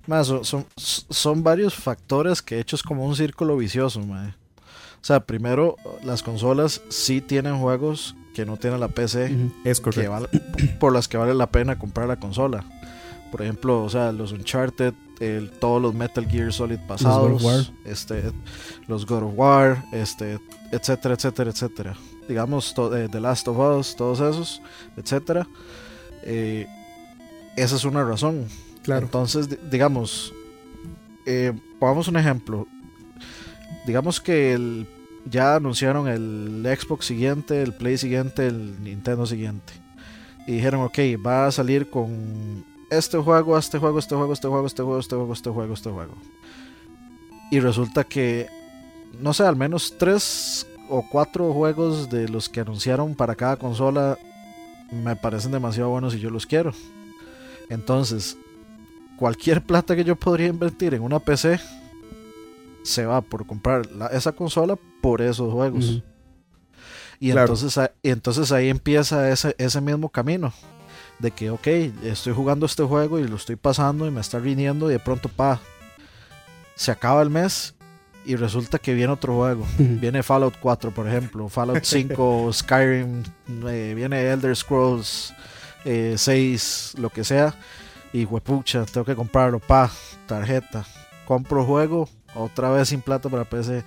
Más, 0.07 0.27
son, 0.29 0.45
son, 0.45 0.67
son 0.77 1.43
varios 1.43 1.75
factores 1.75 2.41
que 2.43 2.61
hechos 2.61 2.83
como 2.83 3.05
un 3.07 3.17
círculo 3.17 3.57
vicioso, 3.57 4.01
mae. 4.01 4.29
O 5.01 5.05
sea, 5.07 5.21
primero, 5.21 5.77
las 6.05 6.23
consolas 6.23 6.81
sí 6.89 7.21
tienen 7.21 7.59
juegos 7.59 8.15
que 8.35 8.45
no 8.45 8.57
tiene 8.57 8.79
la 8.79 8.89
PC. 8.89 9.35
Es 9.65 9.79
que 9.79 9.85
correcto. 9.85 10.11
vale- 10.11 10.29
por 10.79 10.93
las 10.93 11.09
que 11.09 11.17
vale 11.17 11.35
la 11.35 11.51
pena 11.51 11.79
comprar 11.79 12.07
la 12.07 12.21
consola. 12.21 12.65
Por 13.33 13.43
ejemplo, 13.43 13.83
o 13.83 13.89
sea, 13.91 14.13
los 14.13 14.33
Uncharted, 14.33 14.95
el- 15.21 15.51
todos 15.51 15.81
los 15.81 15.95
Metal 15.95 16.27
Gear 16.29 16.53
Solid 16.53 16.79
pasados, 16.87 17.31
God 17.31 17.35
of 17.37 17.45
War. 17.45 17.61
este, 17.85 18.23
los 18.89 19.07
God 19.07 19.23
of 19.25 19.33
War, 19.37 19.85
este, 19.93 20.39
etcétera, 20.73 21.15
etcétera, 21.15 21.51
etcétera. 21.51 21.97
Digamos, 22.29 22.75
eh, 22.95 23.09
The 23.11 23.21
Last 23.21 23.47
of 23.49 23.59
Us, 23.59 23.95
todos 23.97 24.21
esos, 24.21 24.61
etcétera. 24.97 25.47
Eh, 26.25 26.67
esa 27.57 27.77
es 27.77 27.85
una 27.85 28.05
razón. 28.05 28.47
Claro. 28.83 29.07
Entonces, 29.07 29.49
di- 29.49 29.59
digamos, 29.71 30.33
eh, 31.25 31.53
pongamos 31.79 32.09
un 32.09 32.17
ejemplo. 32.17 32.67
Digamos 33.87 34.21
que 34.21 34.53
el- 34.53 34.87
ya 35.31 35.57
anunciaron 35.57 36.09
el 36.09 36.63
Xbox 36.79 37.07
siguiente, 37.07 37.63
el 37.63 37.73
Play 37.73 37.97
siguiente, 37.99 38.47
el 38.47 38.83
Nintendo 38.83 39.27
siguiente. 39.27 39.73
Y 40.47 40.53
dijeron, 40.53 40.83
ok, 40.83 40.99
va 41.25 41.47
a 41.47 41.53
salir 41.53 41.91
con 41.91 42.65
este 42.91 43.19
juego, 43.19 43.57
este 43.59 43.79
juego, 43.79 43.99
este 43.99 44.15
juego, 44.15 44.33
este 44.33 44.49
juego, 44.49 44.67
este 44.67 44.83
juego, 44.83 44.99
este 45.01 45.15
juego, 45.17 45.33
este 45.33 45.51
juego, 45.51 45.75
este 45.75 45.91
juego. 45.91 46.13
Y 47.51 47.61
resulta 47.61 48.05
que, 48.05 48.49
no 49.21 49.33
sé, 49.33 49.45
al 49.45 49.57
menos 49.57 49.95
tres 49.99 50.67
o 50.89 51.05
cuatro 51.11 51.53
juegos 51.53 52.09
de 52.11 52.29
los 52.29 52.49
que 52.49 52.61
anunciaron 52.61 53.15
para 53.15 53.35
cada 53.35 53.57
consola 53.57 54.19
me 54.93 55.17
parecen 55.17 55.51
demasiado 55.53 55.91
buenos 55.91 56.15
y 56.15 56.21
yo 56.21 56.31
los 56.31 56.47
quiero. 56.47 56.73
Entonces, 57.69 58.37
cualquier 59.19 59.63
plata 59.63 59.97
que 59.97 60.05
yo 60.05 60.15
podría 60.17 60.47
invertir 60.47 60.95
en 60.95 61.03
una 61.03 61.19
PC 61.19 61.59
se 62.85 63.05
va 63.05 63.21
por 63.21 63.47
comprar 63.47 63.87
la- 63.93 64.07
esa 64.09 64.31
consola 64.33 64.79
por 65.03 65.21
esos 65.23 65.53
juegos. 65.53 66.03
Y 67.19 67.33
Claro. 67.33 67.53
entonces, 67.55 67.91
y 68.03 68.11
entonces 68.11 68.53
ahí 68.53 68.69
empieza 68.69 69.29
ese, 69.31 69.57
ese 69.59 69.81
mismo 69.81 70.09
camino. 70.09 70.53
De 71.19 71.31
que, 71.31 71.51
ok, 71.51 71.67
estoy 72.05 72.35
jugando 72.35 72.67
este 72.67 72.83
juego 72.83 73.19
y 73.19 73.27
lo 73.27 73.37
estoy 73.37 73.57
pasando 73.57 74.07
y 74.07 74.11
me 74.11 74.21
está 74.21 74.39
rindiendo 74.39 74.91
y 74.91 74.93
de 74.95 74.99
pronto, 74.99 75.29
pa, 75.31 75.61
se 76.75 76.91
acaba 76.91 77.23
el 77.23 77.31
mes 77.31 77.75
y 78.27 78.37
resulta 78.37 78.79
que 78.79 78.93
viene 78.93 79.13
otro 79.13 79.35
juego. 79.37 79.65
Viene 79.79 80.23
Fallout 80.23 80.55
4, 80.61 80.91
por 80.91 81.09
ejemplo, 81.09 81.49
Fallout 81.49 81.81
5, 81.85 82.53
Skyrim, 82.53 83.23
eh, 83.69 83.93
viene 83.97 84.29
Elder 84.31 84.55
Scrolls 84.55 85.33
eh, 85.85 86.15
6, 86.19 86.95
lo 86.99 87.09
que 87.11 87.25
sea. 87.25 87.55
Y 88.13 88.25
huepucha, 88.25 88.85
tengo 88.85 89.05
que 89.05 89.15
comprarlo, 89.15 89.59
pa, 89.59 89.91
tarjeta. 90.27 90.85
Compro 91.25 91.65
juego, 91.65 92.09
otra 92.35 92.71
vez 92.71 92.89
sin 92.89 93.01
plata 93.01 93.29
para 93.29 93.45
PC. 93.45 93.85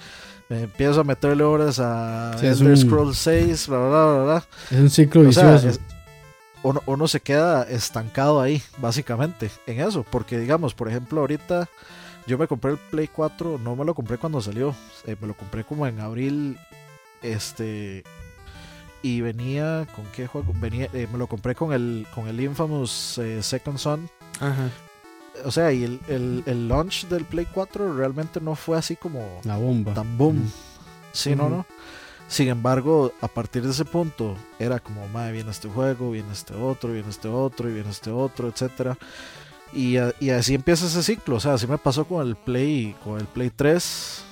Me 0.49 0.63
empiezo 0.63 1.01
a 1.01 1.03
meterle 1.03 1.43
horas 1.43 1.80
a 1.80 2.36
Sí, 2.39 2.47
Elder 2.47 2.69
un- 2.71 2.77
Scrolls 2.77 3.17
6, 3.17 3.67
bla, 3.67 3.77
bla, 3.77 3.88
bla, 4.05 4.23
bla. 4.23 4.43
Es 4.71 4.77
un 4.80 4.89
ciclo 4.89 5.27
O 5.27 5.32
sea, 5.32 5.51
vicioso. 5.53 5.69
es- 5.69 5.80
uno, 6.64 6.82
uno 6.86 7.07
se 7.07 7.20
queda 7.22 7.64
estancado 7.64 8.41
ahí, 8.41 8.62
básicamente, 8.78 9.49
en 9.68 9.82
eso. 9.82 10.03
Porque, 10.10 10.38
digamos, 10.39 10.74
por 10.74 10.89
ejemplo, 10.89 11.22
ahorita 11.22 11.70
yo 12.28 12.38
me 12.38 12.47
compré 12.47 12.72
el 12.72 12.78
Play 12.78 13.07
4, 13.07 13.60
no 13.64 13.76
me 13.76 13.86
lo 13.86 13.93
compré 13.95 14.18
cuando 14.18 14.41
salió, 14.41 14.76
eh, 15.05 15.16
me 15.20 15.28
lo 15.28 15.34
compré 15.36 15.64
como 15.64 15.88
en 15.88 15.99
abril, 15.99 16.57
este. 17.22 18.03
Y 19.01 19.22
venía, 19.22 19.88
¿con 19.95 20.05
qué 20.07 20.28
juego? 20.28 20.53
Venía, 20.55 20.89
eh, 20.93 21.07
me 21.10 21.18
lo 21.18 21.28
compré 21.28 21.55
con 21.55 21.72
el, 21.72 22.05
con 22.14 22.28
el 22.28 22.39
Infamous 22.41 23.18
eh, 23.18 23.41
Second 23.41 23.78
Son. 23.78 24.10
Ajá. 24.41 24.70
O 25.45 25.51
sea, 25.51 25.72
y 25.72 25.86
el, 25.86 26.01
el, 26.10 26.43
el 26.45 26.68
launch 26.68 27.07
del 27.07 27.24
Play 27.24 27.47
4 27.53 27.93
realmente 27.95 28.41
no 28.41 28.55
fue 28.55 28.78
así 28.78 28.97
como 28.97 29.39
La 29.45 29.55
bomba. 29.55 29.93
tan 29.93 30.18
boom. 30.18 30.39
Ujú. 30.39 30.49
Sí, 31.14 31.34
no, 31.34 31.49
no. 31.49 31.66
Sin 32.30 32.47
embargo, 32.47 33.11
a 33.21 33.27
partir 33.27 33.63
de 33.63 33.71
ese 33.71 33.84
punto, 33.86 34.38
era 34.59 34.80
como, 34.80 35.05
madre, 35.09 35.32
viene 35.34 35.49
este 35.51 35.67
juego, 35.67 36.11
viene 36.11 36.32
este 36.32 36.53
otro, 36.53 36.93
viene 36.93 37.09
este 37.09 37.27
otro, 37.27 37.67
y 37.69 37.73
viene 37.73 37.89
este 37.89 38.11
otro, 38.11 38.47
etcétera. 38.47 38.97
Y, 39.73 39.97
y 40.19 40.30
así 40.30 40.53
empieza 40.53 40.86
ese 40.86 41.01
ciclo. 41.03 41.38
O 41.38 41.39
sea, 41.39 41.55
así 41.55 41.65
me 41.67 41.77
pasó 41.80 42.05
con 42.05 42.25
el 42.27 42.36
Play, 42.36 42.95
con 43.03 43.19
el 43.19 43.25
Play 43.25 43.49
3. 43.49 44.23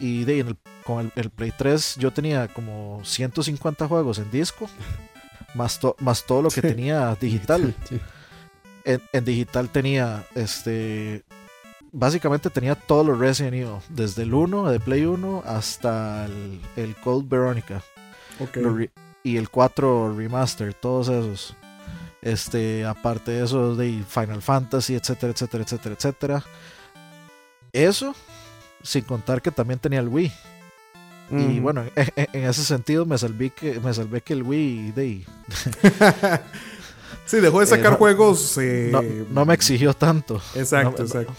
Y 0.00 0.24
de, 0.24 0.40
en 0.40 0.48
el- 0.48 0.56
con 0.84 1.00
el, 1.00 1.12
el 1.16 1.30
Play 1.30 1.52
3 1.56 1.96
yo 1.98 2.10
tenía 2.12 2.48
como 2.48 3.00
150 3.04 3.86
juegos 3.88 4.18
en 4.18 4.30
disco. 4.30 4.68
Más, 5.54 5.78
to- 5.78 5.94
más 6.00 6.24
todo 6.26 6.42
lo 6.42 6.50
que 6.50 6.60
tenía 6.62 7.14
digital. 7.20 7.74
Sí. 7.88 8.00
En, 8.86 9.00
en 9.12 9.24
digital 9.24 9.68
tenía 9.70 10.24
este 10.34 11.24
básicamente 11.94 12.50
tenía 12.50 12.74
todos 12.74 13.06
los 13.06 13.18
Resident 13.18 13.54
Evil 13.54 13.76
desde 13.88 14.24
el 14.24 14.34
1 14.34 14.70
de 14.70 14.80
Play 14.80 15.04
1 15.06 15.44
hasta 15.46 16.26
el, 16.26 16.60
el 16.76 16.94
Cold 16.96 17.28
Veronica. 17.28 17.82
Y 19.22 19.36
el 19.38 19.48
4 19.48 20.14
remaster 20.16 20.74
todos 20.74 21.08
esos. 21.08 21.56
Este 22.20 22.84
aparte 22.84 23.30
de 23.30 23.44
eso 23.44 23.76
de 23.76 24.02
Final 24.08 24.42
Fantasy 24.42 24.94
etcétera 24.94 25.32
etcétera 25.32 25.62
etcétera 25.64 25.94
etcétera. 25.94 26.44
Eso 27.72 28.14
sin 28.82 29.04
contar 29.04 29.40
que 29.40 29.50
también 29.50 29.78
tenía 29.78 30.00
el 30.00 30.08
Wii. 30.08 30.32
Y 31.30 31.58
bueno 31.60 31.84
en, 31.96 32.08
en- 32.16 32.28
en 32.32 32.44
ese 32.50 32.62
sentido 32.64 33.06
me 33.06 33.16
salvé 33.16 33.50
que 33.50 33.78
me 33.80 33.94
salvé 33.94 34.20
que 34.20 34.34
el 34.34 34.42
Wii 34.42 34.92
de, 34.92 35.24
sí, 37.24 37.40
dejó 37.40 37.60
de 37.60 37.66
sacar 37.66 37.86
eh, 37.86 37.90
no- 37.90 37.96
juegos. 37.96 38.58
eh, 38.58 38.88
no, 38.92 39.02
no 39.30 39.44
me 39.46 39.54
exigió 39.54 39.94
tanto. 39.94 40.40
Exacto, 40.54 40.96
no- 40.98 41.04
exacto. 41.04 41.32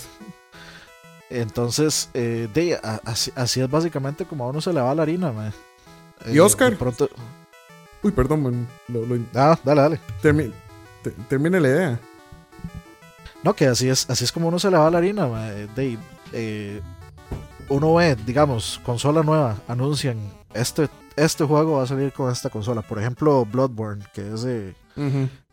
Entonces, 1.41 2.09
eh, 2.13 2.47
de, 2.53 2.75
a- 2.75 3.01
así, 3.05 3.31
así 3.35 3.61
es 3.61 3.69
básicamente 3.69 4.25
como 4.25 4.45
a 4.45 4.49
uno 4.49 4.61
se 4.61 4.71
le 4.73 4.81
va 4.81 4.93
la 4.95 5.01
harina, 5.03 5.31
mae. 5.31 5.51
¿Y 6.31 6.37
Eh, 6.37 6.41
Oscar? 6.41 6.75
pronto... 6.77 7.09
Uy, 8.03 8.11
perdón, 8.11 8.43
man, 8.43 8.67
lo, 8.87 9.05
lo- 9.05 9.19
Ah, 9.33 9.57
dale, 9.63 9.81
dale. 9.81 9.99
termi- 10.21 10.51
te- 11.03 11.11
termine 11.27 11.59
la 11.59 11.67
idea. 11.67 11.99
No, 13.43 13.53
que 13.55 13.67
así 13.67 13.89
es, 13.89 14.09
así 14.09 14.23
es 14.23 14.31
como 14.31 14.47
uno 14.47 14.59
se 14.59 14.71
le 14.71 14.77
va 14.77 14.89
la 14.89 14.97
harina, 14.99 15.27
mae. 15.27 15.67
De, 15.75 15.97
eh, 16.33 16.81
uno 17.69 17.95
ve, 17.95 18.15
digamos, 18.15 18.79
consola 18.85 19.21
nueva, 19.23 19.57
anuncian, 19.67 20.17
este, 20.53 20.87
este 21.15 21.43
juego 21.43 21.77
va 21.77 21.83
a 21.83 21.87
salir 21.87 22.11
con 22.13 22.31
esta 22.31 22.49
consola. 22.49 22.81
Por 22.81 22.99
ejemplo, 22.99 23.45
Bloodborne, 23.45 24.05
que 24.13 24.33
es 24.33 24.41
de, 24.43 24.73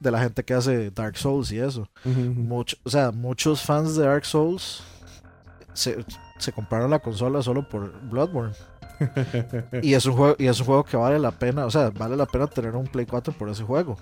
de 0.00 0.10
la 0.10 0.20
gente 0.20 0.44
que 0.44 0.54
hace 0.54 0.90
Dark 0.90 1.16
Souls 1.16 1.50
y 1.52 1.58
eso. 1.58 1.88
Mucho, 2.04 2.76
o 2.84 2.90
sea, 2.90 3.10
muchos 3.10 3.62
fans 3.62 3.96
de 3.96 4.04
Dark 4.06 4.24
Souls 4.26 4.82
se, 5.74 6.04
se 6.38 6.52
compraron 6.52 6.90
la 6.90 6.98
consola 6.98 7.42
solo 7.42 7.68
por 7.68 7.92
Bloodborne. 8.08 8.54
y 9.82 9.94
es 9.94 10.06
un 10.06 10.14
juego 10.14 10.36
y 10.38 10.46
es 10.46 10.60
un 10.60 10.66
juego 10.66 10.84
que 10.84 10.96
vale 10.96 11.18
la 11.18 11.32
pena, 11.32 11.66
o 11.66 11.70
sea, 11.70 11.90
vale 11.90 12.16
la 12.16 12.26
pena 12.26 12.46
tener 12.46 12.76
un 12.76 12.86
Play 12.86 13.06
4 13.06 13.32
por 13.32 13.48
ese 13.48 13.64
juego. 13.64 13.96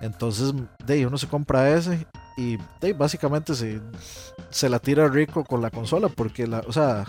Entonces, 0.00 0.52
de 0.84 0.94
ahí 0.94 1.04
uno 1.04 1.16
se 1.16 1.26
compra 1.26 1.70
ese 1.70 2.06
y 2.36 2.58
de 2.80 2.92
básicamente 2.92 3.54
se, 3.54 3.80
se 4.50 4.68
la 4.68 4.78
tira 4.78 5.08
rico 5.08 5.44
con 5.44 5.62
la 5.62 5.70
consola 5.70 6.08
porque 6.08 6.46
la, 6.46 6.60
o 6.66 6.72
sea, 6.72 7.04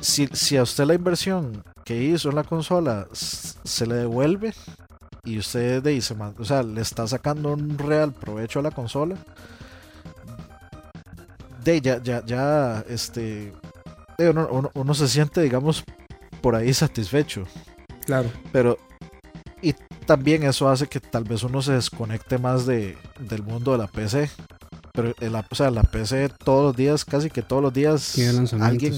si, 0.00 0.26
si 0.28 0.56
a 0.56 0.62
usted 0.62 0.84
la 0.84 0.94
inversión 0.94 1.64
que 1.84 2.02
hizo 2.02 2.30
en 2.30 2.36
la 2.36 2.44
consola 2.44 3.06
se 3.12 3.86
le 3.86 3.96
devuelve 3.96 4.54
y 5.24 5.38
usted 5.38 5.82
de 5.82 5.90
ahí 5.90 6.00
se 6.00 6.14
o 6.14 6.44
sea, 6.44 6.62
le 6.62 6.80
está 6.80 7.06
sacando 7.06 7.52
un 7.52 7.76
real 7.78 8.12
provecho 8.12 8.60
a 8.60 8.62
la 8.62 8.70
consola, 8.70 9.16
de 11.72 11.80
ya, 11.80 12.02
ya, 12.02 12.24
ya, 12.24 12.84
este, 12.88 13.52
de 14.18 14.30
uno, 14.30 14.48
uno- 14.50 14.70
uno 14.74 14.94
se 14.94 15.08
siente, 15.08 15.42
digamos, 15.42 15.84
por 16.40 16.54
ahí 16.54 16.72
satisfecho. 16.72 17.44
Claro. 18.04 18.30
Pero, 18.52 18.78
y 19.62 19.74
también 20.06 20.44
eso 20.44 20.68
hace 20.68 20.86
que 20.86 21.00
tal 21.00 21.24
vez 21.24 21.42
uno 21.42 21.60
se 21.62 21.72
desconecte 21.72 22.38
más 22.38 22.66
de, 22.66 22.96
del 23.20 23.42
mundo 23.42 23.72
de 23.72 23.78
la 23.78 23.86
PC. 23.88 24.30
Pero, 24.92 25.12
en 25.20 25.32
la, 25.32 25.44
o 25.50 25.54
sea, 25.54 25.70
la 25.70 25.82
PC 25.82 26.28
todos 26.42 26.64
los 26.64 26.76
días, 26.76 27.04
casi 27.04 27.28
que 27.30 27.42
todos 27.42 27.62
los 27.62 27.72
días, 27.72 28.14
alguien, 28.62 28.94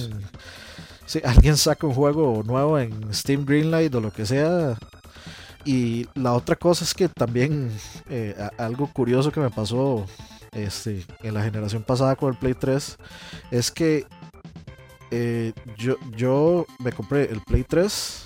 sí, 1.06 1.20
alguien 1.24 1.56
saca 1.56 1.86
un 1.86 1.94
juego 1.94 2.42
nuevo 2.44 2.78
en 2.78 3.12
Steam 3.12 3.44
Greenlight 3.44 3.94
o 3.94 4.00
lo 4.00 4.12
que 4.12 4.24
sea. 4.26 4.76
Y 5.64 6.06
la 6.14 6.34
otra 6.34 6.54
cosa 6.56 6.84
es 6.84 6.94
que 6.94 7.08
también 7.08 7.70
eh, 8.08 8.34
algo 8.58 8.86
curioso 8.92 9.32
que 9.32 9.40
me 9.40 9.50
pasó 9.50 10.06
este, 10.53 11.05
en 11.22 11.34
la 11.34 11.42
generación 11.42 11.82
pasada 11.82 12.16
con 12.16 12.32
el 12.32 12.38
Play 12.38 12.55
3 12.55 12.96
es 13.51 13.70
que 13.70 14.07
eh, 15.11 15.53
yo, 15.76 15.96
yo 16.16 16.66
me 16.78 16.92
compré 16.92 17.30
el 17.30 17.40
Play 17.40 17.64
3 17.64 18.24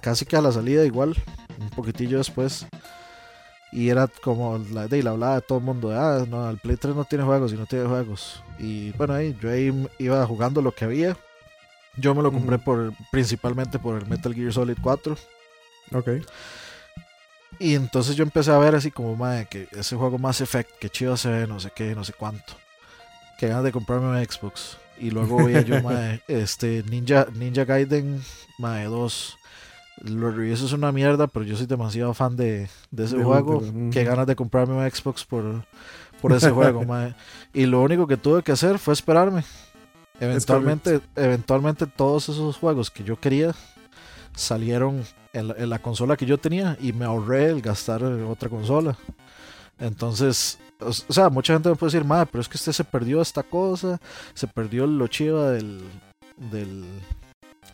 casi 0.00 0.24
que 0.24 0.36
a 0.36 0.40
la 0.40 0.52
salida 0.52 0.84
igual, 0.84 1.14
un 1.60 1.70
poquitillo 1.70 2.18
después. 2.18 2.66
Y 3.70 3.90
era 3.90 4.08
como 4.22 4.56
la 4.72 4.88
de 4.88 5.02
la 5.02 5.10
hablaba 5.10 5.34
de 5.34 5.40
todo 5.42 5.58
el 5.58 5.64
mundo, 5.64 5.90
de, 5.90 5.96
ah, 5.96 6.24
no, 6.26 6.48
el 6.48 6.56
Play 6.58 6.76
3 6.76 6.94
no 6.94 7.04
tiene 7.04 7.24
juegos 7.24 7.52
y 7.52 7.56
no 7.56 7.66
tiene 7.66 7.86
juegos. 7.86 8.42
Y 8.58 8.92
bueno, 8.92 9.14
ahí 9.14 9.36
yo 9.40 9.50
ahí 9.50 9.86
iba 9.98 10.24
jugando 10.26 10.62
lo 10.62 10.72
que 10.72 10.86
había. 10.86 11.16
Yo 11.98 12.14
me 12.14 12.22
lo 12.22 12.32
compré 12.32 12.58
por 12.58 12.92
principalmente 13.10 13.78
por 13.78 14.00
el 14.00 14.06
Metal 14.06 14.34
Gear 14.34 14.52
Solid 14.52 14.78
4. 14.80 15.16
Ok. 15.92 16.08
Y 17.58 17.74
entonces 17.74 18.14
yo 18.16 18.22
empecé 18.22 18.52
a 18.52 18.58
ver 18.58 18.74
así 18.74 18.90
como, 18.90 19.16
madre, 19.16 19.46
que 19.50 19.68
ese 19.72 19.96
juego 19.96 20.18
Mass 20.18 20.40
Effect, 20.40 20.70
que 20.78 20.90
chido 20.90 21.16
se 21.16 21.30
ve, 21.30 21.46
no 21.46 21.58
sé 21.58 21.70
qué, 21.74 21.94
no 21.94 22.04
sé 22.04 22.12
cuánto. 22.12 22.54
Que 23.38 23.48
ganas 23.48 23.64
de 23.64 23.72
comprarme 23.72 24.06
un 24.08 24.24
Xbox. 24.24 24.78
Y 24.98 25.10
luego 25.10 25.44
veía 25.44 25.62
yo, 25.62 25.82
madre, 25.82 26.22
este, 26.28 26.84
Ninja, 26.88 27.26
Ninja 27.34 27.64
Gaiden, 27.64 28.22
madre, 28.58 28.84
2. 28.84 29.38
Los 30.04 30.36
reviews 30.36 30.62
es 30.62 30.72
una 30.72 30.92
mierda, 30.92 31.26
pero 31.26 31.44
yo 31.44 31.56
soy 31.56 31.66
demasiado 31.66 32.14
fan 32.14 32.36
de, 32.36 32.68
de 32.92 33.04
ese 33.04 33.16
De 33.16 33.24
juego. 33.24 33.60
Que 33.90 34.04
ganas 34.04 34.28
de 34.28 34.36
comprarme 34.36 34.74
un 34.74 34.88
Xbox 34.88 35.24
por, 35.24 35.64
por 36.20 36.32
ese 36.32 36.50
juego, 36.50 36.84
madre. 36.86 37.14
Y 37.52 37.66
lo 37.66 37.82
único 37.82 38.06
que 38.06 38.16
tuve 38.16 38.44
que 38.44 38.52
hacer 38.52 38.78
fue 38.78 38.94
esperarme. 38.94 39.42
Eventualmente, 40.20 41.00
eventualmente 41.16 41.86
todos 41.86 42.28
esos 42.28 42.56
juegos 42.56 42.90
que 42.90 43.04
yo 43.04 43.18
quería 43.18 43.54
salieron 44.34 45.04
en 45.32 45.48
la, 45.48 45.54
en 45.58 45.70
la 45.70 45.78
consola 45.80 46.16
que 46.16 46.26
yo 46.26 46.38
tenía 46.38 46.76
y 46.80 46.92
me 46.92 47.04
ahorré 47.04 47.46
el 47.46 47.60
gastar 47.62 48.02
en 48.02 48.24
otra 48.24 48.48
consola. 48.48 48.96
Entonces, 49.78 50.58
o, 50.80 50.88
o 50.88 51.12
sea, 51.12 51.28
mucha 51.28 51.52
gente 51.52 51.68
me 51.68 51.76
puede 51.76 51.92
decir, 51.92 52.06
madre, 52.06 52.28
pero 52.30 52.42
es 52.42 52.48
que 52.48 52.56
usted 52.56 52.72
se 52.72 52.84
perdió 52.84 53.20
esta 53.20 53.42
cosa, 53.42 54.00
se 54.34 54.46
perdió 54.46 54.86
lo 54.86 55.06
chiva 55.06 55.50
del, 55.50 55.82
del, 56.36 56.84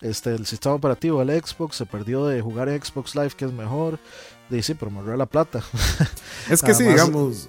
este, 0.00 0.30
del 0.30 0.46
sistema 0.46 0.74
operativo 0.74 1.24
del 1.24 1.42
Xbox, 1.42 1.76
se 1.76 1.86
perdió 1.86 2.26
de 2.26 2.40
jugar 2.42 2.68
en 2.68 2.82
Xbox 2.82 3.14
Live, 3.14 3.30
que 3.36 3.44
es 3.46 3.52
mejor. 3.52 3.98
Dice, 4.50 4.62
sí, 4.62 4.74
pero 4.74 4.90
me 4.90 4.98
ahorré 4.98 5.16
la 5.16 5.26
plata. 5.26 5.62
Es 6.50 6.60
que 6.62 6.74
sí, 6.74 6.84
digamos, 6.84 7.48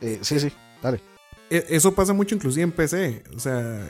Eh, 0.00 0.20
sí, 0.22 0.40
sí, 0.40 0.50
dale. 0.82 1.00
e- 1.50 1.66
eso 1.68 1.92
pasa 1.94 2.14
mucho 2.14 2.34
inclusive 2.34 2.62
en 2.62 2.72
PC. 2.72 3.22
O 3.36 3.38
sea, 3.38 3.86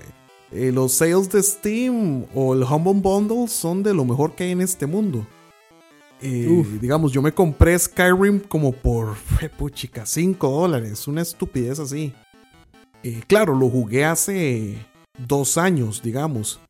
eh, 0.53 0.73
los 0.73 0.93
sales 0.93 1.31
de 1.31 1.43
Steam 1.43 2.25
o 2.35 2.55
el 2.55 2.63
Humble 2.63 2.95
Bundle 3.01 3.49
son 3.49 3.83
de 3.83 3.93
lo 3.95 4.05
mejor 4.05 4.35
que 4.35 4.45
hay 4.45 4.51
en 4.53 4.61
este 4.61 4.87
mundo. 4.87 5.27
Eh, 6.21 6.65
digamos, 6.81 7.13
yo 7.13 7.23
me 7.23 7.33
compré 7.33 7.79
Skyrim 7.79 8.41
como 8.41 8.73
por, 8.73 9.15
puchica, 9.59 10.05
5 10.05 10.51
dólares. 10.51 11.07
Una 11.07 11.23
estupidez 11.23 11.79
así. 11.79 12.13
Eh, 13.05 13.23
claro, 13.29 13.55
lo 13.57 13.69
jugué 13.69 14.05
hace 14.05 14.77
dos 15.27 15.57
años, 15.59 16.03
digamos. 16.03 16.61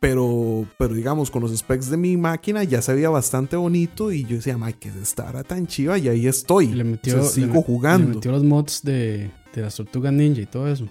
Pero, 0.00 0.66
pero 0.76 0.92
digamos, 0.92 1.30
con 1.30 1.40
los 1.40 1.56
specs 1.56 1.88
de 1.88 1.96
mi 1.96 2.18
máquina 2.18 2.62
ya 2.62 2.82
se 2.82 2.92
veía 2.92 3.08
bastante 3.08 3.56
bonito. 3.56 4.12
Y 4.12 4.24
yo 4.24 4.36
decía, 4.36 4.58
Mike, 4.58 4.90
que 4.92 5.00
estará 5.00 5.42
tan 5.44 5.66
chiva. 5.66 5.96
Y 5.96 6.08
ahí 6.08 6.26
estoy. 6.26 6.66
Le 6.66 6.84
metió, 6.84 7.14
O 7.14 7.16
sea, 7.20 7.24
le 7.28 7.28
sigo 7.46 7.54
me- 7.54 7.62
jugando. 7.62 8.08
Le 8.10 8.14
metió 8.16 8.32
los 8.32 8.44
mods 8.44 8.82
de, 8.82 9.30
de 9.54 9.62
las 9.62 9.74
tortugas 9.76 10.12
ninja 10.12 10.42
y 10.42 10.46
todo 10.46 10.68
eso. 10.68 10.86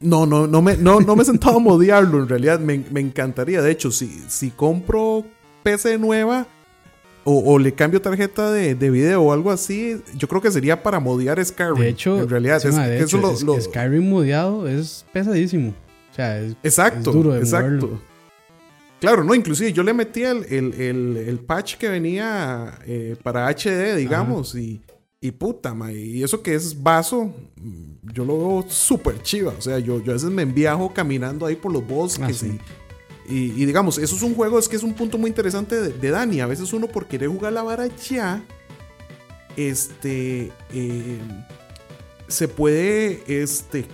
No, 0.00 0.26
no, 0.26 0.46
no 0.46 0.62
me, 0.62 0.76
no, 0.76 1.00
no 1.00 1.16
me 1.16 1.22
he 1.22 1.26
sentado 1.26 1.56
a 1.56 1.60
modiarlo. 1.60 2.18
En 2.22 2.28
realidad 2.28 2.60
me, 2.60 2.84
me 2.90 3.00
encantaría. 3.00 3.60
De 3.62 3.70
hecho, 3.70 3.90
si, 3.90 4.06
si 4.28 4.50
compro 4.50 5.24
PC 5.64 5.98
nueva 5.98 6.46
o, 7.24 7.52
o 7.52 7.58
le 7.58 7.72
cambio 7.74 8.00
tarjeta 8.00 8.52
de, 8.52 8.74
de 8.76 8.90
video 8.90 9.22
o 9.22 9.32
algo 9.32 9.50
así, 9.50 10.00
yo 10.16 10.28
creo 10.28 10.40
que 10.40 10.50
sería 10.52 10.82
para 10.82 11.00
modiar 11.00 11.44
Skyrim. 11.44 11.76
De 11.82 11.88
hecho, 11.88 12.18
en 12.20 12.28
realidad, 12.28 12.60
sí, 12.60 12.68
es- 12.68 12.74
ma, 12.76 12.86
de 12.86 12.98
eso 13.00 13.18
hecho, 13.18 13.44
lo- 13.44 13.60
Skyrim 13.60 14.08
modeado 14.08 14.68
es 14.68 15.04
pesadísimo. 15.12 15.74
O 16.12 16.14
sea, 16.14 16.40
es, 16.40 16.54
Exacto, 16.62 17.10
es 17.10 17.16
duro 17.16 17.32
de 17.32 17.40
exacto. 17.40 17.68
moverlo. 17.86 18.00
Claro, 19.00 19.22
no, 19.24 19.34
inclusive 19.34 19.72
yo 19.72 19.82
le 19.84 19.94
metí 19.94 20.22
el, 20.22 20.44
el, 20.48 20.74
el- 20.80 21.16
el 21.28 21.38
patch 21.40 21.76
que 21.76 21.88
venía 21.88 22.78
eh, 22.86 23.14
para 23.22 23.46
HD, 23.48 23.96
digamos, 23.96 24.54
y, 24.54 24.80
y 25.20 25.32
puta, 25.32 25.74
ma, 25.74 25.92
y 25.92 26.22
eso 26.22 26.42
que 26.42 26.54
es 26.54 26.80
vaso, 26.82 27.32
mm, 27.56 28.12
yo 28.12 28.24
lo 28.24 28.38
veo 28.38 28.64
súper 28.68 29.20
chiva. 29.22 29.52
O 29.58 29.60
sea, 29.60 29.78
yo, 29.80 30.02
yo 30.02 30.12
a 30.12 30.14
veces 30.14 30.30
me 30.30 30.42
enviajo 30.42 30.92
caminando 30.94 31.44
ahí 31.46 31.56
por 31.56 31.72
los 31.72 31.86
bosques 31.86 32.42
Ah, 32.42 32.46
sí. 32.46 32.58
y, 33.28 33.34
y, 33.36 33.62
y 33.62 33.66
digamos, 33.66 33.98
eso 33.98 34.14
es 34.14 34.22
un 34.22 34.34
juego, 34.34 34.58
es 34.58 34.68
que 34.68 34.76
es 34.76 34.82
un 34.84 34.94
punto 34.94 35.18
muy 35.18 35.28
interesante 35.28 35.80
de, 35.80 35.92
de 35.92 36.10
Dani. 36.10 36.40
A 36.40 36.46
veces 36.46 36.72
uno 36.72 36.86
por 36.86 37.06
querer 37.06 37.28
jugar 37.28 37.52
la 37.52 37.62
vara 37.64 37.86
ya, 37.88 38.44
este, 39.56 40.52
eh, 40.72 41.18
se 42.28 42.46
puede, 42.48 43.22
este, 43.26 43.86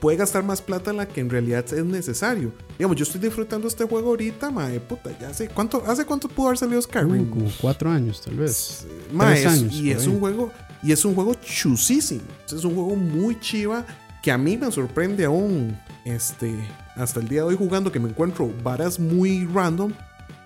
puede 0.00 0.16
gastar 0.16 0.44
más 0.44 0.60
plata 0.62 0.90
en 0.90 0.96
la 0.98 1.06
que 1.08 1.20
en 1.20 1.28
realidad 1.30 1.64
es 1.72 1.84
necesario. 1.84 2.52
Digamos, 2.78 2.96
yo 2.96 3.02
estoy 3.04 3.20
disfrutando 3.20 3.66
este 3.68 3.84
juego 3.84 4.08
ahorita, 4.10 4.50
mae, 4.50 4.78
puta, 4.80 5.10
ya 5.18 5.32
sé, 5.34 5.48
¿cuánto, 5.48 5.82
¿hace 5.86 6.04
cuánto 6.04 6.28
pudo 6.28 6.46
haber 6.48 6.58
salido 6.58 6.80
Skyrim? 6.80 7.22
Uh, 7.28 7.30
como 7.30 7.50
cuatro 7.60 7.90
años, 7.90 8.20
tal 8.22 8.36
vez. 8.36 8.86
Mae, 9.12 9.34
tres 9.34 9.40
es- 9.46 9.60
años, 9.60 9.74
y 9.74 9.90
es 9.90 10.02
ahí. 10.02 10.08
un 10.08 10.20
juego 10.20 10.52
y 10.82 10.92
es 10.92 11.04
un 11.04 11.14
juego 11.16 11.34
chusísimo 11.34 12.20
es 12.46 12.52
un 12.64 12.72
juego 12.76 12.94
muy 12.94 13.40
chiva 13.40 13.84
que 14.22 14.30
a 14.30 14.38
mí 14.38 14.56
me 14.56 14.70
sorprende 14.70 15.24
aún 15.24 15.76
este 16.04 16.54
hasta 16.94 17.18
el 17.18 17.26
día 17.28 17.40
de 17.40 17.48
hoy 17.48 17.56
jugando 17.56 17.90
que 17.90 17.98
me 17.98 18.08
encuentro 18.08 18.48
varas 18.62 19.00
muy 19.00 19.44
random 19.52 19.92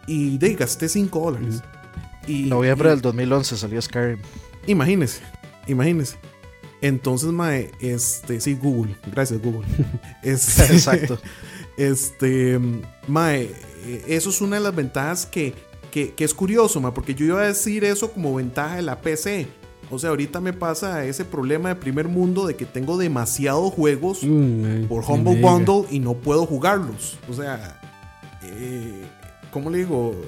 y 0.07 0.38
de 0.38 0.55
gasté 0.55 0.88
5 0.88 1.20
dólares 1.20 1.61
y 2.26 2.44
Noviembre 2.44 2.88
y- 2.88 2.92
del 2.92 3.03
2011 3.03 3.59
salió 3.59 3.82
Skyrim. 3.82 4.20
imagínese 4.66 5.20
imagínese 5.66 6.16
entonces 6.82 7.30
mae 7.32 7.70
este 7.80 8.38
sí 8.40 8.54
Google 8.54 8.94
gracias 9.10 9.40
Google 9.40 9.66
Este- 10.22 10.64
Exacto. 10.74 11.18
este, 11.78 12.58
Mae, 13.08 13.50
eso 14.06 14.28
es 14.30 14.40
una 14.42 14.56
de 14.56 14.62
las 14.62 14.74
ventajas 14.74 15.24
que, 15.26 15.54
que, 15.90 16.12
que 16.12 16.24
es 16.24 16.34
curioso, 16.34 16.80
mae, 16.80 16.92
porque 16.92 17.14
yo 17.14 17.24
iba 17.24 17.40
a 17.40 17.46
decir 17.46 17.82
eso 17.84 18.12
como 18.12 18.34
ventaja 18.34 18.76
de 18.76 18.82
la 18.82 19.00
PC. 19.00 19.46
O 19.90 19.98
sea, 19.98 20.10
ahorita 20.10 20.40
me 20.40 20.52
pasa 20.52 21.04
ese 21.04 21.24
problema 21.24 21.68
de 21.70 21.74
primer 21.76 22.08
mundo 22.08 22.46
de 22.46 22.56
que 22.56 22.64
tengo 22.66 22.96
demasiados 22.96 23.72
juegos 23.74 24.22
Mm, 24.22 24.64
eh, 24.64 24.86
por 24.88 25.04
Humble. 25.04 25.40
Bundle 25.40 25.84
y 25.90 25.98
no 25.98 26.14
puedo 26.14 26.46
jugarlos. 26.46 27.18
O 27.28 27.34
sea, 27.34 27.80
eh, 28.42 29.02
¿cómo 29.53 29.70
le 29.70 29.78
digo? 29.78 30.20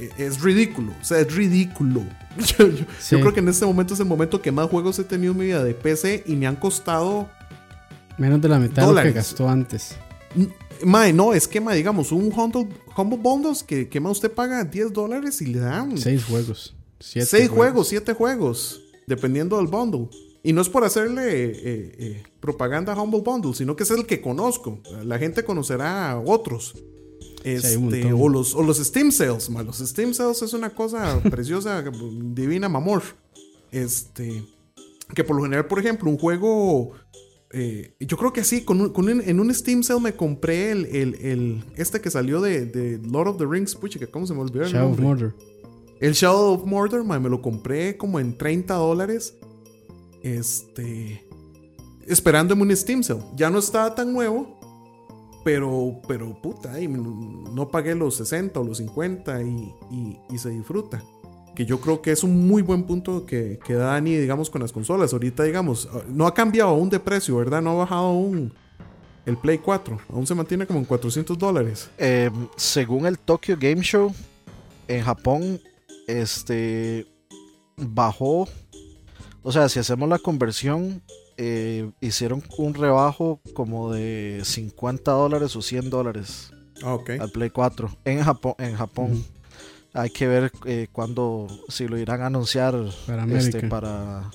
Eh, 0.00 0.10
es 0.18 0.40
ridículo. 0.40 0.92
O 1.00 1.04
sea, 1.04 1.20
es 1.20 1.32
ridículo. 1.32 2.02
Yo, 2.58 2.66
yo- 2.68 2.84
Sí. 2.98 3.16
yo 3.16 3.20
creo 3.20 3.32
que 3.34 3.40
en 3.40 3.48
este 3.48 3.64
momento 3.66 3.94
es 3.94 4.00
el 4.00 4.06
momento 4.06 4.40
que 4.42 4.50
más 4.50 4.68
juegos 4.68 4.98
he 4.98 5.04
tenido 5.04 5.32
en 5.32 5.38
mi 5.38 5.44
vida 5.46 5.62
de 5.62 5.74
PC 5.74 6.24
y 6.26 6.34
me 6.36 6.46
han 6.48 6.56
costado 6.56 7.28
Menos 8.18 8.40
de 8.40 8.48
la 8.48 8.58
mitad 8.58 8.86
de 8.88 8.94
lo 8.94 9.02
que 9.02 9.12
gastó 9.12 9.48
antes. 9.48 9.96
Mae, 10.84 11.12
no, 11.12 11.34
es 11.34 11.46
que, 11.48 11.60
mae, 11.60 11.76
digamos, 11.76 12.12
un 12.12 12.32
Humble, 12.32 12.68
humble 12.96 13.18
Bundles 13.18 13.62
que, 13.62 13.88
que 13.88 14.00
más 14.00 14.12
usted 14.12 14.30
paga 14.32 14.62
10 14.64 14.92
dólares 14.92 15.40
y 15.42 15.46
le 15.46 15.58
dan 15.60 15.96
Seis 15.98 16.24
juegos. 16.24 16.74
Siete 16.98 17.26
6 17.26 17.48
juegos, 17.48 17.88
7 17.88 18.12
juegos, 18.14 18.82
dependiendo 19.06 19.56
del 19.56 19.66
bundle. 19.66 20.08
Y 20.42 20.52
no 20.54 20.60
es 20.62 20.68
por 20.70 20.84
hacerle 20.84 21.22
eh, 21.44 21.52
eh, 21.64 22.22
propaganda 22.40 22.92
a 22.94 23.02
Humble 23.02 23.20
Bundle, 23.22 23.54
sino 23.54 23.74
que 23.76 23.82
es 23.82 23.90
el 23.90 24.06
que 24.06 24.20
conozco. 24.22 24.80
La 25.04 25.18
gente 25.18 25.44
conocerá 25.44 26.10
a 26.12 26.18
otros. 26.20 26.74
Este, 27.44 28.12
o, 28.12 28.28
los, 28.28 28.54
o 28.54 28.62
los 28.62 28.78
Steam 28.78 29.10
Sales, 29.12 29.48
mae. 29.50 29.64
Los 29.64 29.78
Steam 29.78 30.12
Sales 30.14 30.42
es 30.42 30.52
una 30.52 30.70
cosa 30.70 31.20
preciosa, 31.30 31.82
divina, 32.34 32.68
mamor. 32.68 33.02
Este, 33.72 34.42
que 35.14 35.24
por 35.24 35.36
lo 35.36 35.42
general, 35.42 35.66
por 35.66 35.78
ejemplo, 35.78 36.10
un 36.10 36.18
juego 36.18 36.92
eh, 37.52 37.94
yo 37.98 38.16
creo 38.16 38.32
que 38.32 38.44
sí, 38.44 38.62
con 38.62 38.80
un- 38.80 38.90
con 38.90 39.08
un- 39.08 39.20
en 39.22 39.40
un 39.40 39.52
Steam 39.52 39.82
Sale 39.82 40.00
me 40.00 40.12
compré 40.14 40.70
el, 40.70 40.86
el- 40.86 41.14
el- 41.16 41.64
este 41.76 42.00
que 42.00 42.08
salió 42.10 42.40
de, 42.40 42.66
de 42.66 42.98
Lord 42.98 43.28
of 43.28 43.38
the 43.38 43.46
Rings, 43.46 43.74
pucha, 43.74 43.98
que 43.98 44.06
¿cómo 44.06 44.24
se 44.26 44.34
me 44.34 44.40
olvidó 44.40 44.64
el 44.64 44.70
Shadow 44.72 44.92
of? 44.92 44.98
Mordor. 45.00 45.34
El 46.00 46.12
Shadow 46.12 46.54
of 46.54 46.64
Mordor, 46.64 47.04
me 47.04 47.28
lo 47.28 47.42
compré 47.42 47.96
como 47.96 48.20
en 48.20 48.36
30 48.38 48.74
dólares. 48.74 49.34
Este. 50.22 51.26
Esperándome 52.06 52.62
un 52.62 52.76
Steam 52.76 53.02
Sale. 53.02 53.22
Ya 53.36 53.50
no 53.50 53.58
estaba 53.58 53.94
tan 53.94 54.12
nuevo. 54.12 54.59
Pero, 55.44 56.00
pero 56.06 56.40
puta, 56.40 56.72
no 56.80 57.68
pagué 57.68 57.94
los 57.94 58.16
60 58.16 58.60
o 58.60 58.64
los 58.64 58.78
50 58.78 59.42
y, 59.42 59.74
y- 60.30 60.38
se 60.38 60.50
disfruta. 60.50 61.02
Que 61.54 61.64
yo 61.66 61.80
creo 61.80 62.00
que 62.02 62.12
es 62.12 62.22
un 62.22 62.46
muy 62.46 62.62
buen 62.62 62.84
punto 62.84 63.24
que, 63.26 63.58
que 63.64 63.74
da 63.74 63.86
Dani, 63.86 64.16
digamos, 64.16 64.50
con 64.50 64.60
las 64.60 64.70
consolas. 64.72 65.12
Ahorita, 65.12 65.42
digamos, 65.42 65.88
no 66.08 66.26
ha 66.26 66.34
cambiado 66.34 66.70
aún 66.70 66.88
de 66.90 67.00
precio, 67.00 67.36
¿verdad? 67.36 67.60
No 67.62 67.70
ha 67.70 67.74
bajado 67.74 68.02
aún 68.06 68.52
el 69.26 69.36
Play 69.36 69.58
4. 69.58 69.98
Aún 70.10 70.26
se 70.26 70.34
mantiene 70.34 70.66
como 70.66 70.78
en 70.78 70.84
400 70.84 71.36
dólares. 71.38 71.90
Eh, 71.98 72.30
según 72.56 73.06
el 73.06 73.18
Tokyo 73.18 73.56
Game 73.58 73.82
Show, 73.82 74.12
en 74.88 75.02
Japón, 75.02 75.60
este 76.06 77.06
bajó. 77.76 78.46
O 79.42 79.52
sea, 79.52 79.68
si 79.68 79.78
hacemos 79.78 80.08
la 80.08 80.18
conversión, 80.18 81.02
eh, 81.42 81.90
hicieron 82.02 82.42
un 82.58 82.74
rebajo 82.74 83.40
como 83.54 83.90
de 83.92 84.42
50 84.44 85.10
dólares 85.10 85.56
o 85.56 85.62
100 85.62 85.88
dólares 85.88 86.52
Ah, 86.82 86.98
al 87.18 87.30
Play 87.30 87.48
4 87.50 87.90
en 88.04 88.22
Japón. 88.22 88.54
En 88.58 88.74
Japón. 88.76 89.12
Ujú. 89.12 89.22
Hay 89.94 90.10
que 90.10 90.26
ver 90.28 90.52
eh, 90.66 90.88
cuándo, 90.92 91.46
si 91.68 91.88
lo 91.88 91.98
irán 91.98 92.22
a 92.22 92.26
anunciar 92.26 92.74
Para 93.06 93.24
este, 93.36 93.66
para, 93.68 94.30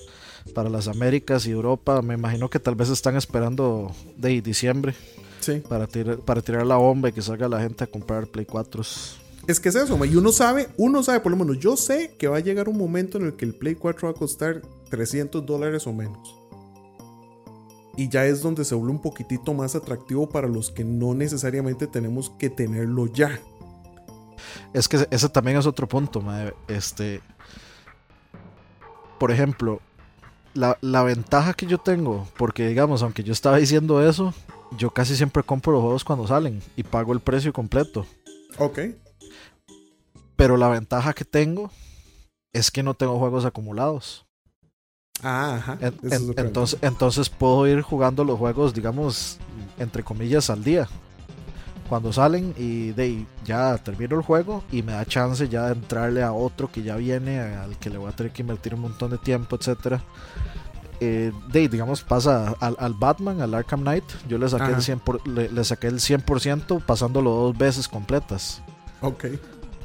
para 0.54 0.68
las 0.68 0.88
Américas 0.88 1.46
y 1.46 1.50
Europa. 1.52 2.02
Me 2.02 2.14
imagino 2.14 2.50
que 2.50 2.58
tal 2.60 2.74
vez 2.74 2.90
están 2.90 3.16
esperando 3.16 3.92
de 4.16 4.42
diciembre 4.42 4.94
Sí. 5.40 5.62
para, 5.68 5.86
tirar, 5.86 6.18
para 6.18 6.42
tirar 6.42 6.66
la 6.66 6.76
bomba 6.76 7.08
y 7.08 7.12
que 7.12 7.22
salga 7.22 7.48
la 7.48 7.60
gente 7.60 7.84
a 7.84 7.86
comprar 7.86 8.26
Play 8.26 8.46
4. 8.46 8.82
Es 9.46 9.60
que 9.60 9.68
es 9.68 9.76
eso, 9.76 10.04
y 10.04 10.16
uno 10.16 10.32
sabe, 10.32 10.68
uno 10.76 11.04
sabe, 11.04 11.20
por 11.20 11.30
lo 11.30 11.38
menos 11.38 11.60
yo 11.60 11.76
sé 11.76 12.16
que 12.18 12.26
va 12.26 12.38
a 12.38 12.40
llegar 12.40 12.68
un 12.68 12.76
momento 12.76 13.16
en 13.18 13.26
el 13.26 13.34
que 13.36 13.44
el 13.44 13.54
Play 13.54 13.76
4 13.76 14.08
va 14.08 14.10
a 14.10 14.18
costar 14.18 14.60
300 14.90 15.46
dólares 15.46 15.86
o 15.86 15.92
menos. 15.92 16.34
Y 17.96 18.08
ya 18.08 18.26
es 18.26 18.42
donde 18.42 18.64
se 18.64 18.74
vuelve 18.74 18.92
un 18.92 19.00
poquitito 19.00 19.54
más 19.54 19.74
atractivo 19.74 20.28
para 20.28 20.48
los 20.48 20.70
que 20.70 20.84
no 20.84 21.14
necesariamente 21.14 21.86
tenemos 21.86 22.30
que 22.30 22.50
tenerlo 22.50 23.06
ya. 23.06 23.40
Es 24.72 24.88
que 24.88 25.06
ese 25.10 25.28
también 25.28 25.56
es 25.56 25.66
otro 25.66 25.88
punto, 25.88 26.20
mae. 26.20 26.52
Este. 26.68 27.20
por 29.18 29.30
ejemplo, 29.30 29.80
la, 30.52 30.76
la 30.80 31.02
ventaja 31.02 31.54
que 31.54 31.66
yo 31.66 31.78
tengo, 31.78 32.28
porque 32.36 32.68
digamos, 32.68 33.02
aunque 33.02 33.22
yo 33.24 33.32
estaba 33.32 33.56
diciendo 33.56 34.06
eso, 34.06 34.34
yo 34.76 34.90
casi 34.90 35.16
siempre 35.16 35.42
compro 35.42 35.72
los 35.72 35.82
juegos 35.82 36.04
cuando 36.04 36.26
salen 36.26 36.62
y 36.76 36.82
pago 36.82 37.12
el 37.12 37.20
precio 37.20 37.52
completo. 37.52 38.06
Ok. 38.58 38.80
Pero 40.36 40.56
la 40.56 40.68
ventaja 40.68 41.14
que 41.14 41.24
tengo 41.24 41.70
es 42.52 42.70
que 42.70 42.82
no 42.82 42.94
tengo 42.94 43.18
juegos 43.18 43.44
acumulados. 43.44 44.25
Ah, 45.22 45.56
ajá. 45.56 45.78
En- 45.80 46.12
en- 46.12 46.34
entonces, 46.36 46.78
entonces 46.82 47.28
puedo 47.28 47.66
ir 47.66 47.80
jugando 47.82 48.24
los 48.24 48.38
juegos, 48.38 48.74
digamos, 48.74 49.38
entre 49.78 50.02
comillas, 50.02 50.50
al 50.50 50.62
día. 50.62 50.88
Cuando 51.88 52.12
salen 52.12 52.52
y 52.58 52.90
de 52.90 53.24
ya 53.44 53.78
termino 53.78 54.16
el 54.16 54.22
juego 54.22 54.64
y 54.72 54.82
me 54.82 54.92
da 54.92 55.04
chance 55.04 55.48
ya 55.48 55.66
de 55.66 55.74
entrarle 55.74 56.22
a 56.22 56.32
otro 56.32 56.70
que 56.70 56.82
ya 56.82 56.96
viene, 56.96 57.38
al 57.40 57.76
que 57.78 57.90
le 57.90 57.98
voy 57.98 58.08
a 58.08 58.12
tener 58.16 58.32
que 58.32 58.42
invertir 58.42 58.74
un 58.74 58.80
montón 58.80 59.10
de 59.12 59.18
tiempo, 59.18 59.54
etcétera. 59.56 60.02
Eh, 60.98 61.30
de 61.52 61.68
digamos, 61.68 62.02
pasa 62.02 62.54
al, 62.58 62.74
al 62.80 62.94
Batman, 62.94 63.40
al 63.40 63.54
Arkham 63.54 63.82
Knight, 63.82 64.04
yo 64.28 64.38
le 64.38 64.48
saqué, 64.48 64.64
Ajá. 64.64 64.76
el 64.76 64.82
100 64.82 64.98
por- 64.98 65.28
le, 65.28 65.48
le 65.50 65.62
saqué 65.64 65.86
el 65.88 66.00
100% 66.00 66.80
pasándolo 66.84 67.30
dos 67.30 67.56
veces 67.56 67.86
completas. 67.86 68.62
Ok. 69.02 69.26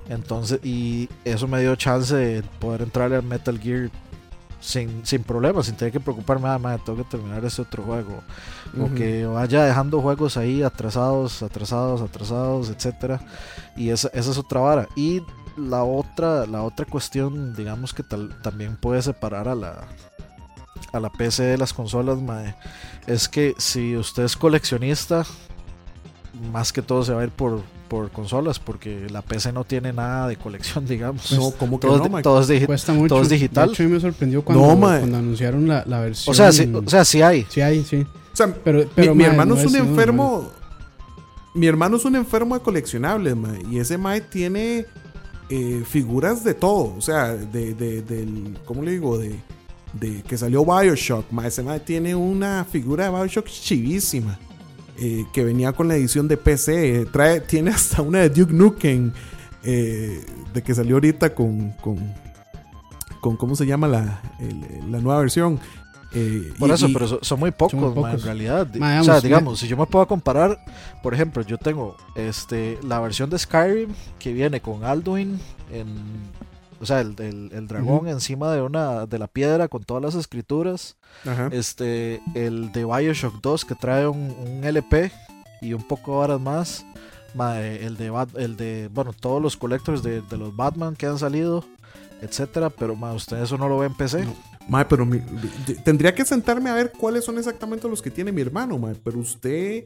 Entonces, 0.09 0.59
y 0.63 1.07
eso 1.23 1.47
me 1.47 1.59
dio 1.61 1.75
chance 1.75 2.15
de 2.15 2.41
poder 2.59 2.81
entrarle 2.81 3.17
al 3.17 3.23
Metal 3.23 3.59
Gear 3.59 3.89
sin, 4.61 5.05
sin 5.05 5.23
problemas, 5.23 5.65
sin 5.65 5.75
tener 5.75 5.91
que 5.91 5.99
preocuparme, 5.99 6.47
ah, 6.47 6.57
madre, 6.57 6.81
tengo 6.85 6.99
que 6.99 7.09
terminar 7.09 7.43
ese 7.43 7.61
otro 7.61 7.83
juego. 7.83 8.21
O 8.79 8.93
que 8.93 9.25
vaya 9.25 9.65
dejando 9.65 10.01
juegos 10.01 10.37
ahí 10.37 10.63
atrasados, 10.63 11.43
atrasados, 11.43 12.01
atrasados, 12.01 12.69
etcétera. 12.69 13.19
Y 13.75 13.89
esa, 13.89 14.07
esa 14.13 14.31
es 14.31 14.37
otra 14.37 14.61
vara. 14.61 14.87
Y 14.95 15.21
la 15.57 15.83
otra, 15.83 16.45
la 16.45 16.63
otra 16.63 16.85
cuestión, 16.85 17.53
digamos 17.53 17.93
que 17.93 18.03
tal, 18.03 18.41
también 18.41 18.77
puede 18.77 19.01
separar 19.01 19.49
a 19.49 19.55
la 19.55 19.87
a 20.93 20.99
la 20.99 21.09
PC 21.09 21.43
de 21.43 21.57
las 21.57 21.73
consolas, 21.73 22.21
mae, 22.21 22.55
es 23.07 23.29
que 23.29 23.55
si 23.57 23.95
usted 23.95 24.23
es 24.23 24.35
coleccionista, 24.35 25.25
más 26.51 26.73
que 26.73 26.81
todo 26.81 27.03
se 27.03 27.13
va 27.13 27.21
a 27.21 27.23
ir 27.23 27.29
por, 27.29 27.61
por 27.91 28.09
consolas, 28.09 28.57
porque 28.57 29.07
la 29.09 29.21
PC 29.21 29.51
no 29.51 29.65
tiene 29.65 29.91
nada 29.91 30.29
de 30.29 30.37
colección, 30.37 30.85
digamos. 30.87 31.29
No, 31.33 31.51
como 31.51 31.77
que 31.77 31.87
todo, 31.87 31.97
no, 31.97 32.03
Mike? 32.05 32.21
todo 32.23 32.39
es 32.39 32.47
digi- 32.49 32.65
Cuesta 32.65 32.93
mucho. 32.93 33.09
todo 33.09 33.21
es 33.21 33.27
digital. 33.27 33.67
De 33.67 33.73
hecho, 33.73 33.83
a 33.83 33.85
mí 33.87 33.91
me 33.91 33.99
sorprendió 33.99 34.45
cuando, 34.45 34.65
No, 34.65 34.77
mae. 34.77 34.99
cuando 34.99 35.17
anunciaron 35.17 35.67
la, 35.67 35.83
la 35.85 35.99
versión. 35.99 36.31
O 36.31 36.33
sea, 36.35 36.53
sí, 36.53 36.71
o 36.73 36.89
sea, 36.89 37.03
sí 37.03 37.21
hay. 37.21 37.45
Sí 37.49 37.59
hay, 37.59 37.83
sí. 37.83 37.97
O 38.33 38.35
sea, 38.35 38.47
Pero, 38.63 38.79
mi, 38.79 38.85
pero 38.95 39.13
mi 39.13 39.23
mae, 39.23 39.31
hermano 39.31 39.55
no 39.55 39.59
es 39.61 39.67
un 39.67 39.75
enfermo. 39.75 40.49
Mi 41.53 41.67
hermano 41.67 41.97
es 41.97 42.05
un 42.05 42.15
enfermo 42.15 42.55
de 42.55 42.61
coleccionables, 42.61 43.35
mae, 43.35 43.59
Y 43.69 43.79
ese 43.79 43.97
mae 43.97 44.21
tiene 44.21 44.85
eh, 45.49 45.83
figuras 45.85 46.45
de 46.45 46.53
todo. 46.53 46.95
O 46.97 47.01
sea, 47.01 47.33
de, 47.35 47.73
de- 47.73 48.01
del. 48.03 48.57
¿Cómo 48.63 48.83
le 48.83 48.91
digo? 48.91 49.17
De, 49.17 49.35
de 49.91 50.21
que 50.23 50.37
salió 50.37 50.63
Bioshock. 50.63 51.29
mae. 51.31 51.49
Ese 51.49 51.61
mae 51.61 51.81
tiene 51.81 52.15
una 52.15 52.63
figura 52.63 53.03
de 53.03 53.09
Bioshock 53.11 53.47
chivísima. 53.47 54.39
Eh, 54.97 55.25
que 55.33 55.43
venía 55.43 55.71
con 55.73 55.87
la 55.87 55.95
edición 55.95 56.27
de 56.27 56.37
PC. 56.37 57.05
trae, 57.11 57.41
tiene 57.41 57.71
hasta 57.71 58.01
una 58.01 58.19
de 58.19 58.29
Duke 58.29 58.53
Nukem. 58.53 59.11
eh, 59.63 60.23
de 60.53 60.61
que 60.63 60.73
salió 60.73 60.95
ahorita 60.95 61.33
con. 61.35 61.71
con, 61.81 61.97
con 63.21 63.37
¿Cómo 63.37 63.55
se 63.55 63.65
llama 63.65 63.87
la, 63.87 64.21
el- 64.39 64.91
la 64.91 64.99
nueva 64.99 65.19
versión? 65.19 65.59
Eh, 66.13 66.51
Por 66.59 66.69
y- 66.69 66.73
eso, 66.73 66.87
y- 66.89 66.93
pero 66.93 67.07
so- 67.07 67.19
son 67.21 67.39
muy 67.39 67.51
pocos, 67.51 67.73
muy 67.79 67.89
ma, 67.89 67.93
pocos. 67.95 68.13
en 68.15 68.21
realidad. 68.21 68.67
Ma, 68.75 68.99
o 68.99 69.03
sea, 69.03 69.21
digamos, 69.21 69.23
digamos, 69.23 69.59
si 69.59 69.67
yo 69.67 69.77
me 69.77 69.85
puedo 69.85 70.05
comparar, 70.07 70.59
por 71.03 71.13
ejemplo, 71.13 71.41
yo 71.43 71.57
tengo 71.57 71.95
este 72.15 72.77
la 72.83 72.99
versión 72.99 73.29
de 73.29 73.37
Skyrim 73.39 73.89
que 74.19 74.33
viene 74.33 74.59
con 74.59 74.83
Alduin 74.83 75.39
en 75.71 75.87
o 76.81 76.85
sea, 76.85 76.99
el, 77.01 77.15
el- 77.19 77.51
el 77.53 77.67
dragón 77.67 78.07
encima 78.07 78.51
de 78.51 78.61
una 78.61 79.05
de 79.05 79.19
la 79.19 79.27
piedra 79.27 79.67
con 79.67 79.83
todas 79.83 80.03
las 80.03 80.15
escrituras. 80.15 80.97
Ajá. 81.25 81.49
Este, 81.51 82.21
el 82.33 82.71
de 82.71 82.83
BioShock 82.85 83.41
2 83.41 83.65
que 83.65 83.75
trae 83.75 84.07
un, 84.07 84.35
un 84.45 84.63
LP 84.63 85.11
y 85.61 85.73
un 85.73 85.87
poco 85.87 86.13
horas 86.17 86.39
más. 86.41 86.85
Ma, 87.33 87.61
el 87.61 87.95
de 87.95 88.11
Bat- 88.11 88.35
el 88.37 88.57
de 88.57 88.89
bueno, 88.93 89.13
todos 89.13 89.41
los 89.41 89.55
collectors 89.55 90.03
de, 90.03 90.21
de 90.21 90.37
los 90.37 90.53
Batman 90.53 90.95
que 90.97 91.05
han 91.05 91.17
salido, 91.17 91.63
etcétera, 92.21 92.69
pero 92.69 92.95
ma, 92.95 93.13
usted 93.13 93.41
eso 93.41 93.57
no 93.57 93.69
lo 93.69 93.77
ve 93.79 93.85
en 93.87 93.93
PC. 93.93 94.25
No. 94.25 94.35
Mae, 94.67 94.83
pero 94.85 95.05
mi- 95.05 95.19
de- 95.65 95.75
tendría 95.75 96.13
que 96.13 96.25
sentarme 96.25 96.69
a 96.69 96.73
ver 96.73 96.91
cuáles 96.91 97.23
son 97.23 97.37
exactamente 97.37 97.87
los 97.87 98.01
que 98.01 98.11
tiene 98.11 98.31
mi 98.33 98.41
hermano, 98.41 98.77
mae. 98.77 98.95
Pero 99.03 99.19
usted. 99.19 99.85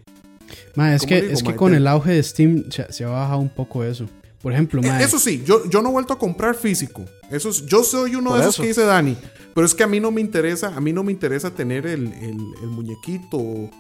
Mae, 0.76 0.96
es 0.96 1.02
¿Cómo 1.02 1.10
que, 1.10 1.22
digo, 1.22 1.34
es 1.34 1.44
que 1.44 1.56
con 1.56 1.72
Te- 1.72 1.78
el 1.78 1.88
auge 1.88 2.12
de 2.14 2.24
Steam 2.24 2.64
se, 2.72 2.92
se 2.92 3.04
ha 3.04 3.10
bajado 3.10 3.40
un 3.40 3.50
poco 3.50 3.84
eso. 3.84 4.06
Por 4.46 4.54
ejemplo, 4.54 4.80
Eh, 4.84 4.88
mae, 4.88 5.04
Eso 5.04 5.18
sí, 5.18 5.42
yo, 5.44 5.68
yo 5.68 5.82
no 5.82 5.90
he 5.90 5.92
vuelto 5.92 6.14
a 6.14 6.20
comprar 6.20 6.54
físico. 6.54 7.04
Eso 7.32 7.50
es- 7.50 7.66
yo 7.66 7.84
soy 7.84 8.14
uno 8.14 8.30
Por 8.30 8.38
de 8.38 8.44
esos 8.44 8.54
eso. 8.54 8.62
que 8.62 8.68
dice 8.68 8.84
Dani. 8.84 9.18
Pero 9.56 9.66
es 9.66 9.74
que 9.74 9.82
a 9.82 9.88
mí 9.88 10.00
no 10.00 10.12
me 10.12 10.22
interesa, 10.22 10.68
a 10.76 10.80
mí 10.80 10.94
no 10.94 11.02
me 11.04 11.12
interesa 11.12 11.50
tener 11.50 11.88
el, 11.88 12.14
el- 12.14 12.54
el 12.62 12.68
muñequito 12.68 13.38
o, 13.38 13.72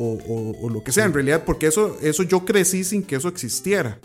o- 0.00 0.56
o 0.62 0.68
lo 0.68 0.82
que 0.82 0.90
sea, 0.90 1.04
en 1.04 1.12
realidad, 1.14 1.44
porque 1.46 1.68
eso, 1.68 1.96
eso 2.02 2.24
yo 2.24 2.44
crecí 2.44 2.82
sin 2.82 3.04
que 3.04 3.14
eso 3.14 3.28
existiera. 3.28 4.00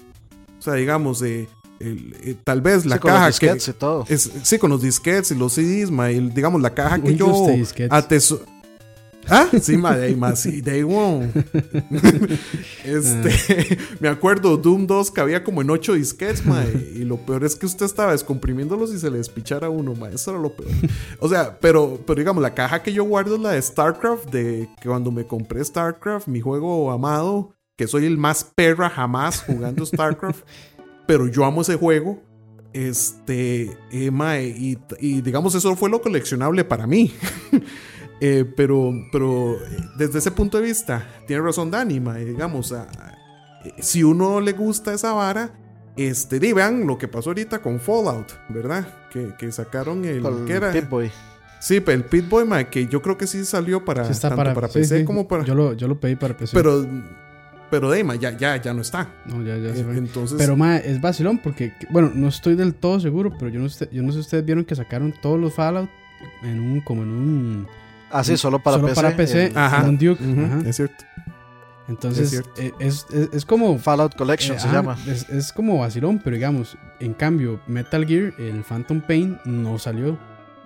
O 0.59 0.61
sea, 0.61 0.75
digamos, 0.75 1.23
el- 1.23 1.47
eh, 1.79 2.35
tal 2.43 2.61
vez 2.61 2.85
la 2.85 2.97
Sí, 2.97 3.01
con 3.01 3.11
los 3.11 3.19
caja 3.19 3.39
que. 3.39 3.57
y 3.71 3.73
todo. 3.73 4.05
Es, 4.07 4.29
sí, 4.43 4.59
con 4.59 4.69
los 4.69 4.83
disquetes 4.83 5.31
y 5.31 5.35
los 5.35 5.53
CDs, 5.53 5.89
ma, 5.89 6.11
y 6.11 6.17
el- 6.17 6.33
digamos, 6.35 6.61
la 6.61 6.73
caja 6.75 7.01
que 7.01 7.15
yo 7.15 7.47
de 7.47 7.87
ateso- 7.89 8.43
Ah, 9.29 9.47
sí, 9.61 9.77
ma, 9.77 9.93
ahí, 9.93 10.15
ma, 10.15 10.35
sí, 10.35 10.61
ahí, 10.67 10.83
wow. 10.83 11.23
Este, 12.83 13.77
me 13.99 14.07
acuerdo 14.07 14.57
Doom 14.57 14.85
2 14.85 15.11
que 15.11 15.21
había 15.21 15.43
como 15.43 15.61
en 15.61 15.69
8 15.69 15.93
disquets, 15.93 16.45
ma, 16.45 16.63
y 16.65 17.03
lo 17.03 17.17
peor 17.17 17.43
es 17.43 17.55
que 17.55 17.65
usted 17.65 17.85
estaba 17.85 18.11
descomprimiéndolos 18.11 18.93
y 18.93 18.99
se 18.99 19.09
le 19.09 19.17
despichara 19.17 19.69
uno, 19.69 19.95
ma, 19.95 20.09
eso 20.09 20.31
era 20.31 20.39
lo 20.39 20.55
peor. 20.55 20.71
O 21.19 21.27
sea, 21.27 21.57
pero, 21.59 21.99
pero 22.05 22.19
digamos, 22.19 22.41
la 22.41 22.53
caja 22.53 22.83
que 22.83 22.93
yo 22.93 23.03
guardo 23.03 23.35
es 23.35 23.41
la 23.41 23.51
de 23.51 23.61
StarCraft, 23.61 24.29
de 24.29 24.69
que 24.79 24.89
cuando 24.89 25.11
me 25.11 25.25
compré 25.25 25.63
StarCraft, 25.63 26.27
mi 26.27 26.41
juego 26.41 26.91
amado, 26.91 27.53
que 27.77 27.87
soy 27.87 28.05
el 28.05 28.17
más 28.17 28.43
perra 28.43 28.89
jamás 28.89 29.41
jugando 29.41 29.85
StarCraft, 29.85 30.45
pero 31.07 31.27
yo 31.27 31.45
amo 31.45 31.61
ese 31.61 31.75
juego. 31.75 32.21
Este, 32.73 33.77
eh, 33.89 34.11
mae, 34.11 34.47
y, 34.47 34.77
y 34.99 35.21
digamos, 35.21 35.55
eso 35.55 35.77
fue 35.77 35.89
lo 35.89 36.01
coleccionable 36.01 36.65
para 36.65 36.85
mí. 36.85 37.13
Eh, 38.21 38.45
pero, 38.55 38.93
pero 39.11 39.55
eh, 39.55 39.59
desde 39.97 40.19
ese 40.19 40.31
punto 40.31 40.57
de 40.57 40.63
vista, 40.63 41.05
tiene 41.27 41.41
razón 41.43 41.69
Dani, 41.69 41.99
digamos, 42.25 42.71
a- 42.71 42.87
eh, 43.65 43.73
si 43.79 44.03
uno 44.03 44.39
le 44.39 44.53
gusta 44.53 44.93
esa 44.93 45.11
vara, 45.13 45.51
este, 45.97 46.39
di, 46.39 46.53
vean 46.53 46.87
lo 46.87 46.97
que 46.97 47.07
pasó 47.07 47.31
ahorita 47.31 47.59
con 47.59 47.79
Fallout, 47.79 48.31
¿verdad? 48.49 48.87
Que, 49.11 49.33
que 49.37 49.51
sacaron 49.51 50.05
el, 50.05 50.21
Con 50.21 50.45
¿qué 50.45 50.53
era? 50.53 50.71
Pip-Boy. 50.71 51.11
Sí, 51.59 51.79
pero 51.79 51.97
el 51.97 52.03
Pit-Boy, 52.05 52.45
mae, 52.45 52.67
que 52.69 52.87
yo 52.87 53.01
creo 53.01 53.17
que 53.17 53.27
sí 53.27 53.43
salió 53.45 53.83
para, 53.83 54.05
sí 54.05 54.11
está 54.11 54.29
tanto 54.29 54.53
para, 54.53 54.67
sí, 54.67 54.79
PC 54.79 54.99
sí. 54.99 55.05
como 55.05 55.27
para... 55.27 55.43
Yo 55.43 55.55
lo, 55.55 55.73
yo 55.73 55.87
lo 55.87 55.99
pedí 55.99 56.15
para 56.15 56.37
PC. 56.37 56.53
Pero, 56.55 56.85
pero 57.71 57.89
de, 57.89 58.03
mae, 58.03 58.19
ya, 58.19 58.37
ya, 58.37 58.55
ya 58.61 58.73
no 58.73 58.81
está. 58.81 59.09
no, 59.25 59.41
ya, 59.43 59.57
ya 59.57 59.73
se 59.73 59.81
Eh, 59.81 59.83
fue. 59.83 59.97
Entonces, 59.97 60.37
Pero 60.37 60.55
es 60.75 61.01
vacilón 61.01 61.39
porque, 61.39 61.73
bueno, 61.89 62.11
no 62.13 62.27
estoy 62.27 62.55
del 62.55 62.75
todo 62.75 62.99
seguro, 62.99 63.31
pero 63.39 63.49
yo 63.49 63.59
no, 63.59 63.67
sé- 63.69 63.89
yo 63.91 64.03
no 64.03 64.09
sé 64.09 64.15
si 64.15 64.21
ustedes 64.21 64.45
vieron 64.45 64.63
que 64.63 64.75
sacaron 64.75 65.13
todos 65.21 65.39
los 65.39 65.53
Fallout 65.53 65.89
en 66.43 66.59
un, 66.59 66.81
como 66.81 67.03
en 67.03 67.09
un, 67.09 67.67
Ah, 68.11 68.23
sí, 68.23 68.37
solo 68.37 68.59
para 68.59 68.77
solo 68.77 68.87
PC. 68.87 68.95
para 69.01 69.15
PC, 69.15 69.45
el 69.47 69.57
Ajá. 69.57 69.83
Duke. 69.83 70.23
ujú, 70.23 70.45
ajá. 70.45 70.61
es 70.69 70.75
cierto. 70.75 71.03
Entonces, 71.87 72.33
es 72.33 72.43
eh, 72.57 72.73
es, 72.79 73.05
es, 73.13 73.29
es 73.31 73.45
como... 73.45 73.77
Fallout 73.77 74.15
Collection 74.15 74.57
eh, 74.57 74.59
se 74.59 74.67
ajá, 74.67 74.77
llama. 74.77 74.97
Es, 75.07 75.29
es 75.29 75.53
como 75.53 75.79
vacilón, 75.79 76.19
pero 76.23 76.35
digamos, 76.35 76.77
en 76.99 77.13
cambio, 77.13 77.59
Metal 77.67 78.05
Gear, 78.05 78.33
el 78.39 78.63
Phantom 78.63 79.01
Pain, 79.01 79.37
no 79.45 79.77
salió 79.77 80.17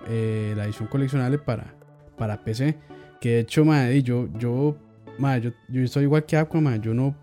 eh, 0.08 0.54
la 0.56 0.64
edición 0.64 0.88
coleccionable 0.88 1.38
para, 1.38 1.74
para 2.16 2.42
PC. 2.42 2.78
Que 3.20 3.30
de 3.30 3.40
hecho, 3.40 3.66
mae, 3.66 4.02
yo, 4.02 4.28
yo, 4.38 4.76
mae, 5.18 5.42
yo, 5.42 5.50
yo 5.68 5.86
soy 5.88 6.04
igual 6.04 6.24
que 6.24 6.38
Aqua, 6.38 6.60
mae, 6.62 6.80
yo 6.80 6.94
no, 6.94 7.14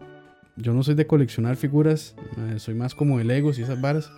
yo 0.58 0.74
no 0.74 0.84
soy 0.84 0.94
de 0.94 1.08
coleccionar 1.08 1.56
figuras, 1.56 2.16
mae, 2.36 2.60
soy 2.60 2.76
más 2.76 2.94
como 2.94 3.18
de 3.18 3.24
Legos 3.24 3.58
y 3.58 3.64
esas 3.64 3.82
varas. 3.82 4.12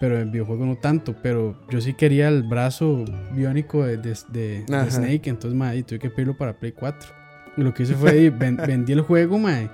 Pero 0.00 0.18
en 0.18 0.30
videojuegos 0.32 0.66
no 0.66 0.76
tanto, 0.76 1.14
pero 1.22 1.56
yo 1.70 1.80
sí 1.80 1.94
quería 1.94 2.28
el 2.28 2.42
brazo 2.42 3.04
biónico 3.32 3.84
de, 3.86 3.96
de- 3.96 4.16
de- 4.28 4.64
de. 4.66 4.90
Snake, 4.90 5.30
entonces 5.30 5.56
mae, 5.58 5.82
tuve 5.82 5.98
que 5.98 6.10
pedirlo 6.10 6.36
para 6.36 6.52
Play 6.58 6.72
4. 6.72 7.10
Y 7.56 7.62
lo 7.62 7.72
que 7.72 7.84
hice 7.84 7.94
fue 7.94 8.30
ven- 8.36 8.56
vendí 8.56 8.92
el 8.92 9.00
juego, 9.02 9.38
mae, 9.38 9.70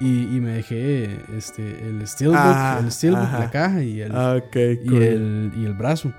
y, 0.00 0.22
y 0.36 0.40
me 0.40 0.50
dejé 0.54 1.16
este, 1.36 1.62
el 1.88 2.06
Steelbook, 2.06 2.38
Ah, 2.42 2.80
el 2.82 2.90
Steelbook, 2.90 3.32
la 3.38 3.50
caja 3.50 3.82
y 3.82 4.00
el, 4.00 4.10
Ah, 4.12 4.34
Ok, 4.36 4.56
y 4.84 4.86
cool. 4.88 5.02
el, 5.02 5.52
y 5.56 5.64
el 5.64 5.74
brazo. 5.74 6.12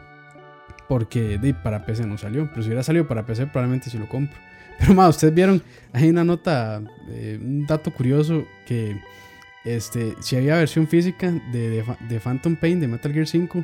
Porque 0.87 1.37
de, 1.37 1.53
para 1.53 1.85
PC 1.85 2.05
no 2.05 2.17
salió. 2.17 2.47
Pero 2.49 2.61
si 2.61 2.69
hubiera 2.69 2.83
salido 2.83 3.07
para 3.07 3.25
PC, 3.25 3.47
probablemente 3.47 3.89
sí 3.89 3.97
lo 3.97 4.07
compro. 4.07 4.37
Pero 4.79 4.93
más, 4.93 5.09
ustedes 5.09 5.33
vieron, 5.33 5.61
hay 5.91 6.09
una 6.09 6.23
nota, 6.23 6.81
eh, 7.09 7.37
un 7.41 7.65
dato 7.67 7.91
curioso 7.91 8.45
que 8.65 8.99
este, 9.65 10.15
si 10.19 10.35
había 10.35 10.57
versión 10.57 10.87
física 10.87 11.31
de, 11.31 11.69
de, 11.69 11.85
de 12.09 12.19
Phantom 12.19 12.55
Pain 12.55 12.79
de 12.79 12.87
Metal 12.87 13.13
Gear 13.13 13.27
5 13.27 13.63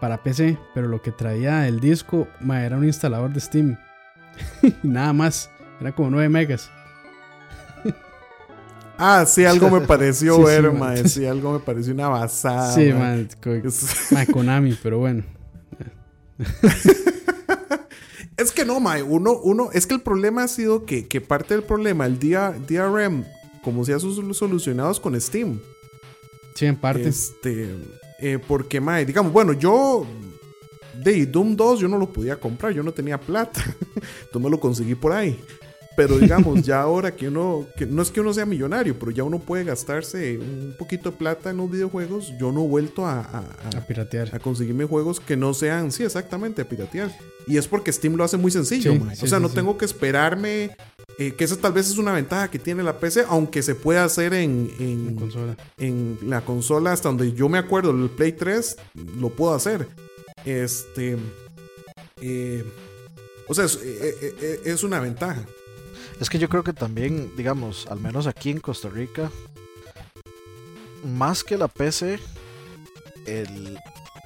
para 0.00 0.22
PC, 0.22 0.58
pero 0.74 0.88
lo 0.88 1.02
que 1.02 1.12
traía 1.12 1.66
el 1.66 1.80
disco 1.80 2.28
ma, 2.40 2.64
era 2.64 2.76
un 2.76 2.84
instalador 2.84 3.32
de 3.32 3.40
Steam. 3.40 3.78
Nada 4.82 5.12
más, 5.12 5.50
era 5.80 5.92
como 5.92 6.10
9 6.10 6.28
megas. 6.28 6.70
Ah, 8.98 9.26
sí, 9.26 9.44
algo 9.44 9.68
me 9.68 9.82
pareció 9.82 10.36
Sí, 10.36 10.40
sí, 10.40 10.46
ver, 10.46 10.72
man. 10.72 11.06
Sí, 11.06 11.26
algo 11.26 11.52
me 11.52 11.58
pareció 11.58 11.92
una 11.92 12.08
basada. 12.08 12.72
sí, 12.72 12.94
mae. 12.94 12.94
man, 12.94 13.28
ma, 14.10 14.24
Konami, 14.24 14.78
pero 14.82 15.00
bueno. 15.00 15.22
Es 18.38 18.52
que 18.52 18.64
no, 18.64 18.80
mae. 18.80 19.02
Uno, 19.02 19.32
uno, 19.32 19.68
es 19.74 19.86
que 19.86 19.92
el 19.92 20.00
problema 20.00 20.44
ha 20.44 20.48
sido 20.48 20.86
que, 20.86 21.06
que 21.08 21.20
parte 21.20 21.52
del 21.52 21.62
problema, 21.62 22.06
el 22.06 22.18
DRM, 22.18 23.26
como 23.66 23.84
se 23.84 23.92
ha 23.92 23.98
solucionado 23.98 24.92
es 24.92 25.00
con 25.00 25.20
Steam. 25.20 25.58
Sí, 26.54 26.66
en 26.66 26.76
parte. 26.76 27.08
Este, 27.08 27.74
eh, 28.20 28.38
porque, 28.46 28.80
mae, 28.80 29.04
digamos, 29.04 29.32
bueno, 29.32 29.54
yo 29.54 30.06
de 30.94 31.26
Doom 31.26 31.56
2 31.56 31.80
yo 31.80 31.88
no 31.88 31.98
lo 31.98 32.12
podía 32.12 32.38
comprar, 32.38 32.72
yo 32.72 32.84
no 32.84 32.92
tenía 32.92 33.18
plata. 33.18 33.60
Entonces 33.96 34.40
me 34.40 34.50
lo 34.50 34.60
conseguí 34.60 34.94
por 34.94 35.10
ahí. 35.10 35.36
Pero 35.96 36.18
digamos, 36.18 36.62
ya 36.62 36.82
ahora 36.82 37.16
que 37.16 37.28
uno, 37.28 37.66
que 37.76 37.86
no 37.86 38.02
es 38.02 38.10
que 38.10 38.20
uno 38.20 38.32
sea 38.32 38.46
millonario, 38.46 38.98
pero 38.98 39.10
ya 39.10 39.24
uno 39.24 39.38
puede 39.38 39.64
gastarse 39.64 40.38
un 40.38 40.74
poquito 40.78 41.10
de 41.10 41.16
plata 41.16 41.50
en 41.50 41.56
los 41.56 41.70
videojuegos, 41.70 42.32
yo 42.38 42.52
no 42.52 42.64
he 42.64 42.68
vuelto 42.68 43.06
a, 43.06 43.20
a, 43.20 43.86
piratear. 43.86 44.34
A 44.34 44.38
conseguirme 44.38 44.84
juegos 44.84 45.18
que 45.18 45.36
no 45.36 45.54
sean, 45.54 45.90
sí, 45.90 46.04
exactamente, 46.04 46.62
a 46.62 46.68
piratear. 46.68 47.10
Y 47.46 47.56
es 47.56 47.66
porque 47.66 47.92
Steam 47.92 48.16
lo 48.16 48.24
hace 48.24 48.36
muy 48.36 48.50
sencillo, 48.50 48.92
o 49.22 49.26
sea, 49.26 49.40
no 49.40 49.48
tengo 49.48 49.78
que 49.78 49.84
esperarme, 49.84 50.76
eh, 51.18 51.32
que 51.32 51.44
esa 51.44 51.56
tal 51.56 51.72
vez 51.72 51.88
es 51.88 51.96
una 51.96 52.12
ventaja 52.12 52.50
que 52.50 52.58
tiene 52.58 52.82
la 52.82 52.98
PC, 52.98 53.24
aunque 53.28 53.62
se 53.62 53.74
puede 53.74 54.00
hacer 54.00 54.34
en, 54.34 54.70
en, 54.78 55.14
consola. 55.14 55.56
en 55.78 56.18
la 56.24 56.42
consola 56.42 56.92
hasta 56.92 57.08
donde 57.08 57.32
yo 57.32 57.48
me 57.48 57.58
acuerdo, 57.58 57.90
el 57.92 58.10
Play 58.10 58.32
3, 58.32 58.76
lo 59.18 59.30
puedo 59.30 59.54
hacer. 59.54 59.88
Este... 60.44 61.16
Eh, 62.20 62.64
o 63.48 63.54
sea, 63.54 63.66
es, 63.66 63.78
eh, 63.82 64.60
es 64.64 64.82
una 64.82 64.98
ventaja. 65.00 65.44
Es 66.20 66.30
que 66.30 66.38
yo 66.38 66.48
creo 66.48 66.64
que 66.64 66.72
también, 66.72 67.30
digamos, 67.36 67.86
al 67.88 68.00
menos 68.00 68.26
aquí 68.26 68.50
en 68.50 68.60
Costa 68.60 68.88
Rica, 68.88 69.30
más 71.04 71.44
que 71.44 71.58
la 71.58 71.68
PC, 71.68 72.18
el, 73.26 73.78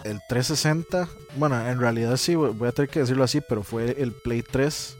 el 0.05 0.21
360, 0.29 1.09
bueno, 1.37 1.69
en 1.69 1.81
realidad 1.81 2.17
sí, 2.17 2.35
voy 2.35 2.69
a 2.69 2.73
tener 2.73 2.89
que 2.89 3.01
decirlo 3.01 3.25
así, 3.25 3.41
pero 3.41 3.63
fue 3.63 4.01
el 4.01 4.13
Play 4.13 4.43
3 4.43 4.97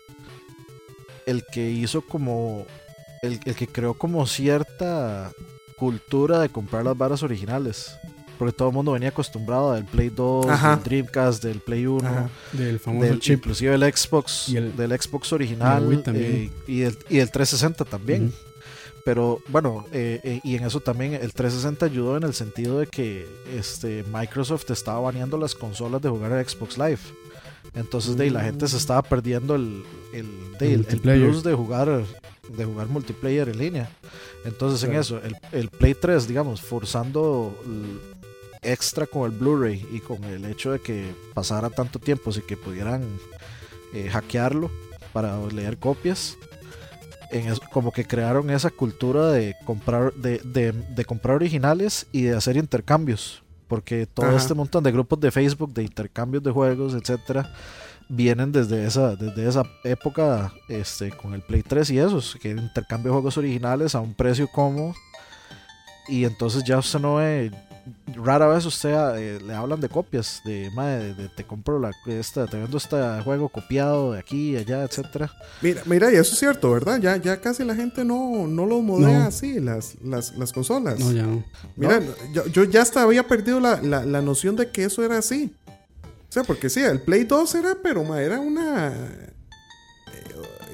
el 1.27 1.45
que 1.45 1.71
hizo 1.71 2.03
como, 2.03 2.67
el, 3.23 3.39
el 3.45 3.55
que 3.55 3.69
creó 3.69 3.95
como 3.95 4.27
cierta 4.27 5.31
cultura 5.77 6.41
de 6.41 6.49
comprar 6.49 6.85
las 6.85 6.99
varas 6.99 7.23
originales 7.23 7.97
porque 8.41 8.55
todo 8.55 8.69
el 8.69 8.75
mundo 8.75 8.93
venía 8.93 9.11
acostumbrado 9.11 9.75
del 9.75 9.85
Play 9.85 10.09
2, 10.09 10.47
del 10.47 10.83
Dreamcast, 10.83 11.45
del 11.45 11.61
Play 11.61 11.85
1, 11.85 12.31
del 12.53 12.81
famoso 12.81 13.17
chip. 13.17 13.41
inclusive 13.41 13.75
el 13.75 13.83
Xbox, 13.83 14.49
y 14.49 14.57
el, 14.57 14.75
del 14.75 14.99
Xbox 14.99 15.35
original 15.35 16.03
eh, 16.07 16.51
y, 16.67 16.81
el, 16.81 16.97
y 17.11 17.19
el 17.19 17.31
360 17.31 17.85
también. 17.85 18.33
Pero 19.05 19.43
bueno, 19.49 19.85
eh, 19.93 20.23
eh, 20.25 20.41
y 20.43 20.57
en 20.57 20.65
eso 20.65 20.81
también 20.81 21.13
el 21.13 21.35
360 21.35 21.85
ayudó 21.85 22.17
en 22.17 22.23
el 22.23 22.33
sentido 22.33 22.79
de 22.79 22.87
que 22.87 23.29
este, 23.55 24.07
Microsoft 24.11 24.71
estaba 24.71 25.01
baneando 25.01 25.37
las 25.37 25.55
consolas 25.55 26.01
de 26.01 26.09
jugar 26.09 26.33
a 26.33 26.43
Xbox 26.43 26.79
Live. 26.79 27.01
Entonces 27.75 28.17
de 28.17 28.31
la 28.31 28.43
gente 28.43 28.67
se 28.69 28.79
estaba 28.79 29.03
perdiendo 29.03 29.55
el, 29.55 29.85
el, 30.15 30.87
el, 30.89 31.01
plus 31.01 31.43
de 31.43 31.53
jugar 31.53 32.07
de 32.49 32.65
jugar 32.65 32.89
multiplayer 32.89 33.51
en 33.51 33.59
línea. 33.59 33.91
Entonces 34.47 34.83
en 34.89 34.97
eso, 34.97 35.21
el, 35.23 35.37
el, 35.53 35.69
Play 35.69 35.95
3, 35.95 36.27
digamos, 36.27 36.63
forzando 36.63 37.55
extra 38.63 39.07
con 39.07 39.31
el 39.31 39.39
Blu-ray 39.39 39.87
y 39.93 40.01
con 40.01 40.23
el 40.25 40.45
hecho 40.45 40.73
de 40.73 40.81
que 40.81 41.15
pasara 41.35 41.71
tanto 41.71 41.99
tiempo 41.99 42.31
y 42.37 42.43
que 42.43 42.57
pudieran 42.57 43.03
eh, 43.95 44.09
hackearlo 44.11 44.71
para 45.13 45.39
leer 45.47 45.79
copias. 45.79 46.37
En 47.33 47.55
como 47.73 47.93
que 47.93 48.05
crearon 48.05 48.51
esa 48.51 48.71
cultura 48.71 49.29
de 49.29 49.55
comprar, 49.65 50.13
de, 50.15 50.39
de, 50.41 51.05
comprar 51.05 51.37
originales 51.37 52.07
y 52.11 52.23
de 52.23 52.37
hacer 52.37 52.57
intercambios. 52.57 53.45
Porque 53.69 54.05
todo 54.07 54.37
este 54.37 54.53
montón 54.53 54.83
de 54.83 54.91
grupos 54.91 55.21
de 55.21 55.31
Facebook 55.31 55.73
de 55.73 55.85
intercambios 55.85 56.43
de 56.43 56.51
juegos, 56.51 56.93
etcétera, 56.93 57.55
vienen 58.09 58.51
desde 58.51 58.85
esa, 58.85 59.15
desde 59.15 59.49
esa 59.49 59.63
época 59.85 60.53
este, 60.69 61.13
con 61.13 61.35
el 61.35 61.43
Play 61.43 61.63
3 61.63 61.91
y 61.91 61.99
esos, 62.01 62.37
que 62.43 62.51
intercambio 62.51 63.13
de 63.13 63.15
juegos 63.15 63.39
originales 63.39 63.95
a 63.95 64.01
un 64.01 64.13
precio 64.13 64.49
cómodo. 64.49 64.95
Y 66.09 66.25
entonces 66.25 66.65
ya 66.65 66.79
usted 66.79 66.99
no 66.99 67.17
ve 67.17 67.53
rara 68.15 68.47
vez 68.47 68.65
usted 68.67 68.95
eh, 69.17 69.41
le 69.41 69.55
hablan 69.55 69.81
de 69.81 69.89
copias, 69.89 70.41
de, 70.45 70.71
madre, 70.75 71.15
de, 71.15 71.29
te 71.29 71.45
compro 71.45 71.79
la 71.79 71.91
esta, 72.07 72.47
te 72.47 72.57
vendo 72.57 72.77
este 72.77 72.97
juego 73.25 73.49
copiado 73.49 74.13
de 74.13 74.19
aquí, 74.19 74.57
allá, 74.57 74.85
etcétera. 74.85 75.31
Mira, 75.61 75.83
mira, 75.87 76.13
y 76.13 76.17
eso 76.17 76.33
es 76.33 76.39
cierto, 76.39 76.71
¿verdad? 76.71 77.01
Ya, 77.01 77.17
ya 77.17 77.41
casi 77.41 77.65
la 77.65 77.75
gente 77.75 78.05
no, 78.05 78.47
no 78.47 78.67
lo 78.67 78.81
modea 78.81 79.27
así, 79.27 79.61
las, 79.61 79.97
las, 80.03 80.37
las, 80.37 80.53
consolas. 80.53 80.99
No, 80.99 81.13
ya 81.13 81.23
no. 81.23 81.45
Mira, 81.77 82.01
Yo, 82.33 82.47
yo, 82.47 82.65
ya 82.65 82.83
hasta 82.83 83.03
había 83.03 83.27
perdido 83.27 83.61
la, 83.61 83.81
la, 83.81 84.05
la, 84.05 84.23
noción 84.23 84.57
de 84.57 84.71
que 84.71 84.85
eso 84.85 85.05
era 85.05 85.19
así. 85.19 85.55
O 86.29 86.33
sea, 86.33 86.45
porque 86.45 86.69
sí, 86.69 86.81
el 86.81 87.01
Play 87.01 87.25
2 87.25 87.55
era, 87.57 87.77
pero 87.83 88.05
ma, 88.05 88.23
era 88.23 88.39
una 88.39 89.30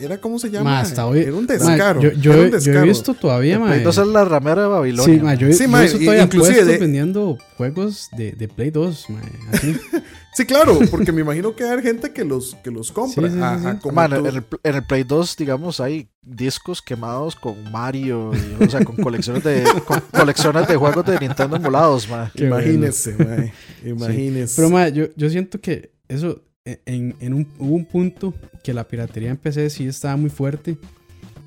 era 0.01 0.19
como 0.19 0.39
se 0.39 0.51
llama. 0.51 0.81
hasta 0.81 1.07
hoy, 1.07 1.21
era 1.21 1.35
un 1.35 1.47
descaro. 1.47 2.01
yo, 2.01 2.13
yo, 2.13 2.35
he 2.35 2.83
visto 2.83 3.15
todavía, 3.15 3.63
Play 3.63 3.83
2 3.83 3.99
es 3.99 4.07
la 4.07 4.25
ramera 4.25 4.63
de 4.63 4.69
Babilonia. 4.69 5.15
Sí, 5.15 5.21
ma, 5.21 5.35
yo, 5.35 5.53
sí, 5.53 5.69
ma, 5.69 5.81
he 5.81 5.83
visto 5.85 5.99
todavía 5.99 6.23
inclusive 6.25 6.65
de... 6.65 6.79
vendiendo 6.79 7.39
juegos 7.57 8.09
de, 8.17 8.33
de 8.33 8.49
Play 8.49 8.71
2, 8.71 9.11
ma, 9.11 9.21
así. 9.53 9.77
sí, 10.35 10.47
claro, 10.47 10.79
porque 10.91 11.13
me 11.13 11.21
imagino 11.23 11.55
que 11.55 11.65
hay 11.65 11.83
gente 11.83 12.13
que 12.13 12.25
los, 12.25 12.55
que 12.57 12.71
los 12.71 12.93
compra. 12.93 13.29
Sí, 13.29 13.37
en, 13.37 13.43
el, 13.43 14.45
en, 14.63 14.75
el, 14.75 14.85
Play 14.85 15.05
2, 15.05 15.37
digamos, 15.37 15.81
hay 15.81 16.09
discos 16.23 16.83
quemados 16.83 17.37
con 17.37 17.71
Mario, 17.71 18.33
y, 18.35 18.65
o 18.65 18.71
sea, 18.71 18.85
con 18.85 18.97
colecciones 18.97 19.45
de 19.45 19.65
con 19.87 20.01
colecciones 20.13 20.69
de 20.69 20.77
juegos 20.77 21.05
de 21.07 21.19
Nintendo 21.19 21.57
emulados, 21.57 22.09
ma. 22.09 22.31
Imagínese, 22.35 23.15
ma. 23.15 23.53
Imagínese. 23.85 24.55
Pero, 24.57 24.71
ma, 24.71 24.89
yo, 24.89 25.07
yo 25.17 25.31
siento 25.31 25.61
que 25.61 25.93
eso 26.09 26.46
en, 26.67 27.33
un, 27.33 27.49
hubo 27.59 27.75
un 27.75 27.85
punto 27.85 28.35
que 28.63 28.75
la 28.75 28.89
piratería 28.89 29.31
en 29.31 29.37
PC 29.37 29.71
sí 29.71 29.87
estaba 29.87 30.17
muy 30.17 30.31
fuerte, 30.31 30.77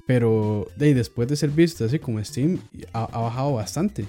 pero 0.08 0.68
de, 0.78 0.94
después 0.94 1.28
de 1.28 1.36
ser 1.36 1.50
visto 1.50 1.86
así 1.86 2.00
como 2.00 2.24
Steam, 2.24 2.60
ha, 2.94 3.06
bajado 3.06 3.54
bastante. 3.54 4.06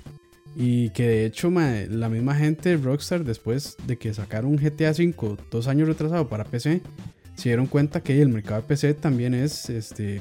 Y 0.57 0.91
que 0.91 1.07
de 1.07 1.27
hecho 1.27 1.51
la 1.51 2.09
misma 2.09 2.35
gente 2.35 2.71
de 2.71 2.77
Rockstar, 2.77 3.25
después 3.25 3.77
de 3.87 3.97
que 3.97 4.13
sacaron 4.15 4.57
GTA 4.57 4.91
V 4.91 5.37
dos 5.51 5.69
años 5.69 5.89
retrasado 5.89 6.29
para 6.29 6.45
PC, 6.45 6.81
se 7.35 7.49
dieron 7.49 7.67
cuenta 7.67 8.03
que 8.03 8.21
el 8.21 8.29
mercado 8.29 8.61
de 8.61 8.67
PC 8.67 8.95
también 8.95 9.35
es, 9.35 9.71
este, 9.71 10.21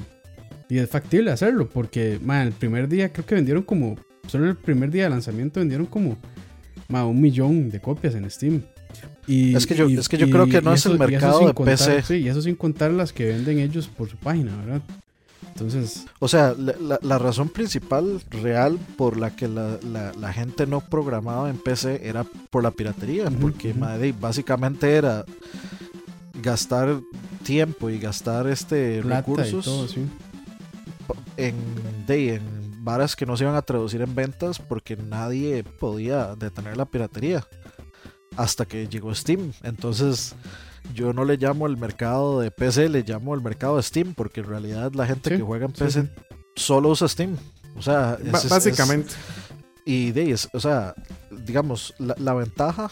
y 0.68 0.78
es 0.78 0.88
factible 0.88 1.30
hacerlo, 1.30 1.68
porque 1.68 2.14
el 2.14 2.52
primer 2.52 2.88
día 2.88 3.12
creo 3.12 3.26
que 3.26 3.34
vendieron 3.34 3.62
como, 3.62 3.96
solo 4.26 4.48
el 4.48 4.56
primer 4.56 4.90
día 4.90 5.04
de 5.04 5.10
lanzamiento 5.10 5.60
vendieron 5.60 5.86
como 5.86 6.16
un 6.88 7.20
millón 7.20 7.70
de 7.70 7.80
copias 7.80 8.14
en 8.14 8.28
Steam 8.30 8.62
es 9.30 9.66
que 9.66 9.74
yo, 9.74 9.86
es 9.86 10.08
que 10.08 10.18
yo 10.18 10.28
creo 10.30 10.46
que 10.46 10.60
no 10.60 10.72
es 10.72 10.86
el 10.86 10.98
mercado 10.98 11.46
de 11.46 11.54
PC. 11.54 12.02
Sí, 12.02 12.14
y 12.16 12.28
eso 12.28 12.42
sin 12.42 12.56
contar 12.56 12.90
las 12.90 13.12
que 13.12 13.26
venden 13.26 13.58
ellos 13.58 13.88
por 13.88 14.08
su 14.08 14.16
página, 14.16 14.56
¿verdad? 14.56 14.82
Entonces. 15.48 16.06
O 16.18 16.28
sea, 16.28 16.54
la, 16.56 16.98
la, 17.02 17.18
razón 17.18 17.48
principal 17.48 18.20
real 18.30 18.78
por 18.96 19.16
la 19.16 19.34
que 19.36 19.48
la, 19.48 19.78
la, 19.82 20.32
gente 20.32 20.66
no 20.66 20.80
programaba 20.80 21.50
en 21.50 21.58
PC 21.58 22.08
era 22.08 22.24
por 22.24 22.62
la 22.62 22.70
piratería. 22.70 23.30
porque 23.30 23.74
básicamente 24.18 24.94
era 24.94 25.24
gastar 26.42 27.00
tiempo 27.42 27.90
y 27.90 27.98
gastar 27.98 28.46
este 28.46 29.02
recursos 29.02 29.96
en, 31.36 31.54
de, 32.06 32.34
en 32.34 32.84
varas 32.84 33.16
que 33.16 33.26
no 33.26 33.36
se 33.36 33.44
iban 33.44 33.56
a 33.56 33.62
traducir 33.62 34.00
en 34.02 34.14
ventas 34.14 34.58
porque 34.58 34.96
nadie 34.96 35.64
podía 35.64 36.34
detener 36.36 36.76
la 36.76 36.84
piratería 36.84 37.44
hasta 38.36 38.64
que 38.64 38.88
llegó 38.88 39.14
Steam. 39.14 39.52
Entonces 39.62 40.34
yo 40.94 41.12
no 41.12 41.24
le 41.24 41.36
llamo 41.36 41.66
el 41.66 41.76
mercado 41.76 42.40
de 42.40 42.50
PC, 42.50 42.88
le 42.88 43.02
llamo 43.02 43.34
el 43.34 43.40
mercado 43.40 43.76
de 43.76 43.82
Steam, 43.82 44.14
porque 44.14 44.40
en 44.40 44.46
realidad 44.46 44.92
la 44.94 45.06
gente 45.06 45.30
que 45.36 45.42
juega 45.42 45.66
en 45.66 45.72
PC 45.72 46.08
solo 46.56 46.90
usa 46.90 47.08
Steam. 47.08 47.36
O 47.76 47.82
sea, 47.82 48.18
básicamente. 48.48 49.14
y 49.84 50.10
de 50.12 50.36
o 50.52 50.60
sea, 50.60 50.94
digamos, 51.30 51.94
la, 51.98 52.34
ventaja, 52.34 52.90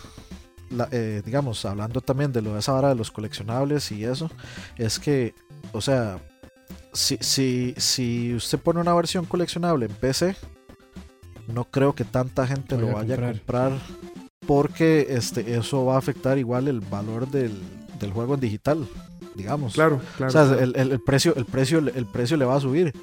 eh, 0.90 1.22
digamos, 1.24 1.64
hablando 1.64 2.00
también 2.00 2.32
de 2.32 2.42
lo 2.42 2.54
de 2.54 2.60
esa 2.60 2.74
hora 2.74 2.88
de 2.90 2.94
los 2.94 3.10
coleccionables 3.10 3.90
y 3.92 4.04
eso, 4.04 4.30
es 4.76 4.98
que, 4.98 5.34
o 5.72 5.80
sea, 5.80 6.18
si, 6.92 7.18
si, 7.20 7.74
si 7.76 8.34
usted 8.34 8.58
pone 8.58 8.80
una 8.80 8.94
versión 8.94 9.24
coleccionable 9.26 9.86
en 9.86 9.92
PC, 9.92 10.36
no 11.48 11.64
creo 11.64 11.94
que 11.94 12.04
tanta 12.04 12.46
gente 12.46 12.76
lo 12.76 12.92
vaya 12.92 13.14
a 13.14 13.32
comprar 13.32 13.72
porque 14.48 15.08
este, 15.10 15.58
eso 15.58 15.84
va 15.84 15.96
a 15.96 15.98
afectar 15.98 16.38
igual 16.38 16.68
el 16.68 16.80
valor 16.80 17.30
del, 17.30 17.52
juego 18.14 18.32
en 18.32 18.40
digital, 18.40 18.88
digamos. 19.34 19.74
Claro, 19.74 20.00
claro. 20.16 20.30
O 20.30 20.32
sea, 20.32 20.64
El, 20.64 20.98
precio, 21.00 21.36
el, 21.36 21.44
precio, 21.44 21.80
el 21.80 22.06
precio 22.06 22.38
le 22.38 22.46
va 22.46 22.56
a 22.56 22.60
subir. 22.60 22.94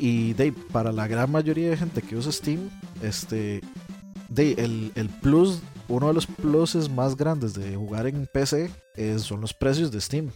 Y 0.00 0.32
de, 0.32 0.50
para 0.50 0.90
la 0.90 1.06
gran 1.06 1.30
mayoría 1.30 1.70
de 1.70 1.76
gente 1.76 2.02
que 2.02 2.16
usa 2.16 2.32
Steam, 2.32 2.68
este, 3.02 3.60
de, 4.28 4.90
el, 4.96 5.08
plus, 5.22 5.62
uno 5.86 6.08
de 6.08 6.14
los 6.14 6.26
pluses 6.26 6.90
más 6.90 7.16
grandes 7.16 7.54
de 7.54 7.76
jugar 7.76 8.08
en 8.08 8.26
PC 8.26 8.68
es, 8.96 9.22
son 9.22 9.42
los 9.42 9.54
precios 9.54 9.92
de 9.92 10.00
Steam. 10.00 10.30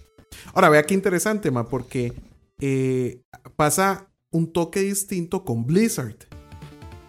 Ahora, 0.53 0.69
vea 0.69 0.85
qué 0.85 0.95
interesante, 0.95 1.51
ma, 1.51 1.69
porque 1.69 2.13
eh, 2.61 3.23
pasa 3.57 4.09
un 4.31 4.53
toque 4.53 4.83
distinto 4.83 5.45
con 5.45 5.67
Blizzard. 5.67 6.15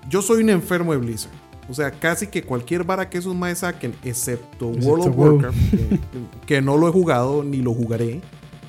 Yo 0.09 0.23
soy 0.23 0.41
un 0.41 0.49
enfermo 0.49 0.93
de 0.93 0.97
Blizzard. 0.97 1.44
O 1.69 1.73
sea, 1.73 1.91
casi 1.91 2.27
que 2.27 2.43
cualquier 2.43 2.83
vara 2.83 3.09
que 3.09 3.17
esos 3.17 3.35
maes 3.35 3.59
saquen, 3.59 3.93
excepto, 4.03 4.67
World 4.67 5.07
of 5.07 5.17
Warcraft, 5.17 5.57
que, 6.45 6.61
no 6.61 6.77
lo 6.77 6.87
he 6.87 6.91
jugado 6.91 7.43
ni 7.43 7.57
lo 7.57 7.73
jugaré. 7.73 8.21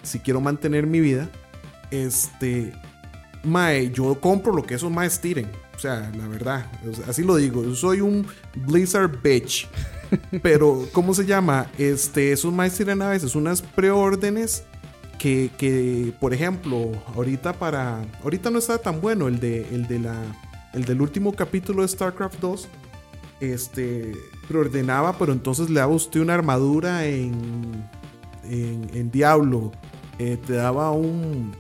si 0.03 0.19
quiero 0.21 0.41
mantener 0.41 0.87
mi 0.87 1.01
vida, 1.01 1.29
este, 1.91 2.73
mae, 3.45 3.91
yo 3.91 4.19
compro 4.21 4.55
lo 4.55 4.65
que 4.65 4.75
esos 4.75 4.91
maes 4.91 5.21
tiren. 5.21 5.47
O 5.75 5.79
sea, 5.79 6.11
la 6.17 6.27
verdad, 6.27 6.67
así 7.07 7.23
lo 7.23 7.37
digo, 7.37 7.63
yo 7.63 7.75
soy 7.75 8.01
un 8.01 8.27
Blizzard 8.55 9.21
bitch. 9.23 9.69
Pero, 10.43 10.87
¿cómo 10.93 11.13
se 11.13 11.27
llama? 11.27 11.67
Este, 11.77 12.33
esos 12.33 12.53
maes 12.53 12.75
tiran 12.75 13.03
a 13.03 13.11
veces 13.11 13.35
unas 13.35 13.61
preórdenes 13.61 14.65
que, 15.19 15.51
que, 15.59 16.13
por 16.19 16.33
ejemplo, 16.33 16.93
ahorita 17.15 17.55
para. 17.55 18.05
Ahorita 18.23 18.51
no 18.51 18.59
está 18.59 18.79
tan 18.79 19.01
bueno 19.01 19.29
el 19.29 19.41
de, 19.41 19.63
el 19.75 19.87
de 19.87 19.99
la. 19.99 20.15
El 20.73 20.85
del 20.85 21.01
último 21.01 21.33
capítulo 21.33 21.83
de 21.83 21.89
StarCraft 21.89 22.39
2. 22.41 22.69
Este. 23.41 24.13
Preordenaba, 24.49 25.19
pero 25.19 25.33
entonces 25.33 25.69
le 25.71 25.81
daba 25.81 25.93
usted 25.93 26.21
una 26.21 26.35
armadura 26.35 27.07
en. 27.07 27.89
En, 28.45 29.11
Diablo. 29.11 29.73
Eh, 30.19 30.39
te 30.47 30.55
daba 30.55 30.91
un. 30.93 31.55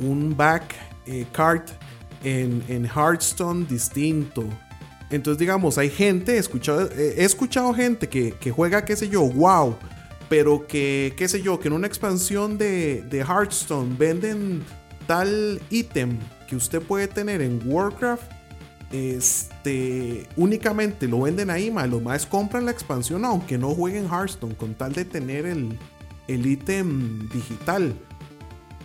Un 0.00 0.36
back 0.36 0.74
eh, 1.06 1.26
card 1.32 1.62
en, 2.24 2.62
en 2.68 2.84
Hearthstone 2.84 3.66
distinto. 3.66 4.44
Entonces, 5.10 5.38
digamos, 5.38 5.78
hay 5.78 5.90
gente, 5.90 6.34
he 6.34 6.38
escuchado, 6.38 6.88
eh, 6.96 7.14
he 7.18 7.24
escuchado 7.24 7.72
gente 7.74 8.08
que, 8.08 8.32
que, 8.32 8.50
juega, 8.50 8.84
qué 8.84 8.96
sé 8.96 9.08
yo, 9.08 9.22
wow, 9.22 9.76
pero 10.28 10.66
que, 10.66 11.14
qué 11.16 11.28
sé 11.28 11.42
yo, 11.42 11.60
que 11.60 11.68
en 11.68 11.74
una 11.74 11.86
expansión 11.86 12.58
de, 12.58 13.02
de 13.02 13.18
Hearthstone 13.18 13.94
venden 13.96 14.64
tal 15.06 15.60
ítem 15.70 16.18
que 16.48 16.56
usted 16.56 16.80
puede 16.80 17.06
tener 17.06 17.42
en 17.42 17.60
Warcraft, 17.64 18.24
este, 18.94 20.28
únicamente 20.36 21.08
lo 21.08 21.22
venden 21.22 21.50
ahí, 21.50 21.68
más 21.70 21.88
los 21.88 22.00
más 22.00 22.26
compran 22.26 22.64
la 22.64 22.70
expansión 22.70 23.24
aunque 23.24 23.58
no 23.58 23.74
jueguen 23.74 24.06
Hearthstone, 24.06 24.54
con 24.54 24.74
tal 24.74 24.92
de 24.92 25.04
tener 25.04 25.46
el 25.46 26.46
ítem 26.46 27.28
digital. 27.28 27.94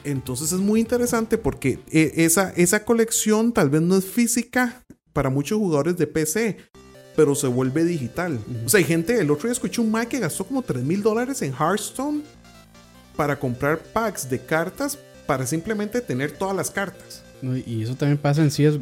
Entonces 0.03 0.51
es 0.51 0.59
muy 0.59 0.79
interesante 0.79 1.37
porque 1.37 1.79
eh, 1.91 2.13
esa, 2.17 2.51
esa 2.55 2.85
colección 2.85 3.51
tal 3.51 3.69
vez 3.69 3.81
no 3.81 3.97
es 3.97 4.05
física 4.05 4.83
para 5.13 5.29
muchos 5.29 5.59
jugadores 5.59 5.97
de 5.97 6.07
PC, 6.07 6.57
pero 7.15 7.35
se 7.35 7.47
vuelve 7.47 7.83
digital. 7.83 8.39
O 8.65 8.69
sea, 8.69 8.79
hay 8.79 8.85
gente, 8.85 9.19
el 9.19 9.29
otro 9.29 9.43
día 9.43 9.53
escuché 9.53 9.81
un 9.81 9.91
Mike 9.91 10.07
que 10.07 10.19
gastó 10.19 10.45
como 10.45 10.61
3 10.61 10.83
mil 10.83 11.03
dólares 11.03 11.41
en 11.41 11.53
Hearthstone 11.53 12.21
para 13.15 13.37
comprar 13.37 13.77
packs 13.79 14.29
de 14.29 14.39
cartas 14.39 14.97
para 15.27 15.45
simplemente 15.45 16.01
tener 16.01 16.31
todas 16.31 16.55
las 16.55 16.71
cartas. 16.71 17.21
y 17.65 17.83
eso 17.83 17.95
también 17.95 18.17
pasa 18.17 18.41
en 18.41 18.49
CS. 18.49 18.79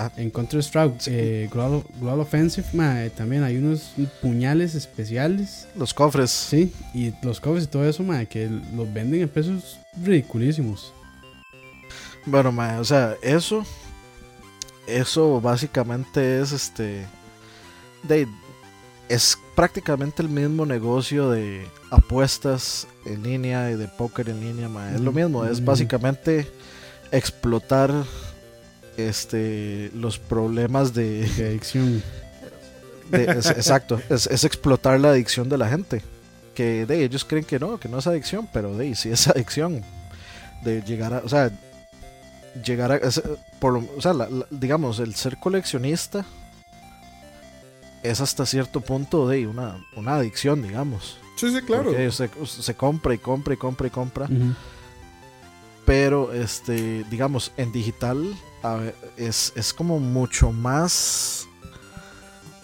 Ah. 0.00 0.12
En 0.16 0.30
Counter 0.30 0.60
Strike, 0.60 1.08
eh, 1.08 1.48
Global, 1.50 2.20
Offensive, 2.20 3.10
también 3.16 3.42
hay 3.42 3.56
unos 3.56 3.94
puñales 4.22 4.76
especiales. 4.76 5.66
Los 5.74 5.92
cofres. 5.92 6.30
Sí, 6.30 6.72
y 6.94 7.12
los 7.22 7.40
cofres 7.40 7.64
y 7.64 7.66
todo 7.66 7.84
eso, 7.84 8.04
que 8.30 8.48
los 8.76 8.92
venden 8.92 9.22
en 9.22 9.28
precios 9.28 9.80
ridiculísimos. 10.00 10.94
Bueno, 12.26 12.54
o 12.78 12.84
sea, 12.84 13.16
eso. 13.22 13.64
Eso 14.86 15.40
básicamente 15.40 16.40
es 16.40 16.52
este. 16.52 17.04
De, 18.04 18.28
es 19.08 19.36
prácticamente 19.56 20.22
el 20.22 20.28
mismo 20.28 20.64
negocio 20.64 21.30
de 21.30 21.66
apuestas 21.90 22.86
en 23.04 23.24
línea 23.24 23.70
y 23.72 23.76
de 23.76 23.88
póker 23.88 24.28
en 24.28 24.40
línea, 24.40 24.94
Es 24.94 25.00
lo 25.00 25.10
mismo, 25.10 25.44
es 25.44 25.64
básicamente 25.64 26.46
explotar 27.10 27.92
este, 28.98 29.90
los 29.94 30.18
problemas 30.18 30.92
de, 30.92 31.24
adicción. 31.38 32.02
exacto, 33.12 34.00
es, 34.10 34.44
explotar 34.44 35.00
la 35.00 35.10
adicción 35.10 35.48
de 35.48 35.56
la 35.56 35.68
gente. 35.68 36.02
Que 36.54 36.84
de 36.84 37.04
ellos 37.04 37.24
creen 37.24 37.44
que 37.44 37.60
no, 37.60 37.78
que 37.78 37.88
no 37.88 37.98
es 37.98 38.06
adicción, 38.06 38.48
pero 38.52 38.76
de 38.76 38.94
sí 38.96 39.10
es 39.10 39.28
adicción. 39.28 39.82
De 40.64 40.82
llegar 40.82 41.14
a, 41.14 41.18
o 41.18 41.28
sea, 41.28 41.50
llegar 42.64 42.90
a, 42.90 43.00
por, 43.60 43.76
o 43.76 44.02
sea, 44.02 44.12
digamos, 44.50 44.98
el 44.98 45.14
ser 45.14 45.38
coleccionista 45.38 46.26
es 48.02 48.20
hasta 48.20 48.44
cierto 48.46 48.80
punto 48.80 49.28
de 49.28 49.46
una, 49.46 49.76
una 49.94 50.16
adicción, 50.16 50.62
digamos. 50.62 51.18
Sí, 51.36 51.52
sí, 51.52 51.62
claro. 51.62 51.92
Se, 52.10 52.74
compra 52.74 53.14
y 53.14 53.18
compra 53.18 53.54
y 53.54 53.56
compra 53.56 53.86
y 53.86 53.90
compra. 53.90 54.28
Pero, 55.86 56.32
este, 56.32 57.04
digamos, 57.04 57.52
en 57.56 57.70
digital 57.70 58.34
es, 59.16 59.52
es 59.56 59.72
como 59.72 59.98
mucho 59.98 60.52
más. 60.52 61.46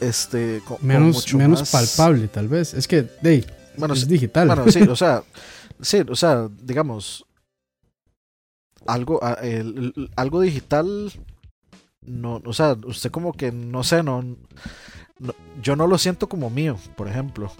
Este. 0.00 0.62
menos 0.80 1.32
menos 1.34 1.70
palpable, 1.70 2.28
tal 2.28 2.48
vez. 2.48 2.74
Es 2.74 2.86
que, 2.86 3.02
de, 3.22 3.46
bueno, 3.76 3.94
es 3.94 4.06
digital. 4.06 4.48
Bueno, 4.48 4.70
sí, 4.70 4.82
o 4.82 4.96
sea. 4.96 5.22
sí, 5.80 6.02
o 6.08 6.16
sea, 6.16 6.48
digamos. 6.62 7.24
Algo, 8.86 9.18
algo 10.16 10.40
digital. 10.40 11.12
No, 12.02 12.42
o 12.44 12.52
sea, 12.52 12.76
usted 12.84 13.10
como 13.10 13.32
que, 13.32 13.50
no 13.50 13.82
sé, 13.82 14.02
no, 14.02 14.22
yo 15.62 15.74
no 15.74 15.86
lo 15.86 15.96
siento 15.96 16.28
como 16.28 16.50
mío, 16.50 16.78
por 16.96 17.08
ejemplo. 17.08 17.50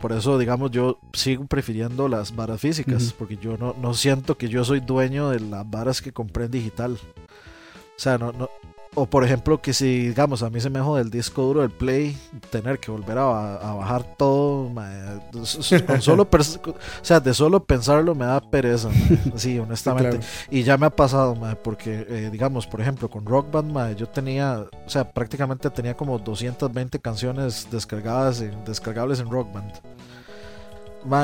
Por 0.00 0.10
eso, 0.10 0.36
digamos, 0.38 0.72
yo 0.72 0.98
sigo 1.12 1.46
prefiriendo 1.46 2.08
las 2.08 2.34
varas 2.34 2.60
físicas, 2.60 3.14
porque 3.16 3.36
yo 3.36 3.56
no, 3.56 3.76
no 3.80 3.94
siento 3.94 4.36
que 4.36 4.48
yo 4.48 4.64
soy 4.64 4.80
dueño 4.80 5.30
de 5.30 5.38
las 5.38 5.70
varas 5.70 6.02
que 6.02 6.12
compré 6.12 6.46
en 6.46 6.50
digital. 6.50 6.98
O 8.02 8.04
sea, 8.04 8.18
no, 8.18 8.32
no, 8.32 8.50
o 8.96 9.06
por 9.06 9.22
ejemplo 9.22 9.62
que 9.62 9.72
si 9.72 10.08
digamos 10.08 10.42
a 10.42 10.50
mí 10.50 10.60
se 10.60 10.68
me 10.70 10.80
jode 10.80 11.02
el 11.02 11.08
disco 11.08 11.42
duro 11.42 11.60
del 11.60 11.70
play 11.70 12.18
tener 12.50 12.80
que 12.80 12.90
volver 12.90 13.16
a, 13.16 13.74
bajar 13.74 14.16
todo 14.16 14.68
con 14.74 15.46
solo 16.02 16.28
o 16.28 16.74
sea 17.00 17.20
de 17.20 17.32
solo 17.32 17.62
pensarlo 17.62 18.16
me 18.16 18.24
da 18.24 18.40
pereza 18.40 18.90
sí 19.36 19.56
honestamente. 19.56 20.18
Y 20.50 20.64
ya 20.64 20.76
me 20.78 20.86
ha 20.86 20.90
pasado 20.90 21.36
porque 21.62 22.04
eh, 22.08 22.28
digamos 22.32 22.66
por 22.66 22.80
ejemplo 22.80 23.08
con 23.08 23.24
Rock 23.24 23.52
Band 23.52 23.96
yo 23.96 24.08
tenía 24.08 24.66
o 24.84 24.90
sea 24.90 25.08
prácticamente 25.08 25.70
tenía 25.70 25.94
como 25.94 26.18
220 26.18 26.98
canciones 26.98 27.68
descargadas 27.70 28.40
en, 28.40 28.64
descargables 28.64 29.20
en 29.20 29.30
Rock 29.30 29.46
Band. 29.52 29.72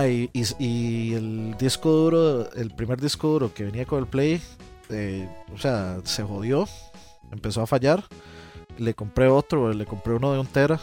Y, 0.09 0.31
y, 0.61 1.15
el 1.15 1.57
disco 1.59 1.91
duro 1.91 2.49
el 2.53 2.71
primer 2.71 3.01
disco 3.01 3.27
duro 3.27 3.53
que 3.53 3.65
venía 3.65 3.85
con 3.85 3.99
el 3.99 4.07
play 4.07 4.41
eh, 4.91 5.29
o 5.55 5.59
sea, 5.59 5.99
se 6.05 6.23
jodió, 6.23 6.67
empezó 7.33 7.63
a 7.63 7.67
fallar. 7.67 8.05
Le 8.79 8.95
compré 8.95 9.29
otro, 9.29 9.73
le 9.73 9.87
compré 9.87 10.15
uno 10.15 10.33
de 10.33 10.39
un 10.39 10.47
tera. 10.47 10.81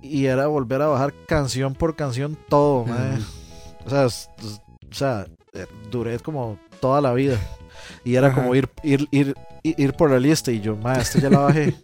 Y 0.00 0.26
era 0.26 0.46
volver 0.46 0.82
a 0.82 0.88
bajar 0.88 1.14
canción 1.26 1.74
por 1.74 1.96
canción 1.96 2.38
todo, 2.48 2.84
O 3.84 3.90
sea, 3.90 4.06
o 4.06 4.94
sea, 4.94 5.26
eh, 5.52 5.66
duré 5.90 6.18
como 6.20 6.58
toda 6.80 7.00
la 7.00 7.12
vida. 7.12 7.38
Y 8.04 8.14
era 8.16 8.32
como 8.32 8.54
ir, 8.54 8.68
ir, 8.82 9.08
ir, 9.10 9.34
ir 9.62 9.92
por 9.94 10.10
la 10.10 10.18
lista 10.18 10.50
y 10.52 10.60
yo, 10.60 10.76
ma, 10.76 10.94
esta 10.94 11.18
ya 11.18 11.30
la 11.30 11.40
bajé. 11.40 11.74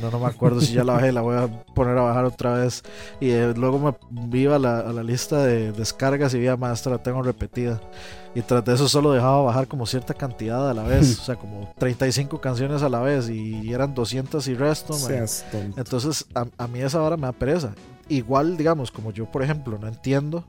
No, 0.00 0.10
no 0.10 0.18
me 0.18 0.26
acuerdo 0.26 0.60
si 0.60 0.72
ya 0.72 0.84
la 0.84 0.94
bajé, 0.94 1.12
la 1.12 1.20
voy 1.20 1.36
a 1.36 1.46
poner 1.74 1.96
a 1.98 2.02
bajar 2.02 2.24
otra 2.24 2.54
vez. 2.54 2.82
Y 3.20 3.30
eh, 3.30 3.52
luego 3.54 3.98
me 4.10 4.38
iba 4.38 4.56
a 4.56 4.58
la, 4.58 4.80
a 4.80 4.92
la, 4.92 5.02
lista 5.02 5.44
de 5.44 5.72
descargas 5.72 6.34
y 6.34 6.38
vi, 6.38 6.48
ma, 6.56 6.72
esta 6.72 6.90
la 6.90 7.02
tengo 7.02 7.22
repetida. 7.22 7.80
Y 8.34 8.42
tras 8.42 8.64
de 8.64 8.74
eso 8.74 8.88
solo 8.88 9.12
dejaba 9.12 9.42
bajar 9.42 9.66
como 9.66 9.86
cierta 9.86 10.14
cantidad 10.14 10.70
a 10.70 10.74
la 10.74 10.84
vez, 10.84 11.18
o 11.20 11.24
sea, 11.24 11.36
como 11.36 11.72
35 11.78 12.40
canciones 12.40 12.82
a 12.82 12.88
la 12.88 13.00
vez 13.00 13.28
y 13.28 13.72
eran 13.72 13.94
200 13.94 14.46
y 14.48 14.54
resto. 14.54 14.94
Entonces, 15.76 16.26
a, 16.34 16.46
a 16.56 16.68
mí 16.68 16.80
esa 16.80 17.02
hora 17.02 17.16
me 17.16 17.26
da 17.26 17.32
pereza. 17.32 17.74
Igual, 18.08 18.56
digamos, 18.56 18.90
como 18.90 19.12
yo, 19.12 19.30
por 19.30 19.42
ejemplo, 19.42 19.78
no 19.78 19.88
entiendo 19.88 20.44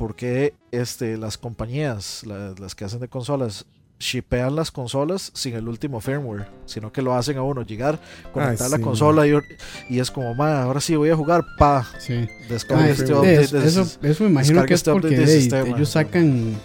por 0.00 0.14
qué 0.14 0.54
este, 0.70 1.18
las 1.18 1.36
compañías, 1.36 2.24
las 2.24 2.74
que 2.74 2.86
hacen 2.86 3.00
de 3.00 3.08
consolas, 3.08 3.66
shipean 4.00 4.56
las 4.56 4.70
consolas 4.70 5.30
sin 5.34 5.54
el 5.54 5.68
último 5.68 6.00
firmware, 6.00 6.46
sino 6.64 6.90
que 6.90 7.02
lo 7.02 7.14
hacen 7.14 7.36
a 7.36 7.42
uno 7.42 7.62
llegar, 7.62 8.00
conectar 8.32 8.70
la 8.70 8.78
consola 8.78 9.26
y, 9.26 10.00
es 10.00 10.10
como, 10.10 10.34
ma, 10.34 10.62
ahora 10.62 10.80
sí 10.80 10.96
voy 10.96 11.10
a 11.10 11.16
jugar, 11.16 11.44
pa, 11.58 11.86
sí. 11.98 12.26
este 12.48 12.74
update. 12.74 13.42
eso, 13.42 13.86
eso, 14.02 14.24
me 14.24 14.30
imagino 14.30 14.64
que 14.64 14.74
es 14.74 14.80
este 14.80 14.92
porque 14.92 15.22
ellos 15.68 15.90
sacan 15.90 16.56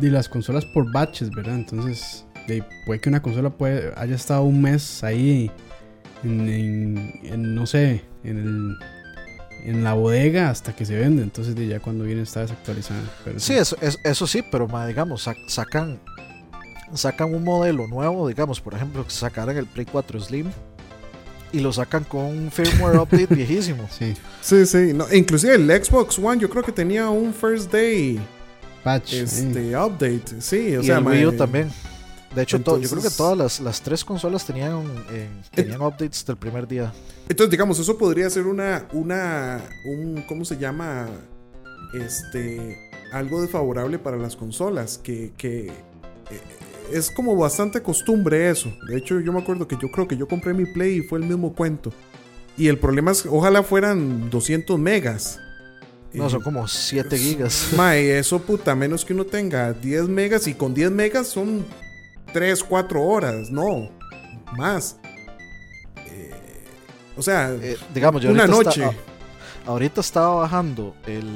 de 0.00 0.10
las 0.10 0.28
consolas 0.28 0.64
por 0.64 0.90
batches, 0.90 1.30
¿verdad? 1.30 1.54
Entonces, 1.54 2.24
puede 2.86 3.00
que 3.00 3.08
una 3.10 3.20
consola 3.20 3.50
puede, 3.50 3.92
haya 3.96 4.14
estado 4.14 4.42
un 4.42 4.62
mes 4.62 5.04
ahí 5.04 5.50
en, 6.24 7.54
no 7.54 7.66
sé, 7.66 8.04
en 8.24 8.38
el 8.38 8.76
en 9.64 9.82
la 9.82 9.92
bodega 9.92 10.50
hasta 10.50 10.74
que 10.74 10.86
se 10.86 10.96
vende. 10.96 11.22
Entonces 11.22 11.54
ya 11.68 11.80
cuando 11.80 12.04
viene 12.04 12.22
está 12.22 12.40
desactualizada. 12.40 13.00
sí, 13.36 13.54
Eso, 13.54 13.76
eso, 13.82 14.26
sí, 14.26 14.42
pero 14.50 14.68
ma, 14.68 14.86
digamos, 14.86 15.28
sacan 15.48 15.98
sacan 16.94 17.34
un 17.34 17.44
modelo 17.44 17.86
nuevo, 17.86 18.28
digamos, 18.28 18.60
por 18.60 18.74
ejemplo, 18.74 19.04
que 19.04 19.10
sacaran 19.10 19.56
el 19.56 19.66
Play 19.66 19.86
4 19.90 20.20
Slim 20.20 20.50
y 21.52 21.60
lo 21.60 21.72
sacan 21.72 22.04
con 22.04 22.24
un 22.24 22.50
firmware 22.50 22.98
update 23.00 23.34
viejísimo. 23.34 23.88
Sí, 23.90 24.14
sí, 24.40 24.66
sí. 24.66 24.92
No, 24.94 25.06
inclusive 25.12 25.54
el 25.54 25.84
Xbox 25.84 26.18
One 26.18 26.40
yo 26.40 26.50
creo 26.50 26.62
que 26.62 26.72
tenía 26.72 27.08
un 27.08 27.32
first 27.32 27.72
day 27.72 28.20
patch, 28.84 29.14
este, 29.14 29.76
update. 29.76 30.40
Sí, 30.40 30.76
o 30.76 30.82
sea, 30.82 30.98
el 30.98 31.06
Wii 31.06 31.26
U 31.26 31.32
también. 31.32 31.70
De 32.34 32.42
hecho, 32.42 32.58
yo 32.58 32.88
creo 32.90 33.02
que 33.02 33.10
todas 33.10 33.36
las, 33.36 33.60
las 33.60 33.80
tres 33.80 34.04
consolas 34.04 34.44
tenían, 34.44 34.84
eh, 35.10 35.28
tenían 35.50 35.80
updates 35.80 36.24
del 36.26 36.36
primer 36.36 36.68
día. 36.68 36.92
Entonces, 37.28 37.50
digamos, 37.50 37.78
eso 37.78 37.96
podría 37.96 38.28
ser 38.28 38.46
una, 38.46 38.86
una, 38.92 39.62
un, 39.86 40.22
¿cómo 40.28 40.44
se 40.44 40.58
llama? 40.58 41.08
Este, 41.94 42.90
algo 43.12 43.40
desfavorable 43.40 43.98
para 43.98 44.18
las 44.18 44.36
consolas, 44.36 44.98
que, 44.98 45.32
que 45.38 45.68
eh, 45.68 46.40
es 46.92 47.10
como 47.10 47.36
bastante 47.36 47.82
costumbre 47.82 48.50
eso. 48.50 48.72
De 48.88 48.96
hecho, 48.96 49.20
yo 49.20 49.32
me 49.32 49.40
acuerdo 49.40 49.66
que 49.68 49.76
yo 49.80 49.90
creo 49.90 50.08
que 50.08 50.16
yo 50.16 50.26
compré 50.28 50.54
mi 50.54 50.66
Play 50.66 50.98
y 50.98 51.02
fue 51.02 51.18
el 51.18 51.26
mismo 51.26 51.54
cuento. 51.54 51.92
Y 52.56 52.68
el 52.68 52.78
problema 52.78 53.12
es, 53.12 53.24
ojalá 53.26 53.62
fueran 53.62 54.30
200 54.30 54.78
megas. 54.78 55.40
No, 56.12 56.28
son 56.30 56.42
como 56.42 56.66
7 56.66 57.16
gigas. 57.18 57.68
Mae, 57.76 58.18
eso 58.18 58.40
puta, 58.40 58.74
menos 58.74 59.04
que 59.04 59.12
uno 59.12 59.24
tenga 59.24 59.72
10 59.72 60.08
megas 60.08 60.46
y 60.46 60.54
con 60.54 60.74
10 60.74 60.90
megas 60.90 61.28
son 61.28 61.64
3, 62.32 62.64
4 62.64 63.02
horas, 63.02 63.50
no, 63.50 63.90
más. 64.56 64.96
Eh, 66.06 66.30
o 67.16 67.22
sea, 67.22 67.52
Eh, 67.52 67.76
digamos, 67.94 68.22
yo 68.22 68.30
una 68.30 68.46
noche. 68.46 68.82
Ahorita 69.68 70.00
estaba 70.00 70.34
bajando 70.36 70.94
el 71.06 71.26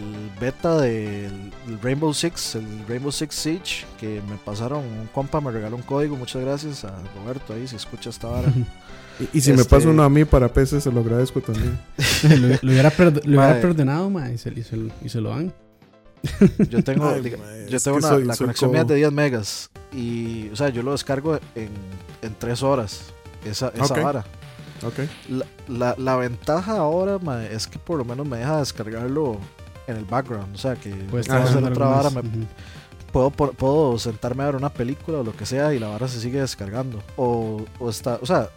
beta 0.41 0.81
del 0.81 1.53
el 1.69 1.79
Rainbow 1.83 2.13
Six, 2.13 2.57
el 2.57 2.67
Rainbow 2.89 3.13
Six 3.13 3.35
Siege, 3.35 3.85
que 4.01 4.21
me 4.29 4.37
pasaron, 4.37 4.81
un 4.81 5.07
compa 5.15 5.41
me 5.41 5.51
regaló 5.51 5.77
un 5.77 5.83
código, 5.83 6.17
muchas 6.17 6.43
gracias 6.43 6.85
a 6.85 6.93
Roberto 7.17 7.53
ahí, 7.55 7.69
si 7.69 7.77
escucha 7.77 8.11
esta 8.11 8.29
vara. 8.29 8.49
y, 9.21 9.39
y 9.39 9.41
si 9.41 9.53
me 9.53 9.61
este- 9.63 9.69
pasa 9.71 9.89
uno 9.89 10.03
a 10.03 10.09
mí 10.09 10.25
para 10.25 10.49
PC, 10.49 10.81
se 10.81 10.91
lo 10.91 11.01
agradezco 11.01 11.41
también. 11.41 11.79
lo, 12.41 12.49
lo 12.63 12.73
hubiera, 12.73 12.91
lo 13.25 13.61
perdonado, 13.61 14.11
mae, 14.11 14.35
y 14.35 14.39
se, 14.39 14.51
y 14.51 14.63
se 14.63 14.77
lo- 14.77 14.93
y 15.05 15.09
se 15.09 15.21
lo 15.21 15.31
dan. 15.31 15.53
Yo 16.71 16.83
tengo, 16.85 17.09
Ay, 17.09 17.21
diga- 17.21 17.39
mae, 17.39 17.69
yo 17.69 17.79
tengo 17.81 17.99
una- 17.99 18.09
soy- 18.09 18.25
la 18.25 18.35
soy 18.35 18.47
conexión 18.47 18.71
mía 18.73 18.85
de 18.85 18.95
10 18.95 19.13
megas 19.13 19.71
y, 19.93 20.49
o 20.51 20.57
sea, 20.57 20.71
yo 20.71 20.83
lo 20.83 20.93
descargo 20.93 21.37
en, 21.55 21.69
en 22.23 22.35
3 22.39 22.63
horas, 22.63 23.13
esa, 23.45 23.69
esa 23.75 23.95
vara. 24.03 24.25
Ok. 24.85 25.01
La, 25.31 25.47
la, 25.69 25.95
la 25.99 26.17
ventaja 26.17 26.77
ahora 26.79 27.19
ma, 27.19 27.45
es 27.45 27.67
que 27.67 27.79
por 27.79 27.99
lo 27.99 28.05
menos 28.05 28.27
me 28.27 28.39
deja 28.39 28.59
descargarlo 28.59 29.39
en 29.87 29.97
el 29.97 30.05
background, 30.05 30.55
o 30.55 30.59
sea, 30.59 30.75
que 30.77 30.91
puedo 31.11 31.21
hacer 31.45 31.63
otra 31.73 31.87
vara, 31.87 32.11
puedo, 33.13 33.31
por- 33.31 33.55
puedo 33.55 33.99
sentarme 33.99 34.43
a 34.43 34.47
ver 34.47 34.57
una 34.57 34.71
película 34.73 35.19
o 35.19 35.23
lo 35.25 35.37
que 35.37 35.45
sea 35.45 35.75
y 35.75 35.79
la 35.79 35.89
vara 35.89 36.09
se 36.09 36.21
sigue 36.21 36.41
descargando. 36.41 37.03
O, 37.17 37.65
o 37.79 37.91
está, 37.91 38.19
o 38.23 38.27
sea, 38.27 38.49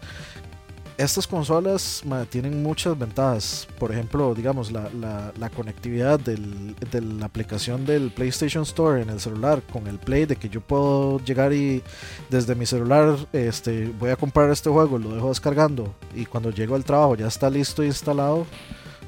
estas 0.98 1.26
consolas 1.26 2.02
tienen 2.30 2.62
muchas 2.62 2.98
ventajas. 2.98 3.68
Por 3.78 3.92
ejemplo, 3.92 4.34
digamos, 4.34 4.72
la, 4.72 4.88
la, 4.98 5.32
la 5.38 5.50
conectividad 5.50 6.18
del- 6.18 6.74
de 6.90 7.00
la 7.02 7.26
aplicación 7.26 7.84
del 7.84 8.10
PlayStation 8.10 8.62
Store 8.62 9.02
en 9.02 9.10
el 9.10 9.20
celular 9.20 9.62
con 9.72 9.86
el 9.86 9.98
Play, 9.98 10.24
de 10.24 10.36
que 10.36 10.48
yo 10.48 10.60
puedo 10.60 11.18
llegar 11.20 11.52
y 11.52 11.82
desde 12.30 12.54
mi 12.54 12.64
celular 12.66 13.16
este, 13.32 13.92
voy 13.98 14.10
a 14.10 14.16
comprar 14.16 14.50
este 14.50 14.70
juego, 14.70 14.98
lo 14.98 15.14
dejo 15.14 15.28
descargando 15.28 15.94
y 16.14 16.24
cuando 16.24 16.50
llego 16.50 16.74
al 16.74 16.84
trabajo 16.84 17.14
ya 17.14 17.26
está 17.26 17.50
listo 17.50 17.82
e 17.82 17.86
instalado. 17.86 18.46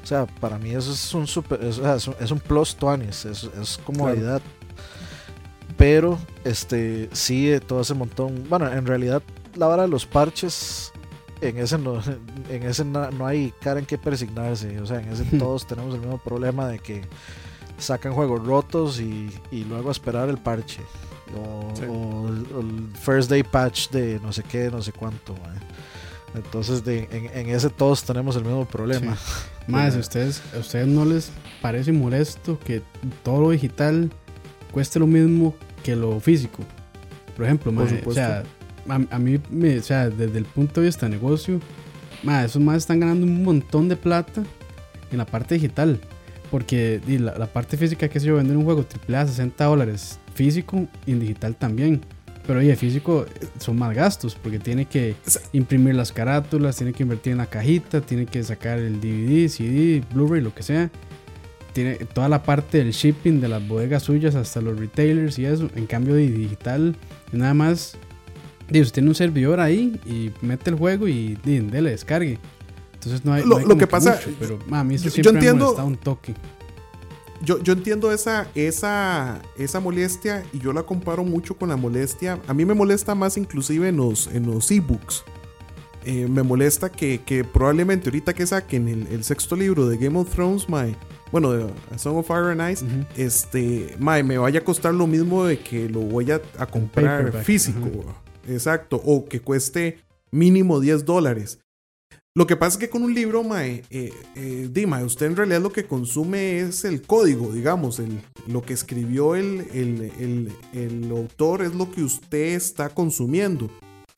O 0.01 0.05
sea, 0.05 0.25
para 0.27 0.57
mí 0.57 0.71
eso 0.71 0.91
es 0.93 1.13
un 1.13 1.27
super, 1.27 1.61
es, 1.63 1.79
es 2.19 2.31
un, 2.31 2.39
plus 2.39 2.77
20, 2.79 3.09
es, 3.09 3.25
es 3.25 3.77
comodidad. 3.83 4.41
Pero, 5.77 6.17
este, 6.43 7.09
sí, 7.13 7.49
eh, 7.51 7.59
todo 7.59 7.81
ese 7.81 7.93
montón. 7.93 8.45
Bueno, 8.49 8.71
en 8.71 8.85
realidad, 8.85 9.21
la 9.55 9.67
vara 9.67 9.83
de 9.83 9.87
los 9.87 10.05
parches, 10.05 10.91
en 11.41 11.57
ese 11.57 11.77
no, 11.77 12.01
en 12.49 12.63
ese 12.63 12.83
no, 12.85 13.09
no 13.11 13.25
hay 13.25 13.53
cara 13.61 13.79
en 13.79 13.85
que 13.85 13.97
persignarse. 13.97 14.79
O 14.79 14.85
sea, 14.85 14.99
en 15.01 15.09
ese 15.09 15.23
todos 15.37 15.65
tenemos 15.67 15.93
el 15.95 16.01
mismo 16.01 16.17
problema 16.17 16.67
de 16.67 16.79
que 16.79 17.01
sacan 17.77 18.13
juegos 18.13 18.45
rotos 18.45 18.99
y, 18.99 19.29
y 19.51 19.63
luego 19.63 19.91
esperar 19.91 20.29
el 20.29 20.37
parche. 20.37 20.81
O, 21.37 21.71
Sí. 21.75 21.83
o 21.87 22.27
el, 22.27 22.47
o 22.55 22.59
el 22.61 22.89
first 22.99 23.29
day 23.29 23.43
patch 23.43 23.89
de 23.91 24.19
no 24.21 24.33
sé 24.33 24.43
qué, 24.43 24.69
no 24.71 24.81
sé 24.81 24.91
cuánto. 24.91 25.35
Entonces, 26.35 26.83
de, 26.83 27.07
en, 27.11 27.25
en 27.47 27.55
ese 27.55 27.69
todos 27.69 28.03
tenemos 28.03 28.35
el 28.35 28.43
mismo 28.43 28.65
problema. 28.65 29.17
Más, 29.67 29.95
a 29.95 29.99
ustedes, 29.99 30.41
a 30.55 30.59
ustedes 30.59 30.87
no 30.87 31.05
les 31.05 31.31
parece 31.61 31.91
molesto 31.91 32.59
que 32.59 32.81
todo 33.23 33.41
lo 33.41 33.49
digital 33.51 34.11
cueste 34.71 34.99
lo 34.99 35.07
mismo 35.07 35.55
que 35.83 35.95
lo 35.95 36.19
físico. 36.19 36.63
Por 37.35 37.45
ejemplo, 37.45 37.71
Por 37.71 37.85
mae, 37.85 38.03
o 38.05 38.11
sea, 38.13 38.43
a, 38.89 39.15
a 39.15 39.19
mí, 39.19 39.39
me, 39.49 39.77
o 39.77 39.83
sea, 39.83 40.09
desde 40.09 40.37
el 40.37 40.45
punto 40.45 40.81
de 40.81 40.87
vista 40.87 41.05
de 41.05 41.11
negocio, 41.11 41.59
mae, 42.23 42.45
esos 42.45 42.61
más 42.61 42.77
están 42.77 42.99
ganando 42.99 43.25
un 43.25 43.43
montón 43.43 43.89
de 43.89 43.95
plata 43.95 44.43
en 45.11 45.17
la 45.17 45.25
parte 45.25 45.55
digital. 45.55 45.99
Porque 46.51 46.99
la, 47.07 47.37
la 47.37 47.45
parte 47.45 47.77
física, 47.77 48.09
que 48.09 48.19
sé 48.19 48.25
yo, 48.25 48.35
vender 48.35 48.57
un 48.57 48.63
juego 48.63 48.83
AAA 49.07 49.21
a 49.21 49.27
60 49.27 49.63
dólares 49.65 50.19
físico 50.33 50.87
y 51.05 51.11
en 51.11 51.19
digital 51.19 51.55
también. 51.55 52.01
Pero 52.47 52.61
oye, 52.61 52.75
físico 52.75 53.27
eh, 53.27 53.45
son 53.59 53.77
más 53.77 53.95
gastos 53.95 54.33
porque 54.33 54.57
tiene 54.57 54.85
que 54.85 55.15
imprimir 55.53 55.93
las 55.93 56.11
carátulas, 56.11 56.77
tiene 56.77 56.93
que 56.93 57.03
invertir 57.03 57.33
en 57.33 57.37
la 57.37 57.45
cajita, 57.45 58.01
tiene 58.01 58.25
que 58.25 58.43
sacar 58.43 58.79
el 58.79 58.99
DVD, 58.99 59.47
CD, 59.47 60.03
Blu-ray, 60.11 60.41
lo 60.41 60.55
que 60.55 60.63
sea. 60.63 60.89
Tiene 61.73 61.97
toda 61.97 62.27
la 62.27 62.41
parte 62.41 62.79
del 62.79 62.91
shipping 62.91 63.39
de 63.39 63.49
las 63.49 63.67
bodegas 63.67 64.01
suyas 64.01 64.33
hasta 64.33 64.61
los 64.61 64.79
retailers 64.79 65.37
y 65.37 65.45
eso. 65.45 65.69
En 65.75 65.85
cambio, 65.85 66.15
de 66.15 66.27
digital, 66.27 66.95
nada 67.31 67.53
más. 67.53 67.95
Di, 68.69 68.81
usted 68.81 68.93
tiene 68.95 69.09
un 69.09 69.15
servidor 69.15 69.59
ahí 69.59 69.99
y 70.05 70.31
mete 70.45 70.69
el 70.69 70.75
juego 70.77 71.07
y 71.07 71.37
dele, 71.43 71.91
descargue. 71.91 72.37
Entonces 72.93 73.23
no 73.23 73.33
hay. 73.33 73.43
Lo- 73.43 73.47
no 73.49 73.57
hay 73.57 73.65
lo 73.65 73.77
que 73.77 73.87
pasa- 73.87 74.15
mucho, 74.25 74.37
pero 74.39 74.59
a 74.71 74.83
mí 74.83 74.95
eso 74.95 75.05
yo- 75.05 75.09
yo 75.09 75.13
siempre 75.13 75.31
me 75.33 75.37
ha 75.37 75.41
entiendo- 75.41 75.65
molestado 75.65 75.87
un 75.87 75.97
toque. 75.97 76.35
Yo, 77.41 77.63
yo 77.63 77.71
entiendo 77.71 78.11
esa, 78.11 78.47
esa, 78.53 79.41
esa 79.57 79.79
molestia 79.79 80.43
y 80.51 80.59
yo 80.59 80.73
la 80.73 80.83
comparo 80.83 81.23
mucho 81.23 81.55
con 81.55 81.69
la 81.69 81.77
molestia. 81.77 82.37
A 82.47 82.53
mí 82.53 82.65
me 82.65 82.73
molesta 82.73 83.15
más 83.15 83.37
inclusive 83.37 83.87
en 83.87 83.95
los, 83.95 84.27
en 84.27 84.45
los 84.45 84.69
ebooks. 84.69 85.23
Eh, 86.03 86.27
me 86.29 86.43
molesta 86.43 86.89
que, 86.91 87.21
que 87.25 87.45
probablemente 87.45 88.09
ahorita 88.09 88.33
que 88.33 88.45
saquen 88.45 88.89
el, 88.89 89.07
el 89.07 89.23
sexto 89.23 89.55
libro 89.55 89.87
de 89.87 89.97
Game 89.97 90.17
of 90.19 90.29
Thrones, 90.29 90.67
mae, 90.67 90.95
bueno, 91.31 91.51
de 91.53 91.65
A 91.93 91.97
Song 91.97 92.17
of 92.17 92.27
Fire 92.27 92.47
and 92.59 92.71
Ice, 92.73 92.85
este, 93.15 93.95
mae, 93.99 94.21
me 94.23 94.37
vaya 94.37 94.59
a 94.59 94.63
costar 94.63 94.93
lo 94.93 95.07
mismo 95.07 95.45
de 95.45 95.59
que 95.59 95.87
lo 95.87 96.01
voy 96.01 96.31
a, 96.31 96.41
a 96.57 96.65
comprar 96.65 97.19
paperback, 97.25 97.43
físico. 97.45 97.87
Exacto. 98.47 99.01
O 99.05 99.25
que 99.25 99.39
cueste 99.41 99.99
mínimo 100.31 100.79
10 100.79 101.05
dólares. 101.05 101.59
Lo 102.35 102.45
que 102.47 102.55
pasa 102.55 102.75
es 102.75 102.77
que 102.77 102.89
con 102.89 103.03
un 103.03 103.13
libro, 103.13 103.43
mae, 103.43 103.83
eh, 103.89 104.13
eh, 104.35 104.69
di, 104.71 104.85
mae, 104.85 105.03
usted 105.03 105.25
en 105.25 105.35
realidad 105.35 105.61
lo 105.61 105.71
que 105.73 105.85
consume 105.85 106.59
es 106.59 106.85
el 106.85 107.01
código, 107.01 107.51
digamos, 107.51 107.99
el, 107.99 108.21
lo 108.47 108.61
que 108.61 108.73
escribió 108.73 109.35
el, 109.35 109.65
el, 109.73 110.11
el- 110.19 110.53
el 110.73 111.11
autor 111.11 111.63
es 111.63 111.73
lo 111.73 111.91
que 111.91 112.03
usted 112.03 112.53
está 112.53 112.89
consumiendo. 112.89 113.69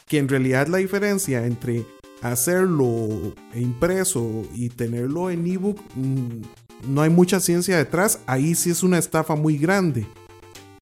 Que 0.08 0.18
en 0.18 0.28
realidad 0.28 0.68
la 0.68 0.78
diferencia 0.80 1.46
entre 1.46 1.86
hacerlo 2.22 3.34
impreso 3.56 4.44
y 4.54 4.70
tenerlo 4.70 5.30
en 5.32 5.48
ebook, 5.48 5.80
mm, 5.96 6.42
no 6.90 7.02
hay 7.02 7.10
mucha 7.10 7.40
ciencia 7.40 7.78
detrás. 7.78 8.20
Ahí 8.28 8.56
sí 8.56 8.70
es 8.70 8.84
una 8.84 8.98
estafa 9.00 9.36
muy 9.36 9.58
grande. 9.58 10.06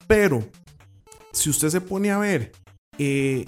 Pero, 0.08 0.44
si 1.32 1.50
usted 1.50 1.70
se 1.70 1.80
pone 1.80 2.10
a 2.12 2.18
ver 2.18 2.52
eh, 3.00 3.46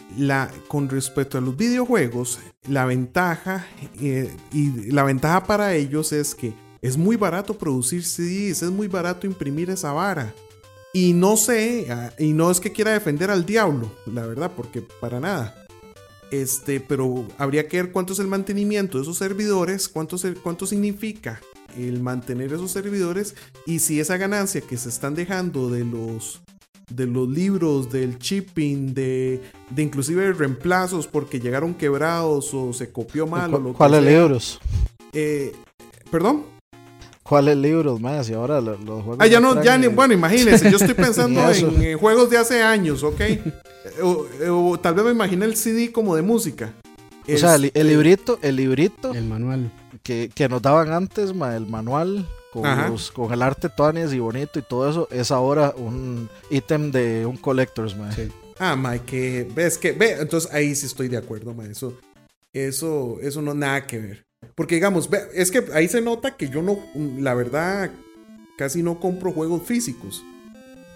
con 0.70 0.90
respecto 0.90 1.38
a 1.38 1.42
los 1.42 1.58
videojuegos, 1.58 2.40
la 2.68 2.86
ventaja 2.86 3.68
eh, 4.00 4.34
y 4.54 4.92
la 4.92 5.04
ventaja 5.04 5.44
para 5.44 5.76
ellos 5.76 6.14
es 6.14 6.34
que 6.34 6.54
es 6.82 6.98
muy 6.98 7.18
barato 7.18 7.58
producir 7.58 8.04
CDs, 8.04 8.64
es 8.64 8.72
muy 8.72 8.88
barato 8.88 9.28
imprimir 9.28 9.70
esa 9.70 9.92
vara. 9.92 10.34
Y 10.94 11.14
no 11.14 11.38
sé, 11.38 11.88
ah, 11.90 12.12
y 12.18 12.34
no 12.34 12.50
es 12.50 12.60
que 12.60 12.72
quiera 12.72 12.92
defender 12.92 13.30
al 13.30 13.46
diablo, 13.46 13.92
la 14.06 14.26
verdad, 14.26 14.52
porque 14.56 14.82
para 14.82 15.20
nada. 15.20 15.56
Este, 16.32 16.80
pero 16.80 17.28
habría 17.38 17.68
que 17.68 17.82
ver 17.82 17.92
cuánto 17.92 18.14
es 18.14 18.20
el 18.20 18.28
mantenimiento 18.28 18.98
de 18.98 19.04
esos 19.04 19.18
servidores, 19.18 19.90
cuánto, 19.90 20.16
cuánto 20.42 20.66
significa 20.66 21.42
el 21.78 22.02
mantener 22.02 22.54
esos 22.54 22.72
servidores 22.72 23.36
y 23.66 23.80
si 23.80 24.00
esa 24.00 24.18
ganancia 24.18 24.62
que 24.62 24.78
se 24.78 24.90
están 24.90 25.14
dejando 25.14 25.70
de 25.70 25.84
los 25.86 26.42
de 26.96 27.06
los 27.08 27.28
libros, 27.30 27.92
del 27.92 28.18
shipping, 28.20 28.94
de, 28.94 29.42
de 29.70 29.82
inclusive 29.84 30.34
reemplazos 30.34 31.08
porque 31.08 31.40
llegaron 31.40 31.74
quebrados 31.74 32.54
o 32.54 32.74
se 32.74 32.92
copió 32.92 33.28
mal 33.28 33.54
o 33.54 33.58
lo 33.58 33.64
¿Cu- 33.66 33.72
que 33.74 33.78
¿Cuáles 33.78 34.04
libros? 34.04 34.60
Eh, 35.14 35.52
¿Perdón? 36.10 36.44
¿Cuáles 37.24 37.56
libros 37.58 38.02
más? 38.02 38.30
Y 38.30 38.34
ahora 38.34 38.60
lo- 38.60 38.78
los 38.78 39.04
juegos. 39.04 39.18
Ah, 39.20 39.28
ya 39.28 39.40
no, 39.40 39.64
ya 39.64 39.78
ni, 39.78 39.88
bueno, 39.88 40.14
imagínense, 40.14 40.70
yo 40.70 40.78
estoy 40.78 40.94
pensando 40.96 41.42
en, 41.52 41.98
juegos 41.98 42.30
de 42.30 42.38
hace 42.38 42.62
años, 42.62 43.04
¿ok? 43.04 43.20
Eh, 43.22 43.42
o, 44.04 44.26
eh, 44.42 44.50
o 44.50 44.78
tal 44.80 44.96
vez 44.96 45.06
me 45.06 45.12
imaginé 45.12 45.46
el 45.46 45.56
CD 45.56 45.92
como 45.92 46.16
de 46.16 46.22
música. 46.24 46.74
O 47.34 47.38
sea, 47.38 47.56
el, 47.56 47.66
Este, 47.66 47.80
el 47.80 47.88
librito, 47.88 48.40
el 48.42 48.56
librito 48.58 49.14
El 49.14 49.26
manual. 49.28 49.72
que, 50.04 50.30
que 50.34 50.50
nos 50.50 50.62
daban 50.62 50.92
antes, 50.92 51.34
ma, 51.34 51.56
el 51.56 51.68
manual, 51.68 52.28
con, 52.52 52.64
los- 52.92 53.12
con 53.12 53.32
el 53.34 53.42
arte 53.42 53.70
y 54.12 54.20
bonito 54.20 54.60
y 54.60 54.62
todo 54.62 54.90
eso, 54.90 55.08
es 55.12 55.32
ahora 55.32 55.74
un 55.76 56.30
ítem 56.50 56.92
de 56.92 57.26
un 57.26 57.38
collector's, 57.38 57.96
ma. 57.96 58.12
Sí. 58.12 58.30
Ah, 58.60 58.76
Mike, 58.76 59.06
que 59.06 59.52
ves 59.56 59.78
que 59.78 59.92
ve, 59.94 60.18
entonces 60.20 60.52
ahí 60.54 60.76
sí 60.76 60.86
estoy 60.86 61.08
de 61.08 61.18
acuerdo, 61.18 61.54
ma, 61.54 61.66
eso 61.66 61.98
eso 62.54 63.18
eso 63.22 63.42
no 63.42 63.54
nada 63.54 63.88
que 63.88 63.98
ver. 64.00 64.26
Porque 64.56 64.76
digamos, 64.76 65.10
ve, 65.10 65.20
es 65.34 65.50
que 65.52 65.66
ahí 65.74 65.88
se 65.88 66.02
nota 66.02 66.36
que 66.36 66.50
yo 66.50 66.62
no 66.62 66.80
la 67.20 67.34
verdad 67.34 67.90
casi 68.58 68.84
no 68.84 69.00
compro 69.00 69.32
juegos 69.32 69.64
físicos. 69.64 70.24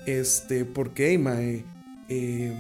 Este, 0.06 0.66
porque 0.66 1.10
hey, 1.10 1.18
mae, 1.18 1.66
eh, 2.10 2.54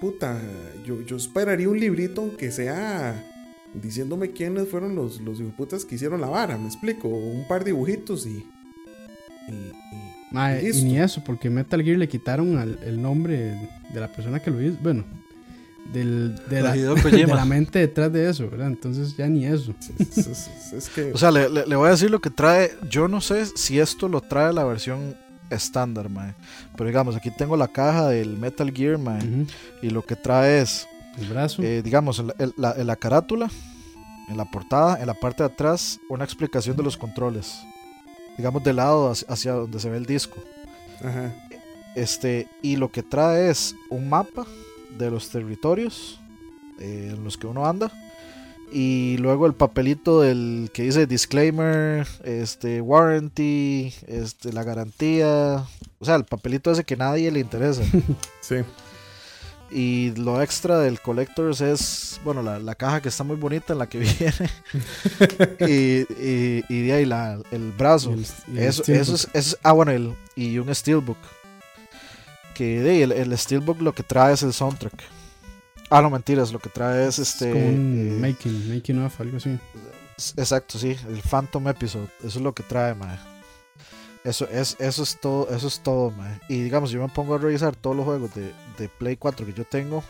puta, 0.00 0.38
yo, 0.84 1.00
yo 1.02 1.16
esperaría 1.16 1.68
un 1.68 1.80
librito 1.80 2.20
aunque 2.20 2.50
sea 2.50 3.29
diciéndome 3.74 4.30
quiénes 4.32 4.68
fueron 4.68 4.94
los 4.96 5.20
los 5.20 5.38
putas 5.56 5.84
que 5.84 5.94
hicieron 5.94 6.20
la 6.20 6.28
vara, 6.28 6.56
me 6.58 6.66
explico, 6.66 7.08
un 7.08 7.46
par 7.48 7.64
de 7.64 7.72
dibujitos 7.72 8.26
y 8.26 8.30
y, 9.48 9.52
y- 9.52 10.32
Mae, 10.32 10.58
y 10.62 10.64
y 10.64 10.66
listo. 10.68 10.84
ni 10.86 10.98
eso, 10.98 11.22
porque 11.24 11.50
Metal 11.50 11.82
Gear 11.82 11.98
le 11.98 12.08
quitaron 12.08 12.56
al- 12.58 12.78
el 12.84 13.00
nombre 13.02 13.56
de 13.92 14.00
la 14.00 14.06
persona 14.12 14.38
que 14.40 14.50
lo 14.50 14.62
hizo. 14.62 14.76
Bueno, 14.80 15.04
del, 15.92 16.36
de, 16.48 16.62
la, 16.62 16.72
de 16.74 17.26
la 17.26 17.44
mente 17.44 17.80
detrás 17.80 18.12
de 18.12 18.28
eso, 18.30 18.48
¿verdad? 18.48 18.68
Entonces 18.68 19.16
ya 19.16 19.26
ni 19.28 19.44
eso. 19.46 19.74
Es, 19.98 20.18
es- 20.18 20.26
es- 20.28 20.72
es 20.72 20.88
que 20.90 21.12
O 21.12 21.18
sea, 21.18 21.32
le, 21.32 21.48
le- 21.48 21.66
le 21.66 21.74
voy 21.76 21.88
a 21.88 21.92
decir 21.92 22.10
lo 22.10 22.20
que 22.20 22.30
trae. 22.30 22.70
Yo 22.88 23.08
no 23.08 23.20
sé 23.20 23.44
si 23.46 23.80
esto 23.80 24.08
lo 24.08 24.20
trae 24.20 24.52
la 24.52 24.62
versión 24.64 25.16
estándar, 25.50 26.08
mae. 26.08 26.34
Pero 26.76 26.86
digamos, 26.88 27.16
aquí 27.16 27.30
tengo 27.36 27.56
la 27.56 27.66
caja 27.66 28.08
del 28.08 28.36
Metal 28.36 28.70
Gear, 28.72 28.98
mae. 28.98 29.46
Y 29.82 29.90
lo 29.90 30.02
que 30.02 30.14
trae 30.14 30.60
es, 30.60 30.86
El 31.18 31.26
brazo. 31.26 31.62
eh, 31.62 31.82
digamos, 31.82 32.18
en 32.18 32.28
la, 32.28 32.34
en 32.38 32.52
la- 32.56 32.72
en 32.76 32.86
la 32.86 32.96
carátula, 32.96 33.50
en 34.28 34.36
la 34.36 34.44
portada, 34.50 35.00
en 35.00 35.06
la 35.06 35.14
parte 35.14 35.42
de 35.42 35.48
atrás, 35.48 35.98
una 36.08 36.24
explicación 36.24 36.76
de 36.76 36.82
los 36.82 36.96
controles. 36.96 37.58
Digamos, 38.36 38.62
de 38.64 38.72
lado 38.72 39.10
hacia, 39.10 39.28
hacia 39.28 39.52
donde 39.52 39.80
se 39.80 39.90
ve 39.90 39.96
el 39.96 40.06
disco. 40.06 40.36
ajá. 41.04 41.34
Este, 41.96 42.46
y 42.62 42.76
lo 42.76 42.92
que 42.92 43.02
trae 43.02 43.50
es 43.50 43.74
un 43.90 44.08
mapa 44.08 44.46
de 44.96 45.10
los 45.10 45.28
territorios 45.30 46.20
eh, 46.78 47.10
en 47.12 47.24
los 47.24 47.36
que 47.36 47.48
uno 47.48 47.66
anda. 47.66 47.90
Y 48.72 49.16
luego 49.18 49.46
el 49.46 49.54
papelito 49.54 50.20
del 50.20 50.70
que 50.72 50.84
dice 50.84 51.08
disclaimer, 51.08 52.06
este, 52.22 52.80
warranty, 52.80 53.92
este, 54.06 54.52
la 54.52 54.62
garantía. 54.62 55.64
O 55.98 56.04
sea, 56.04 56.14
el 56.14 56.24
papelito 56.24 56.70
ese 56.70 56.84
que 56.84 56.96
nadie 56.96 57.32
le 57.32 57.40
interesa. 57.40 57.82
Sí. 58.40 58.56
Y 59.72 60.12
lo 60.16 60.42
extra 60.42 60.78
del 60.80 61.00
Collectors 61.00 61.60
es, 61.60 62.20
bueno, 62.24 62.42
la, 62.42 62.58
la 62.58 62.74
caja 62.74 63.00
que 63.00 63.08
está 63.08 63.22
muy 63.22 63.36
bonita 63.36 63.72
en 63.72 63.78
la 63.78 63.88
que 63.88 63.98
viene. 64.00 64.50
y, 65.60 66.00
y, 66.20 66.64
y 66.68 66.82
de 66.86 66.92
ahí 66.92 67.04
la, 67.04 67.38
el 67.52 67.70
brazo. 67.72 68.10
y 68.10 68.14
el- 68.14 68.26
y 68.48 68.58
el 68.58 68.64
Eso, 68.64 68.82
eso 68.82 68.92
es, 68.92 69.08
eso 69.14 69.28
es- 69.32 69.58
ah, 69.62 69.72
bueno, 69.72 69.92
el, 69.92 70.14
y 70.34 70.58
un 70.58 70.74
Steelbook. 70.74 71.18
Que 72.54 72.80
de 72.80 72.90
ahí, 72.90 73.02
el, 73.02 73.12
el 73.12 73.38
Steelbook 73.38 73.80
lo 73.80 73.92
que 73.94 74.02
trae 74.02 74.34
es 74.34 74.42
el 74.42 74.52
soundtrack. 74.52 75.02
Ah, 75.88 76.02
no, 76.02 76.10
mentiras, 76.10 76.52
lo 76.52 76.58
que 76.58 76.68
trae 76.68 77.06
es 77.06 77.18
Es 77.18 77.30
este. 77.34 77.50
como 77.52 77.68
un 77.68 78.16
eh, 78.16 78.20
making, 78.20 78.74
making 78.74 79.04
of, 79.04 79.20
algo 79.20 79.36
así. 79.36 79.56
exacto, 80.36 80.78
sí, 80.78 80.96
el 81.08 81.22
Phantom 81.22 81.68
Episode. 81.68 82.08
Eso 82.20 82.38
es 82.38 82.44
lo 82.44 82.52
que 82.54 82.62
trae, 82.64 82.94
mae. 82.94 83.18
Eso 84.22 84.46
es, 84.50 84.76
eso 84.78 85.02
es 85.02 85.18
todo, 85.20 85.48
eso 85.50 85.66
es 85.68 85.80
todo. 85.80 86.12
Y 86.48 86.62
digamos, 86.62 86.90
yo 86.90 87.00
me 87.00 87.08
pongo 87.08 87.34
a 87.34 87.38
revisar 87.38 87.74
todos 87.74 87.96
los 87.96 88.04
juegos 88.04 88.34
de, 88.34 88.52
de 88.78 88.88
Play 88.88 89.16
4 89.16 89.46
que 89.46 89.52
yo 89.52 89.64
tengo 89.64 90.02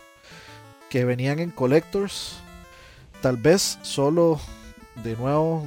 que 0.91 1.05
venían 1.07 1.39
en 1.39 1.51
Collectors. 1.51 2.37
Tal 3.23 3.37
vez 3.37 3.79
solo 3.83 4.39
de 5.03 5.17
nuevo, 5.17 5.65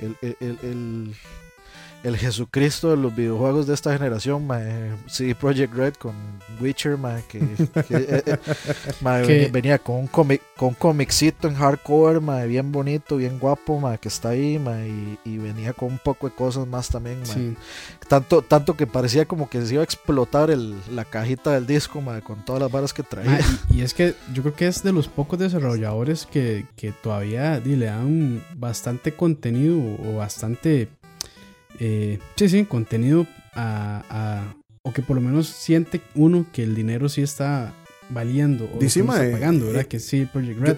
el, 0.00 0.16
el, 0.40 1.14
el- 2.04 2.16
Jesucristo 2.18 2.90
de 2.90 2.96
los 2.96 3.14
videojuegos 3.14 3.66
de 3.66 3.74
esta 3.74 3.92
generación, 3.92 4.46
mae, 4.46 4.92
CD 5.06 5.34
Projekt 5.34 5.72
Red 5.74 5.94
con 5.94 6.14
Witcher, 6.60 6.96
mae, 6.98 7.22
que, 7.28 7.38
que, 7.88 7.94
eh, 7.96 8.22
eh, 8.26 8.36
mae, 9.00 9.48
venía, 9.50 9.78
con 9.78 9.96
un 9.96 10.06
cómic, 10.08 10.42
con 10.56 10.70
un 10.70 10.74
comicito 10.74 11.48
en 11.48 11.54
hardcore, 11.54 12.20
mae, 12.20 12.46
bien 12.46 12.72
bonito, 12.72 13.16
bien 13.16 13.38
guapo, 13.38 13.78
mae, 13.80 13.98
que 13.98 14.08
está 14.08 14.30
ahí, 14.30 14.58
mae, 14.58 14.88
y, 14.88 15.18
y 15.24 15.38
venía 15.38 15.72
con 15.72 15.92
un 15.92 15.98
poco 15.98 16.28
de 16.28 16.34
cosas 16.34 16.66
más 16.66 16.88
también, 16.88 17.18
mae. 17.20 17.26
Sí. 17.34 17.56
Tanto, 18.08 18.42
tanto 18.42 18.76
que 18.76 18.86
parecía 18.86 19.26
como 19.26 19.48
que 19.48 19.64
se 19.64 19.74
iba 19.74 19.82
a 19.82 19.84
explotar 19.84 20.50
el, 20.50 20.74
la 20.92 21.04
cajita 21.04 21.52
del 21.52 21.66
disco, 21.66 22.00
mae, 22.00 22.22
con 22.22 22.44
todas 22.44 22.60
las 22.62 22.70
varas 22.72 22.92
que 22.92 23.02
traía. 23.02 23.38
Y, 23.70 23.78
y 23.78 23.82
es 23.82 23.94
que 23.94 24.14
yo 24.34 24.42
creo 24.42 24.54
que 24.54 24.66
es 24.66 24.82
de 24.82 24.92
los 24.92 25.08
pocos 25.08 25.38
desarrolladores 25.38 26.26
que, 26.26 26.66
que 26.76 26.90
todavía 26.92 27.60
di, 27.60 27.76
le 27.76 27.86
dan 27.86 28.42
bastante 28.56 29.12
contenido 29.12 29.78
o 30.04 30.16
bastante. 30.16 30.88
Eh, 31.78 32.18
sí, 32.36 32.48
sí, 32.48 32.64
contenido 32.64 33.26
a, 33.54 34.02
a- 34.10 34.54
O 34.82 34.92
que 34.92 35.02
por 35.02 35.16
lo 35.16 35.22
menos 35.22 35.48
siente 35.48 36.00
uno 36.14 36.46
que 36.52 36.62
el 36.62 36.74
dinero 36.74 37.08
sí 37.08 37.22
está 37.22 37.72
valiendo 38.10 38.64
o 38.64 38.78
que 38.78 38.84
Dice, 38.86 39.00
está 39.00 39.12
mae, 39.12 39.30
pagando, 39.30 39.66
¿verdad? 39.66 39.82
eh, 39.82 39.86
que 39.86 40.00
sí, 40.00 40.24
Project 40.24 40.60
Red. 40.60 40.76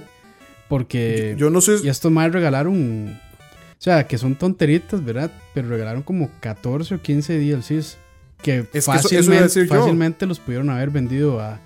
Porque. 0.69 1.35
Yo 1.39 1.51
no 1.51 1.61
sé. 1.61 1.77
Y 1.83 1.89
estos 1.89 2.11
más 2.13 2.31
regalaron. 2.33 3.09
O 3.09 3.83
sea, 3.83 4.07
que 4.07 4.19
son 4.19 4.35
tonteritas, 4.35 5.03
¿verdad? 5.05 5.31
Pero 5.55 5.69
regalaron 5.69 6.03
como 6.03 6.31
14 6.41 6.95
o 6.97 7.01
15 7.03 7.39
DLCs. 7.39 7.97
Que, 8.43 8.59
Es 8.59 8.67
que 8.69 8.79
eso- 8.79 8.93
eso 8.93 9.03
fácilmente, 9.09 9.67
yo. 9.67 9.75
fácilmente 9.75 10.27
los 10.27 10.39
pudieron 10.39 10.71
haber 10.71 10.91
vendido 10.91 11.41
a 11.41 11.61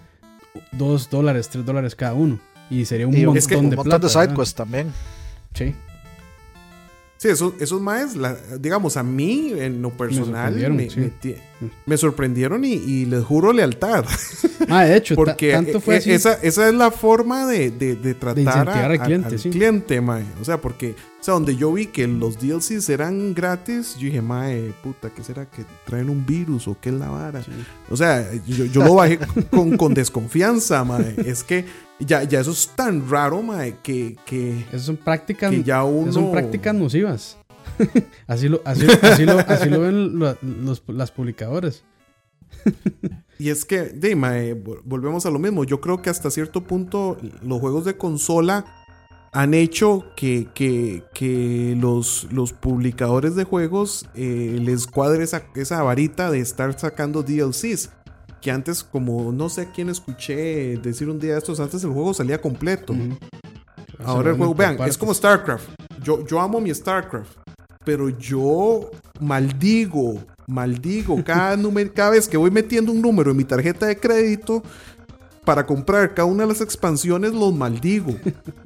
2 0.72 1.08
dólares, 1.10 1.48
3 1.48 1.64
dólares 1.64 1.94
cada 1.94 2.14
uno. 2.14 2.38
Y 2.70 2.84
sería 2.84 3.06
un 3.06 3.14
Y 3.14 3.18
montón 3.18 3.36
es 3.38 3.46
que 3.46 3.54
de 3.54 3.60
un 3.60 3.66
montón 3.66 3.84
plata. 3.84 4.06
de 4.06 4.12
sidequests 4.12 4.54
también. 4.54 4.92
Sí. 5.54 5.74
Sí, 7.16 7.28
esos, 7.28 7.54
esos 7.58 7.80
maes, 7.80 8.16
la- 8.16 8.36
digamos, 8.60 8.96
a 8.98 9.02
mí, 9.02 9.52
en 9.56 9.80
lo 9.80 9.90
personal, 9.90 10.52
sorprendieron, 10.52 10.76
me, 10.76 10.90
sí. 10.90 11.00
me 11.00 11.08
ti- 11.08 11.36
me 11.86 11.96
sorprendieron 11.96 12.64
y, 12.64 12.72
y 12.72 13.06
les 13.06 13.24
juro 13.24 13.52
lealtad. 13.52 14.04
Ah, 14.66 14.84
de 14.84 14.96
hecho, 14.96 15.14
Porque 15.14 15.52
tanto 15.52 15.78
fue 15.78 15.96
e- 15.96 15.98
así. 15.98 16.10
esa, 16.10 16.34
esa 16.42 16.68
es 16.68 16.74
la 16.74 16.90
forma 16.90 17.46
de, 17.46 17.70
de- 17.70 17.96
de 17.96 18.14
tratar 18.14 18.66
a- 18.70 18.86
al 18.86 18.98
cliente, 18.98 19.28
al 19.34 19.38
sí. 19.38 19.50
cliente, 19.50 20.00
mae. 20.00 20.24
O 20.40 20.44
sea, 20.44 20.58
porque, 20.58 20.94
o 21.20 21.22
sea, 21.24 21.34
donde 21.34 21.54
yo 21.54 21.70
vi 21.70 21.86
que 21.86 22.06
los 22.06 22.38
DLCs 22.40 22.88
eran 22.88 23.34
gratis, 23.34 23.94
yo 23.98 24.06
dije, 24.06 24.22
mae, 24.22 24.72
puta, 24.82 25.10
¿qué 25.10 25.22
será? 25.22 25.44
¿Que 25.44 25.64
traen 25.84 26.08
un 26.08 26.24
virus 26.24 26.66
o 26.66 26.78
qué 26.80 26.88
es 26.88 26.94
la 26.94 27.10
vara? 27.10 27.42
Sí. 27.42 27.50
O 27.90 27.96
sea, 27.96 28.26
yo, 28.46 28.64
yo 28.64 28.82
lo 28.82 28.94
bajé 28.94 29.18
con, 29.50 29.76
con 29.76 29.92
desconfianza, 29.92 30.82
mae. 30.82 31.14
Es 31.26 31.44
que 31.44 31.66
ya, 32.00 32.22
ya 32.24 32.40
eso 32.40 32.50
es 32.50 32.68
tan 32.74 33.08
raro, 33.08 33.42
mae, 33.42 33.76
que, 33.82 34.16
que, 34.26 34.60
Esas 34.68 34.82
son 34.82 34.96
prácticas. 34.96 35.50
que 35.50 35.62
ya 35.62 35.84
uno... 35.84 36.12
son 36.12 36.32
prácticas 36.32 36.74
nocivas. 36.74 37.38
así, 38.26 38.48
lo, 38.48 38.60
así, 38.64 38.86
así, 39.02 39.24
lo, 39.24 39.38
así 39.38 39.68
lo 39.70 39.80
ven 39.80 40.18
lo- 40.18 40.36
los- 40.42 40.82
las 40.88 41.10
publicadoras. 41.10 41.84
Y 43.38 43.50
es 43.50 43.64
que, 43.64 43.82
de, 43.82 44.14
mae, 44.16 44.54
vol- 44.54 44.80
volvemos 44.84 45.26
a 45.26 45.30
lo 45.30 45.38
mismo. 45.38 45.64
Yo 45.64 45.80
creo 45.80 46.00
que 46.02 46.10
hasta 46.10 46.30
cierto 46.30 46.62
punto 46.62 47.16
los 47.42 47.60
juegos 47.60 47.84
de 47.84 47.96
consola 47.96 48.64
han 49.32 49.54
hecho 49.54 50.04
que, 50.16 50.48
que, 50.54 51.02
que 51.12 51.76
los, 51.80 52.28
los 52.30 52.52
publicadores 52.52 53.34
de 53.34 53.42
juegos 53.44 54.08
eh, 54.14 54.58
les 54.60 54.86
cuadre 54.86 55.24
esa, 55.24 55.42
esa 55.56 55.82
varita 55.82 56.30
de 56.30 56.38
estar 56.38 56.78
sacando 56.78 57.22
DLCs. 57.24 57.90
Que 58.44 58.50
antes, 58.50 58.84
como 58.84 59.32
no 59.32 59.48
sé 59.48 59.62
a 59.62 59.72
quién 59.72 59.88
escuché 59.88 60.76
decir 60.76 61.08
un 61.08 61.18
día 61.18 61.32
de 61.32 61.38
estos, 61.38 61.60
antes 61.60 61.82
el 61.82 61.92
juego 61.92 62.12
salía 62.12 62.38
completo. 62.38 62.94
Ahora 64.04 64.32
el 64.32 64.36
juego, 64.36 64.54
vean, 64.54 64.76
es 64.82 64.98
como. 64.98 65.14
StarCraft. 65.14 65.66
Yo, 66.02 66.26
yo 66.26 66.38
amo 66.38 66.60
mi 66.60 66.74
StarCraft, 66.74 67.38
pero 67.86 68.10
yo 68.10 68.90
maldigo, 69.18 70.22
maldigo 70.46 71.24
cada, 71.24 71.56
número, 71.56 71.90
cada 71.94 72.10
vez 72.10 72.28
que 72.28 72.36
voy 72.36 72.50
metiendo 72.50 72.92
un 72.92 73.00
número 73.00 73.30
en 73.30 73.38
mi 73.38 73.44
tarjeta 73.44 73.86
de 73.86 73.96
crédito 73.96 74.62
para 75.44 75.66
comprar 75.66 76.14
cada 76.14 76.26
una 76.26 76.44
de 76.44 76.48
las 76.50 76.60
expansiones, 76.60 77.32
los 77.32 77.52
maldigo. 77.54 78.16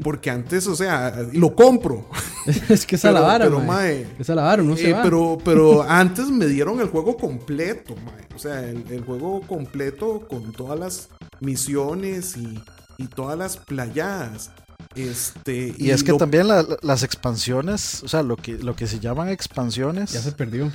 Porque 0.02 0.30
antes, 0.30 0.66
o 0.66 0.76
sea, 0.76 1.26
lo 1.32 1.54
compro. 1.54 2.08
es 2.68 2.86
que 2.86 2.96
esa 2.96 3.10
la 3.12 3.18
Pero- 3.20 3.26
vara, 3.28 3.44
pero, 3.46 3.60
mae. 3.60 4.06
la 4.26 4.42
vara, 4.42 4.62
no 4.62 4.76
se 4.76 4.90
eh, 4.90 4.96
pero, 5.02 5.38
pero 5.44 5.82
antes 5.82 6.28
me 6.30 6.46
dieron 6.46 6.80
el 6.80 6.88
juego 6.88 7.16
completo, 7.16 7.94
mae. 8.04 8.26
O 8.34 8.38
sea, 8.38 8.62
el, 8.68 8.84
el 8.90 9.02
juego 9.04 9.40
completo 9.42 10.26
con 10.28 10.52
todas 10.52 10.78
las 10.78 11.08
misiones 11.40 12.36
y, 12.36 12.62
y 12.98 13.06
todas 13.08 13.36
las 13.38 13.56
playadas. 13.56 14.50
Este, 14.94 15.74
Y, 15.76 15.90
es 15.90 16.02
que 16.04 16.12
lo- 16.12 16.18
también 16.18 16.46
la- 16.48 16.62
la- 16.62 16.76
las 16.82 17.02
expansiones, 17.02 18.02
o 18.04 18.08
sea, 18.08 18.22
lo 18.22 18.36
que, 18.36 18.52
lo 18.58 18.74
que 18.76 18.86
se 18.86 19.00
llaman 19.00 19.28
expansiones, 19.28 20.12
Ya 20.12 20.20
se 20.22 20.32
perdió. 20.32 20.70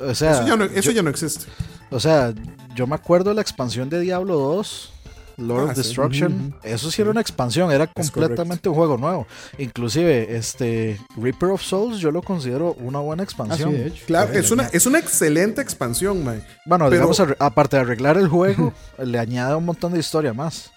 o 0.00 0.14
sea, 0.14 0.32
eso, 0.32 0.46
ya 0.46 0.56
no, 0.56 0.64
eso 0.64 0.90
yo, 0.90 0.92
ya 0.92 1.02
no 1.02 1.10
existe. 1.10 1.46
o 1.90 1.98
sea, 2.00 2.32
yo 2.74 2.86
me 2.86 2.94
acuerdo 2.94 3.30
de 3.30 3.36
la 3.36 3.42
expansión 3.42 3.88
de 3.90 4.00
Diablo 4.00 4.36
2, 4.38 4.90
Lord 5.36 5.60
Ah, 5.60 5.64
of 5.64 5.70
sí. 5.72 5.82
Destruction, 5.82 6.54
eso 6.62 6.90
sí 6.90 7.02
era 7.02 7.10
una 7.10 7.20
expansión, 7.20 7.70
era 7.72 7.84
Es 7.84 8.10
completamente 8.10 8.68
un 8.68 8.74
juego 8.76 8.96
nuevo. 8.96 9.26
Inclusive, 9.58 10.36
este 10.36 10.98
Reaper 11.16 11.50
of 11.50 11.62
Souls 11.62 11.98
yo 11.98 12.10
lo 12.12 12.22
considero 12.22 12.74
una 12.74 13.00
buena 13.00 13.22
Ah, 13.22 13.26
sí, 13.26 13.32
expansión. 13.32 13.72
de 13.72 13.86
hecho. 13.88 14.04
Claro, 14.06 14.32
es 14.32 14.50
una, 14.50 14.64
es 14.68 14.86
una 14.86 14.98
excelente 14.98 15.60
expansión, 15.60 16.24
mae. 16.24 16.44
bueno, 16.66 16.84
pero- 16.88 16.90
digamos, 17.08 17.20
aparte 17.38 17.76
de 17.76 17.82
arreglar 17.82 18.16
el 18.16 18.28
juego, 18.28 18.72
le 19.02 19.18
añade 19.18 19.54
un 19.56 19.64
montón 19.64 19.92
de 19.92 19.98
historia 19.98 20.32
más. 20.32 20.70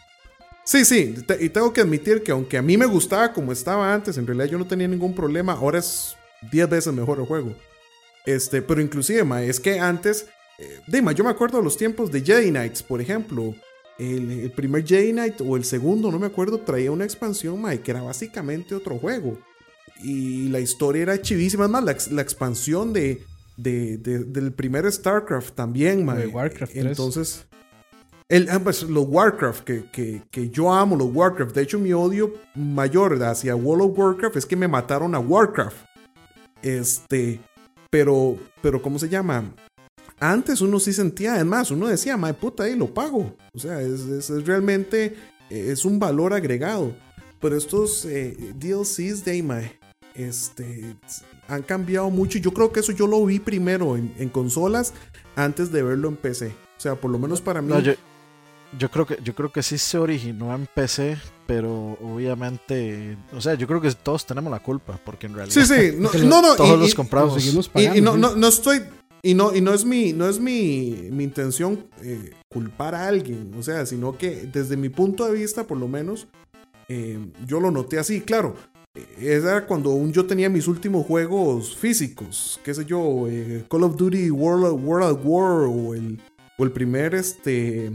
Sí, 0.65 0.83
sí, 0.85 1.15
te- 1.25 1.43
y 1.43 1.49
tengo 1.49 1.71
que 1.71 1.81
admitir 1.81 2.23
que 2.23 2.31
aunque 2.31 2.57
a 2.57 2.61
mí 2.61 2.77
me 2.77 2.85
gustaba 2.87 3.31
como 3.33 3.51
estaba 3.51 3.93
antes, 3.93 4.17
en 4.17 4.25
realidad 4.27 4.47
yo 4.47 4.57
no 4.57 4.65
tenía 4.65 4.87
ningún 4.87 5.13
problema, 5.13 5.53
ahora 5.53 5.79
es 5.79 6.15
10 6.51 6.67
veces 6.69 6.93
mejor 6.93 7.19
el 7.19 7.25
juego. 7.25 7.53
Este, 8.25 8.61
pero 8.61 8.81
inclusive, 8.81 9.23
ma, 9.23 9.41
es 9.43 9.59
que 9.61 9.79
antes, 9.79 10.25
eh, 10.59 10.79
de, 10.87 11.01
ma, 11.01 11.11
yo 11.11 11.23
me 11.23 11.29
acuerdo 11.29 11.57
de 11.59 11.63
los 11.63 11.77
tiempos 11.77 12.11
de 12.11 12.21
Jedi 12.21 12.49
Knights, 12.49 12.83
por 12.83 13.01
ejemplo. 13.01 13.53
El, 13.99 14.29
el 14.31 14.51
primer 14.51 14.85
Jedi 14.85 15.11
Knight 15.11 15.41
o 15.41 15.55
el 15.57 15.63
segundo, 15.63 16.11
no 16.11 16.19
me 16.19 16.27
acuerdo, 16.27 16.59
traía 16.59 16.91
una 16.91 17.03
expansión, 17.03 17.59
ma, 17.59 17.75
que 17.77 17.89
era 17.91 18.01
básicamente 18.03 18.75
otro 18.75 18.97
juego. 18.99 19.39
Y 20.03 20.49
la 20.49 20.59
historia 20.59 21.01
era 21.01 21.21
chivísima. 21.21 21.65
Es 21.65 21.71
más, 21.71 21.83
la, 21.83 21.91
ex- 21.93 22.11
la 22.11 22.21
expansión 22.21 22.93
de, 22.93 23.23
de- 23.55 23.97
de- 23.97 24.23
del 24.23 24.51
primer 24.53 24.91
StarCraft 24.91 25.55
también, 25.55 26.05
ma. 26.05 26.13
De 26.13 26.27
Warcraft 26.27 26.73
3. 26.73 26.85
Entonces, 26.85 27.45
el, 28.29 28.49
ah, 28.51 28.59
pues, 28.63 28.83
los 28.83 29.05
Warcraft, 29.07 29.63
que, 29.63 29.85
que- 29.91 30.21
que 30.29 30.49
yo 30.51 30.71
amo 30.71 30.95
los 30.95 31.09
Warcraft. 31.11 31.55
De 31.55 31.63
hecho, 31.63 31.79
mi 31.79 31.91
odio 31.93 32.31
mayor 32.53 33.21
hacia 33.23 33.55
World 33.55 33.89
of 33.91 33.97
Warcraft 33.97 34.35
es 34.35 34.45
que 34.45 34.55
me 34.55 34.67
mataron 34.67 35.15
a 35.15 35.19
Warcraft. 35.19 35.77
Este. 36.61 37.39
pero, 37.89 38.37
pero, 38.61 38.81
¿cómo 38.81 38.99
se 38.99 39.09
llama? 39.09 39.53
Antes 40.19 40.61
uno 40.61 40.79
sí 40.79 40.93
sentía, 40.93 41.35
además, 41.35 41.69
uno 41.71 41.87
decía, 41.87 42.17
mae 42.17 42.33
puta, 42.33 42.63
ahí 42.63 42.75
lo 42.75 42.91
pago. 42.93 43.35
O 43.53 43.59
sea, 43.59 43.81
es, 43.81 44.01
es, 44.01 44.29
es 44.29 44.45
realmente, 44.45 45.15
es 45.49 45.85
un 45.85 45.99
valor 45.99 46.33
agregado. 46.33 46.95
Pero 47.39 47.55
estos 47.55 48.03
eh, 48.05 48.35
DLCs 48.55 49.23
de 49.23 49.43
mae, 49.43 49.79
este, 50.15 50.95
han 51.47 51.61
cambiado 51.61 52.09
mucho. 52.09 52.39
Yo 52.39 52.51
creo 52.51 52.71
que 52.71 52.79
eso 52.79 52.91
yo 52.93 53.05
lo 53.05 53.23
vi 53.25 53.39
primero 53.39 53.95
en, 53.95 54.11
en 54.17 54.29
consolas 54.29 54.93
antes 55.35 55.71
de 55.71 55.83
verlo 55.83 56.07
en 56.09 56.15
PC. 56.15 56.47
O 56.47 56.79
sea, 56.79 56.95
por 56.95 57.11
lo 57.11 57.19
menos 57.19 57.39
para 57.39 57.61
mí. 57.61 57.69
No, 57.71 57.79
yo, 57.79 57.93
yo 58.77 58.89
creo 58.89 59.05
que 59.05 59.19
yo 59.23 59.35
creo 59.35 59.51
que 59.51 59.61
sí 59.61 59.77
se 59.77 59.99
originó 59.99 60.53
en 60.55 60.67
PC, 60.73 61.17
pero 61.45 61.97
obviamente, 62.01 63.17
o 63.33 63.39
sea, 63.41 63.53
yo 63.53 63.67
creo 63.67 63.79
que 63.79 63.91
todos 63.91 64.25
tenemos 64.25 64.51
la 64.51 64.59
culpa, 64.61 64.99
porque 65.05 65.27
en 65.27 65.35
realidad 65.35 65.53
Sí, 65.53 65.65
sí, 65.65 65.95
no, 65.97 66.09
no, 66.25 66.41
no, 66.41 66.55
todos 66.55 66.77
y- 66.77 66.81
los 66.81 66.95
compramos. 66.95 67.45
Y, 67.45 67.69
pagando, 67.69 67.97
y 67.97 68.01
no, 68.01 68.17
no, 68.17 68.35
no 68.35 68.47
estoy. 68.47 68.81
Y 69.23 69.33
no, 69.33 69.55
y 69.55 69.61
no 69.61 69.73
es 69.73 69.83
mi, 69.83 70.13
no 70.13 70.29
es 70.29 70.39
mi, 70.39 71.09
mi 71.11 71.23
intención 71.23 71.87
eh, 72.01 72.31
culpar 72.49 72.95
a 72.95 73.07
alguien. 73.07 73.51
O 73.57 73.63
sea, 73.63 73.85
sino 73.85 74.17
que 74.17 74.47
desde 74.51 74.77
mi 74.77 74.89
punto 74.89 75.25
de 75.25 75.33
vista, 75.33 75.65
por 75.65 75.77
lo 75.77 75.87
menos, 75.87 76.27
eh, 76.87 77.19
yo 77.45 77.59
lo 77.59 77.71
noté 77.71 77.99
así. 77.99 78.21
Claro, 78.21 78.55
eh, 78.97 79.37
era 79.37 79.65
cuando 79.65 79.91
aún 79.91 80.11
yo 80.11 80.25
tenía 80.25 80.49
mis 80.49 80.67
últimos 80.67 81.05
juegos 81.05 81.75
físicos. 81.75 82.59
Qué 82.63 82.73
sé 82.73 82.85
yo, 82.85 83.27
eh, 83.27 83.65
Call 83.69 83.83
of 83.83 83.95
Duty 83.95 84.31
World, 84.31 84.83
World 84.83 85.17
at 85.17 85.25
War 85.25 85.67
o 85.67 85.93
el, 85.93 86.19
o 86.57 86.63
el 86.63 86.71
primer 86.71 87.15
este. 87.15 87.91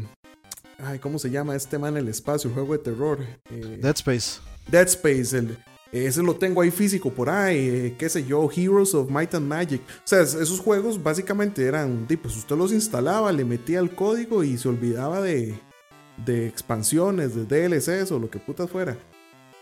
Ay, 0.79 0.99
¿cómo 0.99 1.19
se 1.19 1.31
llama 1.31 1.55
este 1.55 1.79
man 1.79 1.97
en 1.97 2.05
el 2.05 2.09
espacio? 2.09 2.49
El 2.49 2.55
juego 2.55 2.73
de 2.75 2.79
terror. 2.81 3.19
Eh, 3.51 3.79
Dead 3.81 3.95
Space. 3.97 4.41
Dead 4.71 4.87
Space, 4.87 5.37
el, 5.37 5.57
ese 5.93 6.23
lo 6.23 6.35
tengo 6.37 6.63
ahí 6.63 6.71
físico 6.71 7.13
por 7.13 7.29
ahí, 7.29 7.59
eh, 7.69 7.95
qué 7.99 8.09
sé 8.09 8.25
yo, 8.25 8.49
Heroes 8.55 8.95
of 8.95 9.11
Might 9.11 9.35
and 9.35 9.47
Magic. 9.47 9.83
O 9.83 10.01
sea, 10.05 10.23
es- 10.23 10.35
esos 10.35 10.59
juegos 10.61 11.03
básicamente 11.03 11.65
eran, 11.65 12.07
pues 12.23 12.37
usted 12.37 12.57
los 12.57 12.73
instalaba, 12.73 13.31
le 13.33 13.45
metía 13.45 13.79
el 13.81 13.95
código 13.95 14.43
y 14.43 14.57
se 14.59 14.69
olvidaba 14.69 15.21
de, 15.21 15.55
de 16.25 16.47
expansiones, 16.47 17.35
de 17.35 17.45
DLCs 17.45 18.11
o 18.13 18.19
lo 18.19 18.31
que 18.31 18.39
putas 18.39 18.71
fuera. 18.71 18.97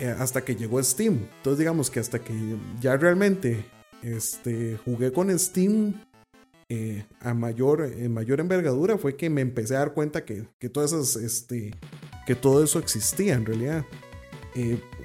eh, 0.03 0.15
hasta 0.19 0.43
que 0.43 0.57
llegó 0.57 0.83
Steam. 0.83 1.27
Entonces 1.37 1.59
digamos 1.59 1.91
que 1.91 2.01
hasta 2.01 2.19
que 2.21 2.33
ya 2.81 2.97
realmente 2.97 3.67
este, 4.03 4.79
jugué 4.83 5.13
con 5.13 5.37
Steam 5.39 5.93
eh, 6.71 7.05
a 7.21 7.35
mayor, 7.35 7.83
en 7.85 8.15
mayor 8.15 8.41
envergadura 8.41 8.97
fue 8.97 9.15
que 9.17 9.29
me 9.29 9.43
empecé 9.43 9.77
a 9.77 9.81
dar 9.81 9.93
cuenta 9.93 10.25
que, 10.25 10.47
que 10.59 10.71
todas 10.71 10.93
esas, 10.95 11.17
este, 11.17 11.73
que 12.27 12.35
todo 12.35 12.65
eso 12.65 12.79
existía 12.79 13.35
en 13.35 13.45
realidad. 13.45 13.85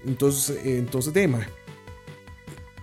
Entonces, 0.05 0.57
eh, 0.65 0.77
entonces, 0.77 1.13
Dema, 1.13 1.47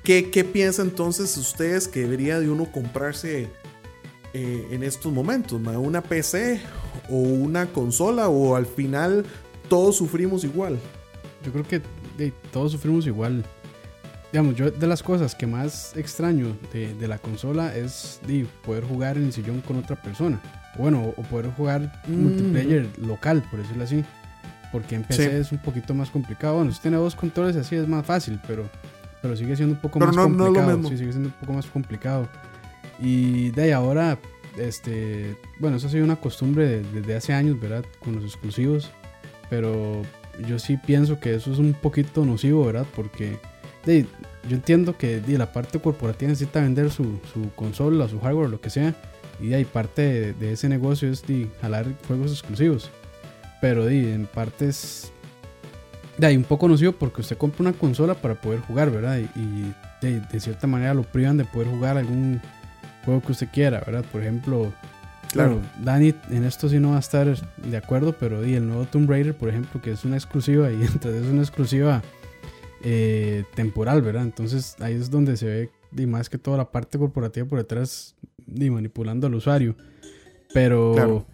¿qué, 0.03 0.31
¿qué 0.31 0.45
piensa 0.45 0.83
entonces 0.83 1.37
ustedes 1.37 1.89
que 1.89 2.01
debería 2.01 2.41
de 2.41 2.51
uno 2.51 2.71
comprarse 2.71 3.49
eh, 4.35 4.69
en 4.71 4.83
estos 4.83 5.13
momentos? 5.13 5.61
ma? 5.61 5.79
¿Una 5.79 6.03
PC 6.03 6.61
o 7.09 7.17
una 7.17 7.67
consola 7.67 8.29
o 8.29 8.57
al 8.57 8.67
final 8.67 9.25
todos 9.69 9.97
sufrimos 9.97 10.45
igual? 10.45 10.79
Yo 11.45 11.53
creo 11.53 11.67
que 11.67 11.83
de, 12.17 12.33
todos 12.53 12.73
sufrimos 12.73 13.07
igual. 13.07 13.45
Digamos, 14.33 14.57
yo 14.57 14.71
de 14.71 14.87
las 14.87 15.03
cosas 15.03 15.35
que 15.35 15.47
más 15.47 15.95
extraño 15.95 16.57
de, 16.73 16.95
de 16.95 17.09
la 17.09 17.19
consola 17.19 17.77
es 17.77 18.19
de, 18.27 18.47
poder 18.65 18.85
jugar 18.85 19.19
en 19.19 19.25
el 19.25 19.33
sillón 19.33 19.61
con 19.61 19.77
otra 19.77 20.01
persona. 20.01 20.41
Bueno, 20.79 21.13
o 21.17 21.23
poder 21.23 21.51
jugar 21.55 22.03
Mm. 22.07 22.23
multiplayer 22.23 22.89
local, 22.99 23.45
por 23.51 23.61
decirlo 23.61 23.85
así. 23.85 24.03
Porque 24.73 24.95
en 24.97 25.03
PC 25.05 25.31
Sí. 25.31 25.37
es 25.37 25.53
un 25.53 25.59
poquito 25.59 25.95
más 25.95 26.09
complicado. 26.11 26.57
Bueno, 26.57 26.73
si 26.73 26.81
tiene 26.81 26.97
dos 26.97 27.15
controles 27.15 27.55
así 27.57 27.77
es 27.77 27.87
más 27.87 28.05
fácil, 28.07 28.41
pero, 28.47 28.65
pero 29.21 29.37
sigue 29.37 29.55
siendo 29.55 29.75
un 29.75 29.81
poco 29.81 29.99
Pero 29.99 30.07
más 30.09 30.17
no- 30.17 30.23
no 30.23 30.29
es 30.29 30.39
lo 30.39 30.45
complicado. 30.47 30.77
mismo. 30.79 30.89
sí, 30.91 30.97
sigue 30.99 31.13
siendo 31.13 31.29
un 31.29 31.35
poco 31.35 31.53
más 31.53 31.67
complicado. 31.67 32.29
Y 32.99 33.51
de 33.51 33.63
ahí 33.65 33.71
ahora, 33.73 34.19
este, 34.57 35.37
bueno, 35.59 35.77
eso 35.77 35.87
ha 35.87 35.91
sido 35.91 36.05
una 36.05 36.17
costumbre 36.17 36.67
de- 36.67 36.83
desde 37.01 37.15
hace 37.17 37.33
años, 37.35 37.61
¿verdad? 37.61 37.85
Con 37.99 38.15
los 38.17 38.25
exclusivos. 38.25 38.91
Pero 39.51 40.03
yo 40.49 40.59
sí 40.59 40.79
pienso 40.79 41.21
que 41.21 41.35
eso 41.35 41.53
es 41.53 41.59
un 41.59 41.75
poquito 41.75 42.25
nocivo, 42.25 42.65
¿verdad? 42.65 42.87
Porque 42.97 43.39
de, 43.85 44.07
yo 44.49 44.57
entiendo 44.57 44.97
que 44.97 45.21
de, 45.21 45.37
la 45.37 45.53
parte 45.53 45.79
corporativa 45.81 46.31
necesita 46.31 46.61
vender 46.63 46.91
su, 46.91 47.21
su 47.35 47.51
consola, 47.55 48.09
su 48.09 48.19
hardware, 48.21 48.49
lo 48.49 48.61
que 48.61 48.71
sea. 48.71 48.95
Y 49.41 49.49
de 49.49 49.57
ahí 49.57 49.65
parte 49.65 50.03
de, 50.03 50.33
de 50.35 50.53
ese 50.53 50.69
negocio 50.69 51.11
es 51.11 51.27
de 51.27 51.49
jalar 51.61 51.87
juegos 52.07 52.31
exclusivos. 52.33 52.91
Pero 53.63 53.87
de, 53.87 54.13
en 54.13 54.27
parte 54.27 54.69
es 54.69 55.11
de 56.19 56.27
ahí 56.27 56.37
un 56.37 56.45
poco 56.45 56.69
nocivo 56.69 56.93
porque 56.93 57.23
usted 57.23 57.39
compra 57.39 57.63
una 57.63 57.73
consola 57.73 58.15
para 58.15 58.35
poder 58.35 58.61
jugar, 58.61 58.91
¿verdad? 58.91 59.19
Y, 59.19 59.41
y 59.41 59.75
de, 60.03 60.21
de 60.21 60.41
cierta 60.41 60.67
manera 60.67 60.93
lo 60.93 61.05
privan 61.05 61.39
de 61.39 61.47
poder 61.47 61.69
jugar 61.69 61.97
algún 61.97 62.43
juego 63.07 63.23
que 63.23 63.33
usted 63.33 63.49
quiera, 63.51 63.81
¿verdad? 63.87 64.05
Por 64.13 64.21
ejemplo, 64.21 64.71
Claro. 65.33 65.63
Dani 65.83 66.15
en 66.31 66.45
esto 66.45 66.69
sí 66.69 66.79
no 66.79 66.91
va 66.91 66.97
a 66.97 67.01
estar 67.01 67.35
de 67.65 67.77
acuerdo, 67.77 68.15
pero 68.19 68.43
di, 68.43 68.55
el 68.55 68.67
nuevo 68.67 68.85
Tomb 68.85 69.09
Raider, 69.09 69.35
por 69.35 69.49
ejemplo, 69.49 69.81
que 69.81 69.93
es 69.93 70.05
una 70.05 70.17
exclusiva 70.17 70.71
y 70.71 70.83
entre 70.83 71.19
es 71.19 71.27
una 71.27 71.41
exclusiva 71.41 72.03
eh, 72.83 73.45
temporal, 73.55 74.03
¿verdad? 74.03 74.25
Entonces 74.25 74.77
ahí 74.81 74.95
es 74.95 75.11
donde 75.11 75.37
se 75.39 75.47
ve 75.47 75.71
di, 75.91 76.07
más 76.07 76.29
que 76.29 76.37
toda 76.37 76.59
la 76.59 76.71
parte 76.71 76.99
corporativa 76.99 77.47
por 77.47 77.59
detrás 77.59 78.15
di, 78.47 78.71
manipulando 78.71 79.27
al 79.27 79.35
usuario. 79.35 79.75
Pero, 80.53 80.93
Claro. 80.95 81.27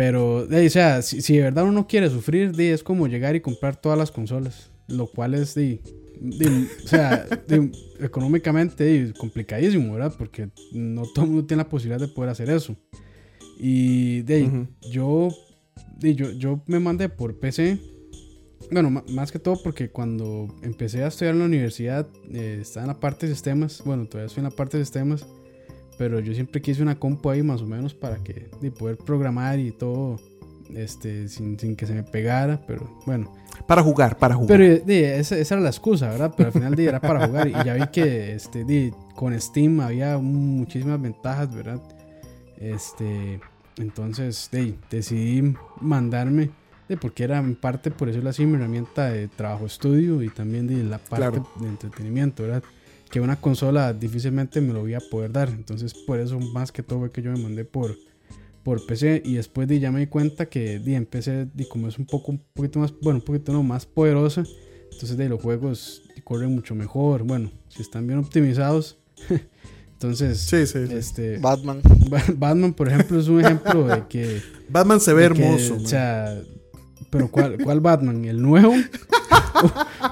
Pero, 0.00 0.46
di, 0.46 0.66
o 0.66 0.70
sea, 0.70 1.02
si, 1.02 1.20
si 1.20 1.36
de 1.36 1.42
verdad 1.42 1.66
uno 1.66 1.86
quiere 1.86 2.08
sufrir, 2.08 2.56
di, 2.56 2.68
es 2.68 2.82
como 2.82 3.06
llegar 3.06 3.36
y 3.36 3.40
comprar 3.40 3.78
todas 3.78 3.98
las 3.98 4.10
consolas, 4.10 4.70
lo 4.88 5.06
cual 5.08 5.34
es, 5.34 5.54
di, 5.54 5.78
di, 6.18 6.66
o 6.82 6.88
sea, 6.88 7.26
económicamente 7.98 9.12
complicadísimo, 9.18 9.92
¿verdad? 9.92 10.14
Porque 10.16 10.48
no 10.72 11.02
todo 11.02 11.26
el 11.26 11.30
mundo 11.32 11.46
tiene 11.46 11.64
la 11.64 11.68
posibilidad 11.68 12.00
de 12.00 12.08
poder 12.08 12.30
hacer 12.30 12.48
eso. 12.48 12.74
Y 13.58 14.22
de 14.22 14.34
ahí, 14.36 14.44
Ujú. 14.44 14.68
yo, 14.90 15.36
de, 15.98 16.14
yo, 16.14 16.30
yo 16.30 16.62
me 16.64 16.80
mandé 16.80 17.10
por 17.10 17.38
PC. 17.38 17.78
Bueno, 18.70 18.88
más 18.88 19.30
que 19.30 19.38
todo 19.38 19.62
porque 19.62 19.90
cuando 19.90 20.48
empecé 20.62 21.04
a 21.04 21.08
estudiar 21.08 21.34
en 21.34 21.40
la 21.40 21.44
universidad, 21.44 22.08
eh, 22.32 22.60
estaba 22.62 22.84
en 22.84 22.88
la 22.88 23.00
parte 23.00 23.26
de 23.26 23.34
sistemas. 23.34 23.82
Bueno, 23.84 24.06
todavía 24.06 24.28
estoy 24.28 24.40
en 24.40 24.48
la 24.48 24.56
parte 24.56 24.78
de 24.78 24.84
sistemas. 24.84 25.26
Pero 26.00 26.18
yo 26.18 26.32
siempre 26.32 26.62
quise 26.62 26.80
una 26.82 26.98
compu 26.98 27.28
ahí 27.28 27.42
más 27.42 27.60
o 27.60 27.66
menos 27.66 27.92
para 27.92 28.16
que 28.24 28.48
de 28.62 28.70
poder 28.70 28.96
programar 28.96 29.58
y 29.58 29.70
todo 29.70 30.18
este, 30.74 31.28
sin, 31.28 31.58
sin 31.58 31.76
que 31.76 31.84
se 31.84 31.92
me 31.92 32.02
pegara. 32.02 32.58
Pero 32.66 32.88
bueno, 33.04 33.30
Para 33.66 33.82
jugar, 33.82 34.16
para 34.16 34.34
jugar. 34.34 34.48
pero 34.48 34.82
di, 34.86 34.94
esa, 34.94 35.36
esa 35.36 35.56
era 35.56 35.62
la 35.62 35.68
excusa, 35.68 36.08
¿verdad? 36.08 36.32
Pero 36.34 36.46
al 36.46 36.52
final 36.54 36.74
di, 36.74 36.86
era 36.86 37.00
para 37.02 37.26
jugar. 37.26 37.48
Y 37.48 37.52
ya 37.52 37.74
vi 37.74 37.86
que 37.92 38.32
este, 38.34 38.64
di, 38.64 38.90
con 39.14 39.38
Steam 39.38 39.80
había 39.80 40.16
muchísimas 40.16 41.02
ventajas, 41.02 41.54
¿verdad? 41.54 41.80
Este, 42.56 43.38
entonces 43.76 44.48
decidí 44.90 45.54
mandarme, 45.82 46.48
porque 46.98 47.24
era 47.24 47.38
en 47.40 47.56
parte, 47.56 47.90
por 47.90 48.08
decirlo 48.08 48.30
así, 48.30 48.46
mi 48.46 48.54
herramienta 48.56 49.10
de 49.10 49.28
trabajo-estudio 49.28 50.22
y 50.22 50.30
también 50.30 50.66
de 50.66 50.82
la 50.82 50.96
parte 50.96 51.26
Claro. 51.40 51.46
de 51.60 51.68
entretenimiento, 51.68 52.42
¿verdad? 52.44 52.62
Que 53.10 53.20
una 53.20 53.36
consola 53.40 53.92
difícilmente 53.92 54.60
me 54.60 54.72
lo 54.72 54.80
voy 54.80 54.94
a 54.94 55.00
poder 55.00 55.32
dar. 55.32 55.48
Entonces, 55.48 55.92
por 55.94 56.20
eso, 56.20 56.38
más 56.38 56.70
que 56.72 56.82
todo, 56.82 57.00
fue 57.00 57.10
que 57.10 57.22
yo 57.22 57.32
me 57.32 57.38
mandé 57.42 57.64
por, 57.64 57.96
por 58.62 58.84
PC 58.86 59.22
y 59.24 59.34
después 59.34 59.66
de 59.68 59.80
ya 59.80 59.90
me 59.90 60.00
di 60.00 60.06
cuenta 60.06 60.46
que 60.46 60.78
di, 60.78 60.94
en 60.94 61.06
PC 61.06 61.48
di, 61.54 61.66
como 61.66 61.88
es 61.88 61.98
un 61.98 62.06
poco 62.06 62.30
un 62.32 62.38
poquito 62.54 62.78
más 62.78 62.92
bueno 63.00 63.18
un 63.18 63.24
poquito 63.24 63.52
no 63.52 63.62
más 63.62 63.86
poderosa 63.86 64.44
entonces 64.92 65.16
de 65.16 65.28
los 65.30 65.40
juegos 65.40 66.02
di, 66.14 66.20
corren 66.20 66.54
mucho 66.54 66.74
mejor 66.74 67.22
bueno 67.22 67.50
si 67.68 67.80
están 67.80 68.06
bien 68.06 68.18
optimizados 68.18 68.98
entonces 69.94 70.38
sí, 70.40 70.66
sí, 70.66 70.86
sí. 70.86 70.94
este 70.94 71.38
Batman. 71.38 71.80
Ba- 72.10 72.22
Batman 72.36 72.74
por 72.74 72.88
ejemplo 72.88 73.18
es 73.18 73.28
un 73.28 73.40
ejemplo 73.40 73.86
de 73.86 74.06
que, 74.08 74.42
Batman 74.68 75.00
se 75.00 75.14
ve 75.14 75.22
de 75.30 75.34
que, 75.34 75.42
hermoso. 75.42 75.76
o 75.76 75.86
sea 75.86 76.38
pero 77.08 77.28
cuál, 77.30 77.56
cuál 77.64 77.80
Batman 77.80 78.26
el 78.26 78.42
nuevo 78.42 78.74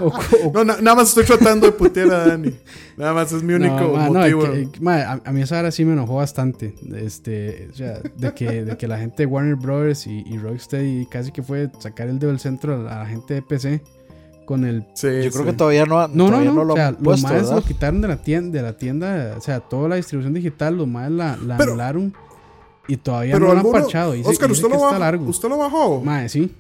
o, 0.01 0.05
o- 0.07 0.09
o- 0.49 0.53
No, 0.53 0.65
na- 0.65 0.77
nada 0.81 0.97
más 0.97 1.09
estoy 1.09 1.25
tratando 1.25 1.67
de 1.67 1.73
putear 1.73 2.11
a 2.11 2.27
Dani. 2.29 2.53
Nada 2.97 3.15
más 3.15 3.33
es 3.33 3.43
mi 3.43 3.55
único 3.55 3.75
No, 3.75 3.93
ma, 3.95 4.07
no, 4.09 4.13
motivo. 4.21 4.43
que- 4.53 4.71
que- 4.71 4.81
ma, 4.81 4.97
a, 5.03 5.21
a 5.25 5.33
mí 5.33 5.43
esa 5.43 5.59
hora 5.59 5.71
sí 5.71 5.85
me 5.85 5.93
enojó 5.93 6.17
bastante. 6.17 6.75
Este, 6.97 7.69
o 7.73 7.75
sea, 7.77 8.01
de 8.17 8.35
que, 8.35 8.65
de 8.65 8.77
que 8.77 8.89
la 8.89 8.99
gente 8.99 9.23
de 9.23 9.27
Warner 9.27 9.55
Brothers 9.57 10.07
y, 10.07 10.25
y 10.27 10.39
Rocksteady 10.39 11.07
casi 11.07 11.33
que 11.33 11.43
fue 11.43 11.71
sacar 11.79 12.09
el 12.09 12.19
dedo 12.19 12.31
del 12.31 12.41
centro 12.41 12.75
a 12.75 12.79
la, 12.79 13.07
gente 13.07 13.35
de 13.35 13.43
PC 13.43 13.83
con 14.45 14.65
el. 14.65 14.85
Sí, 14.95 15.07
Yo 15.09 15.23
sí. 15.25 15.31
creo 15.31 15.45
que 15.45 15.53
todavía 15.53 15.85
no, 15.87 16.01
ha- 16.01 16.09
No, 16.13 16.31
no, 16.31 16.41
no. 16.43 16.65
lo 16.65 16.73
o 16.73 16.77
sea, 16.77 16.89
han 16.89 16.95
los 16.95 17.03
puesto, 17.03 17.29
más 17.29 17.33
¿verdad? 17.37 17.55
lo 17.57 17.63
quitaron 17.63 18.01
de 18.01 18.09
la 18.09 18.17
tienda, 18.17 18.57
de 18.59 18.63
la 18.63 18.77
tienda, 18.77 19.35
o 19.37 19.41
sea, 19.41 19.61
toda 19.61 19.89
la 19.91 19.97
distribución 19.97 20.35
digital, 20.35 20.77
los 20.77 20.89
más 20.89 21.11
la, 21.11 21.37
la 21.37 21.57
Pero- 21.57 21.73
anularon 21.73 22.15
y 22.89 22.97
todavía 22.97 23.35
Pero 23.35 23.49
no 23.49 23.55
lo 23.55 23.61
han 23.61 23.73
parchado. 23.73 24.13
Dice, 24.13 24.29
Oscar, 24.31 24.49
dice 24.49 24.63
usted 24.65 24.75
lo, 24.75 24.83
bajó, 24.83 24.99
largo. 24.99 25.27
usted 25.29 25.49
lo 25.51 25.59
bajó. 25.59 26.01
Mae, 26.03 26.29
sí. 26.31 26.51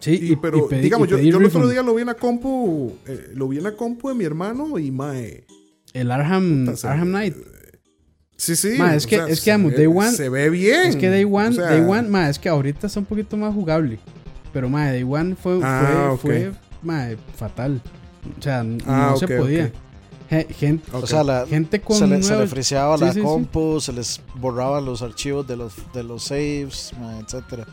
Sí, 0.00 0.18
Y, 0.32 0.36
pero, 0.36 0.68
pedí- 0.68 0.82
digamos, 0.82 1.08
y 1.08 1.10
yo, 1.10 1.18
yo 1.18 1.38
el 1.38 1.46
otro 1.46 1.68
día 1.68 1.82
lo 1.82 1.94
vi 1.94 2.02
en 2.02 2.06
la 2.08 2.14
compu, 2.14 2.92
eh, 3.06 3.30
lo 3.34 3.48
vi 3.48 3.56
en 3.58 3.64
la 3.64 3.72
compu 3.72 4.08
de 4.08 4.14
mi 4.14 4.24
hermano 4.24 4.78
y 4.78 4.90
mae. 4.90 5.44
El 5.92 6.10
Arham, 6.10 6.66
puta, 6.66 6.92
Arham 6.92 7.08
Knight. 7.08 7.34
Sí, 8.36 8.54
sí. 8.54 8.74
Ma, 8.78 8.94
es 8.94 9.06
que- 9.06 9.16
sea, 9.16 9.28
es 9.28 9.40
que, 9.40 9.56
ve- 9.56 9.70
Day 9.70 9.86
One- 9.86 10.10
Se 10.12 10.28
ve 10.28 10.50
bien. 10.50 10.86
Es 10.88 10.96
que 10.96 11.08
Day 11.08 11.24
One, 11.24 11.48
O 11.48 11.52
sea, 11.52 11.66
Day 11.70 11.80
One, 11.80 12.02
ma, 12.08 12.28
es 12.28 12.38
que 12.38 12.48
ahorita 12.50 12.86
está 12.86 13.00
un 13.00 13.06
poquito 13.06 13.36
más 13.36 13.54
jugable. 13.54 13.98
Pero 14.52 14.68
ma, 14.68 14.86
Day 14.90 15.02
One 15.02 15.34
fue, 15.36 15.58
Ah, 15.62 16.14
fue, 16.20 16.48
ok. 16.48 16.50
fue 16.50 16.60
ma, 16.82 17.08
fatal. 17.34 17.80
O 18.38 18.42
sea, 18.42 18.60
Ah, 18.60 18.64
no 18.64 19.14
ok, 19.14 19.18
se 19.20 19.28
podía. 19.38 19.64
ok. 19.66 19.72
Gente. 20.28 20.90
O 20.92 21.06
sea, 21.06 21.22
la, 21.22 21.46
gente 21.46 21.80
con 21.80 21.96
se, 21.98 22.06
le, 22.06 22.20
se 22.22 22.30
le 22.30 22.36
nuevos- 22.36 22.50
friseaba 22.50 22.98
Sí, 22.98 23.04
la 23.04 23.12
sí, 23.12 23.20
sí. 23.20 23.24
compu, 23.24 23.80
se 23.80 23.92
les 23.92 24.20
borraban 24.34 24.84
los 24.84 25.00
archivos 25.02 25.46
de 25.46 25.56
los, 25.56 25.74
de 25.94 26.02
los 26.02 26.24
saves, 26.24 26.92
ma, 27.00 27.18
etcétera. 27.18 27.64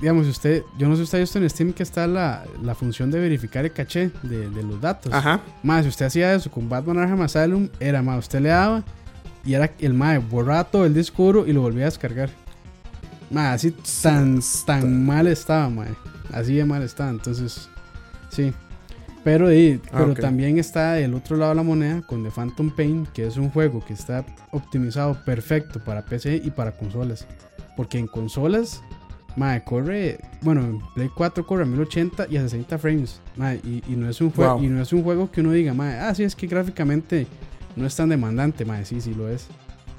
Digamos, 0.00 0.26
usted, 0.26 0.62
yo 0.78 0.88
no 0.88 0.94
sé 0.94 1.00
si 1.00 1.04
usted 1.04 1.18
ha 1.18 1.20
visto 1.20 1.38
en 1.38 1.50
Steam 1.50 1.72
que 1.74 1.82
está 1.82 2.06
la, 2.06 2.44
la 2.62 2.74
función 2.74 3.10
de 3.10 3.20
verificar 3.20 3.64
el 3.64 3.72
caché 3.72 4.10
de, 4.22 4.48
de 4.48 4.62
los 4.62 4.80
datos. 4.80 5.12
Ajá. 5.12 5.40
Mae, 5.62 5.82
si 5.82 5.88
usted 5.90 6.06
hacía 6.06 6.32
eso 6.34 6.50
con 6.50 6.68
Batman 6.68 6.98
Arkham 6.98 7.20
Asylum, 7.22 7.68
era 7.80 8.00
más, 8.02 8.18
usted 8.20 8.40
le 8.40 8.48
daba 8.48 8.82
y 9.44 9.54
era 9.54 9.70
el 9.78 9.94
mae 9.94 10.18
borraba 10.18 10.64
todo 10.64 10.86
el 10.86 10.94
disco 10.94 11.22
duro 11.24 11.46
y 11.46 11.52
lo 11.52 11.60
volvía 11.62 11.84
a 11.84 11.90
descargar. 11.90 12.30
Mae, 13.30 13.48
así 13.54 13.74
tan, 14.02 14.40
tan 14.66 15.04
mal 15.04 15.26
estaba, 15.26 15.68
mae. 15.68 15.94
Así 16.32 16.54
de 16.54 16.64
mal 16.64 16.82
estaba, 16.82 17.10
entonces, 17.10 17.68
sí. 18.30 18.52
Pero, 19.22 19.48
Ah, 19.48 19.98
pero 19.98 20.14
también 20.14 20.58
está 20.58 20.98
el 20.98 21.14
otro 21.14 21.36
lado 21.36 21.50
de 21.50 21.56
la 21.56 21.62
moneda 21.62 22.02
con 22.02 22.22
The 22.24 22.30
Phantom 22.30 22.70
Pain, 22.70 23.06
que 23.12 23.26
es 23.26 23.36
un 23.36 23.50
juego 23.50 23.84
que 23.84 23.92
está 23.92 24.24
optimizado 24.50 25.16
perfecto 25.24 25.78
para 25.84 26.04
PC 26.04 26.40
y 26.42 26.50
para 26.50 26.72
consolas. 26.72 27.26
Porque 27.76 27.98
en 27.98 28.06
consolas, 28.06 28.82
mae, 29.36 29.62
corre, 29.62 30.18
bueno, 30.42 30.62
en 30.62 30.78
Play 30.94 31.10
4 31.14 31.46
corre 31.46 31.62
a 31.64 31.66
1080 31.66 32.26
y 32.30 32.36
a 32.38 32.42
60 32.42 32.78
frames. 32.78 33.20
mae, 33.36 33.60
y, 33.64 33.82
y 33.88 33.96
no 33.96 34.08
es 34.08 34.20
un 34.20 34.30
juego 34.30 34.54
Wow. 34.54 34.64
y 34.64 34.68
no 34.68 34.80
es 34.82 34.92
un 34.92 35.02
juego 35.02 35.30
que 35.30 35.40
uno 35.42 35.52
diga, 35.52 35.74
mae, 35.74 35.98
ah, 35.98 36.14
sí, 36.14 36.22
es 36.24 36.34
que 36.34 36.46
gráficamente 36.46 37.26
no 37.76 37.86
es 37.86 37.94
tan 37.94 38.08
demandante, 38.08 38.64
mae, 38.64 38.84
sí, 38.86 39.00
sí 39.00 39.12
lo 39.14 39.28
es. 39.28 39.46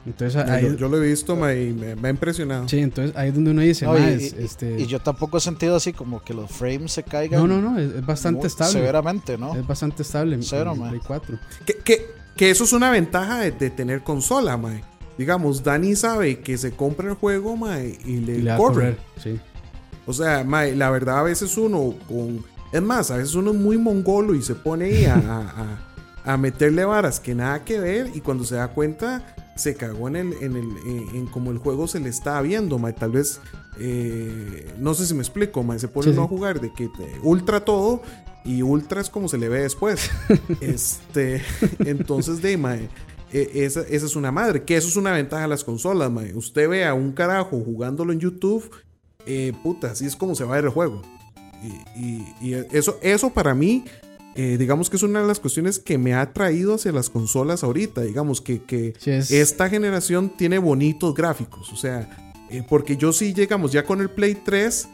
Entonces 0.06 0.36
ahí, 0.50 0.64
yo, 0.64 0.74
yo 0.76 0.90
lo 0.90 0.98
he 1.02 1.08
visto 1.08 1.36
ma, 1.36 1.54
y 1.54 1.74
me, 1.74 1.96
me 1.96 2.08
ha 2.08 2.12
impresionado. 2.12 2.68
sí, 2.68 2.80
entonces 2.80 3.16
ahí 3.16 3.30
es 3.30 3.36
donde 3.36 3.52
uno 3.52 3.62
dice, 3.62 3.86
No, 3.86 3.94
mae, 3.94 4.14
y, 4.14 4.16
es- 4.16 4.34
y- 4.34 4.44
este, 4.44 4.80
y 4.82 4.86
yo 4.88 5.00
tampoco 5.00 5.38
he 5.38 5.42
sentido 5.42 5.76
así 5.76 5.94
como 5.94 6.24
que 6.24 6.34
los 6.34 6.50
frames 6.50 6.92
se 6.92 7.04
caigan. 7.04 7.40
no, 7.40 7.48
no, 7.48 7.62
no, 7.72 7.78
es, 7.80 7.94
es 7.94 8.06
bastante 8.06 8.40
muy 8.40 8.48
estable. 8.48 8.72
Severamente, 8.74 9.38
¿no? 9.38 9.56
Es 9.56 9.66
bastante 9.68 10.02
estable 10.02 10.38
Cero, 10.42 10.72
en 10.74 10.80
mae. 10.80 10.90
Play 10.90 11.02
4. 11.06 11.40
Que, 11.66 11.74
que, 11.76 12.06
que 12.36 12.50
eso 12.50 12.64
es 12.64 12.74
una 12.74 12.90
ventaja 12.90 13.42
de, 13.42 13.52
de 13.52 13.70
tener 13.70 14.02
consola, 14.04 14.58
mae. 14.58 14.84
Digamos, 15.20 15.62
Dani 15.64 15.96
sabe 15.96 16.40
que 16.40 16.58
se 16.58 16.72
compra 16.72 17.10
el 17.10 17.16
juego, 17.16 17.56
mae, 17.56 18.00
y 18.04 18.18
le, 18.22 18.38
Y 18.38 18.42
le 18.42 18.50
va 18.50 18.56
a 18.56 18.58
corre. 18.58 18.74
correr, 18.74 18.98
sí. 19.22 19.40
O 20.08 20.14
sea, 20.14 20.44
mae, 20.44 20.76
la 20.76 20.90
verdad 20.90 21.20
a 21.20 21.24
veces 21.24 21.56
uno 21.60 21.94
con... 22.08 22.44
Es 22.72 22.82
más, 22.82 23.12
a 23.12 23.18
veces 23.18 23.36
uno 23.36 23.52
es 23.52 23.58
muy 23.58 23.78
mongolo 23.78 24.34
y 24.34 24.42
se 24.42 24.56
pone 24.56 24.86
ahí 24.86 25.06
a, 25.06 25.14
a- 25.16 25.18
a- 25.62 25.91
a 26.26 26.38
meterle 26.38 26.86
varas 26.86 27.20
que 27.20 27.34
nada 27.36 27.64
que 27.64 27.80
ver 27.80 28.12
y 28.14 28.22
cuando 28.22 28.44
se 28.44 28.56
da 28.56 28.68
cuenta 28.70 29.36
se 29.56 29.76
cagó 29.76 30.08
en 30.08 30.16
el 30.16 30.34
en 30.42 30.56
el 30.56 30.66
en, 30.86 31.16
en 31.16 31.26
como 31.28 31.52
el 31.52 31.58
juego 31.58 31.88
se 31.88 32.00
le 32.00 32.10
está 32.10 32.42
viendo, 32.42 32.78
mae. 32.80 32.94
Tal 32.94 33.12
vez 33.12 33.40
eh, 33.80 34.72
no 34.80 34.94
sé 34.94 35.06
si 35.06 35.14
me 35.14 35.22
explico, 35.22 35.64
mae. 35.64 35.80
Se 35.80 35.88
pone 35.88 36.14
Sí, 36.14 36.20
a 36.20 36.24
jugar 36.28 36.60
de 36.62 36.72
que 36.74 36.88
te- 36.88 37.20
ultra 37.24 37.64
todo 37.66 38.02
y 38.46 38.62
ultra 38.62 39.02
es 39.02 39.10
como 39.10 39.28
se 39.28 39.38
le 39.38 39.50
ve 39.50 39.62
después. 39.62 40.10
este, 40.62 41.42
entonces 41.80 42.42
de 42.42 42.58
mae. 42.58 42.90
eh, 43.34 43.52
Esa, 43.56 43.82
esa 43.82 44.06
es 44.06 44.16
una 44.16 44.32
madre, 44.32 44.64
que 44.64 44.78
eso 44.78 44.88
es 44.88 44.96
una 44.96 45.12
ventaja 45.12 45.44
de 45.44 45.50
las 45.50 45.64
consolas, 45.64 46.10
mae. 46.12 46.34
Usted 46.36 46.70
ve 46.70 46.86
a 46.86 46.94
un 46.94 47.12
carajo 47.12 47.60
jugándolo 47.64 48.14
en 48.14 48.20
YouTube 48.20 48.70
eh, 49.26 49.54
puta, 49.62 49.92
así 49.92 50.06
es 50.06 50.16
como 50.16 50.34
se 50.36 50.44
va 50.44 50.54
a 50.54 50.56
ver 50.56 50.66
el 50.66 50.72
juego. 50.72 51.02
Y, 51.64 52.02
y- 52.04 52.36
y 52.42 52.54
eso, 52.72 52.98
eso 53.04 53.30
para 53.32 53.54
mí, 53.54 53.86
eh, 54.36 54.58
digamos 54.58 54.90
que 54.90 54.96
es 54.96 55.04
una 55.04 55.22
de 55.22 55.28
las 55.28 55.40
cuestiones 55.40 55.80
que 55.80 55.98
me 55.98 56.14
ha 56.14 56.32
traído 56.34 56.76
hacia 56.76 56.92
las 56.92 57.10
consolas 57.10 57.64
ahorita. 57.64 58.02
Digamos 58.02 58.42
que, 58.42 58.64
que 58.64 58.94
esta 59.30 59.70
generación 59.70 60.30
tiene 60.38 60.58
bonitos 60.58 61.14
gráficos. 61.14 61.72
O 61.72 61.76
sea, 61.76 62.10
eh, 62.50 62.64
porque 62.68 62.98
yo 62.98 63.14
sí, 63.14 63.34
llegamos 63.34 63.72
ya 63.72 63.84
con 63.86 64.02
el 64.02 64.10
Play 64.10 64.36
3. 64.36 64.88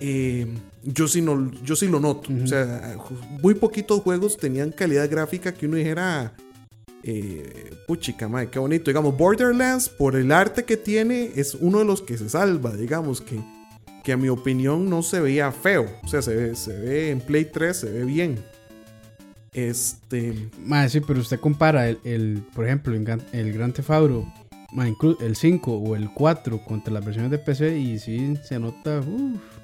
eh, 0.00 0.46
yo 0.82 1.08
sí, 1.08 1.20
no, 1.20 1.50
yo 1.64 1.74
sí 1.74 1.88
lo 1.88 1.98
noto. 1.98 2.30
O 2.42 2.46
sea, 2.46 2.96
muy 3.42 3.54
poquitos 3.54 4.00
juegos 4.02 4.36
tenían 4.36 4.70
calidad 4.70 5.10
gráfica 5.10 5.52
que 5.52 5.66
uno 5.66 5.76
dijera. 5.76 6.34
Eh, 7.08 7.70
puchica, 7.86 8.28
madre, 8.28 8.50
qué 8.50 8.58
bonito. 8.58 8.90
Digamos, 8.90 9.16
Borderlands, 9.16 9.88
por 9.88 10.16
el 10.16 10.32
arte 10.32 10.64
que 10.64 10.76
tiene, 10.76 11.30
es 11.36 11.54
uno 11.54 11.78
de 11.80 11.84
los 11.84 12.02
que 12.02 12.18
se 12.18 12.28
salva. 12.28 12.74
Digamos 12.76 13.20
que, 13.20 13.40
que 14.02 14.12
a 14.12 14.16
mi 14.16 14.28
opinión 14.28 14.88
no 14.90 15.02
se 15.02 15.20
veía 15.20 15.52
feo. 15.52 15.86
O 16.04 16.08
sea, 16.08 16.22
se 16.22 16.34
ve, 16.34 16.56
se 16.56 16.72
ve 16.72 17.10
en 17.10 17.20
Play 17.20 17.46
3, 17.52 17.76
se 17.76 17.90
ve 17.90 18.04
bien. 18.04 18.44
Este. 19.56 20.48
Mae, 20.64 20.88
sí, 20.90 21.00
pero 21.00 21.20
usted 21.20 21.40
compara 21.40 21.88
el, 21.88 21.98
el, 22.04 22.42
por 22.54 22.66
ejemplo, 22.66 22.94
el, 22.94 23.04
Gran- 23.04 23.24
inclu- 24.88 25.16
el 25.20 25.34
5 25.34 25.72
o 25.72 25.96
el 25.96 26.10
4 26.12 26.62
contra 26.64 26.92
las 26.92 27.04
versiones 27.04 27.30
de 27.30 27.38
PC 27.38 27.78
y 27.78 27.98
sí 27.98 28.36
se 28.46 28.58
nota 28.58 29.00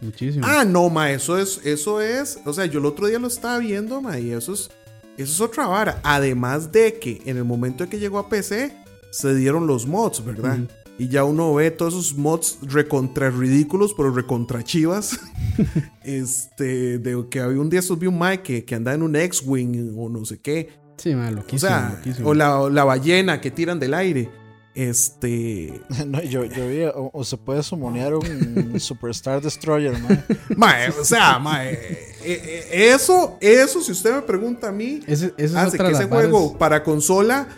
muchísimo. 0.01 0.47
Ah, 0.48 0.64
no, 0.64 0.89
ma, 0.89 1.10
eso 1.10 1.39
es, 1.39 1.60
eso 1.64 2.01
es. 2.01 2.39
O 2.47 2.52
sea, 2.55 2.64
yo 2.66 2.78
el 2.78 2.86
otro 2.86 3.06
día 3.06 3.19
lo 3.19 3.27
estaba 3.28 3.59
viendo, 3.59 4.01
ma, 4.01 4.19
y 4.19 4.31
eso 4.31 4.55
es, 4.55 4.70
eso 5.19 5.32
es 5.35 5.40
otra 5.40 5.66
vara. 5.66 6.01
Además 6.02 6.73
de 6.73 6.98
que 6.98 7.20
en 7.27 7.36
el 7.36 7.44
momento 7.44 7.85
en 7.85 7.90
que 7.90 7.98
llegó 7.98 8.19
a 8.19 8.28
PC, 8.31 8.74
se 9.10 9.35
dieron 9.35 9.66
los 9.66 9.86
mods, 9.86 10.24
¿verdad? 10.24 10.59
Y 11.02 11.08
ya 11.08 11.24
uno 11.24 11.52
ve 11.52 11.72
todos 11.72 11.94
esos 11.94 12.16
mods 12.16 12.58
recontra 12.62 13.28
ridículos, 13.28 13.92
pero 13.92 14.12
recontra 14.12 14.62
chivas. 14.62 15.18
este, 16.04 16.98
de 16.98 17.26
que 17.28 17.40
había 17.40 17.60
un 17.60 17.68
día 17.68 17.80
estos 17.80 17.98
vi 17.98 18.06
un 18.06 18.20
Mike 18.20 18.42
que, 18.44 18.64
que 18.64 18.76
andaba 18.76 18.94
en 18.94 19.02
un 19.02 19.16
X-Wing 19.16 19.94
o 19.98 20.08
no 20.08 20.24
sé 20.24 20.40
qué. 20.40 20.68
Sí, 20.98 21.12
mae, 21.16 21.32
O 21.32 21.34
loquísimo, 21.36 21.68
sea, 21.68 21.94
loquísimo. 21.96 22.28
o 22.28 22.34
la, 22.34 22.60
o 22.60 22.70
la 22.70 22.84
ballena 22.84 23.40
que 23.40 23.50
tiran 23.50 23.80
del 23.80 23.94
aire. 23.94 24.30
Este. 24.76 25.82
No, 26.06 26.22
yo, 26.22 26.44
yo 26.44 26.68
vi, 26.68 26.84
o, 26.84 27.10
o 27.12 27.24
se 27.24 27.36
puede 27.36 27.64
sumonear 27.64 28.14
un 28.14 28.78
Superstar 28.78 29.42
Destroyer, 29.42 29.98
ma. 29.98 30.24
Mae, 30.56 30.90
o 30.90 31.04
sea, 31.04 31.40
mae, 31.40 31.72
eh, 31.72 32.14
eh, 32.24 32.90
eso, 32.94 33.38
eso, 33.40 33.80
si 33.80 33.90
usted 33.90 34.14
me 34.14 34.22
pregunta 34.22 34.68
a 34.68 34.72
mí, 34.72 35.00
Ese, 35.04 35.34
hace 35.36 35.56
otra 35.56 35.88
que 35.88 35.96
de 35.96 36.04
ese 36.04 36.06
juego 36.06 36.56
para 36.56 36.84
consola 36.84 37.48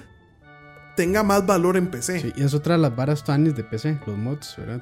tenga 0.96 1.22
más 1.22 1.44
valor 1.46 1.76
en 1.76 1.86
PC. 1.88 2.20
Sí, 2.20 2.32
y 2.36 2.42
es 2.42 2.54
otra 2.54 2.76
de 2.76 2.82
las 2.82 2.94
varas 2.94 3.22
tuanis 3.24 3.54
de 3.56 3.64
PC, 3.64 3.98
los 4.06 4.16
mods, 4.18 4.54
¿verdad? 4.58 4.80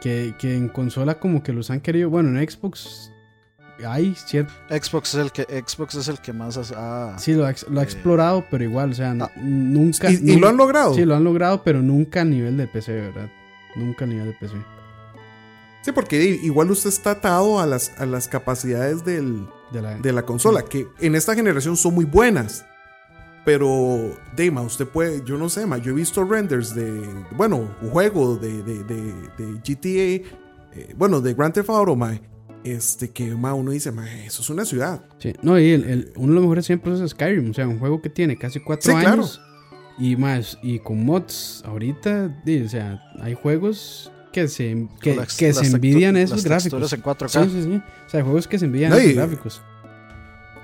Que, 0.00 0.34
que 0.38 0.56
en 0.56 0.68
consola 0.68 1.18
como 1.18 1.42
que 1.42 1.52
los 1.52 1.70
han 1.70 1.80
querido, 1.80 2.10
bueno, 2.10 2.38
en 2.38 2.48
Xbox 2.50 3.10
hay 3.84 4.14
cierto, 4.14 4.52
Xbox 4.70 5.14
es 5.14 5.20
el 5.20 5.32
que 5.32 5.42
Xbox 5.66 5.96
es 5.96 6.06
el 6.08 6.18
que 6.20 6.32
más 6.32 6.56
ha 6.76 7.18
sí 7.18 7.32
lo 7.32 7.44
ha, 7.44 7.50
ex- 7.50 7.66
lo 7.68 7.80
ha 7.80 7.82
Eh, 7.82 7.86
explorado, 7.86 8.44
pero 8.50 8.62
igual, 8.62 8.92
o 8.92 8.94
sea, 8.94 9.16
ah. 9.20 9.30
nunca... 9.36 10.10
Y, 10.12 10.14
y 10.32 10.36
lo 10.38 10.48
han 10.48 10.56
logrado. 10.56 10.94
Sí, 10.94 11.04
lo 11.04 11.16
han 11.16 11.24
logrado, 11.24 11.62
pero 11.64 11.82
nunca 11.82 12.20
a 12.20 12.24
nivel 12.24 12.56
de 12.56 12.68
PC, 12.68 12.92
¿verdad? 12.92 13.28
Nunca 13.74 14.04
a 14.04 14.08
nivel 14.08 14.26
de 14.26 14.32
PC. 14.34 14.54
Sí, 15.82 15.92
porque 15.92 16.22
igual 16.42 16.70
usted 16.70 16.88
está 16.88 17.10
atado 17.12 17.58
a 17.58 17.66
las, 17.66 17.92
a 17.98 18.06
las 18.06 18.28
capacidades 18.28 19.04
del, 19.04 19.46
De 19.72 19.82
la, 19.82 19.96
de 19.96 20.12
la 20.12 20.22
consola, 20.22 20.62
que 20.62 20.86
en 21.00 21.14
esta 21.16 21.34
generación 21.34 21.76
son 21.76 21.94
muy 21.94 22.04
buenas. 22.04 22.64
Pero, 23.44 24.16
Dema, 24.34 24.62
usted 24.62 24.86
puede, 24.88 25.22
yo 25.24 25.36
no 25.36 25.48
sé, 25.50 25.66
ma, 25.66 25.76
yo 25.78 25.92
he 25.92 25.94
visto 25.94 26.24
renders 26.24 26.74
de, 26.74 27.02
bueno, 27.36 27.76
un 27.82 27.90
juego 27.90 28.36
de, 28.36 28.62
de, 28.62 28.82
de, 28.84 29.12
de 29.36 29.60
GTA, 29.62 30.28
eh, 30.74 30.94
bueno, 30.96 31.20
de 31.20 31.34
Grand 31.34 31.52
Theft 31.52 31.68
Auto, 31.68 31.94
ma, 31.94 32.18
este, 32.64 33.10
que 33.10 33.34
ma, 33.34 33.52
uno 33.52 33.70
dice, 33.72 33.92
ma, 33.92 34.10
eso 34.24 34.40
es 34.40 34.48
una 34.48 34.64
ciudad. 34.64 35.04
Sí, 35.18 35.34
no, 35.42 35.58
y 35.58 35.72
el, 35.72 35.84
el- 35.84 36.12
uno 36.16 36.28
de 36.28 36.34
los 36.36 36.42
mejores 36.44 36.64
ejemplos 36.64 37.00
es 37.02 37.10
Skyrim, 37.10 37.50
o 37.50 37.54
sea, 37.54 37.68
un 37.68 37.78
juego 37.78 38.00
que 38.00 38.08
tiene 38.08 38.38
casi 38.38 38.60
cuatro 38.60 38.90
Sí, 38.92 38.98
claro. 38.98 39.12
años. 39.22 39.40
Y 39.98 40.16
más, 40.16 40.58
y 40.62 40.78
con 40.78 41.04
mods, 41.04 41.62
ahorita, 41.66 42.40
di, 42.46 42.62
o 42.62 42.68
sea, 42.70 43.00
hay 43.20 43.34
juegos 43.34 44.10
que 44.32 44.48
se, 44.48 44.88
que, 45.02 45.14
las- 45.16 45.36
que 45.36 45.48
las 45.48 45.58
se 45.58 45.66
envidian 45.66 46.16
esos 46.16 46.38
las 46.38 46.44
gráficos. 46.66 46.92
en 46.94 47.02
4K. 47.02 47.28
Sí, 47.44 47.50
sí, 47.50 47.62
sí. 47.62 47.82
O 48.06 48.08
sea, 48.08 48.20
hay 48.20 48.24
juegos 48.24 48.48
que 48.48 48.58
se 48.58 48.64
envidian 48.64 48.90
No, 48.90 48.96
esos 48.96 49.10
y- 49.10 49.14
gráficos. 49.14 49.62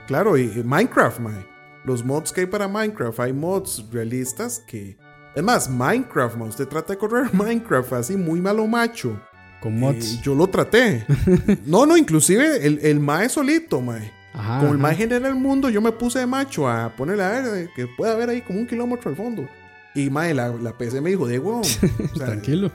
Claro, 0.07 0.37
y, 0.39 0.45
y 0.45 0.63
Minecraft, 0.65 1.21
ma, 1.21 1.47
los 1.85 2.05
mods 2.05 2.33
que 2.33 2.43
hay 2.43 2.47
para 2.47 2.69
Minecraft, 2.69 3.19
hay 3.21 3.33
mods 3.33 3.85
realistas 3.91 4.63
que, 4.67 4.97
es 5.35 5.43
más, 5.43 5.69
Minecraft, 5.71 6.37
ma, 6.37 6.45
usted 6.47 6.67
trata 6.69 6.93
de 6.93 6.99
correr 6.99 7.31
Minecraft 7.35 7.93
así 7.95 8.17
muy 8.17 8.41
malo 8.41 8.67
macho. 8.67 9.21
Con 9.61 9.75
Eh, 9.75 9.79
mods. 9.81 10.23
yo 10.23 10.35
lo 10.35 10.47
traté. 10.47 11.05
no, 11.67 11.85
no, 11.87 11.97
inclusive 11.97 12.67
el, 12.67 12.79
el 12.83 12.99
mae 13.01 13.29
solito, 13.29 13.81
mae. 13.81 14.13
Ajá. 14.33 14.61
Como 14.61 14.73
el 14.73 14.79
mae 14.79 14.95
genera 14.95 15.29
el 15.29 15.35
mundo, 15.35 15.69
yo 15.69 15.81
me 15.83 15.93
puse 15.93 16.21
de 16.21 16.27
macho 16.27 16.69
a 16.69 16.95
ponerle 16.97 17.25
a 17.25 17.29
ver 17.31 17.65
eh, 17.65 17.71
que 17.75 17.87
pueda 17.87 18.13
haber 18.13 18.29
ahí 18.31 18.41
como 18.43 18.61
un 18.61 18.67
kilómetro 18.67 19.11
al 19.11 19.17
fondo. 19.17 19.47
Y 19.95 20.09
mae, 20.09 20.33
la, 20.35 20.49
la 20.51 20.79
PC 20.79 21.01
me 21.01 21.11
dijo, 21.11 21.27
de. 21.27 21.39
O 21.41 21.63
sea, 21.65 21.89
Tranquilo. 22.27 22.71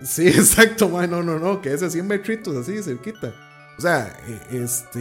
Sí, 0.00 0.28
exacto, 0.28 0.88
mae. 0.88 1.08
No, 1.08 1.22
no, 1.22 1.38
no, 1.38 1.60
que 1.60 1.72
es 1.72 1.82
a 1.82 1.90
100 1.90 2.06
metritos 2.06 2.56
así 2.56 2.80
cerquita. 2.82 3.34
O 3.76 3.80
sea, 3.82 4.16
eh, 4.28 4.62
este. 4.62 5.00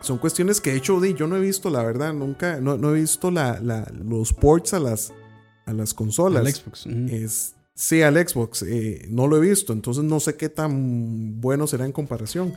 Son 0.00 0.18
cuestiones 0.18 0.60
que 0.60 0.70
de 0.70 0.76
hecho 0.78 1.04
yo 1.04 1.26
no 1.26 1.36
he 1.36 1.40
visto, 1.40 1.70
la 1.70 1.82
verdad, 1.82 2.12
nunca, 2.12 2.60
no, 2.60 2.76
no 2.78 2.94
he 2.94 3.00
visto 3.00 3.30
la, 3.30 3.58
la- 3.60 3.90
los 4.04 4.32
ports 4.32 4.72
a 4.74 4.78
las, 4.80 5.12
a 5.66 5.72
las 5.72 5.92
consolas. 5.94 6.46
Al 6.46 6.52
Xbox. 6.52 6.86
Es, 7.10 7.54
sí, 7.74 8.02
al 8.02 8.14
Xbox. 8.16 8.62
eh, 8.62 9.06
no 9.10 9.26
lo 9.26 9.36
he 9.36 9.40
visto, 9.48 9.72
entonces 9.72 10.04
no 10.04 10.20
sé 10.20 10.36
qué 10.36 10.48
tan 10.48 11.40
bueno 11.40 11.66
será 11.66 11.84
en 11.84 11.92
comparación. 11.92 12.54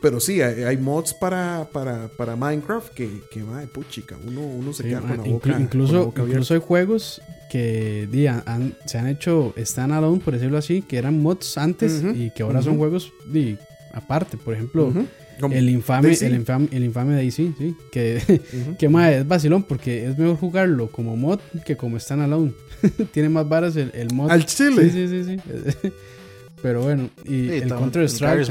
Pero 0.00 0.20
sí, 0.20 0.42
hay, 0.42 0.62
hay 0.64 0.76
mods 0.76 1.14
para, 1.14 1.66
para, 1.72 2.08
para 2.08 2.36
Minecraft 2.36 2.92
que, 2.92 3.22
que 3.30 3.42
madre, 3.42 3.66
puchica, 3.68 4.16
uno, 4.26 4.42
uno 4.42 4.72
se 4.74 4.82
Sí, 4.82 4.88
queda 4.90 5.00
con 5.00 5.10
la 5.10 5.16
boca. 5.24 5.40
con 5.40 5.52
la 5.52 5.60
incluso, 5.60 6.04
boca 6.06 6.22
incluso 6.22 6.54
hay 6.54 6.60
juegos 6.60 7.22
que 7.50 8.06
di, 8.12 8.26
han- 8.26 8.76
se 8.84 8.98
han 8.98 9.08
hecho 9.08 9.52
standalone, 9.56 10.20
por 10.20 10.34
decirlo 10.34 10.58
así, 10.58 10.82
que 10.82 10.98
eran 10.98 11.20
mods 11.22 11.56
antes 11.58 12.02
Ujú, 12.04 12.14
y 12.14 12.30
que 12.32 12.42
ahora 12.42 12.60
son 12.62 12.72
ujú. 12.72 12.80
juegos 12.80 13.12
di, 13.32 13.56
aparte. 13.94 14.36
Por 14.36 14.54
ejemplo. 14.54 14.92
Como 15.40 15.54
El 15.54 15.68
infame, 15.68 16.08
Daisy. 16.08 16.26
el 16.26 16.34
infame, 16.34 16.68
el 16.70 16.84
infame 16.84 17.14
Daisy, 17.14 17.54
sí. 17.58 17.76
Que, 17.90 18.40
que 18.78 18.88
mae, 18.88 19.18
es 19.18 19.28
vacilón 19.28 19.62
porque 19.62 20.06
es 20.06 20.18
mejor 20.18 20.36
jugarlo 20.36 20.90
como 20.90 21.16
mod 21.16 21.40
que 21.64 21.76
como 21.76 21.98
standalone. 21.98 22.52
Tiene 23.12 23.28
más 23.28 23.48
varas 23.48 23.76
el, 23.76 23.90
el 23.94 24.12
mod. 24.14 24.30
Al 24.30 24.46
chile. 24.46 24.90
Sí, 24.90 25.08
sí, 25.08 25.24
sí, 25.24 25.36
sí. 25.82 25.92
Pero 26.62 26.82
bueno, 26.82 27.10
y 27.24 27.48
Sí, 27.48 27.50
el 27.62 27.68
Counter 27.68 28.04
Strike 28.04 28.48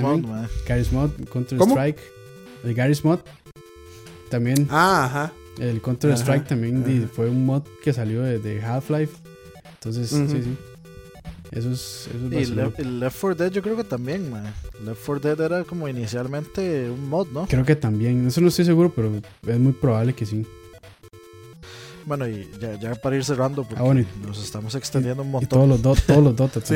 Garry's 0.67 0.91
Mod, 0.91 1.09
Counter 1.31 1.57
¿Cómo? 1.57 1.73
Strike. 1.73 1.99
El 2.63 2.73
Garry's 2.75 3.03
Mod. 3.03 3.19
También. 4.29 4.67
Ah, 4.69 5.05
ajá. 5.05 5.33
El 5.59 5.81
Counter 5.81 6.11
Ajá, 6.11 6.21
Strike 6.21 6.47
también 6.47 6.83
ajá. 6.83 7.09
fue 7.11 7.29
un 7.29 7.45
mod 7.45 7.63
que 7.83 7.91
salió 7.93 8.21
de, 8.21 8.39
de 8.39 8.61
Half-Life. 8.61 9.13
Entonces, 9.73 10.09
sí, 10.09 10.27
sí. 10.29 10.57
Eso 11.55 11.71
es, 11.71 12.09
eso 12.13 12.39
es 12.39 12.49
Y. 12.49 12.53
Left, 12.53 12.79
el 12.79 12.99
Left 12.99 13.17
4 13.19 13.35
Dead 13.35 13.51
yo 13.51 13.61
creo 13.61 13.77
que 13.77 13.83
también, 13.83 14.31
mae. 14.31 14.51
Left 14.83 15.05
4 15.05 15.35
Dead 15.35 15.45
era 15.45 15.63
como 15.63 15.87
inicialmente 15.87 16.89
un 16.89 17.09
mod, 17.09 17.27
¿no? 17.27 17.45
Creo 17.47 17.63
que 17.63 17.75
también. 17.75 18.27
Eso 18.27 18.41
no 18.41 18.47
estoy 18.47 18.65
seguro, 18.65 18.91
pero 18.93 19.11
es 19.47 19.59
muy 19.59 19.73
probable 19.73 20.13
que 20.13 20.25
sí. 20.25 20.45
Bueno, 22.05 22.27
y 22.27 22.49
ya, 22.59 22.77
ya 22.79 22.95
para 22.95 23.15
ir 23.15 23.23
cerrando, 23.23 23.63
porque 23.63 23.79
Ah, 23.79 23.83
bueno, 23.83 24.01
y- 24.01 24.25
nos 24.25 24.43
estamos 24.43 24.75
extendiendo 24.75 25.21
un 25.23 25.29
Y 25.29 25.31
montón. 25.31 25.49
todos 25.49 25.69
los, 25.69 25.81
do- 25.81 25.95
todos 26.05 26.23
los 26.23 26.35
Dota 26.35 26.59
Sí, 26.59 26.75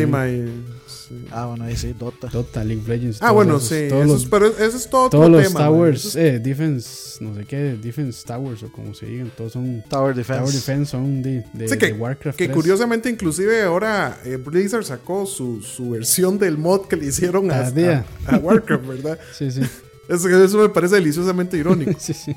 sí. 0.87 1.25
Ah, 1.31 1.45
bueno, 1.47 1.65
ahí 1.65 1.75
sí, 1.75 1.93
Dota. 1.97 2.27
Dota, 2.27 2.63
League 2.63 2.81
of 2.81 2.87
Legends. 2.87 3.17
Ah, 3.21 3.31
bueno, 3.31 3.57
esos, 3.57 3.69
sí. 3.69 3.87
Todos 3.89 4.05
eso 4.05 4.13
los, 4.13 4.25
pero 4.25 4.47
eso 4.47 4.77
es 4.77 4.89
todo 4.89 5.05
otro 5.07 5.19
todos 5.19 5.31
los 5.31 5.47
tema. 5.47 5.59
towers, 5.65 6.15
eh, 6.15 6.39
defense, 6.39 7.23
no 7.23 7.35
sé 7.35 7.45
qué, 7.45 7.57
defense 7.81 8.25
towers 8.25 8.63
o 8.63 8.71
como 8.71 8.93
se 8.93 9.05
digan, 9.05 9.31
todos 9.35 9.51
son 9.53 9.83
Tower 9.89 10.15
Defense. 10.15 10.39
tower 10.41 10.53
defense, 10.53 10.91
son 10.91 11.21
de, 11.21 11.45
de, 11.53 11.67
Sí, 11.67 11.77
que- 11.77 11.87
de 11.87 11.93
Warcraft. 11.93 12.37
Que 12.37 12.45
3. 12.45 12.55
curiosamente, 12.55 13.09
inclusive 13.09 13.63
ahora 13.63 14.19
eh, 14.23 14.37
Blizzard 14.37 14.83
sacó 14.85 15.25
su, 15.25 15.61
su 15.61 15.89
versión 15.91 16.39
del 16.39 16.57
mod 16.57 16.87
que 16.87 16.95
le 16.95 17.07
hicieron 17.07 17.51
a, 17.51 17.63
Tardía. 17.63 18.05
a- 18.25 18.35
a 18.35 18.37
Warcraft, 18.39 18.85
¿verdad? 18.87 19.19
Sí, 19.37 19.51
sí, 19.51 19.61
Eso, 20.07 20.29
eso 20.29 20.57
me 20.57 20.69
parece 20.69 20.95
deliciosamente 20.95 21.57
irónico. 21.57 21.91
sí, 21.99 22.13
sí. 22.13 22.33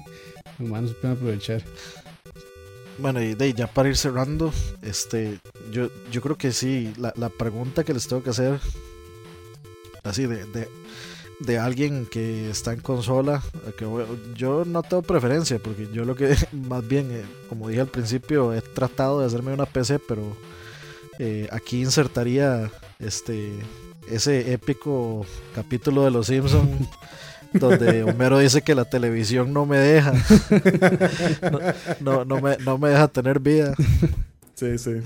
Los 0.58 0.68
humanos 0.68 0.94
pueden 1.00 1.16
aprovechar. 1.16 1.62
Bueno, 3.00 3.22
y 3.22 3.34
de 3.34 3.54
ya 3.54 3.66
para 3.66 3.88
ir 3.88 3.96
cerrando, 3.96 4.52
este, 4.82 5.38
yo, 5.72 5.88
yo 6.12 6.20
creo 6.20 6.36
que 6.36 6.52
sí, 6.52 6.92
la, 6.98 7.12
la 7.16 7.30
pregunta 7.30 7.82
que 7.84 7.94
les 7.94 8.06
tengo 8.06 8.22
que 8.22 8.30
hacer, 8.30 8.60
así 10.02 10.26
de, 10.26 10.44
de, 10.46 10.68
de 11.38 11.58
alguien 11.58 12.04
que 12.06 12.50
está 12.50 12.72
en 12.74 12.80
consola, 12.80 13.42
que 13.78 13.86
voy- 13.86 14.04
yo 14.36 14.64
no 14.66 14.82
tengo 14.82 15.02
preferencia, 15.02 15.58
porque 15.58 15.88
yo 15.92 16.04
lo 16.04 16.14
que, 16.14 16.36
más 16.52 16.86
bien, 16.86 17.10
eh, 17.10 17.24
como 17.48 17.68
dije 17.68 17.80
al 17.80 17.88
principio, 17.88 18.52
he 18.52 18.60
tratado 18.60 19.20
de 19.20 19.26
hacerme 19.26 19.54
una 19.54 19.66
PC, 19.66 19.98
pero 19.98 20.36
eh, 21.18 21.48
aquí 21.52 21.80
insertaría 21.82 22.70
este 22.98 23.52
ese 24.10 24.52
épico 24.52 25.24
capítulo 25.54 26.02
de 26.04 26.10
Los 26.10 26.26
Simpson 26.26 26.68
donde 27.52 28.02
Homero 28.04 28.38
dice 28.38 28.62
que 28.62 28.74
la 28.74 28.84
televisión 28.84 29.52
no 29.52 29.66
me 29.66 29.78
deja, 29.78 30.12
no, 31.50 31.58
no, 32.00 32.24
no 32.24 32.40
me, 32.40 32.56
no 32.58 32.78
me 32.78 32.90
deja 32.90 33.08
tener 33.08 33.40
vida 33.40 33.74
Sí, 34.54 34.76
sí. 34.76 34.96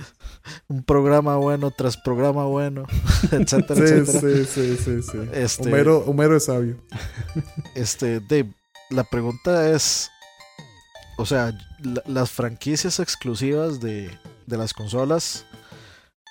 un 0.66 0.83
programa 0.83 1.37
bueno 1.37 1.71
tras 1.71 1.97
programa 1.97 2.45
bueno, 2.47 2.87
etcétera, 3.31 3.87
Sí, 3.87 3.95
etcétera. 3.95 4.45
sí, 4.45 4.45
sí, 4.47 4.77
sí, 4.85 5.03
sí. 5.03 5.19
Este- 5.33 5.69
Homero, 5.69 5.99
Homero 6.07 6.37
es 6.37 6.45
sabio. 6.47 6.77
Este, 7.77 8.19
Dave, 8.19 8.53
la 8.91 9.05
pregunta 9.05 9.71
es, 9.71 10.11
o 11.19 11.25
sea, 11.25 11.53
la- 11.85 12.03
las 12.07 12.31
franquicias 12.33 12.99
exclusivas 12.99 13.79
de, 13.81 14.11
de 14.47 14.57
las 14.59 14.75
consolas, 14.75 15.47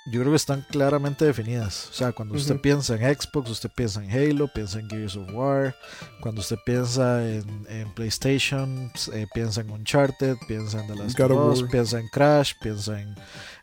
yo 0.06 0.20
creo 0.20 0.32
que 0.32 0.36
están 0.36 0.66
claramente 0.70 1.24
definidas. 1.24 1.88
O 1.90 1.94
sea, 1.94 2.12
cuando 2.12 2.34
usted 2.34 2.60
piensa 2.60 2.94
en 2.94 3.14
Xbox, 3.14 3.50
usted 3.50 3.70
piensa 3.74 4.04
en 4.04 4.10
Halo, 4.10 4.48
piensa 4.52 4.78
en 4.78 4.88
Gears 4.88 5.16
of 5.16 5.32
War. 5.32 5.74
Cuando 6.20 6.42
usted 6.42 6.58
piensa 6.66 7.26
en, 7.26 7.66
en 7.70 7.90
PlayStation, 7.94 8.92
eh, 9.14 9.26
piensa 9.32 9.62
en 9.62 9.70
Uncharted, 9.70 10.36
piensa 10.46 10.80
en 10.80 10.88
The 10.88 10.96
Last 10.96 11.18
God 11.18 11.30
of 11.30 11.52
Us, 11.52 11.70
piensa 11.70 11.98
en 11.98 12.08
Crash, 12.08 12.52
piensa 12.60 13.00
en, 13.00 13.14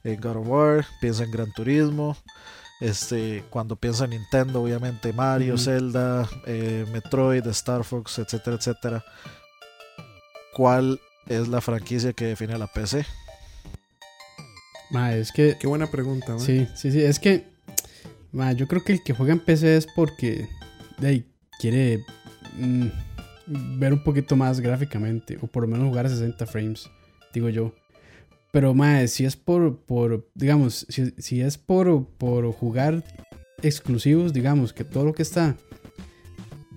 en 0.04 0.20
God 0.20 0.38
of 0.38 0.48
War, 0.48 0.86
piensa 1.00 1.24
en 1.24 1.32
Gran 1.32 1.52
Turismo. 1.54 2.18
Este, 2.80 3.46
cuando 3.52 3.76
piensa 3.76 4.06
en 4.06 4.10
Nintendo, 4.12 4.64
obviamente 4.64 5.14
Mario. 5.14 5.60
Zelda, 5.60 6.28
eh, 6.48 6.88
Metroid, 6.92 7.46
Star 7.48 7.84
Fox, 7.84 8.18
etcétera, 8.18 8.56
etcétera. 8.56 9.06
¿Cuál 10.54 11.00
es 11.28 11.48
la 11.48 11.62
franquicia 11.62 12.14
que 12.14 12.26
define 12.26 12.56
a 12.56 12.58
la 12.58 12.66
PC? 12.66 13.06
Ma, 14.92 15.16
es 15.16 15.32
que 15.32 15.58
Qué 15.60 15.68
buena 15.68 15.90
pregunta. 15.90 16.38
Sí, 16.40 16.68
sí, 16.76 16.92
sí. 16.92 17.02
Es 17.02 17.20
que, 17.20 17.46
ma, 18.32 18.52
yo 18.54 18.68
creo 18.68 18.84
que 18.84 18.94
el 18.94 19.04
que 19.04 19.14
juega 19.14 19.34
en 19.34 19.40
PC 19.40 19.78
es 19.78 19.88
porque 19.88 20.48
ahí, 21.02 21.26
quiere 21.60 22.04
mm, 22.58 22.88
ver 23.80 23.94
un 23.94 24.04
poquito 24.04 24.36
más 24.36 24.60
gráficamente, 24.60 25.38
o 25.42 25.48
por 25.48 25.64
lo 25.64 25.70
menos 25.70 25.88
jugar 25.88 26.06
a 26.06 26.10
60 26.10 26.46
frames, 26.46 26.90
digo 27.34 27.50
yo. 27.50 27.74
Pero, 28.52 28.74
ma, 28.74 29.08
si 29.08 29.24
es 29.24 29.38
por, 29.38 29.78
por 29.78 30.28
digamos, 30.36 30.86
si, 30.90 31.12
si 31.18 31.42
es 31.42 31.58
por, 31.58 32.06
por 32.06 32.52
jugar 32.52 33.04
exclusivos, 33.62 34.34
digamos, 34.34 34.74
que 34.74 34.84
todo 34.84 35.06
lo 35.06 35.14
que 35.14 35.24
está 35.24 35.56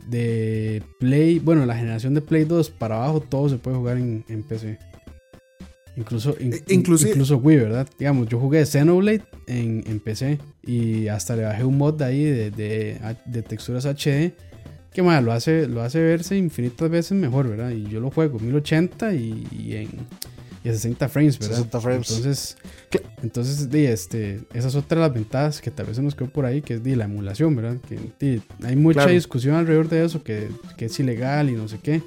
de 0.07 0.82
Play, 1.01 1.39
bueno, 1.39 1.66
la 1.66 1.77
generación 1.77 2.15
de 2.15 2.20
Play 2.20 2.45
2 2.45 2.70
para 2.70 2.97
abajo, 2.97 3.20
todo 3.20 3.49
se 3.49 3.57
puede 3.57 3.77
jugar 3.77 3.97
en, 3.97 4.24
en 4.28 4.43
PC. 4.43 4.78
Incluso, 5.97 6.35
in- 6.41 6.53
Eh, 6.55 6.62
inclusive- 6.69 7.11
incluso 7.11 7.37
Wii, 7.39 7.57
¿verdad? 7.59 7.89
Digamos, 7.99 8.29
yo 8.29 8.39
jugué 8.41 8.65
Xenoblade 8.66 9.23
en, 9.47 9.85
en 9.87 10.01
PC 10.01 10.39
y 10.66 11.07
hasta 11.09 11.37
le 11.37 11.45
bajé 11.45 11.65
un 11.65 11.79
mod 11.79 11.95
de 11.95 12.05
ahí 12.05 12.25
de, 12.25 12.51
de, 12.51 12.99
de 13.27 13.43
texturas 13.43 13.87
HD 13.87 14.33
que 14.93 15.03
más 15.03 15.23
lo 15.25 15.33
hace, 15.33 15.66
lo 15.69 15.83
hace 15.83 16.01
verse 16.01 16.37
infinitas 16.37 16.89
veces 16.91 17.12
mejor, 17.12 17.49
¿verdad? 17.49 17.71
Y 17.71 17.85
yo 17.89 18.01
lo 18.01 18.11
juego 18.11 18.39
1080 18.39 19.15
y, 19.15 19.47
y 19.53 19.75
en 19.77 19.89
y 20.65 20.69
a 20.71 20.73
60 20.73 21.09
frames, 21.11 21.39
¿verdad? 21.39 21.57
60 21.57 21.81
frames. 21.81 22.09
Entonces, 22.11 22.57
entonces 23.23 23.71
di, 23.71 23.85
este, 23.85 24.41
esa 24.55 24.69
es 24.69 24.75
otra 24.75 24.97
de 25.01 25.07
las 25.09 25.12
ventajas 25.15 25.61
que 25.61 25.71
tal 25.71 25.85
vez 25.87 25.97
se 25.97 26.03
nos 26.03 26.15
quedó 26.15 26.31
por 26.31 26.47
ahí, 26.47 26.62
que 26.62 26.75
es 26.75 26.83
di, 26.83 26.95
la 26.95 27.05
emulación, 27.05 27.55
¿verdad? 27.55 27.77
Que 27.87 27.99
di, 28.19 28.41
hay 28.62 28.75
mucha 28.75 29.01
Claro. 29.01 29.12
discusión 29.12 29.57
alrededor 29.57 29.89
de 29.91 30.05
eso, 30.05 30.23
que, 30.23 30.49
que 30.79 30.87
es 30.87 30.99
ilegal 31.01 31.51
y 31.51 31.53
no 31.53 31.69
sé 31.69 31.79
qué. 31.83 32.01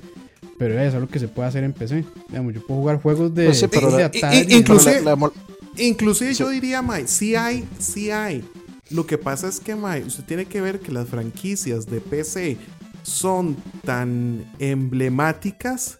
Pero 0.59 0.79
es 0.79 0.93
algo 0.93 1.07
que 1.07 1.19
se 1.19 1.27
puede 1.27 1.47
hacer 1.49 1.63
en 1.63 1.73
PC. 1.73 2.03
Digamos, 2.29 2.53
yo 2.53 2.65
puedo 2.65 2.79
jugar 2.81 3.01
juegos 3.01 3.33
de, 3.35 3.45
Pues 3.45 3.59
sí, 3.59 3.67
pero 3.67 3.91
de 3.91 3.99
la- 3.99 4.05
Atari. 4.07 4.37
y- 4.37 4.53
y- 4.53 4.57
inclusive- 4.57 4.93
Pero 5.03 5.15
la- 5.15 5.27
la- 5.27 5.31
Inclusive 5.79 6.33
Sí. 6.33 6.39
yo 6.39 6.49
diría, 6.49 6.81
Mae, 6.81 7.07
sí 7.07 7.35
hay, 7.35 7.67
sí 7.77 8.09
hay. 8.09 8.43
Lo 8.89 9.05
que 9.05 9.17
pasa 9.19 9.47
es 9.47 9.59
que, 9.59 9.75
Mae, 9.75 10.03
usted 10.03 10.23
tiene 10.23 10.45
que 10.45 10.59
ver 10.61 10.79
que 10.79 10.91
las 10.91 11.07
franquicias 11.07 11.85
de 11.85 12.01
PC 12.01 12.57
son 13.03 13.55
tan 13.85 14.43
emblemáticas 14.59 15.99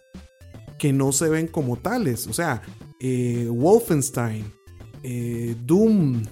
que 0.78 0.92
no 0.92 1.12
se 1.12 1.28
ven 1.28 1.46
como 1.46 1.76
tales. 1.76 2.26
O 2.26 2.32
sea, 2.32 2.60
eh, 3.00 3.46
Wolfenstein, 3.50 4.44
eh, 5.04 5.54
Doom, 5.64 6.24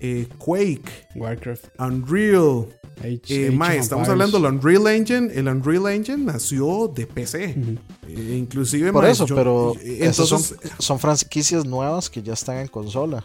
eh, 0.00 0.28
Quake, 0.38 1.08
Warcraft. 1.16 1.66
Unreal. 1.80 2.66
Age- 3.00 3.20
Eh, 3.28 3.46
Age 3.48 3.50
mae, 3.56 3.78
estamos 3.78 4.08
Empires. 4.08 4.30
hablando 4.30 4.38
del 4.40 4.54
Unreal 4.58 4.86
Engine. 4.94 5.30
El 5.34 5.48
Unreal 5.48 5.86
Engine 5.94 6.18
nació 6.18 6.92
de 6.94 7.06
PC. 7.06 7.54
Ujú. 7.58 7.78
Eh, 8.08 8.36
inclusive, 8.38 8.92
Por 8.92 9.02
mae, 9.02 9.12
eso, 9.12 9.26
yo- 9.26 9.34
pero 9.34 9.74
eh, 9.82 10.12
son, 10.12 10.24
entonces, 10.26 10.58
son 10.78 10.98
franquicias 10.98 11.64
nuevas 11.64 12.08
que 12.10 12.22
ya 12.22 12.34
están 12.34 12.58
en 12.58 12.68
consola. 12.68 13.24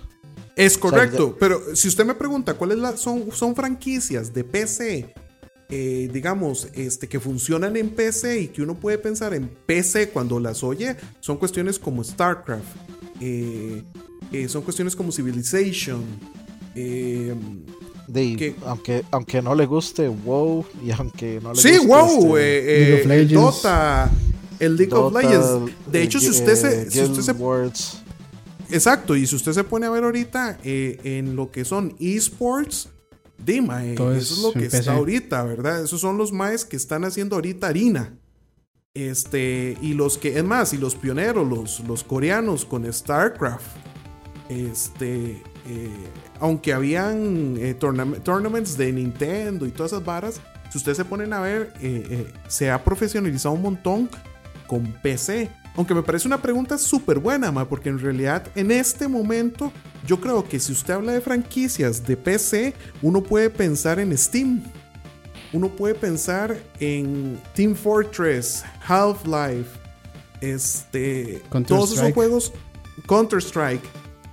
Es 0.56 0.78
correcto, 0.78 1.32
ya- 1.34 1.40
pero 1.40 1.76
si 1.76 1.88
usted 1.88 2.06
me 2.06 2.16
pregunta 2.16 2.56
cuáles 2.56 3.00
son, 3.00 3.26
son 3.32 3.56
franquicias 3.56 4.34
de 4.34 4.44
PC, 4.44 5.14
eh, 5.70 6.10
digamos, 6.12 6.68
este, 6.74 7.08
que 7.08 7.20
funcionan 7.20 7.76
en 7.78 7.90
PC 7.90 8.40
y 8.42 8.48
que 8.48 8.62
uno 8.64 8.74
puede 8.74 8.98
pensar 8.98 9.34
en 9.36 9.50
PC 9.68 10.10
cuando 10.10 10.40
las 10.40 10.64
oye, 10.64 10.96
son 11.20 11.38
cuestiones 11.38 11.78
como 11.78 12.04
StarCraft, 12.04 12.64
eh, 13.22 13.84
eh, 14.32 14.48
son 14.50 14.64
cuestiones 14.64 14.96
como 14.96 15.12
Civilization, 15.12 16.04
eh, 16.74 17.36
De, 18.08 18.36
¿Qué? 18.38 18.56
aunque, 18.66 19.04
aunque 19.12 19.42
no 19.42 19.54
le 19.54 19.66
guste 19.66 20.08
WoW 20.08 20.66
y 20.84 20.92
aunque 20.92 21.42
no 21.42 21.54
le 21.54 21.62
sí, 21.62 21.78
guste 21.78 21.88
wow, 21.88 22.38
este, 22.38 22.76
eh, 22.76 22.80
League 22.80 22.94
of 22.94 23.00
eh, 23.00 23.08
Legends. 23.08 23.34
Dota, 23.34 24.12
el 24.60 24.76
League 24.78 24.94
of 24.94 25.14
Legends. 25.14 25.92
De 25.92 26.00
eh, 26.00 26.04
hecho, 26.04 26.20
si 26.20 26.30
usted 26.30 26.56
se, 26.56 26.90
si 26.90 27.02
usted 27.02 27.22
se 27.22 27.34
Exacto, 28.70 29.16
y 29.16 29.26
si 29.26 29.36
usted 29.36 29.54
se 29.54 29.64
pone 29.64 29.86
a 29.86 29.90
ver 29.90 30.04
ahorita 30.04 30.58
eh, 30.64 31.00
en 31.04 31.36
lo 31.36 31.52
que 31.52 31.64
son 31.64 31.96
esports, 32.00 32.90
dime, 33.38 33.94
Todo 33.96 34.14
eso 34.14 34.34
es 34.34 34.40
lo 34.42 34.52
que 34.52 34.66
está 34.66 34.94
ahorita, 34.94 35.44
¿verdad? 35.44 35.84
Esos 35.84 36.02
son 36.02 36.18
los 36.18 36.32
maes 36.32 36.66
que 36.66 36.76
están 36.76 37.06
haciendo 37.06 37.36
ahorita 37.36 37.68
harina. 37.68 38.18
Este, 38.94 39.78
y 39.82 39.94
los 39.94 40.18
que, 40.18 40.38
es 40.38 40.44
más, 40.44 40.74
y 40.74 40.78
los 40.78 40.96
pioneros, 40.96 41.48
los, 41.48 41.80
los 41.82 42.04
coreanos 42.04 42.66
con 42.66 42.92
StarCraft. 42.92 43.66
Este, 44.50 45.44
eh, 45.68 45.90
aunque 46.40 46.74
habían 46.74 47.58
eh, 47.58 47.76
tournam- 47.78 48.22
tournaments 48.24 48.78
de 48.78 48.92
Nintendo 48.94 49.66
y 49.66 49.72
todas 49.72 49.92
esas 49.92 50.06
varas, 50.06 50.40
si 50.72 50.78
ustedes 50.78 50.98
se 50.98 51.06
ponen 51.06 51.34
a 51.34 51.40
ver, 51.42 51.74
eh, 51.82 52.08
eh, 52.10 52.34
se 52.48 52.70
ha 52.72 52.84
profesionalizado 52.84 53.56
un 53.56 53.62
montón 53.62 54.10
con 54.68 54.84
PC. 55.02 55.50
Aunque 55.76 55.94
me 55.94 56.02
parece 56.02 56.28
una 56.28 56.42
pregunta 56.42 56.78
súper 56.78 57.20
buena, 57.20 57.52
ma, 57.52 57.68
porque 57.70 57.90
en 57.90 58.00
realidad 58.00 58.48
en 58.56 58.72
este 58.72 59.08
momento 59.08 59.72
yo 60.06 60.20
creo 60.20 60.44
que 60.48 60.60
si 60.60 60.72
usted 60.72 60.94
habla 60.96 61.12
de 61.12 61.22
franquicias 61.22 62.06
de 62.06 62.18
PC, 62.18 62.74
uno 63.02 63.22
puede 63.22 63.50
pensar 63.50 64.00
en 64.00 64.18
Steam. 64.18 64.64
uno 65.54 65.70
puede 65.70 65.94
pensar 65.96 66.58
en 66.80 67.40
Team 67.54 67.76
Fortress, 67.76 68.64
Half-Life, 68.88 69.70
este, 70.42 71.42
todos 71.68 71.92
esos 71.92 72.14
juegos, 72.14 72.54
Counter-Strike, 73.08 73.84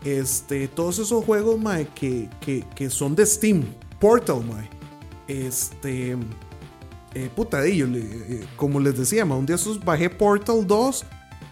este, 0.04 0.68
todos 0.68 0.98
esos 0.98 1.24
juegos 1.24 1.58
mae, 1.58 1.88
que, 1.94 2.28
que, 2.40 2.90
son 2.90 3.14
de 3.14 3.24
Steam, 3.26 3.64
Portal, 3.98 4.44
mae. 4.44 4.68
Este, 5.26 6.16
eh, 7.14 7.30
puta, 7.34 7.66
yo, 7.66 7.86
eh, 7.86 8.44
como 8.56 8.80
les 8.80 8.98
decía, 8.98 9.24
un 9.24 9.46
día 9.46 9.56
esos 9.56 9.82
bajé 9.82 10.10
Portal 10.10 10.66
2 10.66 11.04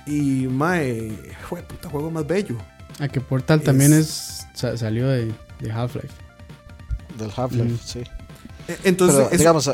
y 0.07 0.47
mae, 0.49 1.13
fue 1.49 1.63
puta 1.63 1.89
juego 1.89 2.11
más 2.11 2.27
bello. 2.27 2.57
Ah, 2.99 3.09
que 3.09 3.21
Portal 3.21 3.63
también 3.63 3.93
es 3.93 4.47
salió 4.55 5.09
de, 5.09 5.33
de 5.61 5.73
Half-Life. 5.73 6.15
Del 7.19 7.31
Half-Life, 7.35 7.79
sí. 7.85 8.01
Eh, 8.69 8.79
entonces, 8.85 9.39
digamos, 9.39 9.71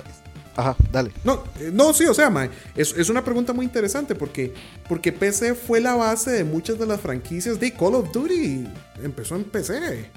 Ajá, 0.59 0.77
dale. 0.91 1.13
No, 1.23 1.45
eh, 1.61 1.71
no 1.73 1.95
sí, 1.95 2.05
o 2.07 2.15
sea, 2.15 2.31
mae, 2.31 2.51
es, 2.75 2.93
es, 2.97 3.09
una 3.09 3.23
pregunta 3.23 3.53
muy 3.53 3.65
interesante 3.65 4.17
porque, 4.17 4.53
porque 4.89 5.13
PC 5.13 5.55
fue 5.55 5.81
la 5.81 5.95
base 5.95 6.33
de 6.33 6.43
muchas 6.43 6.81
de 6.81 6.85
las 6.85 7.01
franquicias 7.01 7.61
de 7.61 7.73
Call 7.73 7.95
of 7.95 8.11
Duty. 8.11 8.67
Empezó 9.05 9.37
en 9.37 9.45
PC. 9.45 10.11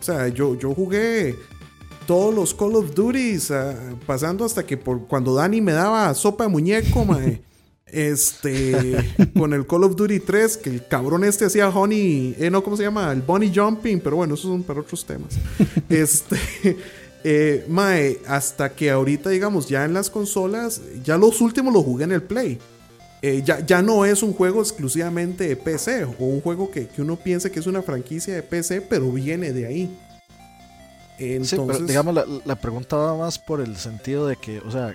O 0.00 0.02
sea, 0.02 0.28
yo, 0.28 0.58
yo 0.58 0.74
jugué 0.74 1.34
todos 2.06 2.34
los 2.34 2.54
Call 2.54 2.76
of 2.76 2.94
Duty 2.94 3.36
ah, 3.50 3.74
pasando 4.06 4.46
hasta 4.46 4.64
que 4.64 4.78
por 4.78 5.06
cuando 5.06 5.34
Dani 5.34 5.60
me 5.60 5.72
daba 5.72 6.14
sopa 6.14 6.44
de 6.44 6.50
muñeco, 6.50 7.04
mae, 7.04 7.42
este, 7.84 8.96
con 9.36 9.52
el 9.52 9.66
Call 9.66 9.84
of 9.84 9.96
Duty 9.96 10.20
3, 10.20 10.56
que 10.56 10.70
el 10.70 10.88
cabrón 10.88 11.24
este 11.24 11.44
hacía 11.44 11.68
Honey, 11.68 12.34
eh, 12.38 12.48
no, 12.48 12.64
¿cómo 12.64 12.78
se 12.78 12.84
llama? 12.84 13.12
El 13.12 13.20
Bunny 13.20 13.52
Jumping, 13.54 14.00
pero 14.00 14.16
bueno, 14.16 14.32
esos 14.32 14.46
son 14.46 14.62
para 14.62 14.80
otros 14.80 15.04
temas. 15.04 15.34
Este. 15.90 16.38
Eh, 17.26 17.64
mae, 17.68 18.18
hasta 18.28 18.74
que 18.74 18.90
ahorita, 18.90 19.30
digamos, 19.30 19.66
ya 19.66 19.86
en 19.86 19.94
las 19.94 20.10
consolas, 20.10 20.82
ya 21.02 21.16
los 21.16 21.40
últimos 21.40 21.72
los 21.72 21.82
jugué 21.82 22.04
en 22.04 22.12
el 22.12 22.22
Play. 22.22 22.58
Eh, 23.22 23.42
ya, 23.42 23.64
ya, 23.64 23.80
no 23.80 24.04
es 24.04 24.22
un 24.22 24.34
juego 24.34 24.60
exclusivamente 24.60 25.48
de 25.48 25.56
PC 25.56 26.04
o 26.04 26.16
un 26.18 26.42
juego 26.42 26.70
que, 26.70 26.86
uno 26.98 27.16
piense 27.16 27.50
que 27.50 27.58
es 27.58 27.66
una 27.66 27.80
franquicia 27.80 28.34
de 28.34 28.42
PC, 28.42 28.82
pero 28.82 29.10
viene 29.10 29.54
de 29.54 29.66
ahí. 29.66 29.98
Entonces, 31.18 31.86
digamos, 31.86 32.14
la, 32.44 32.56
pregunta 32.56 32.96
va 32.96 33.16
más 33.16 33.38
por 33.38 33.62
el 33.62 33.76
sentido 33.78 34.26
de 34.26 34.36
que, 34.36 34.58
o 34.58 34.70
sea, 34.70 34.94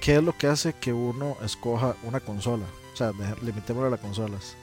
¿qué 0.00 0.16
es 0.16 0.22
lo 0.22 0.32
que 0.32 0.46
hace 0.46 0.72
que 0.72 0.94
uno 0.94 1.36
escoja 1.44 1.96
una 2.04 2.20
consola? 2.20 2.64
O 2.94 2.96
sea, 2.96 3.12
limitémoslo 3.42 3.88
a 3.88 3.90
las 3.90 4.00
consolas. 4.00 4.54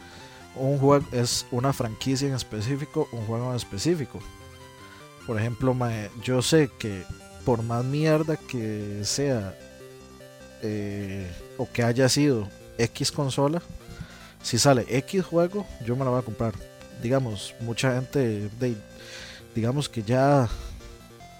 Un 0.55 0.79
juego 0.79 1.05
es 1.11 1.45
una 1.51 1.71
franquicia 1.73 2.27
en 2.27 2.33
específico, 2.33 3.07
un 3.11 3.27
juego 3.27 3.51
en 3.51 3.57
específico. 3.57 4.19
Por 5.25 5.39
ejemplo, 5.39 5.75
yo 6.23 6.41
sé 6.41 6.69
que 6.79 7.03
por 7.45 7.63
más 7.63 7.83
mierda 7.83 8.37
que 8.37 9.01
sea 9.03 9.55
eh, 10.61 11.29
o 11.57 11.67
que 11.71 11.83
haya 11.83 12.09
sido 12.09 12.47
X 12.77 13.11
consola, 13.11 13.61
si 14.41 14.57
sale 14.57 14.85
X 14.89 15.25
juego, 15.25 15.65
yo 15.85 15.95
me 15.95 16.03
la 16.05 16.11
voy 16.11 16.19
a 16.19 16.23
comprar. 16.23 16.53
Digamos, 17.01 17.53
mucha 17.61 17.95
gente, 17.95 18.49
digamos 19.53 19.89
que 19.89 20.03
ya 20.03 20.47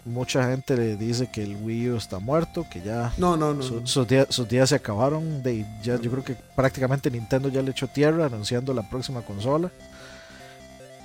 mucha 0.06 0.50
gente 0.50 0.78
le 0.78 0.96
dice 0.96 1.30
que 1.32 1.44
el 1.44 1.56
Wii 1.56 1.90
U 1.90 1.98
está 1.98 2.20
muerto, 2.20 2.66
que 2.72 2.82
ya 2.82 3.12
no, 3.18 3.36
no, 3.36 3.54
no, 3.54 3.64
sus, 3.64 4.08
días, 4.08 4.28
sus, 4.30 4.48
días, 4.48 4.70
se 4.70 4.76
acabaron. 4.76 5.42
De, 5.42 5.66
ya, 5.84 6.00
yo 6.00 6.12
creo 6.12 6.24
que 6.24 6.36
prácticamente 6.56 7.10
Nintendo 7.10 7.50
ya 7.50 7.62
le 7.62 7.72
echó 7.72 7.88
tierra 7.88 8.28
anunciando 8.28 8.74
la 8.74 8.88
próxima 8.90 9.22
consola. 9.22 9.72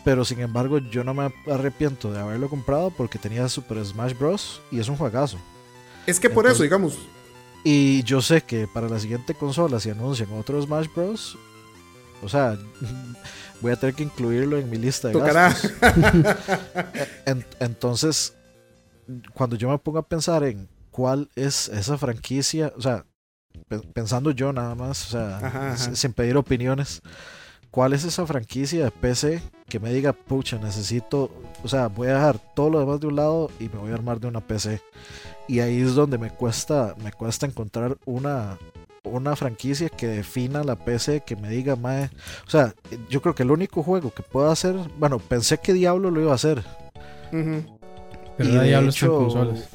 Pero 0.04 0.24
sin 0.24 0.40
embargo, 0.40 0.78
yo 0.78 1.04
no 1.04 1.12
me 1.14 1.32
arrepiento 1.50 2.10
de 2.10 2.20
haberlo 2.20 2.48
comprado 2.48 2.90
porque 2.90 3.18
tenía 3.18 3.48
Super 3.48 3.84
Smash 3.84 4.16
Bros. 4.18 4.60
y 4.70 4.80
es 4.80 4.88
un 4.88 4.96
juegazo. 4.96 5.38
Es 6.06 6.18
que 6.18 6.30
por 6.30 6.46
eso, 6.46 6.62
digamos. 6.62 6.98
Y 7.64 8.02
yo 8.04 8.22
sé 8.22 8.40
que 8.42 8.66
para 8.66 8.88
la 8.88 8.98
siguiente 8.98 9.34
consola, 9.34 9.78
si 9.80 9.90
anuncian 9.90 10.32
otro 10.32 10.60
Smash 10.60 10.86
Bros., 10.94 11.36
o 12.22 12.28
sea, 12.28 12.58
voy 13.60 13.72
a 13.72 13.76
tener 13.76 13.94
que 13.94 14.02
incluirlo 14.02 14.58
en 14.58 14.70
mi 14.70 14.78
lista 14.78 15.08
de 15.08 15.18
gastos. 15.18 15.72
entonces, 17.60 18.34
cuando 19.34 19.56
yo 19.56 19.68
me 19.68 19.78
pongo 19.78 19.98
a 19.98 20.08
pensar 20.08 20.44
en 20.44 20.68
cuál 20.90 21.28
es 21.34 21.68
esa 21.68 21.98
franquicia, 21.98 22.72
o 22.76 22.80
sea, 22.80 23.04
pensando 23.92 24.30
yo 24.30 24.52
nada 24.52 24.74
más, 24.74 25.08
o 25.08 25.10
sea, 25.10 25.76
sin 25.76 26.12
pedir 26.12 26.36
opiniones 26.36 27.02
¿Cuál 27.70 27.92
es 27.92 28.04
esa 28.04 28.26
franquicia 28.26 28.84
de 28.84 28.90
PC 28.90 29.42
que 29.68 29.78
me 29.78 29.92
diga, 29.92 30.12
pucha, 30.12 30.58
necesito, 30.58 31.30
o 31.62 31.68
sea, 31.68 31.86
voy 31.86 32.08
a 32.08 32.14
dejar 32.14 32.38
todo 32.54 32.68
lo 32.68 32.80
demás 32.80 33.00
de 33.00 33.06
un 33.06 33.16
lado 33.16 33.50
y 33.60 33.68
me 33.68 33.78
voy 33.78 33.92
a 33.92 33.94
armar 33.94 34.18
de 34.18 34.26
una 34.26 34.40
PC? 34.40 34.80
Y 35.46 35.60
ahí 35.60 35.80
es 35.80 35.94
donde 35.94 36.18
me 36.18 36.30
cuesta, 36.30 36.94
me 37.02 37.12
cuesta 37.12 37.46
encontrar 37.46 37.96
una, 38.06 38.58
una 39.04 39.36
franquicia 39.36 39.88
que 39.88 40.08
defina 40.08 40.64
la 40.64 40.76
PC, 40.76 41.22
que 41.24 41.36
me 41.36 41.48
diga, 41.48 41.76
mae, 41.76 42.10
o 42.46 42.50
sea, 42.50 42.74
yo 43.08 43.22
creo 43.22 43.34
que 43.34 43.44
el 43.44 43.50
único 43.50 43.82
juego 43.82 44.12
que 44.12 44.22
puedo 44.22 44.50
hacer, 44.50 44.74
bueno, 44.98 45.18
pensé 45.18 45.58
que 45.58 45.72
Diablo 45.72 46.10
lo 46.10 46.20
iba 46.20 46.32
a 46.32 46.36
hacer. 46.36 46.64
Pero 47.30 48.62
Diablo 48.62 48.88
está 48.90 49.06
en 49.06 49.12
consolas. 49.12 49.68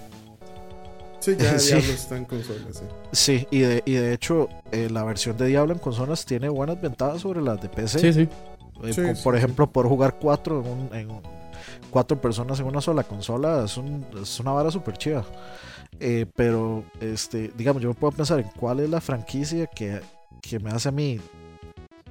Sí, 1.26 1.36
ya 1.40 1.54
Diablo 1.58 1.92
está 1.92 2.18
en 2.18 2.26
consolas, 2.26 2.78
sí. 2.78 2.86
Sí, 3.12 3.48
y 3.50 3.60
de, 3.62 3.82
y 3.84 3.94
de 3.94 4.14
hecho, 4.14 4.48
eh, 4.72 4.90
la 4.92 5.04
versión 5.04 5.36
de 5.38 5.48
Diablo 5.48 5.74
en 5.74 5.80
consolas 5.80 6.24
tiene 6.24 6.50
buenas 6.50 6.80
ventajas 6.80 7.22
sobre 7.22 7.42
las 7.42 7.60
de 7.60 7.68
PC. 7.68 8.00
Sí, 8.00 8.14
sí. 8.14 8.30
Eh, 8.84 9.16
por 9.24 9.36
ejemplo, 9.36 9.68
por 9.72 9.88
jugar 9.88 10.18
cuatro 10.22 10.64
en, 10.94 11.08
cuatro 11.90 12.22
personas 12.22 12.60
en 12.60 12.68
una 12.68 12.80
sola 12.80 13.04
consola 13.04 13.64
es, 13.66 13.80
es 14.22 14.40
una 14.40 14.52
vara 14.52 14.70
súper 14.70 14.98
chiva. 14.98 15.26
Eh, 16.00 16.28
pero, 16.36 16.84
este, 17.00 17.52
digamos, 17.58 17.82
yo 17.82 17.90
me 17.90 17.96
puedo 17.96 18.12
pensar 18.12 18.40
en 18.40 18.50
cuál 18.60 18.82
es 18.82 18.90
la 18.90 19.02
franquicia 19.02 19.66
que, 19.66 20.02
que 20.44 20.60
me 20.60 20.70
hace 20.70 20.90
a 20.90 20.92
mí 20.92 21.20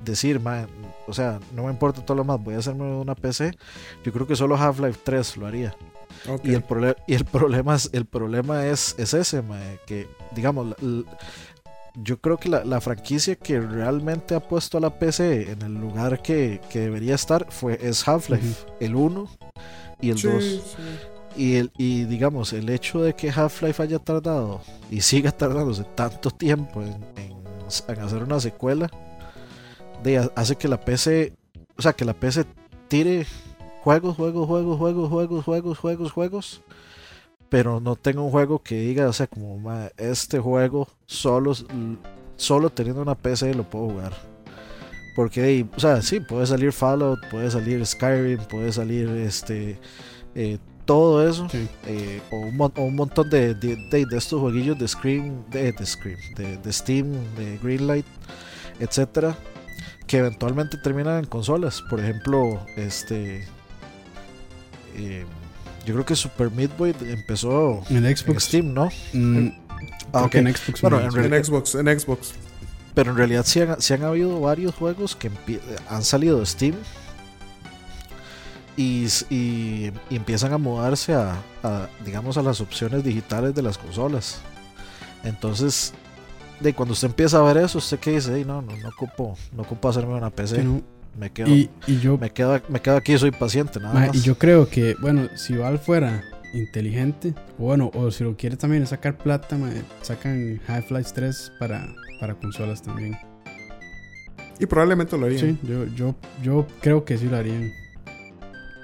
decir, 0.04 0.40
man, 0.40 0.66
o 1.06 1.12
sea, 1.12 1.38
no 1.54 1.64
me 1.64 1.70
importa 1.70 2.04
todo 2.04 2.16
lo 2.16 2.24
más, 2.24 2.42
voy 2.42 2.54
a 2.54 2.58
hacerme 2.58 2.82
una 2.82 3.14
PC. 3.14 3.52
Yo 4.04 4.12
creo 4.12 4.26
que 4.26 4.34
solo 4.34 4.56
Half-Life 4.56 5.00
3 5.04 5.36
lo 5.36 5.46
haría. 5.46 5.76
Y, 6.42 6.54
el 6.54 6.64
y 7.06 7.14
el 7.14 7.24
problema 7.24 7.74
es, 7.74 7.90
el 7.92 8.06
problema 8.06 8.66
es, 8.66 8.94
es 8.98 9.14
ese, 9.14 9.42
que 9.86 10.08
digamos, 10.34 10.74
yo 11.94 12.20
creo 12.20 12.38
que 12.38 12.48
la, 12.48 12.80
franquicia 12.80 13.36
que 13.36 13.60
realmente 13.60 14.34
ha 14.34 14.40
puesto 14.40 14.78
a 14.78 14.80
la 14.80 14.98
PC 14.98 15.52
en 15.52 15.62
el 15.62 15.74
lugar 15.74 16.22
que, 16.22 16.60
debería 16.72 17.14
estar 17.14 17.46
fue, 17.50 17.78
es 17.80 18.06
Half-Life, 18.06 18.66
el 18.80 18.96
1 18.96 19.28
y 20.00 20.10
el 20.10 20.20
2. 20.20 20.76
Y, 21.36 21.56
el, 21.56 21.72
y 21.76 22.04
digamos, 22.04 22.52
el 22.52 22.68
hecho 22.68 23.02
de 23.02 23.14
que 23.14 23.30
Half-Life 23.30 23.82
haya 23.82 23.98
tardado 23.98 24.60
y 24.90 25.00
siga 25.00 25.32
tardándose 25.32 25.84
tanto 25.94 26.30
tiempo 26.30 26.82
en, 26.82 26.94
en 27.16 28.00
hacer 28.00 28.22
una 28.22 28.40
secuela, 28.40 28.90
de, 30.02 30.30
hace 30.34 30.56
que 30.56 30.68
la 30.68 30.80
PC, 30.80 31.32
o 31.76 31.82
sea, 31.82 31.92
que 31.92 32.04
la 32.04 32.14
PC 32.14 32.44
tire 32.88 33.26
juegos, 33.84 34.16
juegos, 34.16 34.46
juegos, 34.46 34.78
juegos, 34.78 35.10
juegos, 35.10 35.44
juegos, 35.44 35.78
juegos, 35.78 36.12
juegos. 36.12 36.62
Pero 37.50 37.80
no 37.80 37.96
tengo 37.96 38.24
un 38.24 38.30
juego 38.30 38.58
que 38.60 38.76
diga, 38.76 39.06
o 39.06 39.12
sea, 39.12 39.26
como 39.26 39.60
este 39.98 40.38
juego 40.38 40.88
solo, 41.04 41.52
solo 42.36 42.70
teniendo 42.70 43.02
una 43.02 43.14
PC 43.14 43.54
lo 43.54 43.64
puedo 43.64 43.90
jugar. 43.90 44.12
Porque, 45.14 45.66
o 45.76 45.78
sea, 45.78 46.00
sí, 46.00 46.18
puede 46.18 46.46
salir 46.46 46.72
Fallout, 46.72 47.20
puede 47.30 47.50
salir 47.50 47.84
Skyrim, 47.86 48.38
puede 48.48 48.72
salir 48.72 49.08
este 49.10 49.78
eh, 50.34 50.58
todo 50.86 51.28
eso. 51.28 51.46
Eh, 51.86 52.20
o, 52.32 52.36
un, 52.82 52.96
montón 52.96 53.28
de, 53.28 53.54
de, 53.54 54.06
estos 54.16 54.40
jueguillos 54.40 54.78
de 54.78 54.88
Scream, 54.88 55.44
de, 55.50 55.72
de 55.72 55.86
Scream, 55.86 56.18
de, 56.36 56.56
de 56.56 56.72
Steam, 56.72 57.12
de 57.36 57.58
Greenlight, 57.58 58.06
etcétera 58.80 59.36
que 60.06 60.18
eventualmente 60.18 60.76
terminan 60.76 61.20
en 61.20 61.24
consolas. 61.26 61.82
Por 61.88 62.00
ejemplo, 62.00 62.64
este 62.76 63.46
eh, 64.96 65.24
yo 65.84 65.94
creo 65.94 66.06
que 66.06 66.16
Super 66.16 66.50
Meat 66.50 66.76
Boy 66.76 66.94
empezó 67.02 67.82
en 67.90 68.16
Xbox. 68.16 68.44
Steam, 68.44 68.72
¿no? 68.72 68.88
Mm, 69.12 69.48
ah, 70.12 70.28
en 70.32 70.54
Xbox. 70.54 70.80
Bueno, 70.80 71.00
en, 71.00 71.44
Xbox, 71.44 71.74
en 71.74 72.00
Xbox. 72.00 72.34
Pero 72.94 73.10
en 73.10 73.16
realidad 73.16 73.44
sí 73.44 73.60
han, 73.60 73.76
han 73.78 74.04
habido 74.04 74.40
varios 74.40 74.74
juegos 74.74 75.16
que 75.16 75.30
han 75.88 76.04
salido 76.04 76.40
de 76.40 76.46
Steam 76.46 76.74
y, 78.76 79.06
y, 79.30 79.92
empiezan 80.10 80.52
a 80.52 80.58
mudarse 80.58 81.14
a, 81.14 81.36
digamos, 82.04 82.36
a 82.38 82.42
las 82.42 82.60
opciones 82.60 83.04
digitales 83.04 83.54
de 83.54 83.62
las 83.62 83.78
consolas. 83.78 84.40
Entonces, 85.22 85.92
de 86.60 86.74
cuando 86.74 86.92
usted 86.92 87.08
empieza 87.08 87.38
a 87.38 87.42
ver 87.42 87.58
eso, 87.58 87.78
usted 87.78 87.98
que 87.98 88.12
dice, 88.12 88.44
no, 88.44 88.62
no, 88.62 88.76
no 88.76 88.88
ocupo, 88.88 89.36
no 89.52 89.62
ocupo 89.62 89.88
hacerme 89.88 90.14
una 90.14 90.30
PC 90.30 90.64
me 91.18 91.30
quedo, 91.30 91.48
y, 91.48 91.70
yo, 92.00 92.18
me 92.18 92.30
quedo, 92.30 92.60
me 92.68 92.80
quedo 92.80 92.96
aquí, 92.96 93.16
soy 93.18 93.30
paciente, 93.30 93.80
nada 93.80 93.94
más. 93.94 94.14
Y 94.14 94.20
yo 94.20 94.36
creo 94.36 94.68
que, 94.68 94.96
bueno, 95.00 95.28
si 95.36 95.56
Val 95.56 95.78
fuera 95.78 96.24
inteligente, 96.52 97.34
o 97.58 97.64
bueno, 97.64 97.90
o 97.94 98.10
si 98.10 98.24
lo 98.24 98.36
quiere 98.36 98.56
también 98.56 98.86
sacar 98.86 99.16
plata, 99.16 99.56
sacan 100.02 100.60
Half-Life 100.66 101.10
3 101.14 101.52
para, 101.58 101.88
para 102.20 102.34
consolas 102.34 102.82
también. 102.82 103.16
Y 104.58 104.66
probablemente 104.66 105.18
lo 105.18 105.26
harían. 105.26 105.40
Sí, 105.40 105.58
yo, 105.62 105.84
yo, 105.86 106.14
yo 106.42 106.66
creo 106.80 107.04
que 107.04 107.18
sí 107.18 107.26
lo 107.26 107.36
harían. 107.36 107.72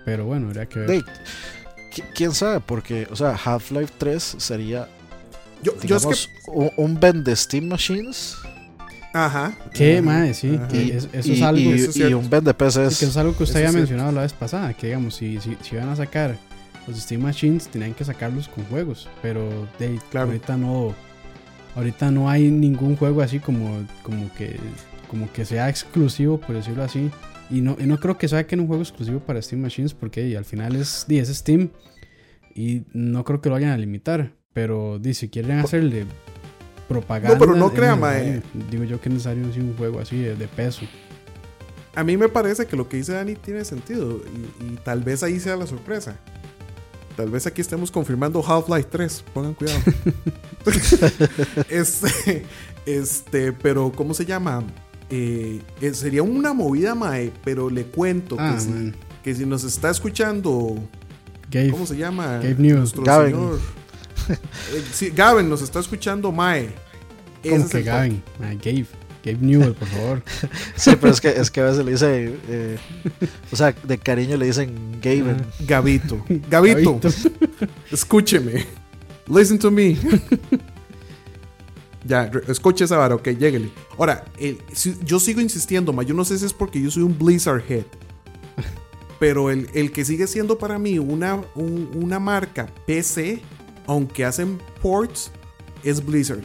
Pero 0.04 0.24
bueno, 0.24 0.48
habría 0.48 0.66
que 0.66 0.80
ver. 0.80 1.04
¿Quién 2.14 2.32
sabe? 2.32 2.60
Porque, 2.60 3.06
o 3.10 3.16
sea, 3.16 3.36
Half-Life 3.36 3.94
3 3.98 4.36
sería 4.38 4.88
Yo, 5.62 5.72
yo 5.82 5.96
es 5.96 6.06
que. 6.06 6.08
digamos, 6.08 6.30
un, 6.48 6.70
un 6.76 7.00
vende 7.00 7.34
Steam 7.36 7.68
Machines 7.68 8.39
Ajá. 9.12 9.52
¿Qué, 9.74 10.00
mae? 10.02 10.34
Sí, 10.34 10.54
Ajá. 10.56 10.68
que 10.68 10.82
y, 10.84 10.90
es- 10.92 11.08
eso 11.12 11.28
y- 11.28 11.32
es 11.32 11.42
algo. 11.42 11.60
y- 11.60 11.72
eso 11.74 11.90
es 11.90 11.96
y 11.96 12.14
un 12.14 12.30
vende 12.30 12.50
que 12.52 12.54
PCs. 12.54 12.76
eso 13.02 13.06
es 13.06 13.16
algo 13.16 13.36
que 13.36 13.42
usted 13.42 13.60
había 13.66 13.72
mencionado 13.72 14.12
la 14.12 14.22
vez 14.22 14.32
pasada. 14.32 14.72
Que 14.74 14.88
digamos, 14.88 15.14
si, 15.16 15.40
si, 15.40 15.56
si 15.62 15.76
van 15.76 15.88
a 15.88 15.96
sacar 15.96 16.36
los 16.86 16.98
Steam 16.98 17.20
Machines, 17.22 17.68
tenían 17.68 17.92
que 17.94 18.04
sacarlos 18.04 18.48
con 18.48 18.64
juegos. 18.66 19.08
Pero 19.22 19.66
de, 19.78 19.98
Claro. 20.10 20.28
ahorita 20.28 20.56
no. 20.56 20.94
Ahorita 21.76 22.10
no 22.10 22.28
hay 22.28 22.50
ningún 22.50 22.96
juego 22.96 23.22
así 23.22 23.38
como, 23.38 23.84
como 24.02 24.32
que 24.34 24.58
como 25.08 25.32
que 25.32 25.44
sea 25.44 25.68
exclusivo, 25.68 26.38
por 26.40 26.54
decirlo 26.54 26.82
así. 26.84 27.10
Y 27.50 27.62
no, 27.62 27.76
y 27.80 27.84
no 27.86 27.98
creo 27.98 28.16
que 28.16 28.28
saquen 28.28 28.60
un 28.60 28.68
juego 28.68 28.82
exclusivo 28.82 29.18
para 29.18 29.42
Steam 29.42 29.60
Machines 29.62 29.92
porque 29.92 30.36
al 30.36 30.44
final 30.44 30.76
es, 30.76 31.04
es 31.08 31.28
Steam 31.36 31.70
y 32.54 32.82
no 32.92 33.24
creo 33.24 33.40
que 33.40 33.48
lo 33.48 33.56
vayan 33.56 33.70
a 33.70 33.76
limitar. 33.76 34.32
Pero 34.52 34.98
di, 35.00 35.14
si 35.14 35.28
quieren 35.28 35.58
hacerle 35.58 36.06
propaganda. 36.90 37.34
No, 37.34 37.38
pero 37.40 37.54
no 37.56 37.72
crea, 37.72 37.94
necesario. 37.96 38.42
Digo 38.70 38.84
yo 38.84 39.00
que 39.00 39.08
es 39.08 39.12
necesario 39.14 39.44
un 39.44 39.74
juego 39.76 40.00
así 40.00 40.18
de, 40.18 40.34
de 40.34 40.48
peso. 40.48 40.82
A 41.94 42.04
mí 42.04 42.16
me 42.16 42.28
parece 42.28 42.66
que 42.66 42.76
lo 42.76 42.88
que 42.88 42.96
dice 42.98 43.12
Dani 43.12 43.34
tiene 43.36 43.64
sentido. 43.64 44.20
Y, 44.60 44.64
y 44.64 44.76
tal 44.84 45.02
vez 45.02 45.22
ahí 45.22 45.40
sea 45.40 45.56
la 45.56 45.66
sorpresa. 45.66 46.16
Tal 47.16 47.30
vez 47.30 47.46
aquí 47.46 47.60
estemos 47.60 47.90
confirmando 47.90 48.42
Half-Life 48.46 48.88
3. 48.90 49.24
Pongan 49.34 49.54
cuidado. 49.54 49.80
este, 51.68 52.44
este, 52.86 53.52
pero 53.52 53.92
¿cómo 53.94 54.14
se 54.14 54.24
llama? 54.24 54.64
Eh, 55.10 55.60
eh, 55.80 55.94
sería 55.94 56.22
una 56.22 56.52
movida, 56.52 56.94
Mae, 56.94 57.32
pero 57.44 57.68
le 57.70 57.84
cuento 57.84 58.36
Ah, 58.38 58.52
que, 58.54 58.60
si, 58.60 58.68
man. 58.70 58.94
que 59.24 59.34
si 59.34 59.44
nos 59.46 59.64
está 59.64 59.90
escuchando, 59.90 60.76
Gabe, 61.50 61.70
¿cómo 61.70 61.86
se 61.86 61.96
llama? 61.96 62.34
Gabe 62.36 62.54
News. 62.58 62.78
Nuestro 62.78 63.02
Gavin. 63.02 63.34
señor. 63.34 63.58
Sí, 64.92 65.10
Gavin 65.10 65.48
nos 65.48 65.62
está 65.62 65.80
escuchando, 65.80 66.30
Mae. 66.32 66.70
Como 67.42 67.56
es 67.56 67.70
que 67.70 67.82
Gavin, 67.82 68.22
Ah, 68.40 68.52
Gabe, 68.54 68.86
Gabe 69.24 69.38
Newell, 69.40 69.74
por 69.74 69.88
favor. 69.88 70.22
Sí, 70.76 70.92
pero 71.00 71.12
es 71.12 71.20
que, 71.20 71.28
es 71.28 71.50
que 71.50 71.60
a 71.60 71.64
veces 71.64 71.84
le 71.84 71.92
dice. 71.92 72.34
eh, 72.48 72.78
o 73.52 73.56
sea, 73.56 73.72
de 73.82 73.98
cariño 73.98 74.36
le 74.36 74.46
dicen 74.46 74.98
Gaben. 75.02 75.44
Gavito. 75.60 76.24
Gavito, 76.48 76.98
Gabito. 77.00 77.08
escúcheme. 77.92 78.66
Listen 79.28 79.58
to 79.58 79.70
me. 79.70 79.96
ya, 82.04 82.30
escuche 82.48 82.84
esa 82.84 82.96
vara, 82.96 83.14
ok, 83.14 83.28
lléguele. 83.28 83.70
Ahora, 83.98 84.24
el- 84.38 84.58
si- 84.72 84.96
yo 85.04 85.20
sigo 85.20 85.40
insistiendo, 85.40 85.92
ma. 85.92 86.02
Yo 86.02 86.14
no 86.14 86.24
sé 86.24 86.38
si 86.38 86.46
es 86.46 86.52
porque 86.52 86.80
yo 86.80 86.90
soy 86.90 87.02
un 87.02 87.16
Blizzard 87.18 87.62
head. 87.68 87.84
Pero 89.18 89.50
el, 89.50 89.68
el 89.74 89.92
que 89.92 90.04
sigue 90.06 90.26
siendo 90.26 90.56
para 90.58 90.78
mí 90.78 90.98
una, 90.98 91.42
un- 91.54 91.90
una 91.94 92.18
marca 92.18 92.66
PC, 92.86 93.42
aunque 93.90 94.24
hacen 94.24 94.58
ports, 94.80 95.30
es 95.82 96.04
Blizzard. 96.04 96.44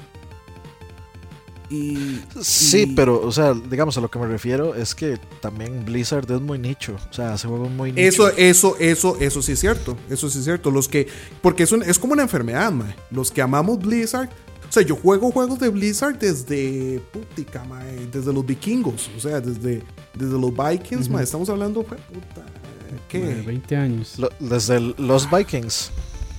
Y. 1.70 2.22
Sí, 2.42 2.84
y- 2.84 2.96
pero, 2.96 3.22
o 3.22 3.32
sea, 3.32 3.54
digamos, 3.54 3.98
a 3.98 4.02
lo 4.02 4.10
que 4.10 4.20
me 4.20 4.28
refiero 4.28 4.76
es 4.76 4.94
que 4.94 5.18
también 5.42 5.84
Blizzard 5.86 6.30
es 6.32 6.42
muy 6.42 6.60
nicho. 6.60 6.96
O 7.10 7.14
sea, 7.14 7.34
hace 7.34 7.48
juegos 7.48 7.70
muy 7.72 7.92
nicho. 7.92 8.08
Eso, 8.08 8.30
eso, 8.38 8.76
eso, 8.80 9.18
eso 9.20 9.42
sí 9.42 9.54
es 9.54 9.60
cierto. 9.60 9.98
Eso 10.10 10.30
sí 10.30 10.40
es 10.40 10.44
cierto. 10.46 10.70
Los 10.72 10.88
que. 10.88 11.08
Porque 11.42 11.64
es, 11.64 11.72
un- 11.72 11.84
es 11.84 11.98
como 11.98 12.14
una 12.14 12.22
enfermedad, 12.24 12.72
mae. 12.72 12.96
Los 13.12 13.32
que 13.32 13.42
amamos 13.42 13.80
Blizzard. 13.80 14.30
O 14.68 14.72
sea, 14.72 14.84
yo 14.84 14.96
juego 14.96 15.32
juegos 15.32 15.60
de 15.60 15.70
Blizzard 15.70 16.18
desde. 16.20 17.02
Putica, 17.12 17.64
mae. 17.64 18.08
Desde 18.12 18.32
los 18.32 18.46
vikingos. 18.46 19.10
O 19.18 19.20
sea, 19.20 19.40
desde, 19.42 19.82
desde 20.14 20.40
los 20.40 20.52
Vikings, 20.56 21.10
mae. 21.10 21.24
Estamos 21.24 21.50
hablando. 21.50 21.82
Puta, 21.84 22.46
¿Qué? 23.10 23.20
Madre, 23.20 23.42
20 23.42 23.76
años. 23.76 24.20
Lo- 24.20 24.30
desde 24.40 24.78
el- 24.78 24.96
los 25.00 25.28
Vikings. 25.32 25.92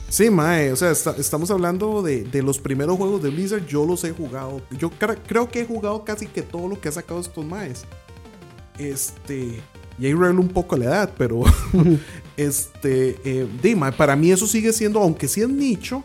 Sí, 0.09 0.31
mae. 0.31 0.73
O 0.73 0.77
sea, 0.77 0.91
está- 0.93 1.17
estamos 1.19 1.51
hablando 1.51 2.03
de, 2.03 2.23
de 2.25 2.43
los 2.43 2.59
primeros 2.59 2.97
juegos 2.97 3.23
de 3.23 3.31
Blizzard. 3.31 3.67
Yo 3.67 3.85
los 3.85 4.05
he 4.05 4.13
jugado. 4.13 4.63
Yo 4.79 4.91
creo 4.91 5.49
que 5.49 5.61
he 5.61 5.67
jugado 5.67 6.05
casi 6.05 6.27
que 6.27 6.43
todo 6.43 6.69
lo 6.69 6.81
que 6.81 6.89
ha 6.89 6.93
sacado 6.93 7.21
estos 7.21 7.45
maes. 7.45 7.85
Este. 8.79 9.61
Y 9.99 10.05
ahí 10.07 10.13
revelo 10.15 10.41
un 10.41 10.49
poco 10.49 10.77
la 10.77 10.85
edad, 10.87 11.13
pero. 11.17 11.43
este. 12.37 13.17
Eh, 13.25 13.49
para 13.97 14.17
mí 14.17 14.31
eso 14.31 14.47
sigue 14.47 14.73
siendo, 14.73 15.01
aunque 15.01 15.29
sí 15.29 15.41
es 15.43 15.49
nicho. 15.49 16.05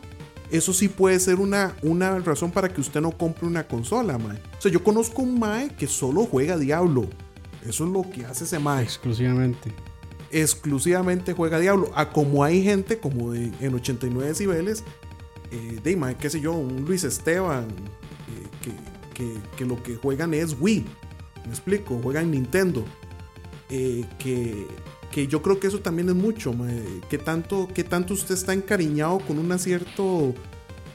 Eso 0.49 0.73
sí 0.73 0.90
puede 0.90 1.18
ser 1.22 1.36
una, 1.36 1.78
una 1.82 2.19
razón 2.19 2.52
para 2.52 2.68
que 2.68 2.82
usted 2.82 2.99
no 2.99 3.11
compre 3.11 3.48
una 3.48 3.65
consola, 3.68 4.18
mae. 4.18 4.38
O 4.57 4.61
sea, 4.61 4.69
yo 4.69 4.84
conozco 4.84 5.22
un 5.22 5.40
mae 5.40 5.69
que 5.69 5.88
solo 5.88 6.26
juega 6.26 6.57
Diablo. 6.57 7.06
Eso 7.65 7.86
es 7.86 7.91
lo 7.91 8.02
que 8.10 8.26
hace 8.26 8.44
ese 8.44 8.60
mae 8.60 8.84
Exclusivamente. 8.84 9.72
Exclusivamente 10.32 11.34
juega 11.34 11.60
Diablo. 11.60 11.91
A 11.95 12.10
como 12.12 12.44
hay 12.44 12.64
gente 12.64 12.98
como 12.99 13.32
de- 13.32 13.52
en 13.60 13.74
89 13.74 14.28
decibeles, 14.30 14.84
eh, 15.52 15.80
de 15.84 16.16
qué 16.18 16.30
sé 16.30 16.40
yo, 16.41 16.53
un 16.53 16.86
Luis 16.86 17.03
Esteban, 17.03 17.68
eh, 17.70 18.48
que, 18.62 18.72
que- 19.14 19.40
que 19.58 19.66
lo 19.66 19.82
que 19.84 19.95
juegan 19.95 20.34
es 20.34 20.56
Wii. 20.60 20.86
Me 21.45 21.49
explico, 21.52 21.99
juegan 22.02 22.32
Nintendo. 22.32 22.86
Eh, 23.70 24.06
que, 24.20 24.68
que 25.12 25.28
yo 25.28 25.41
creo 25.41 25.60
que 25.60 25.68
eso 25.68 25.80
también 25.80 26.10
es 26.10 26.16
mucho. 26.16 26.53
mae. 26.53 26.82
¿Qué 27.10 27.18
tanto, 27.18 27.68
qué 27.74 27.84
tanto 27.84 28.14
usted 28.14 28.36
está 28.36 28.53
encariñado 28.53 29.20
con 29.20 29.38
una 29.40 29.58
cierto 29.58 30.34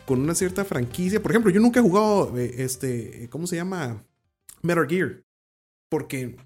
con 0.07 0.21
una 0.21 0.35
cierta 0.35 0.65
franquicia? 0.65 1.21
Por 1.21 1.33
ejemplo, 1.33 1.51
yo 1.51 1.61
nunca 1.61 1.81
he 1.81 1.83
jugado 1.83 2.37
eh, 2.39 2.55
este, 2.59 3.25
eh, 3.25 3.29
¿cómo 3.29 3.47
se 3.47 3.57
llama? 3.57 4.03
Metal 4.63 4.87
Gear. 4.89 5.23
Porque 5.89 6.37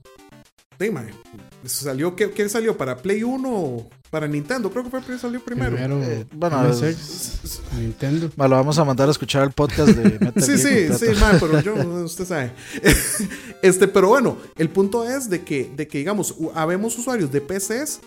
mae. 1.63 1.69
Salió, 1.69 2.17
¿qué, 2.17 2.31
qué 2.31 2.49
salió? 2.49 2.77
¿Para 2.77 2.97
Play 2.97 3.23
1 3.23 3.49
o 3.53 3.89
para 4.11 4.27
Nintendo? 4.27 4.71
Creo 4.71 4.85
que 4.85 4.91
fue 4.91 5.19
salió 5.19 5.41
primero. 5.45 5.73
Primero, 5.77 6.03
Eh, 6.03 6.27
bueno, 6.33 6.63
MSX, 6.69 7.61
Nintendo. 7.79 8.31
Bueno, 8.37 8.57
vamos 8.57 8.79
a 8.79 8.85
mandar 8.85 9.09
a 9.09 9.13
escuchar 9.13 9.45
el 9.45 9.53
podcast 9.53 9.91
de 9.91 10.19
Metal 10.25 10.43
Sí, 10.43 10.59
sí, 10.59 10.89
completo. 10.89 10.99
sí, 10.99 11.21
mae, 11.21 11.39
pero 11.39 11.61
yo, 11.61 11.75
usted 12.05 12.25
sabe. 12.25 12.53
Este, 13.63 13.87
pero 13.89 14.09
bueno, 14.09 14.39
el 14.57 14.71
punto 14.71 15.09
es 15.09 15.29
de 15.29 15.43
que, 15.43 15.71
de 15.77 15.87
que 15.87 15.99
digamos, 15.99 16.35
habemos 16.55 16.97
usuarios 16.99 17.31
de 17.31 17.43
PCs 17.43 18.01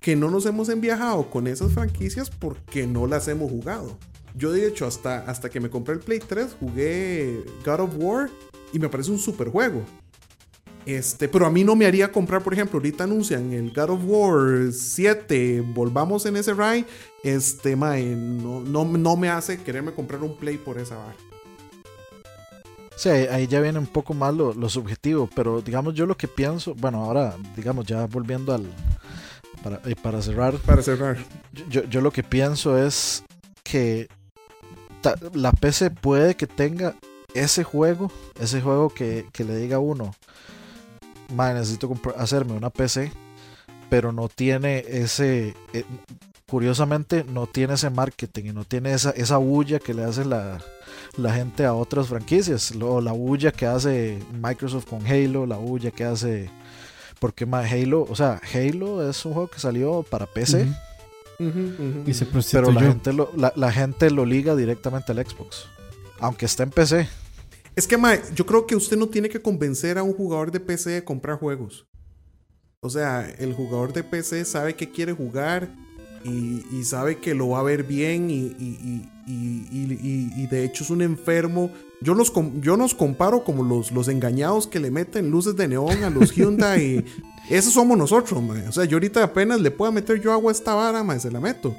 que 0.00 0.16
no 0.16 0.30
nos 0.30 0.46
hemos 0.46 0.68
enviajado 0.68 1.30
con 1.30 1.46
esas 1.46 1.72
franquicias 1.72 2.28
porque 2.28 2.86
no 2.88 3.06
las 3.06 3.28
hemos 3.28 3.50
jugado. 3.50 3.96
Yo, 4.34 4.50
de 4.52 4.66
hecho, 4.66 4.84
hasta, 4.86 5.18
hasta 5.30 5.48
que 5.48 5.60
me 5.60 5.70
compré 5.70 5.94
el 5.94 6.00
Play 6.00 6.18
3, 6.18 6.56
jugué 6.60 7.44
God 7.64 7.80
of 7.80 7.90
War 7.96 8.30
y 8.72 8.78
me 8.80 8.88
parece 8.88 9.10
un 9.12 9.18
super 9.18 9.48
juego. 9.48 9.82
Este, 10.86 11.28
pero 11.28 11.46
a 11.46 11.50
mí 11.50 11.64
no 11.64 11.74
me 11.74 11.84
haría 11.84 12.12
comprar, 12.12 12.42
por 12.42 12.52
ejemplo, 12.54 12.78
ahorita 12.78 13.04
anuncian 13.04 13.52
el 13.52 13.72
God 13.72 13.90
of 13.90 14.00
War 14.04 14.72
7, 14.72 15.60
volvamos 15.74 16.24
en 16.26 16.36
ese 16.36 16.54
ride. 16.54 16.86
Este, 17.24 17.74
mae, 17.74 18.04
no, 18.04 18.60
no, 18.60 18.84
no 18.84 19.16
me 19.16 19.28
hace 19.28 19.60
quererme 19.60 19.92
comprar 19.92 20.22
un 20.22 20.36
Play 20.36 20.58
por 20.58 20.78
esa 20.78 20.96
vara. 20.96 21.16
Sí, 22.94 23.08
ahí 23.10 23.46
ya 23.46 23.60
viene 23.60 23.78
un 23.78 23.86
poco 23.88 24.14
más 24.14 24.32
lo, 24.32 24.54
lo 24.54 24.68
subjetivo, 24.68 25.28
pero 25.34 25.60
digamos 25.60 25.92
yo 25.94 26.06
lo 26.06 26.16
que 26.16 26.28
pienso, 26.28 26.74
bueno, 26.74 27.04
ahora 27.04 27.36
digamos 27.56 27.84
ya 27.84 28.06
volviendo 28.06 28.54
al... 28.54 28.66
Para, 29.62 29.80
para 30.02 30.22
cerrar, 30.22 30.54
Para 30.58 30.80
cerrar. 30.82 31.18
yo, 31.68 31.82
yo 31.84 32.00
lo 32.00 32.12
que 32.12 32.22
pienso 32.22 32.78
es 32.78 33.24
que 33.64 34.06
ta- 35.00 35.16
la 35.34 35.50
PC 35.50 35.90
puede 35.90 36.36
que 36.36 36.46
tenga 36.46 36.94
ese 37.34 37.64
juego, 37.64 38.10
ese 38.40 38.60
juego 38.62 38.88
que, 38.90 39.26
que 39.32 39.44
le 39.44 39.56
diga 39.56 39.76
a 39.76 39.80
uno, 39.80 40.14
"Mae, 41.34 41.54
necesito 41.54 41.92
hacerme 42.16 42.52
una 42.52 42.70
PC, 42.70 43.12
pero 43.88 44.12
no 44.12 44.28
tiene 44.28 44.84
ese, 44.88 45.54
eh, 45.72 45.84
curiosamente 46.48 47.24
no 47.24 47.46
tiene 47.46 47.74
ese 47.74 47.90
marketing 47.90 48.44
y 48.46 48.52
no 48.52 48.64
tiene 48.64 48.92
esa, 48.92 49.10
esa 49.10 49.36
bulla 49.36 49.78
que 49.78 49.94
le 49.94 50.04
hace 50.04 50.24
la, 50.24 50.58
la 51.16 51.32
gente 51.32 51.64
a 51.64 51.74
otras 51.74 52.08
franquicias, 52.08 52.72
o 52.80 53.00
la 53.00 53.12
bulla 53.12 53.52
que 53.52 53.66
hace 53.66 54.18
Microsoft 54.40 54.86
con 54.86 55.06
Halo, 55.06 55.46
la 55.46 55.56
bulla 55.56 55.90
que 55.90 56.04
hace... 56.04 56.50
Porque 57.18 57.46
ma, 57.46 57.60
Halo, 57.60 58.06
o 58.08 58.14
sea, 58.14 58.40
Halo 58.52 59.08
es 59.08 59.24
un 59.24 59.32
juego 59.32 59.48
que 59.48 59.58
salió 59.58 60.02
para 60.02 60.26
PC, 60.26 60.68
Y 62.06 62.14
se 62.14 62.26
pero 62.52 62.70
la 62.70 62.80
gente, 62.82 63.12
lo, 63.12 63.30
la, 63.36 63.52
la 63.56 63.72
gente 63.72 64.10
lo 64.10 64.26
liga 64.26 64.54
directamente 64.54 65.12
al 65.12 65.26
Xbox. 65.26 65.66
Aunque 66.18 66.46
esté 66.46 66.62
en 66.62 66.70
PC. 66.70 67.08
Es 67.76 67.86
que, 67.86 67.96
mae, 67.98 68.20
yo 68.34 68.46
creo 68.46 68.66
que 68.66 68.74
usted 68.74 68.96
no 68.96 69.08
tiene 69.08 69.28
que 69.28 69.40
convencer 69.40 69.98
a 69.98 70.02
un 70.02 70.14
jugador 70.14 70.50
de 70.50 70.60
PC 70.60 70.90
de 70.90 71.04
comprar 71.04 71.38
juegos. 71.38 71.86
O 72.80 72.88
sea, 72.90 73.28
el 73.38 73.52
jugador 73.52 73.92
de 73.92 74.02
PC 74.02 74.44
sabe 74.44 74.74
que 74.74 74.90
quiere 74.90 75.12
jugar 75.12 75.68
y, 76.24 76.64
y 76.72 76.84
sabe 76.84 77.18
que 77.18 77.34
lo 77.34 77.50
va 77.50 77.60
a 77.60 77.62
ver 77.62 77.84
bien 77.84 78.30
y, 78.30 78.34
y- 78.58 78.78
y- 78.82 79.08
y- 79.26 79.68
y- 79.70 79.98
y- 80.02 80.42
y 80.42 80.46
de 80.46 80.64
hecho 80.64 80.84
es 80.84 80.90
un 80.90 81.02
enfermo. 81.02 81.70
Yo 82.00 82.14
los, 82.14 82.32
yo 82.60 82.76
nos 82.76 82.94
comparo 82.94 83.44
como 83.44 83.62
los, 83.62 83.92
los 83.92 84.08
engañados 84.08 84.66
que 84.66 84.80
le 84.80 84.90
meten 84.90 85.30
luces 85.30 85.56
de 85.56 85.68
neón 85.68 86.02
a 86.04 86.10
los 86.10 86.32
Hyundai. 86.32 87.04
Esos 87.50 87.74
somos 87.74 87.96
nosotros, 87.98 88.42
mae. 88.42 88.66
O 88.68 88.72
sea, 88.72 88.84
yo 88.86 88.96
ahorita 88.96 89.22
apenas 89.22 89.60
le 89.60 89.70
puedo 89.70 89.92
meter 89.92 90.20
yo 90.20 90.32
agua 90.32 90.50
a 90.50 90.54
esta 90.54 90.74
vara, 90.74 91.04
mae, 91.04 91.20
se 91.20 91.30
la 91.30 91.40
meto. 91.40 91.76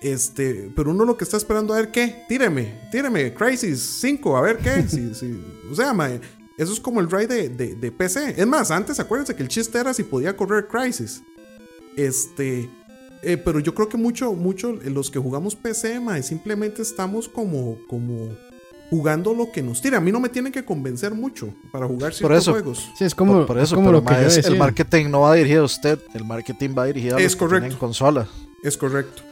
Este, 0.00 0.70
pero 0.76 0.90
uno 0.90 1.04
lo 1.04 1.16
que 1.16 1.24
está 1.24 1.36
esperando 1.36 1.72
a 1.72 1.78
ver 1.78 1.90
qué, 1.90 2.24
tíreme, 2.28 2.80
tíreme, 2.92 3.32
Crisis 3.34 3.80
5, 4.00 4.36
a 4.36 4.40
ver 4.42 4.58
qué. 4.58 4.82
Sí, 4.88 5.14
sí. 5.14 5.42
O 5.70 5.74
sea, 5.74 5.92
mae, 5.92 6.20
eso 6.58 6.72
es 6.72 6.80
como 6.80 7.00
el 7.00 7.10
ride 7.10 7.26
de, 7.26 7.48
de- 7.48 7.74
de 7.76 7.92
PC. 7.92 8.34
Es 8.40 8.46
más, 8.46 8.70
antes 8.70 9.00
acuérdense 9.00 9.34
que 9.34 9.42
el 9.42 9.48
chiste 9.48 9.78
era 9.78 9.92
si 9.94 10.02
podía 10.04 10.36
correr 10.36 10.66
Crisis. 10.68 11.22
Este, 11.96 12.68
Eh, 13.22 13.36
pero 13.38 13.58
yo 13.58 13.74
creo 13.74 13.88
que 13.88 13.96
mucho, 13.96 14.32
mucho, 14.34 14.72
los 14.84 15.10
que 15.10 15.18
jugamos 15.18 15.56
PC, 15.56 15.98
mae, 15.98 16.22
simplemente 16.22 16.82
estamos 16.82 17.28
como, 17.28 17.78
como 17.88 18.28
jugando 18.90 19.34
lo 19.34 19.50
que 19.50 19.62
nos 19.62 19.80
tira. 19.82 19.96
A 19.96 20.00
mí 20.00 20.12
no 20.12 20.20
me 20.20 20.28
tienen 20.28 20.52
que 20.52 20.64
convencer 20.64 21.12
mucho 21.14 21.52
para 21.72 21.86
jugar 21.86 22.12
ciertos 22.14 22.38
eso. 22.42 22.52
juegos. 22.52 22.88
Sí, 22.96 23.04
es 23.04 23.14
como, 23.14 23.32
por, 23.38 23.46
por 23.46 23.56
eso, 23.56 23.64
es 23.64 23.72
como 23.72 23.86
pero, 23.88 23.98
lo 24.00 24.04
que 24.04 24.12
mae, 24.12 24.22
yo 24.22 24.28
es- 24.28 24.36
decía. 24.36 24.52
el 24.52 24.58
marketing 24.58 25.06
no 25.10 25.22
va 25.22 25.34
dirigido 25.34 25.62
a 25.62 25.64
usted, 25.64 25.98
el 26.14 26.24
marketing 26.24 26.70
va 26.78 26.84
dirigido 26.84 27.16
a 27.16 27.18
Es 27.18 27.24
los 27.24 27.32
que 27.34 27.38
correcto. 27.40 27.62
tienen 27.64 27.78
consola. 27.78 28.28
Es 28.62 28.76
correcto. 28.76 29.22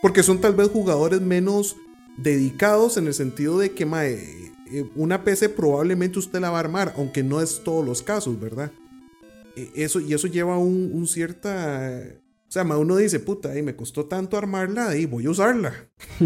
Porque 0.00 0.22
son 0.22 0.40
tal 0.40 0.54
vez 0.54 0.68
jugadores 0.68 1.20
menos 1.20 1.76
dedicados 2.16 2.96
en 2.96 3.06
el 3.06 3.14
sentido 3.14 3.58
de 3.58 3.72
que 3.72 3.86
mae, 3.86 4.52
eh, 4.70 4.90
una 4.96 5.24
PC 5.24 5.48
probablemente 5.48 6.18
usted 6.18 6.40
la 6.40 6.50
va 6.50 6.58
a 6.58 6.60
armar, 6.60 6.94
aunque 6.96 7.22
no 7.22 7.40
es 7.40 7.62
todos 7.62 7.84
los 7.84 8.02
casos, 8.02 8.40
¿verdad? 8.40 8.72
Eh, 9.56 9.70
Eso, 9.74 10.00
y 10.00 10.12
eso 10.14 10.26
lleva 10.26 10.58
un, 10.58 10.90
un 10.92 11.06
cierta... 11.06 12.02
O 12.48 12.52
sea, 12.52 12.64
mae, 12.64 12.78
uno 12.78 12.96
dice, 12.96 13.18
puta, 13.20 13.50
ahí 13.50 13.62
me 13.62 13.76
costó 13.76 14.06
tanto 14.06 14.36
armarla 14.36 14.96
y 14.96 15.06
voy 15.06 15.26
a 15.26 15.30
usarla. 15.30 15.72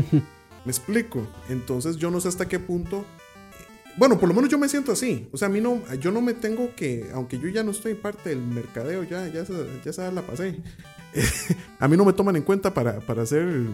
me 0.64 0.70
explico. 0.72 1.26
Entonces 1.48 1.96
yo 1.96 2.10
no 2.10 2.20
sé 2.20 2.28
hasta 2.28 2.48
qué 2.48 2.58
punto... 2.58 3.04
Bueno, 3.98 4.18
por 4.18 4.28
lo 4.28 4.34
menos 4.34 4.50
yo 4.50 4.58
me 4.58 4.68
siento 4.68 4.92
así. 4.92 5.26
O 5.32 5.38
sea, 5.38 5.48
a 5.48 5.50
mí 5.50 5.60
no, 5.60 5.82
yo 6.00 6.10
no 6.10 6.20
me 6.20 6.34
tengo 6.34 6.74
que, 6.76 7.08
aunque 7.14 7.38
yo 7.38 7.48
ya 7.48 7.62
no 7.62 7.70
estoy 7.70 7.94
parte 7.94 8.28
del 8.28 8.40
mercadeo, 8.42 9.04
ya, 9.04 9.26
ya, 9.28 9.42
ya 9.44 9.90
esa 9.90 10.10
la 10.10 10.20
pasé. 10.20 10.60
a 11.78 11.88
mí 11.88 11.96
no 11.96 12.04
me 12.04 12.12
toman 12.12 12.36
en 12.36 12.42
cuenta 12.42 12.72
para, 12.72 13.00
para 13.00 13.22
hacer 13.22 13.66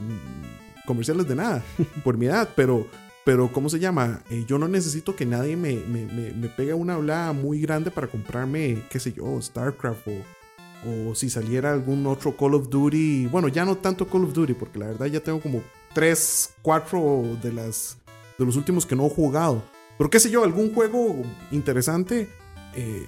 comerciales 0.87 1.29
de 1.29 1.37
nada, 1.37 1.63
por 2.05 2.17
mi 2.17 2.27
edad, 2.27 2.49
pero, 2.55 2.87
pero 3.25 3.53
¿cómo 3.53 3.69
se 3.69 3.79
llama? 3.79 4.23
Eh, 4.31 4.45
yo 4.47 4.59
no 4.59 4.69
necesito 4.69 5.15
que 5.17 5.27
nadie 5.27 5.57
me, 5.57 5.77
me, 5.77 6.07
me, 6.07 6.33
me 6.33 6.49
pegue 6.49 6.75
una 6.75 6.95
hablada 6.95 7.33
muy 7.33 7.61
grande 7.61 7.91
para 7.91 8.09
comprarme, 8.09 8.83
qué 8.91 9.01
sé 9.01 9.13
yo, 9.13 9.41
StarCraft 9.41 10.09
o, 10.09 11.11
o 11.11 11.15
si 11.15 11.31
saliera 11.31 11.73
algún 11.73 12.07
otro 12.07 12.37
Call 12.37 12.55
of 12.55 12.69
Duty. 12.69 13.27
Bueno, 13.27 13.49
ya 13.49 13.65
no 13.65 13.77
tanto 13.77 14.09
Call 14.09 14.25
of 14.25 14.33
Duty, 14.33 14.55
porque 14.55 14.79
la 14.79 14.87
verdad 14.87 15.07
ya 15.07 15.21
tengo 15.21 15.41
como 15.41 15.63
3, 15.95 16.55
4 16.63 17.39
de, 17.43 17.53
las, 17.53 17.99
de 18.39 18.45
los 18.45 18.57
últimos 18.57 18.87
que 18.87 18.97
no 18.97 19.07
he 19.07 19.11
jugado. 19.11 19.63
Pero 19.99 20.11
qué 20.11 20.19
sé 20.19 20.31
yo, 20.31 20.43
algún 20.45 20.75
juego 20.75 21.23
interesante. 21.51 22.29
Eh, 22.75 23.07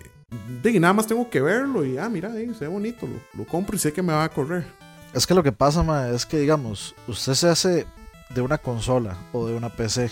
de, 0.62 0.78
nada 0.80 0.92
más 0.94 1.06
tengo 1.06 1.28
que 1.30 1.40
verlo 1.40 1.84
y, 1.84 1.98
ah, 1.98 2.08
mira, 2.08 2.28
eh, 2.38 2.48
se 2.54 2.60
ve 2.64 2.68
bonito, 2.68 3.06
lo, 3.06 3.20
lo 3.38 3.46
compro 3.46 3.76
y 3.76 3.78
sé 3.78 3.92
que 3.92 4.02
me 4.02 4.12
va 4.12 4.24
a 4.24 4.28
correr. 4.28 4.64
Es 5.12 5.26
que 5.26 5.34
lo 5.34 5.42
que 5.42 5.52
pasa, 5.52 5.82
ma, 5.82 6.08
es 6.08 6.26
que 6.26 6.38
digamos, 6.38 6.94
usted 7.06 7.34
se 7.34 7.48
hace 7.48 7.86
de 8.30 8.40
una 8.40 8.58
consola 8.58 9.16
o 9.32 9.46
de 9.46 9.54
una 9.54 9.68
PC. 9.68 10.10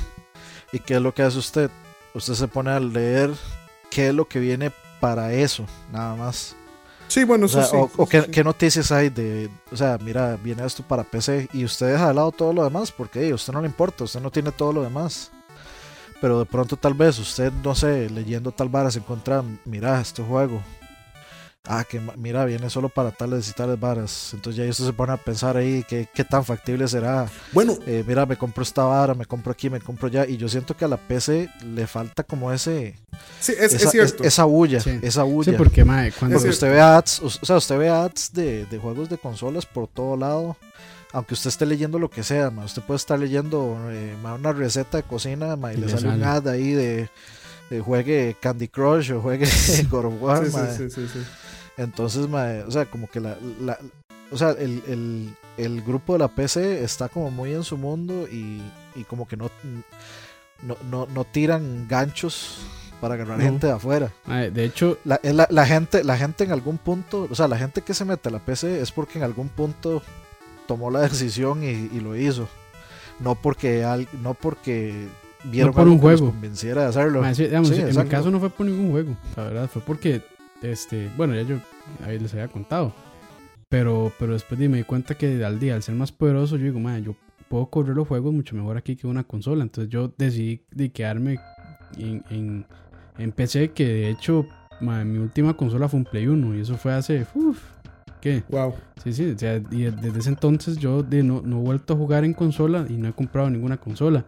¿Y 0.73 0.79
qué 0.79 0.95
es 0.95 1.01
lo 1.03 1.13
que 1.13 1.23
hace 1.23 1.39
usted? 1.39 1.71
Usted 2.15 2.35
se 2.35 2.47
pone 2.49 2.71
a 2.71 2.79
leer 2.79 3.31
qué 3.91 4.09
es 4.09 4.15
lo 4.15 4.27
que 4.29 4.39
viene 4.39 4.71
para 5.01 5.33
eso, 5.33 5.67
nada 5.91 6.15
más. 6.15 6.55
Sí, 7.09 7.25
bueno, 7.25 7.45
O, 7.45 7.47
eso 7.49 7.59
sea, 7.61 7.67
sí. 7.71 7.77
o- 7.77 7.81
o 7.83 7.87
eso 8.05 8.07
qué, 8.07 8.23
sí. 8.23 8.31
qué 8.31 8.45
noticias 8.45 8.93
hay 8.93 9.09
de, 9.11 9.51
o 9.73 9.77
sea, 9.77 9.99
mira, 10.01 10.39
viene 10.43 10.65
esto 10.65 10.83
para 10.87 11.03
PC 11.03 11.49
y 11.53 11.65
usted 11.65 11.91
deja 11.93 12.09
de 12.09 12.15
lado 12.15 12.31
todo 12.31 12.53
lo 12.53 12.63
demás 12.63 12.93
porque 12.93 13.23
hey, 13.25 13.33
a 13.33 13.35
usted 13.35 13.53
no 13.53 13.61
le 13.61 13.67
importa, 13.67 14.05
usted 14.05 14.21
no 14.21 14.31
tiene 14.31 14.53
todo 14.53 14.73
lo 14.73 14.83
demás. 14.85 15.32
Pero 16.23 16.39
de 16.39 16.47
pronto 16.47 16.77
tal 16.79 16.95
vez 16.95 17.19
usted, 17.19 17.53
no 17.63 17.75
sé, 17.75 18.09
leyendo 18.09 18.51
tal 18.53 18.71
vara 18.71 18.91
se 18.91 19.01
encuentra, 19.01 19.43
mira, 19.67 20.01
este 20.01 20.23
juego. 20.23 20.63
Ah, 21.65 21.85
que 21.89 22.01
ma- 22.01 22.15
mira, 22.17 22.45
viene 22.45 22.69
solo 22.71 22.89
para 22.89 23.13
tales 23.13 23.49
y 23.49 23.53
tales 23.53 23.79
varas. 23.79 24.31
Entonces 24.35 24.65
ya 24.65 24.69
usted 24.71 24.85
se 24.85 24.93
pone 24.93 25.13
a 25.13 25.17
pensar 25.17 25.57
ahí 25.57 25.85
qué, 25.89 26.09
qué 26.13 26.25
tan 26.25 26.45
factible 26.45 26.89
será. 26.89 27.27
Bueno, 27.53 27.77
Eh, 27.87 28.03
mira, 28.07 28.27
me 28.27 28.37
compro 28.37 28.65
esta 28.65 28.83
vara, 28.85 29.15
me 29.15 29.27
compro 29.27 29.53
aquí, 29.53 29.71
me 29.71 29.81
compro 29.81 30.09
allá. 30.09 30.27
Y 30.27 30.37
yo 30.39 30.49
siento 30.49 30.77
que 30.77 30.85
a 30.85 30.89
la 30.89 30.97
PC 30.97 31.51
le 31.65 31.87
falta 31.87 32.25
como 32.25 32.51
ese... 32.53 32.97
sí, 33.39 33.53
es, 33.53 33.75
esa, 33.75 33.85
es 33.85 33.91
cierto. 33.91 34.25
esa 34.25 34.45
bulla, 34.45 34.81
Sí. 34.81 34.99
esa 35.03 35.23
bulla. 35.23 35.53
Sí, 35.53 35.59
porque, 35.59 35.85
mae, 35.85 36.11
cuando... 36.13 36.37
Porque 36.37 36.53
cierto. 36.53 36.67
usted 36.67 36.71
ve 36.73 36.81
ads, 36.81 37.21
o 37.21 37.27
o 37.27 37.31
sea, 37.31 37.57
usted 37.57 37.79
ve 37.79 37.89
ads 37.91 38.33
de, 38.33 38.67
de 38.67 38.79
juegos 38.79 39.09
de 39.09 39.19
consolas 39.19 39.65
por 39.65 39.87
todo 39.87 40.17
lado. 40.17 40.57
Aunque 41.13 41.35
usted 41.35 41.49
esté 41.49 41.67
leyendo 41.67 41.99
lo 41.99 42.09
que 42.11 42.23
sea, 42.23 42.51
ma, 42.51 42.65
usted 42.65 42.83
puede 42.83 42.97
estar 42.97 43.19
leyendo 43.19 43.79
eh, 43.91 44.17
ma, 44.23 44.35
una 44.35 44.53
receta 44.53 44.97
de 44.97 45.03
cocina 45.03 45.57
ma, 45.57 45.73
y, 45.73 45.77
Y 45.77 45.81
le 45.81 45.87
le 45.87 45.93
sale 45.93 46.09
un 46.09 46.25
ad 46.25 46.49
ahí 46.49 46.73
de, 46.73 47.11
de 47.71 47.81
juegue 47.81 48.37
Candy 48.41 48.69
Crush 48.69 49.13
o 49.13 49.21
juegue 49.21 49.47
God 49.91 50.05
of 50.07 50.15
War. 50.23 50.47
Sí, 50.47 50.89
sí, 50.91 51.07
sí. 51.13 51.23
Entonces, 51.77 52.29
ma, 52.29 52.47
o 52.67 52.71
sea, 52.71 52.87
como 52.87 53.11
que 53.11 53.21
la, 53.21 53.37
la- 53.61 53.79
o 54.31 54.39
sea, 54.39 54.51
el, 54.53 54.83
el- 54.89 55.35
el 55.59 55.83
grupo 55.83 56.15
de 56.15 56.21
la 56.21 56.29
PC 56.29 56.83
está 56.83 57.11
como 57.11 57.31
muy 57.31 57.53
en 57.53 57.63
su 57.63 57.77
mundo 57.77 58.27
y, 58.27 58.63
y 58.95 59.05
como 59.05 59.29
que 59.29 59.37
no, 59.37 59.51
no, 60.63 60.77
no, 60.91 61.07
no 61.13 61.25
tiran 61.25 61.87
ganchos 61.89 62.61
para 63.03 63.15
agarrar 63.15 63.37
No. 63.39 63.45
gente 63.45 63.67
de 63.67 63.73
afuera. 63.75 64.11
mae, 64.25 64.51
de 64.51 64.65
hecho, 64.65 64.97
la, 65.05 65.21
la 65.23 65.67
gente, 65.67 66.03
la 66.05 66.17
gente 66.17 66.45
en 66.45 66.53
algún 66.53 66.79
punto, 66.79 67.29
o 67.31 67.35
sea, 67.35 67.49
la 67.49 67.59
gente 67.59 67.83
que 67.83 67.93
se 67.93 68.07
mete 68.07 68.31
a 68.31 68.33
la 68.33 68.39
PC 68.39 68.81
es 68.81 68.91
porque 68.93 69.19
en 69.19 69.25
algún 69.25 69.49
punto 69.51 70.03
tomó 70.67 70.91
la 70.91 71.01
decisión 71.01 71.63
y, 71.63 71.69
y 71.69 72.01
lo 72.01 72.17
hizo. 72.17 72.49
No 73.21 73.35
porque 73.35 73.85
al, 73.85 74.09
no 74.23 74.35
porque 74.35 75.07
vieron 75.45 75.73
por 75.73 75.83
algo 75.83 75.95
un 75.95 76.01
que 76.01 76.07
los 76.11 76.21
juego. 76.21 76.33
convenciera 76.33 76.83
de 76.83 76.89
hacerlo. 76.89 77.21
digamos, 77.23 77.37
Sí, 77.37 77.45
en 77.75 77.83
mi 77.85 77.89
exacto. 77.91 78.11
caso 78.11 78.31
no 78.31 78.41
fue 78.41 78.51
por 78.51 78.67
ningún 78.67 78.91
juego, 78.91 79.17
la 79.37 79.43
verdad, 79.45 79.71
fue 79.73 79.83
porque, 79.83 80.23
este, 80.63 81.09
bueno, 81.17 81.35
ya 81.35 81.43
yo 81.43 81.57
ahí 82.05 82.19
les 82.19 82.33
había 82.33 82.49
contado. 82.49 82.93
Pero, 83.69 84.13
pero 84.19 84.35
después 84.35 84.59
de- 84.61 84.69
me 84.69 84.79
di 84.79 84.85
cuenta 84.85 85.15
que 85.17 85.43
al 85.45 85.59
día, 85.59 85.75
al 85.75 85.83
ser 85.83 85.95
más 85.95 86.13
poderoso, 86.13 86.57
yo 86.57 86.65
digo, 86.65 86.79
mae, 86.81 87.03
yo 87.03 87.15
puedo 87.49 87.67
correr 87.67 87.95
los 87.97 88.07
juegos 88.09 88.33
mucho 88.33 88.55
mejor 88.55 88.77
aquí 88.77 88.97
que 88.97 89.07
una 89.07 89.25
consola. 89.25 89.63
Entonces 89.63 89.91
yo 89.91 90.13
decidí 90.19 90.63
de 90.71 90.91
quedarme 90.91 91.39
en, 91.97 92.23
en, 92.31 92.67
en 93.19 93.33
PC, 93.33 93.71
que 93.73 93.87
de 93.87 94.11
hecho, 94.11 94.47
mae, 94.81 95.05
mi 95.05 95.19
última 95.19 95.55
consola 95.57 95.89
fue 95.89 96.01
un 96.01 96.05
Play 96.05 96.27
1 96.27 96.55
y 96.57 96.61
eso 96.61 96.77
fue 96.77 96.93
hace, 96.93 97.27
uff, 97.35 97.59
¿qué? 98.23 98.43
Wow. 98.49 98.75
Sí, 99.05 99.13
sí, 99.13 99.33
o 99.35 99.39
sea, 99.39 99.61
y 99.71 99.83
desde 99.83 100.19
ese 100.21 100.31
entonces 100.31 100.79
yo 100.79 101.03
de, 101.03 101.23
no, 101.23 101.43
no 101.45 101.59
he 101.59 101.63
vuelto 101.63 101.93
a 101.93 101.97
jugar 101.97 102.25
en 102.25 102.33
consola 102.33 102.87
y 102.89 102.95
no 102.95 103.09
he 103.09 103.13
comprado 103.13 103.51
ninguna 103.51 103.77
consola. 103.77 104.25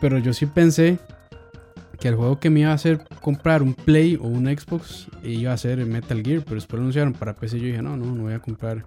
Pero 0.00 0.18
yo 0.18 0.32
sí 0.32 0.46
pensé 0.46 0.98
que 1.98 2.08
el 2.08 2.14
juego 2.14 2.38
que 2.38 2.48
me 2.48 2.60
iba 2.60 2.70
a 2.70 2.74
hacer 2.74 3.00
comprar 3.20 3.62
un 3.62 3.74
Play 3.74 4.16
o 4.16 4.26
un 4.26 4.46
Xbox 4.46 5.08
iba 5.22 5.52
a 5.52 5.56
ser 5.58 5.84
Metal 5.84 6.22
Gear, 6.22 6.42
pero 6.44 6.54
después 6.54 6.78
lo 6.78 6.82
anunciaron 6.84 7.12
para 7.12 7.34
PC 7.34 7.56
y 7.56 7.60
yo 7.60 7.66
dije, 7.66 7.82
no, 7.82 7.96
no, 7.96 8.06
no 8.14 8.22
voy 8.22 8.32
a 8.32 8.38
comprar. 8.38 8.84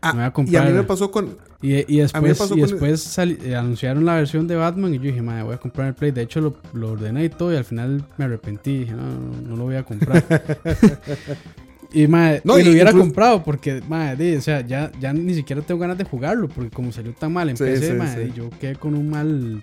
Ah, 0.00 0.12
voy 0.12 0.20
a 0.20 0.24
y 0.24 0.26
a 0.26 0.32
comprar- 0.32 0.66
mí 0.68 0.72
me 0.72 0.82
pasó 0.84 1.10
con. 1.10 1.36
Y, 1.62 1.96
y 1.96 2.00
después, 2.00 2.52
y 2.54 2.60
después 2.60 3.18
eh, 3.18 3.56
anunciaron 3.56 4.04
la 4.04 4.16
versión 4.16 4.46
de 4.46 4.54
Batman 4.54 4.92
y 4.92 4.98
yo 4.98 5.04
dije, 5.04 5.22
madre, 5.22 5.42
voy 5.44 5.54
a 5.54 5.58
comprar 5.58 5.88
el 5.88 5.94
Play. 5.94 6.10
De 6.12 6.22
hecho, 6.22 6.40
lo, 6.40 6.54
lo 6.74 6.92
ordené 6.92 7.24
y 7.24 7.28
todo 7.30 7.52
y 7.52 7.56
al 7.56 7.64
final 7.64 8.04
me 8.18 8.26
arrepentí. 8.26 8.80
Dije, 8.80 8.92
no, 8.92 9.02
no, 9.02 9.48
no 9.48 9.56
lo 9.56 9.64
voy 9.64 9.76
a 9.76 9.82
comprar. 9.82 10.22
y, 11.94 12.06
No, 12.08 12.58
y 12.58 12.64
lo 12.64 12.70
hubiera 12.72 12.90
incluso- 12.90 12.98
comprado 13.06 13.42
porque, 13.44 13.80
madre, 13.88 14.36
o 14.36 14.40
sea, 14.40 14.60
ya, 14.62 14.90
ya 15.00 15.12
ni 15.12 15.34
siquiera 15.34 15.62
tengo 15.62 15.80
ganas 15.80 15.96
de 15.98 16.04
jugarlo 16.04 16.48
porque 16.48 16.70
como 16.70 16.90
salió 16.92 17.12
tan 17.14 17.32
mal 17.32 17.48
en 17.48 17.56
Sí, 17.56 17.64
PC, 17.64 17.88
sí, 17.88 17.92
madre, 17.94 18.26
sí. 18.26 18.32
yo 18.34 18.50
quedé 18.60 18.76
con 18.76 18.94
un 18.94 19.08
mal 19.08 19.62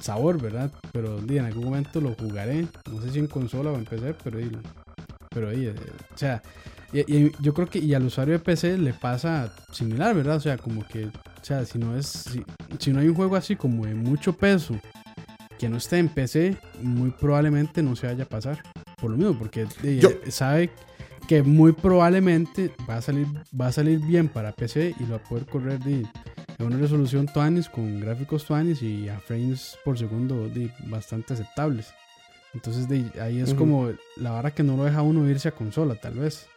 sabor, 0.00 0.40
¿verdad? 0.40 0.70
Pero 0.92 1.20
di, 1.20 1.38
en 1.38 1.44
algún 1.46 1.64
momento 1.64 2.00
lo 2.00 2.14
jugaré. 2.14 2.66
No 2.90 3.00
sé 3.02 3.10
si 3.10 3.18
en 3.18 3.26
consola 3.26 3.70
o 3.72 3.76
en 3.76 3.84
PC, 3.84 4.14
pero, 4.22 4.38
di, 4.38 4.50
pero 5.30 5.50
di, 5.50 5.66
eh, 5.66 5.74
o 6.14 6.18
sea, 6.18 6.42
y, 6.92 7.00
y 7.00 7.32
yo 7.40 7.54
creo 7.54 7.68
que 7.68 7.78
y 7.78 7.94
al 7.94 8.04
usuario 8.04 8.32
de 8.34 8.38
PC 8.40 8.76
le 8.78 8.92
pasa 8.92 9.52
similar, 9.72 10.14
¿verdad? 10.14 10.36
O 10.36 10.40
sea, 10.40 10.56
como 10.58 10.86
que, 10.86 11.06
o 11.06 11.10
sea, 11.44 11.64
si 11.64 11.78
no 11.78 11.96
es, 11.96 12.06
si, 12.06 12.42
si 12.78 12.92
no 12.92 13.00
hay 13.00 13.08
un 13.08 13.14
juego 13.14 13.36
así 13.36 13.56
como 13.56 13.86
de 13.86 13.94
mucho 13.94 14.32
peso 14.34 14.74
que 15.58 15.68
no 15.68 15.76
esté 15.76 15.98
en 15.98 16.08
PC, 16.08 16.56
muy 16.82 17.10
probablemente 17.10 17.82
no 17.82 17.94
se 17.94 18.06
vaya 18.06 18.24
a 18.24 18.28
pasar. 18.28 18.62
Por 19.00 19.10
lo 19.10 19.16
mismo, 19.18 19.38
porque 19.38 19.66
eh, 19.82 19.98
Yo- 20.02 20.10
sabe 20.30 20.70
que 21.30 21.44
muy 21.44 21.70
probablemente 21.70 22.72
va 22.90 22.96
a 22.96 23.02
salir, 23.02 23.28
va 23.58 23.68
a 23.68 23.72
salir 23.72 24.00
bien 24.00 24.26
para 24.26 24.50
PC 24.50 24.96
y 24.98 25.04
lo 25.04 25.10
va 25.10 25.16
a 25.18 25.22
poder 25.22 25.46
correr 25.46 25.78
de, 25.78 26.04
en 26.58 26.66
una 26.66 26.76
resolución 26.76 27.28
Tuanis 27.32 27.68
con 27.68 28.00
gráficos 28.00 28.44
Tuanis 28.44 28.82
y 28.82 29.08
a 29.08 29.20
frames 29.20 29.78
por 29.84 29.96
segundo 29.96 30.48
de, 30.48 30.72
bastante 30.86 31.34
aceptables. 31.34 31.94
Entonces 32.52 32.88
de, 32.88 33.04
ahí 33.20 33.38
es 33.38 33.54
como 33.54 33.92
la 34.16 34.32
vara 34.32 34.50
que 34.50 34.64
no 34.64 34.76
lo 34.76 34.82
deja 34.82 35.02
uno 35.02 35.30
irse 35.30 35.46
a 35.46 35.52
consola, 35.52 35.94
tal 35.94 36.14
vez. 36.14 36.48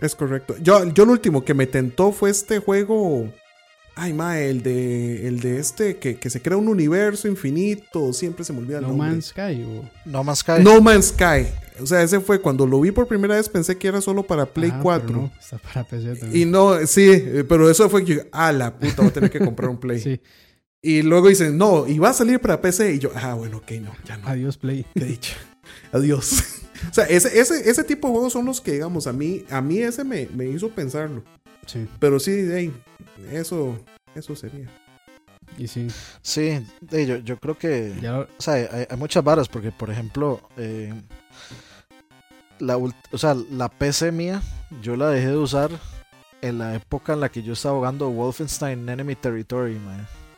Es 0.00 0.16
correcto. 0.16 0.56
Yo, 0.62 0.90
yo 0.94 1.04
lo 1.04 1.12
último 1.12 1.44
que 1.44 1.52
me 1.52 1.66
tentó 1.66 2.12
fue 2.12 2.30
este 2.30 2.58
juego. 2.58 3.30
Ay, 3.98 4.12
ma, 4.12 4.38
el 4.38 4.62
de, 4.62 5.26
el 5.26 5.40
de 5.40 5.58
este 5.58 5.96
que, 5.96 6.16
que 6.16 6.28
se 6.28 6.42
crea 6.42 6.58
un 6.58 6.68
universo 6.68 7.28
infinito. 7.28 8.12
Siempre 8.12 8.44
se 8.44 8.52
me 8.52 8.58
olvida 8.58 8.76
el 8.76 8.82
No 8.82 8.88
nombre. 8.90 9.08
Man's 9.08 9.26
Sky 9.28 9.64
o... 9.66 9.88
No 10.04 10.22
más 10.22 10.40
Sky. 10.40 10.62
No 10.62 10.82
Man's 10.82 11.06
Sky. 11.06 11.46
O 11.80 11.86
sea, 11.86 12.02
ese 12.02 12.20
fue 12.20 12.42
cuando 12.42 12.66
lo 12.66 12.78
vi 12.82 12.90
por 12.90 13.08
primera 13.08 13.36
vez 13.36 13.48
pensé 13.48 13.78
que 13.78 13.88
era 13.88 14.02
solo 14.02 14.22
para 14.22 14.44
Play 14.44 14.68
Ajá, 14.70 14.82
4. 14.82 15.06
pero 15.06 15.20
no, 15.20 15.32
está 15.40 15.56
para 15.56 15.84
PC 15.84 16.14
también. 16.16 16.42
Y 16.42 16.44
no, 16.44 16.86
sí, 16.86 17.08
eh, 17.10 17.44
pero 17.48 17.70
eso 17.70 17.88
fue 17.88 18.04
que 18.04 18.16
yo, 18.16 18.20
ah, 18.32 18.52
la 18.52 18.78
puta, 18.78 18.96
voy 18.98 19.06
a 19.06 19.12
tener 19.12 19.30
que 19.30 19.38
comprar 19.38 19.70
un 19.70 19.78
Play. 19.78 20.00
Sí, 20.02 20.20
Y 20.82 21.00
luego 21.00 21.28
dicen, 21.28 21.56
no, 21.56 21.86
y 21.86 21.98
va 21.98 22.10
a 22.10 22.12
salir 22.12 22.38
para 22.38 22.60
PC. 22.60 22.94
Y 22.94 22.98
yo, 22.98 23.10
ah, 23.14 23.32
bueno, 23.32 23.56
ok, 23.56 23.70
no, 23.80 23.92
ya 24.06 24.18
no. 24.18 24.28
adiós 24.28 24.58
Play. 24.58 24.84
Qué 24.94 25.06
dicha. 25.06 25.36
Adiós. 25.90 26.42
o 26.90 26.94
sea, 26.94 27.04
ese, 27.06 27.38
ese, 27.40 27.68
ese 27.70 27.82
tipo 27.82 28.08
de 28.08 28.12
juegos 28.12 28.34
son 28.34 28.44
los 28.44 28.60
que, 28.60 28.72
digamos, 28.72 29.06
a 29.06 29.14
mí, 29.14 29.44
a 29.48 29.62
mí 29.62 29.78
ese 29.78 30.04
me, 30.04 30.28
me 30.34 30.46
hizo 30.48 30.68
pensarlo. 30.68 31.24
Sí, 31.66 31.86
Pero 31.98 32.18
sí, 32.18 32.48
hey, 32.50 32.72
eso, 33.30 33.78
eso 34.14 34.34
sería. 34.36 34.68
y 35.58 35.66
sí. 35.68 35.88
Sí, 36.22 36.64
yo, 36.90 37.16
yo 37.18 37.36
creo 37.38 37.58
que. 37.58 37.94
Ya 38.00 38.20
O 38.20 38.28
sea, 38.38 38.54
hay, 38.54 38.86
hay 38.88 38.96
muchas 38.96 39.22
varas, 39.24 39.48
porque 39.48 39.72
por 39.72 39.90
ejemplo, 39.90 40.40
eh, 40.56 40.94
la, 42.58 42.76
o 42.78 42.92
sea, 43.18 43.34
la 43.50 43.68
PC 43.68 44.12
mía, 44.12 44.42
yo 44.80 44.96
la 44.96 45.10
dejé 45.10 45.28
de 45.28 45.36
usar 45.36 45.70
en 46.42 46.58
la 46.58 46.74
época 46.74 47.12
en 47.14 47.20
la 47.20 47.30
que 47.30 47.42
yo 47.42 47.54
estaba 47.54 47.76
jugando 47.76 48.10
Wolfenstein 48.10 48.88
Enemy 48.88 49.16
Territory, 49.16 49.78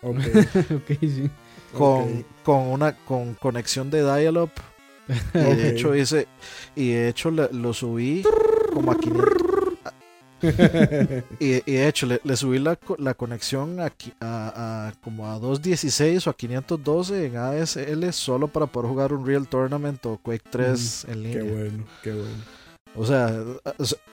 sí. 1.00 1.30
Con, 1.76 2.24
con 2.44 2.68
una 2.68 2.96
con 2.96 3.34
conexión 3.34 3.90
de 3.90 4.02
dial-up. 4.02 4.50
Y 5.34 5.38
de 5.38 5.70
hecho 5.70 5.94
hice, 5.94 6.28
y 6.76 6.90
de 6.90 7.08
hecho 7.08 7.30
lo 7.30 7.72
subí 7.72 8.22
como 8.74 8.92
a 8.92 8.98
500. 8.98 9.47
Y, 11.40 11.54
y 11.70 11.72
de 11.76 11.88
hecho 11.88 12.06
le, 12.06 12.20
le 12.24 12.36
subí 12.36 12.58
la, 12.58 12.78
la 12.98 13.14
conexión 13.14 13.80
a, 13.80 13.92
a- 14.20 14.88
a 14.88 14.92
como 15.02 15.28
a 15.30 15.38
216 15.38 16.26
o 16.26 16.30
a 16.30 16.36
512 16.36 17.26
en 17.26 17.36
ASL 17.36 18.12
solo 18.12 18.48
para 18.48 18.66
poder 18.66 18.88
jugar 18.90 19.12
un 19.12 19.26
Real 19.26 19.48
Tournament 19.48 20.04
o 20.06 20.18
Quake 20.18 20.44
3 20.50 21.04
en 21.08 21.10
qué 21.12 21.18
línea. 21.20 21.42
bueno, 21.52 21.84
qué 22.02 22.12
bueno. 22.12 22.58
O 22.94 23.04
sea, 23.06 23.32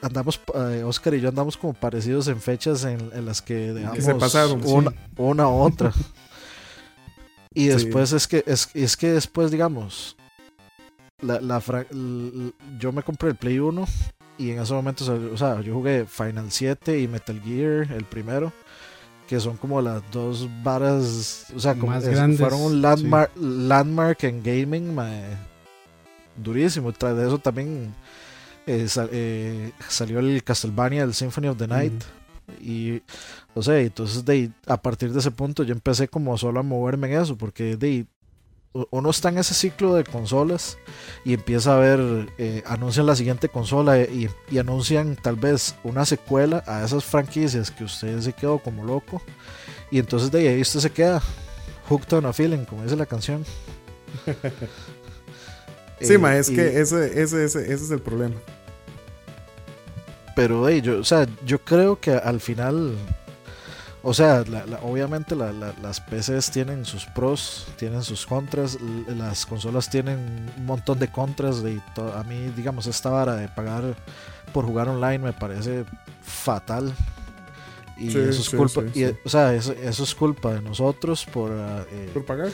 andamos, 0.01 0.39
eh, 0.53 0.83
Oscar 0.83 1.13
y 1.15 1.21
yo 1.21 1.29
andamos 1.29 1.57
como 1.57 1.73
parecidos 1.73 2.27
en 2.27 2.39
fechas 2.41 2.83
en, 2.83 2.99
en 3.13 3.25
las 3.25 3.41
que 3.41 3.73
dejamos 3.73 4.03
se 4.03 4.15
pasaron, 4.15 4.61
sí. 4.61 4.73
una, 5.17 5.47
u 5.49 5.53
otra. 5.61 5.91
y 7.53 7.61
Sí. 7.63 7.67
después 7.69 8.11
es 8.11 8.27
que 8.27 8.43
es, 8.45 8.69
es 8.73 8.97
que 8.97 9.11
después, 9.13 9.49
digamos, 9.49 10.15
la, 11.21 11.39
la 11.39 11.63
yo 12.77 12.91
me 12.91 13.01
compré 13.01 13.29
el 13.29 13.35
Play 13.35 13.59
1 13.59 13.85
y 14.37 14.51
en 14.51 14.59
ese 14.59 14.73
momento, 14.73 15.05
o 15.33 15.37
sea, 15.37 15.61
yo 15.61 15.73
jugué 15.73 16.05
Final 16.05 16.51
7 16.51 16.99
y 16.99 17.07
Metal 17.07 17.39
Gear, 17.41 17.91
el 17.91 18.03
primero, 18.05 18.51
que 19.27 19.39
son 19.39 19.57
como 19.57 19.81
las 19.81 20.01
dos 20.11 20.47
varas, 20.63 21.47
o 21.55 21.59
sea, 21.59 21.73
como 21.75 21.87
Más 21.93 22.03
es- 22.03 22.11
grandes, 22.11 22.39
fueron 22.39 22.61
un 22.61 22.81
landmark, 22.81 23.31
landmark 23.37 24.23
en 24.25 24.43
gaming, 24.43 24.93
mae, 24.93 25.23
durísimo. 26.37 26.91
Tras 26.93 27.15
de 27.17 27.27
eso 27.27 27.39
también 27.39 27.93
eh, 28.67 28.87
eh, 29.11 29.71
salió 29.89 30.19
el 30.19 30.43
Castlevania, 30.43 31.03
el 31.03 31.13
Symphony 31.13 31.47
of 31.47 31.57
the 31.57 31.67
Night. 31.67 32.03
Y, 32.61 33.01
o 33.55 33.63
sea, 33.63 33.79
entonces 33.79 34.23
de, 34.23 34.51
a 34.67 34.77
partir 34.79 35.11
de 35.11 35.19
ese 35.19 35.31
punto 35.31 35.63
yo 35.63 35.73
empecé 35.73 36.07
como 36.07 36.37
solo 36.37 36.59
a 36.59 36.63
moverme 36.63 37.07
en 37.13 37.21
eso, 37.21 37.35
porque 37.35 37.75
de, 37.75 38.05
uno 38.91 39.09
está 39.09 39.29
en 39.29 39.37
ese 39.37 39.53
ciclo 39.53 39.95
de 39.95 40.03
consolas 40.03 40.77
y 41.23 41.33
empieza 41.33 41.75
a 41.75 41.79
ver, 41.79 42.27
eh, 42.37 42.61
anuncian 42.65 43.05
la 43.05 43.15
siguiente 43.15 43.47
consola 43.47 43.97
eh, 43.99 44.09
y, 44.11 44.27
y 44.53 44.57
anuncian 44.59 45.15
tal 45.15 45.37
vez 45.37 45.75
una 45.83 46.05
secuela 46.05 46.63
a 46.67 46.83
esas 46.83 47.05
franquicias 47.05 47.71
que 47.71 47.85
usted 47.85 48.19
se 48.19 48.33
quedó 48.33 48.59
como 48.59 48.83
loco. 48.83 49.21
Y 49.91 49.99
entonces 49.99 50.29
de 50.31 50.49
ahí 50.49 50.59
usted 50.61 50.81
se 50.81 50.89
queda 50.91 51.21
hooked 51.87 52.11
on 52.17 52.25
a 52.25 52.33
feeling, 52.33 52.65
como 52.65 52.83
dice 52.83 52.95
la 52.95 53.05
canción. 53.05 53.45
Sí, 56.01 56.15
Eh, 56.15 56.17
ma, 56.17 56.35
es 56.35 56.49
y- 56.49 56.55
que 56.55 56.81
ese, 56.81 57.21
ese, 57.21 57.45
ese, 57.45 57.61
ese 57.61 57.73
es 57.73 57.89
el 57.91 58.01
problema. 58.01 58.35
Pero 60.35 60.67
hey, 60.67 60.81
yo, 60.81 60.99
o 60.99 61.03
sea, 61.05 61.25
yo 61.45 61.59
creo 61.63 61.97
que 62.01 62.11
al 62.11 62.41
final, 62.41 62.95
o 64.07 64.13
sea, 64.13 64.43
la- 64.47 64.65
la- 64.65 64.79
obviamente 64.83 65.35
la- 65.35 65.51
la- 65.51 65.73
las 65.81 65.99
PCs 65.99 66.51
tienen 66.51 66.85
sus 66.85 67.05
pros, 67.05 67.67
tienen 67.77 68.03
sus 68.03 68.25
contras, 68.25 68.77
las 69.07 69.45
consolas 69.45 69.89
tienen 69.89 70.49
un 70.57 70.65
montón 70.65 70.99
de 70.99 71.09
contras. 71.11 71.63
De, 71.63 71.81
a 72.15 72.23
mí, 72.23 72.51
digamos, 72.55 72.87
esta 72.87 73.09
vara 73.09 73.35
de 73.35 73.47
pagar 73.49 73.83
por 74.53 74.65
jugar 74.65 74.87
online 74.89 75.19
me 75.19 75.33
parece 75.33 75.85
fatal. 76.23 76.93
Y 77.97 78.11
Sí, 78.11 78.19
eso 78.19 78.41
es 78.41 78.45
sí, 78.47 78.57
culpa, 78.57 78.81
sí, 78.93 79.01
y, 79.03 79.05
sí. 79.07 79.15
o 79.25 79.29
sea, 79.29 79.53
eso, 79.53 79.71
eso 79.73 80.03
es 80.03 80.13
culpa 80.15 80.53
de 80.53 80.61
nosotros 80.61 81.25
por, 81.25 81.51
ah, 81.51 81.83
eh, 81.91 82.09
¿Por 82.13 82.25
pagar? 82.25 82.49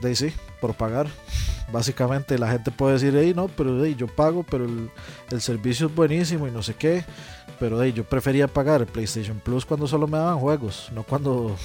de 0.00 0.16
sí, 0.16 0.32
por 0.60 0.74
pagar. 0.74 1.06
Básicamente 1.72 2.38
la 2.38 2.50
gente 2.50 2.70
puede 2.70 2.94
decir, 2.94 3.14
hey, 3.16 3.32
no, 3.36 3.48
pero 3.48 3.84
hey, 3.84 3.94
yo 3.98 4.06
pago, 4.06 4.42
pero 4.44 4.64
el, 4.64 4.90
el 5.30 5.40
servicio 5.40 5.88
es 5.88 5.94
buenísimo 5.94 6.46
y 6.48 6.50
no 6.50 6.62
sé 6.62 6.74
qué. 6.74 7.04
Pero 7.58 7.82
hey, 7.82 7.92
yo 7.94 8.04
prefería 8.04 8.46
pagar 8.48 8.82
el 8.82 8.86
PlayStation 8.86 9.38
Plus 9.40 9.64
cuando 9.64 9.86
solo 9.86 10.06
me 10.06 10.18
daban 10.18 10.38
juegos, 10.38 10.90
no 10.94 11.02
cuando, 11.04 11.56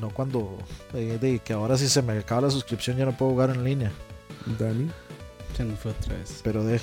no 0.00 0.10
cuando, 0.10 0.56
eh, 0.94 1.18
de, 1.20 1.40
que 1.40 1.52
ahora 1.52 1.76
si 1.76 1.88
se 1.88 2.02
me 2.02 2.12
acaba 2.18 2.42
la 2.42 2.50
suscripción 2.50 2.96
ya 2.96 3.04
no 3.04 3.12
puedo 3.16 3.32
jugar 3.32 3.50
en 3.50 3.64
línea. 3.64 3.90
Dani. 4.58 4.90
Se 5.56 5.64
nos 5.64 5.78
fue 5.80 5.90
otra 5.90 6.14
vez. 6.14 6.40
Pero 6.44 6.62
de, 6.62 6.80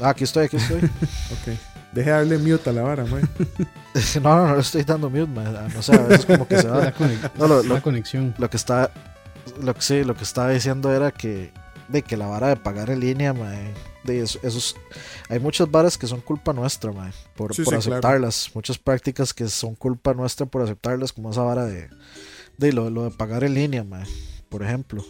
ah, 0.00 0.08
aquí 0.10 0.24
estoy, 0.24 0.46
aquí 0.46 0.56
estoy. 0.56 0.78
Ok. 0.80 1.58
Deje 1.92 2.10
de 2.10 2.16
darle 2.16 2.38
mute 2.38 2.70
a 2.70 2.72
la 2.72 2.82
vara, 2.82 3.04
man. 3.04 3.28
no, 4.22 4.36
no, 4.36 4.48
no 4.48 4.54
le 4.54 4.60
estoy 4.62 4.82
dando 4.82 5.10
mute, 5.10 5.26
man. 5.26 5.68
no 5.74 5.82
sé, 5.82 5.94
a 5.94 5.98
veces 5.98 6.24
como 6.26 6.48
que 6.48 6.58
se 6.58 6.66
va. 6.68 6.80
La, 6.80 6.94
No, 7.38 7.46
lo- 7.46 7.62
la 7.62 7.74
lo- 7.76 7.82
conexión. 7.82 8.34
lo 8.38 8.48
que 8.50 8.56
está 8.56 8.90
lo 9.60 9.74
que 9.74 9.82
sí, 9.82 10.02
lo 10.04 10.16
que 10.16 10.24
estaba 10.24 10.48
diciendo 10.50 10.90
era 10.92 11.10
que 11.12 11.52
de 11.88 12.00
que 12.02 12.16
la 12.16 12.26
vara 12.26 12.48
de 12.48 12.56
pagar 12.56 12.88
en 12.88 13.00
línea 13.00 13.34
mae, 13.34 13.72
de 14.04 14.20
eso, 14.20 14.38
esos 14.42 14.76
hay 15.28 15.38
muchas 15.40 15.70
varas 15.70 15.98
que 15.98 16.06
son 16.06 16.20
culpa 16.20 16.52
nuestra 16.52 16.92
mae, 16.92 17.12
por, 17.36 17.54
Sí, 17.54 17.62
por 17.62 17.74
sí, 17.74 17.80
claro. 17.80 17.94
aceptarlas 17.96 18.50
muchas 18.54 18.78
prácticas 18.78 19.32
que 19.34 19.48
son 19.48 19.74
culpa 19.74 20.14
nuestra 20.14 20.46
por 20.46 20.62
aceptarlas 20.62 21.12
como 21.12 21.30
esa 21.30 21.42
vara 21.42 21.64
de, 21.64 21.88
de 22.58 22.72
lo, 22.72 22.90
lo 22.90 23.04
de 23.04 23.10
pagar 23.10 23.44
en 23.44 23.54
línea 23.54 23.84
mae, 23.84 24.06
por 24.48 24.62
ejemplo 24.62 25.04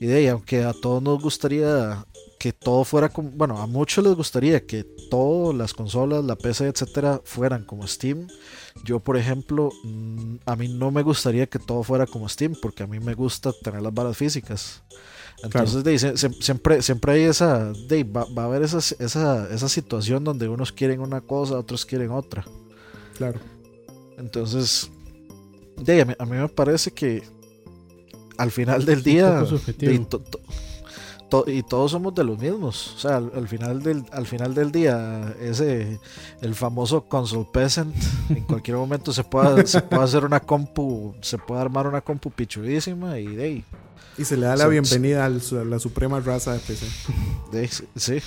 y 0.00 0.06
de 0.06 0.16
ahí, 0.16 0.26
aunque 0.28 0.62
a 0.64 0.72
todos 0.72 1.02
nos 1.02 1.20
gustaría 1.20 2.04
que 2.38 2.52
todo 2.52 2.84
fuera 2.84 3.08
como 3.08 3.30
bueno 3.30 3.58
a 3.58 3.66
muchos 3.66 4.04
les 4.04 4.14
gustaría 4.14 4.64
que 4.66 4.84
todas 5.10 5.56
las 5.56 5.72
consolas 5.72 6.22
la 6.24 6.36
PC 6.36 6.66
etcétera 6.68 7.20
fueran 7.24 7.64
como 7.64 7.86
Steam 7.86 8.28
yo, 8.84 9.00
por 9.00 9.16
ejemplo, 9.16 9.70
mm, 9.84 10.36
a 10.44 10.56
mí 10.56 10.68
no 10.68 10.90
me 10.90 11.02
gustaría 11.02 11.46
que 11.46 11.58
todo 11.58 11.82
fuera 11.82 12.06
como 12.06 12.28
Steam, 12.28 12.54
porque 12.60 12.82
a 12.82 12.86
mí 12.86 13.00
me 13.00 13.14
gusta 13.14 13.52
tener 13.62 13.82
las 13.82 13.94
varas 13.94 14.16
físicas. 14.16 14.82
Entonces, 15.42 15.84
de 15.84 15.90
ahí, 15.90 15.98
se- 15.98 16.16
se- 16.16 16.32
siempre, 16.42 16.82
siempre 16.82 17.12
hay 17.12 17.22
esa, 17.22 17.72
de 17.72 18.04
va, 18.04 18.24
va 18.36 18.42
a 18.44 18.46
haber 18.46 18.62
esa, 18.62 18.78
esa, 18.78 19.48
esa 19.50 19.68
situación 19.68 20.24
donde 20.24 20.48
unos 20.48 20.72
quieren 20.72 21.00
una 21.00 21.20
cosa, 21.20 21.58
otros 21.58 21.84
quieren 21.86 22.10
otra. 22.10 22.44
Claro. 23.16 23.38
Entonces, 24.18 24.90
de 25.78 26.00
a, 26.00 26.04
mí, 26.04 26.14
a 26.18 26.24
mí 26.24 26.32
me 26.36 26.48
parece 26.48 26.90
que 26.90 27.22
al 28.38 28.50
final 28.50 28.84
del 28.84 29.02
día, 29.02 29.42
de 29.78 29.98
to- 30.00 30.20
to- 30.20 30.40
to- 31.28 31.44
y 31.50 31.62
todos 31.62 31.90
somos 31.90 32.14
de 32.14 32.24
los 32.24 32.38
mismos. 32.38 32.94
O 32.96 32.98
sea, 32.98 33.16
al, 33.18 33.30
al 33.34 33.46
final 33.48 33.82
del, 33.82 34.04
al 34.12 34.26
final 34.26 34.54
del 34.54 34.72
día, 34.72 35.34
ese 35.40 36.00
el 36.40 36.54
famoso 36.54 37.02
console 37.08 37.46
peasant, 37.52 37.94
en 38.30 38.42
cualquier 38.46 38.76
momento 38.78 39.12
se 39.12 39.22
puede, 39.24 39.66
se 39.66 39.82
puede 39.82 40.02
hacer 40.02 40.24
una 40.24 40.40
compu, 40.40 41.14
se 41.20 41.36
puede 41.38 41.60
armar 41.60 41.86
una 41.86 42.00
compu 42.00 42.30
pichudísima 42.30 43.18
y 43.18 43.26
de 43.36 43.44
ahí, 43.44 43.64
Y 44.18 44.24
se 44.24 44.36
le 44.38 44.46
da 44.46 44.56
la 44.56 44.66
bienvenida 44.68 45.26
a 45.26 45.28
la 45.28 45.78
suprema 45.78 46.20
raza 46.20 46.54
de 46.54 46.58
PC. 46.60 46.86
de 47.52 47.68
sí. 47.96 48.18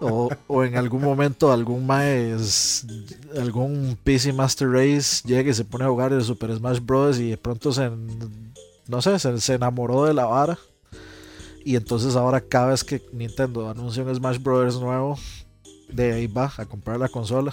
o, 0.00 0.28
o 0.48 0.64
en 0.64 0.76
algún 0.76 1.02
momento 1.02 1.52
algún 1.52 1.86
maes, 1.86 2.84
algún 3.38 3.96
PC 4.02 4.32
Master 4.32 4.68
Race 4.68 5.22
llega 5.24 5.50
y 5.50 5.54
se 5.54 5.64
pone 5.64 5.84
a 5.84 5.88
jugar 5.88 6.12
el 6.12 6.22
Super 6.24 6.52
Smash 6.56 6.80
Bros. 6.80 7.20
y 7.20 7.30
de 7.30 7.36
pronto 7.36 7.72
se, 7.72 7.88
no 8.88 9.02
sé, 9.02 9.18
se, 9.20 9.40
se 9.40 9.54
enamoró 9.54 10.04
de 10.04 10.14
la 10.14 10.24
vara. 10.24 10.58
Y 11.64 11.76
entonces 11.76 12.16
ahora 12.16 12.40
cada 12.40 12.68
vez 12.68 12.82
que 12.82 13.02
Nintendo 13.12 13.70
anuncia 13.70 14.02
un 14.02 14.12
Smash 14.14 14.38
Bros. 14.42 14.80
nuevo, 14.80 15.16
de 15.92 16.12
ahí 16.12 16.26
va 16.26 16.52
a 16.56 16.64
comprar 16.66 16.98
la 16.98 17.08
consola. 17.08 17.52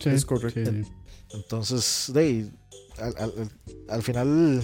Sí, 0.00 0.08
es 0.10 0.24
correcto. 0.24 0.70
sí, 0.70 0.84
sí. 0.84 0.92
Entonces, 1.34 2.10
de 2.14 2.20
ahí, 2.20 2.52
al, 2.98 3.14
al- 3.18 3.50
al 3.88 4.02
final, 4.02 4.62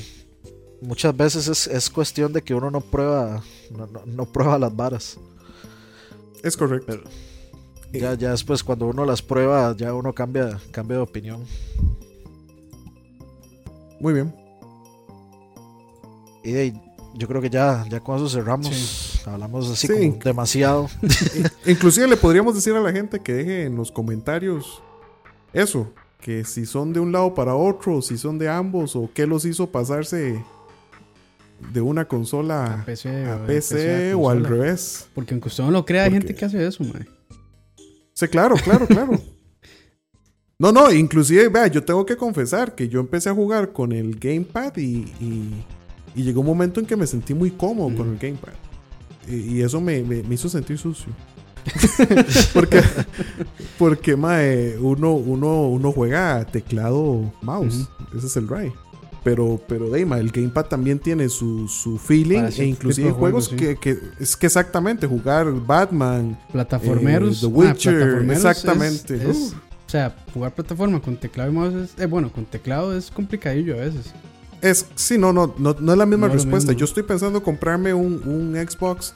muchas 0.83 1.17
veces 1.17 1.49
es, 1.49 1.67
es 1.67 1.89
cuestión 1.91 2.33
de 2.33 2.43
que 2.43 2.55
uno 2.55 2.71
no 2.71 2.81
prueba, 2.81 3.43
no, 3.71 3.87
no- 3.87 4.03
no 4.07 4.25
prueba 4.27 4.59
las 4.59 4.75
varas. 4.75 5.19
Es 6.43 6.57
correcto. 6.57 6.87
Pero 6.87 7.03
ya, 7.93 8.15
ya 8.15 8.31
después 8.31 8.63
cuando 8.65 8.87
uno 8.87 9.05
las 9.05 9.23
prueba, 9.23 9.75
ya 9.77 9.95
uno 9.95 10.13
cambia, 10.13 10.61
cambia 10.73 10.97
de 10.99 11.03
opinión. 11.03 11.45
Muy 14.01 14.13
bien. 14.15 14.35
Y 16.43 16.53
de 16.53 16.75
yo 17.15 17.29
creo 17.29 17.43
que 17.43 17.51
ya, 17.51 17.85
ya 17.91 18.01
con 18.01 18.17
eso 18.17 18.29
cerramos. 18.29 19.21
Hablamos 19.27 19.71
así 19.71 19.87
Sí. 19.87 19.93
como 20.11 20.19
demasiado. 20.25 20.89
Inclusive 21.67 22.09
le 22.09 22.17
podríamos 22.17 22.55
decir 22.55 22.75
a 22.75 22.81
la 22.81 22.91
gente 22.91 23.21
que 23.21 23.35
deje 23.35 23.65
en 23.65 23.77
los 23.77 23.93
comentarios 23.93 24.83
eso, 25.53 25.89
que 26.21 26.45
si 26.45 26.65
son 26.67 26.93
de 26.95 27.01
un 27.01 27.13
lado 27.13 27.35
para 27.35 27.55
otro, 27.55 28.01
si 28.01 28.17
son 28.17 28.39
de 28.39 28.49
ambos, 28.49 28.97
o 28.97 29.11
qué 29.15 29.27
los 29.27 29.45
hizo 29.45 29.71
pasarse 29.71 30.43
de 31.73 31.81
una 31.81 32.07
consola 32.07 32.81
A 32.83 32.85
PC, 32.85 34.11
a 34.13 34.17
o 34.17 34.29
a 34.29 34.33
al 34.33 34.45
revés. 34.45 35.07
Porque 35.15 35.35
aunque 35.35 35.49
usted 35.49 35.65
no 35.65 35.71
lo 35.71 35.85
crea, 35.85 36.05
hay 36.05 36.13
gente 36.13 36.35
que 36.35 36.45
hace 36.45 36.67
eso, 36.67 36.83
mae. 36.85 37.07
Sí, 38.15 38.29
claro, 38.29 38.57
claro, 38.57 38.87
claro. 38.87 39.13
No, 40.59 40.71
no, 40.71 40.93
inclusive, 40.93 41.49
vea, 41.49 41.67
yo 41.67 41.83
tengo 41.83 42.07
que 42.07 42.17
confesar 42.17 42.77
que 42.77 42.89
yo 42.89 43.01
empecé 43.01 43.29
a 43.29 43.35
jugar 43.35 43.73
con 43.73 43.91
el 43.91 44.17
gamepad 44.17 44.77
y, 44.77 45.07
y, 45.21 45.65
y 46.15 46.23
llegó 46.23 46.41
un 46.41 46.47
momento 46.47 46.79
en 46.79 46.87
que 46.87 46.95
me 46.95 47.05
sentí 47.05 47.35
muy 47.35 47.51
cómodo 47.51 47.97
con 47.97 48.11
el 48.13 48.17
gamepad. 48.19 48.53
Y, 49.29 49.57
y 49.57 49.63
eso 49.63 49.81
me, 49.81 50.03
me- 50.05 50.23
me 50.23 50.35
hizo 50.37 50.49
sentir 50.49 50.79
sucio. 50.79 51.13
porque, 52.55 52.81
porque 53.77 54.15
mae, 54.17 54.77
uno, 54.79 55.15
uno, 55.15 55.69
uno 55.69 55.91
juega 55.91 56.45
teclado 56.45 57.33
mouse. 57.43 57.89
Ese 58.17 58.27
es 58.29 58.37
el 58.37 58.49
right. 58.49 58.73
Pero, 59.25 59.61
pero 59.69 59.89
Deima, 59.89 60.19
el 60.19 60.31
Gamepad 60.33 60.65
también 60.67 60.99
tiene 60.99 61.29
su, 61.29 61.69
su 61.69 61.97
feeling 61.99 62.45
e 62.59 62.65
inclusive 62.65 63.13
juegos 63.13 63.47
sí. 63.47 63.57
que, 63.57 63.77
que 63.77 63.97
es 64.19 64.37
que 64.37 64.47
exactamente 64.47 65.07
jugar 65.07 65.47
Batman, 65.65 66.37
Plataformeros. 66.51 67.37
Eh, 67.37 67.47
The 67.47 67.47
ah, 67.47 67.57
Witcher, 67.57 67.95
plataformeros 67.99 68.45
exactamente. 68.45 69.15
es- 69.17 69.23
es- 69.23 69.37
Uh. 69.37 69.55
o 69.87 69.91
sea, 69.93 70.17
jugar 70.35 70.55
plataforma 70.55 71.01
con 71.01 71.17
teclado 71.17 71.51
y 71.51 71.55
mouse 71.55 71.75
es. 71.75 72.01
eh, 72.01 72.07
bueno, 72.07 72.33
con 72.33 72.45
teclado 72.47 72.97
es 72.97 73.11
complicadillo 73.11 73.75
a 73.75 73.79
veces. 73.81 74.13
Es, 74.61 74.87
sí, 74.95 75.19
no, 75.19 75.33
no, 75.33 75.55
no, 75.59 75.77
no 75.79 75.93
es 75.93 75.99
la 75.99 76.07
misma 76.07 76.29
No 76.29 76.35
respuesta. 76.35 76.73
Yo 76.73 76.85
estoy 76.85 77.03
pensando 77.03 77.43
comprarme 77.43 77.93
un, 77.95 78.23
un 78.25 78.55
Xbox, 78.69 79.13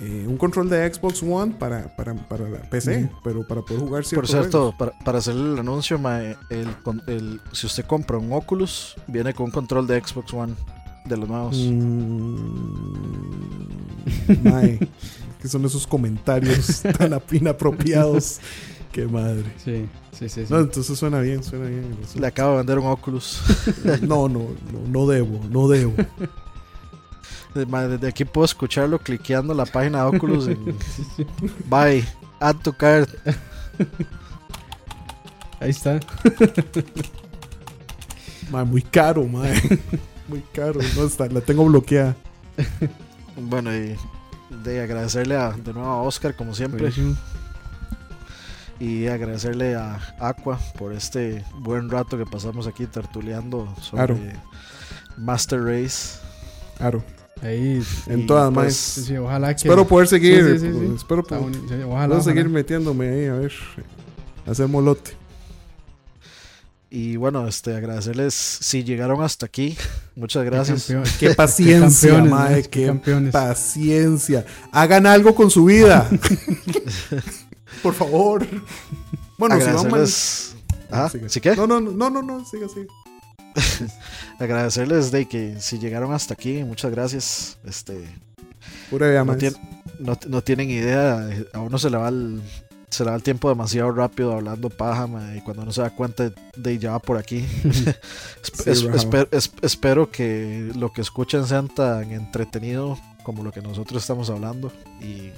eh, 0.00 0.26
un 0.28 0.36
control 0.36 0.68
de 0.70 0.92
Xbox 0.92 1.22
One 1.22 1.54
para, 1.58 1.94
para, 1.96 2.14
para 2.14 2.48
la 2.48 2.60
PC, 2.70 3.10
pero 3.24 3.46
para 3.46 3.62
poder 3.62 3.80
jugar 3.82 4.02
Por 4.02 4.08
ciertos 4.08 4.30
cierto, 4.30 4.58
juegos. 4.58 4.74
para, 4.76 4.92
para 5.04 5.18
hacerle 5.18 5.52
el 5.54 5.58
anuncio, 5.58 5.98
mae, 5.98 6.36
el, 6.50 6.68
con- 6.82 7.02
el- 7.06 7.40
si 7.52 7.66
usted 7.66 7.84
compra 7.84 8.18
un 8.18 8.32
Oculus, 8.32 8.94
viene 9.08 9.34
con 9.34 9.46
un 9.46 9.52
control 9.52 9.86
de 9.86 10.00
Xbox 10.00 10.32
One 10.32 10.54
de 11.04 11.16
los 11.16 11.28
nuevos. 11.28 11.56
Mm, 11.56 12.36
mae, 14.48 14.78
que 15.40 15.48
son 15.48 15.64
esos 15.64 15.86
comentarios 15.86 16.82
tan 16.98 17.12
ap- 17.14 17.32
inapropiados. 17.32 18.40
Qué 18.92 19.06
madre. 19.06 19.44
Sí, 19.64 19.86
sí, 20.12 20.28
sí. 20.28 20.46
sí. 20.46 20.52
No, 20.52 20.60
entonces 20.60 20.98
suena 20.98 21.20
bien, 21.20 21.42
suena 21.42 21.66
bien. 21.66 21.96
Le 22.18 22.26
acabo 22.26 22.52
de 22.52 22.56
vender 22.58 22.78
un 22.78 22.86
Oculus. 22.86 23.40
No, 24.02 24.28
no, 24.28 24.40
no, 24.72 24.80
no 24.90 25.06
debo, 25.06 25.40
no 25.50 25.68
debo. 25.68 25.92
Desde 27.54 28.08
aquí 28.08 28.24
puedo 28.24 28.44
escucharlo 28.44 28.98
cliqueando 28.98 29.54
la 29.54 29.66
página 29.66 30.04
de 30.04 30.16
Oculus. 30.16 30.46
en- 30.48 30.76
Bye, 31.68 32.04
add 32.40 32.56
to 32.62 32.72
cart. 32.72 33.08
Ahí 35.60 35.70
está. 35.70 35.98
Muy 38.66 38.82
caro, 38.82 39.24
mae. 39.26 39.54
Muy 40.28 40.42
caro. 40.54 40.80
No, 40.96 41.04
está, 41.04 41.26
la 41.26 41.40
tengo 41.40 41.64
bloqueada. 41.64 42.16
Bueno, 43.36 43.74
y 43.74 43.96
de 44.64 44.80
agradecerle 44.82 45.36
a- 45.36 45.52
de 45.52 45.72
nuevo 45.72 45.88
a 45.88 46.02
Oscar, 46.02 46.34
como 46.36 46.54
siempre. 46.54 46.80
Buenísimo. 46.80 47.16
Y 48.80 49.06
agradecerle 49.08 49.74
a 49.74 49.98
Aqua 50.20 50.58
por 50.78 50.92
este 50.92 51.44
buen 51.58 51.90
rato 51.90 52.16
que 52.16 52.24
pasamos 52.24 52.66
aquí 52.68 52.86
tertuleando 52.86 53.74
sobre. 53.80 54.36
Master 55.16 55.60
Race. 55.64 56.18
Claro. 56.76 57.02
Ahí. 57.42 57.82
En 58.06 58.26
todas, 58.26 58.52
pues. 58.52 58.74
Sí, 58.76 59.16
ojalá 59.16 59.54
que. 59.54 59.62
Espero 59.62 59.86
poder 59.86 60.08
seguir. 60.08 60.44
Sí, 60.44 60.66
sí, 60.66 60.72
sí, 60.72 60.86
sí. 60.88 60.92
Espero 60.96 61.22
poder, 61.22 61.84
ojalá, 61.84 62.20
seguir 62.20 62.48
metiéndome 62.48 63.08
ahí, 63.08 63.26
a 63.26 63.34
ver. 63.34 63.52
Hacer 64.46 64.66
molote. 64.68 65.12
Y 66.90 67.16
bueno, 67.16 67.46
este 67.46 67.76
agradecerles 67.76 68.32
si 68.34 68.82
llegaron 68.82 69.22
hasta 69.22 69.44
aquí. 69.44 69.76
Muchas 70.16 70.42
gracias. 70.44 70.86
Qué 70.86 71.28
Qué 71.28 71.34
paciencia, 71.34 72.14
campeones, 72.14 72.68
Qué 72.68 72.86
campeones. 72.86 73.32
paciencia. 73.32 74.46
Hagan 74.72 75.06
algo 75.06 75.34
con 75.34 75.50
su 75.50 75.66
vida. 75.66 76.08
Por 77.82 77.92
favor. 77.94 78.46
Bueno, 79.36 79.56
si 79.56 79.62
agradecerles. 79.62 80.56
Ah, 80.90 81.10
Siga. 81.10 81.28
¿sí 81.28 81.40
qué? 81.42 81.54
No, 81.54 81.66
no, 81.66 81.78
no, 81.80 81.92
no, 81.92 82.10
no, 82.10 82.22
no, 82.22 82.44
siga, 82.46 82.66
siga. 82.68 82.86
Agradecerles 84.38 85.10
de 85.10 85.26
que 85.26 85.60
si 85.60 85.78
llegaron 85.78 86.12
hasta 86.12 86.34
aquí, 86.34 86.62
muchas 86.64 86.90
gracias. 86.90 87.58
Este, 87.64 88.04
Pura 88.90 89.06
no, 89.24 89.32
tien- 89.36 89.58
no, 89.98 90.18
no 90.28 90.42
tienen 90.42 90.70
idea, 90.70 91.28
eh, 91.30 91.46
a 91.52 91.60
uno 91.60 91.78
se 91.78 91.90
le 91.90 91.96
va 91.96 92.08
el, 92.08 92.40
se 92.88 93.04
le 93.04 93.10
va 93.10 93.16
el 93.16 93.22
tiempo 93.22 93.48
demasiado 93.48 93.90
rápido 93.92 94.32
hablando 94.32 94.70
paja, 94.70 95.06
ma, 95.06 95.34
y 95.36 95.40
cuando 95.40 95.62
uno 95.62 95.72
se 95.72 95.82
da 95.82 95.90
cuenta 95.90 96.32
de 96.56 96.78
ya 96.78 96.92
va 96.92 96.98
por 97.00 97.16
aquí. 97.18 97.44
Sí, 98.42 98.70
es- 98.70 98.84
esper- 98.84 99.28
es- 99.30 99.50
espero 99.62 100.10
que 100.10 100.72
lo 100.76 100.92
que 100.92 101.00
escuchen 101.02 101.46
sean 101.46 101.68
tan 101.68 102.10
entretenido 102.12 102.98
como 103.24 103.42
lo 103.44 103.52
que 103.52 103.60
nosotros 103.60 104.02
estamos 104.02 104.30
hablando 104.30 104.72
y, 105.02 105.30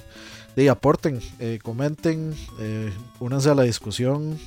y 0.59 0.67
aporten, 0.69 1.19
eh, 1.39 1.59
comenten, 1.61 2.33
eh, 2.59 2.91
únanse 3.19 3.49
a 3.49 3.55
la 3.55 3.63
discusión. 3.63 4.39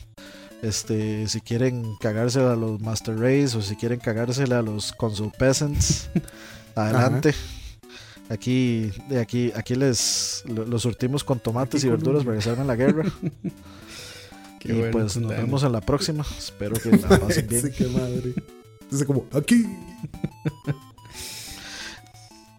Este, 0.64 1.28
si 1.28 1.40
quieren 1.42 1.96
cagársela 2.00 2.52
a 2.54 2.56
los 2.56 2.80
Master 2.80 3.16
Race 3.18 3.56
o 3.56 3.60
si 3.62 3.76
quieren 3.76 4.00
cagársela 4.00 4.60
a 4.60 4.62
los 4.62 4.92
Console 4.92 5.30
Peasants, 5.38 6.08
adelante. 6.74 7.34
Aquí, 8.30 8.90
de 9.10 9.20
aquí, 9.20 9.52
aquí 9.54 9.74
les 9.74 10.42
lo- 10.46 10.64
los 10.64 10.80
surtimos 10.82 11.22
con 11.22 11.38
tomates 11.40 11.82
Aquí 11.82 11.86
y 11.86 11.90
con 11.90 11.98
verduras 11.98 12.20
un- 12.20 12.26
para 12.26 12.36
que 12.38 12.42
salgan 12.42 12.66
la 12.66 12.76
guerra. 12.76 13.04
Qué 14.60 14.72
y 14.72 14.76
bueno, 14.78 14.92
pues 14.92 15.16
nos 15.18 15.30
vemos 15.30 15.62
en 15.62 15.72
la 15.72 15.82
próxima. 15.82 16.24
Espero 16.38 16.74
que 16.76 16.90
la 16.96 17.18
pasen 17.20 17.46
bien. 17.46 17.60
Sí, 17.66 17.70
qué 17.76 17.86
madre. 17.88 18.32
Dice 18.90 19.04
como, 19.04 19.26
aquí. 19.34 19.66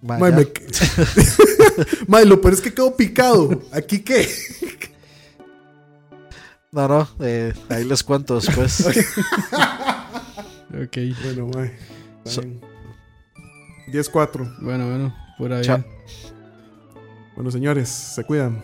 Ma, 0.03 0.19
Mae, 0.19 0.31
ya. 0.31 0.37
me... 2.07 2.25
Lo 2.25 2.39
peor 2.39 2.53
es 2.53 2.61
que 2.61 2.71
quedó 2.71 2.95
picado. 2.95 3.59
¿Aquí 3.71 3.99
qué? 3.99 4.29
No, 6.75 6.87
no, 6.89 7.07
eh, 7.21 7.53
ahí 7.69 7.85
les 7.85 8.03
cuento 8.03 8.35
después. 8.35 8.85
Ok. 10.75 10.97
Bueno, 11.23 11.47
mae. 11.55 11.73
está 12.25 12.31
So- 12.31 12.41
bien. 12.41 12.59
10-4. 13.93 14.57
Bueno, 14.59 14.89
bueno. 14.89 15.15
Pura 15.37 15.61
Chao. 15.61 15.77
vida. 15.77 15.87
Bueno, 17.35 17.49
señores, 17.49 17.87
se 17.87 18.25
cuidan. 18.25 18.61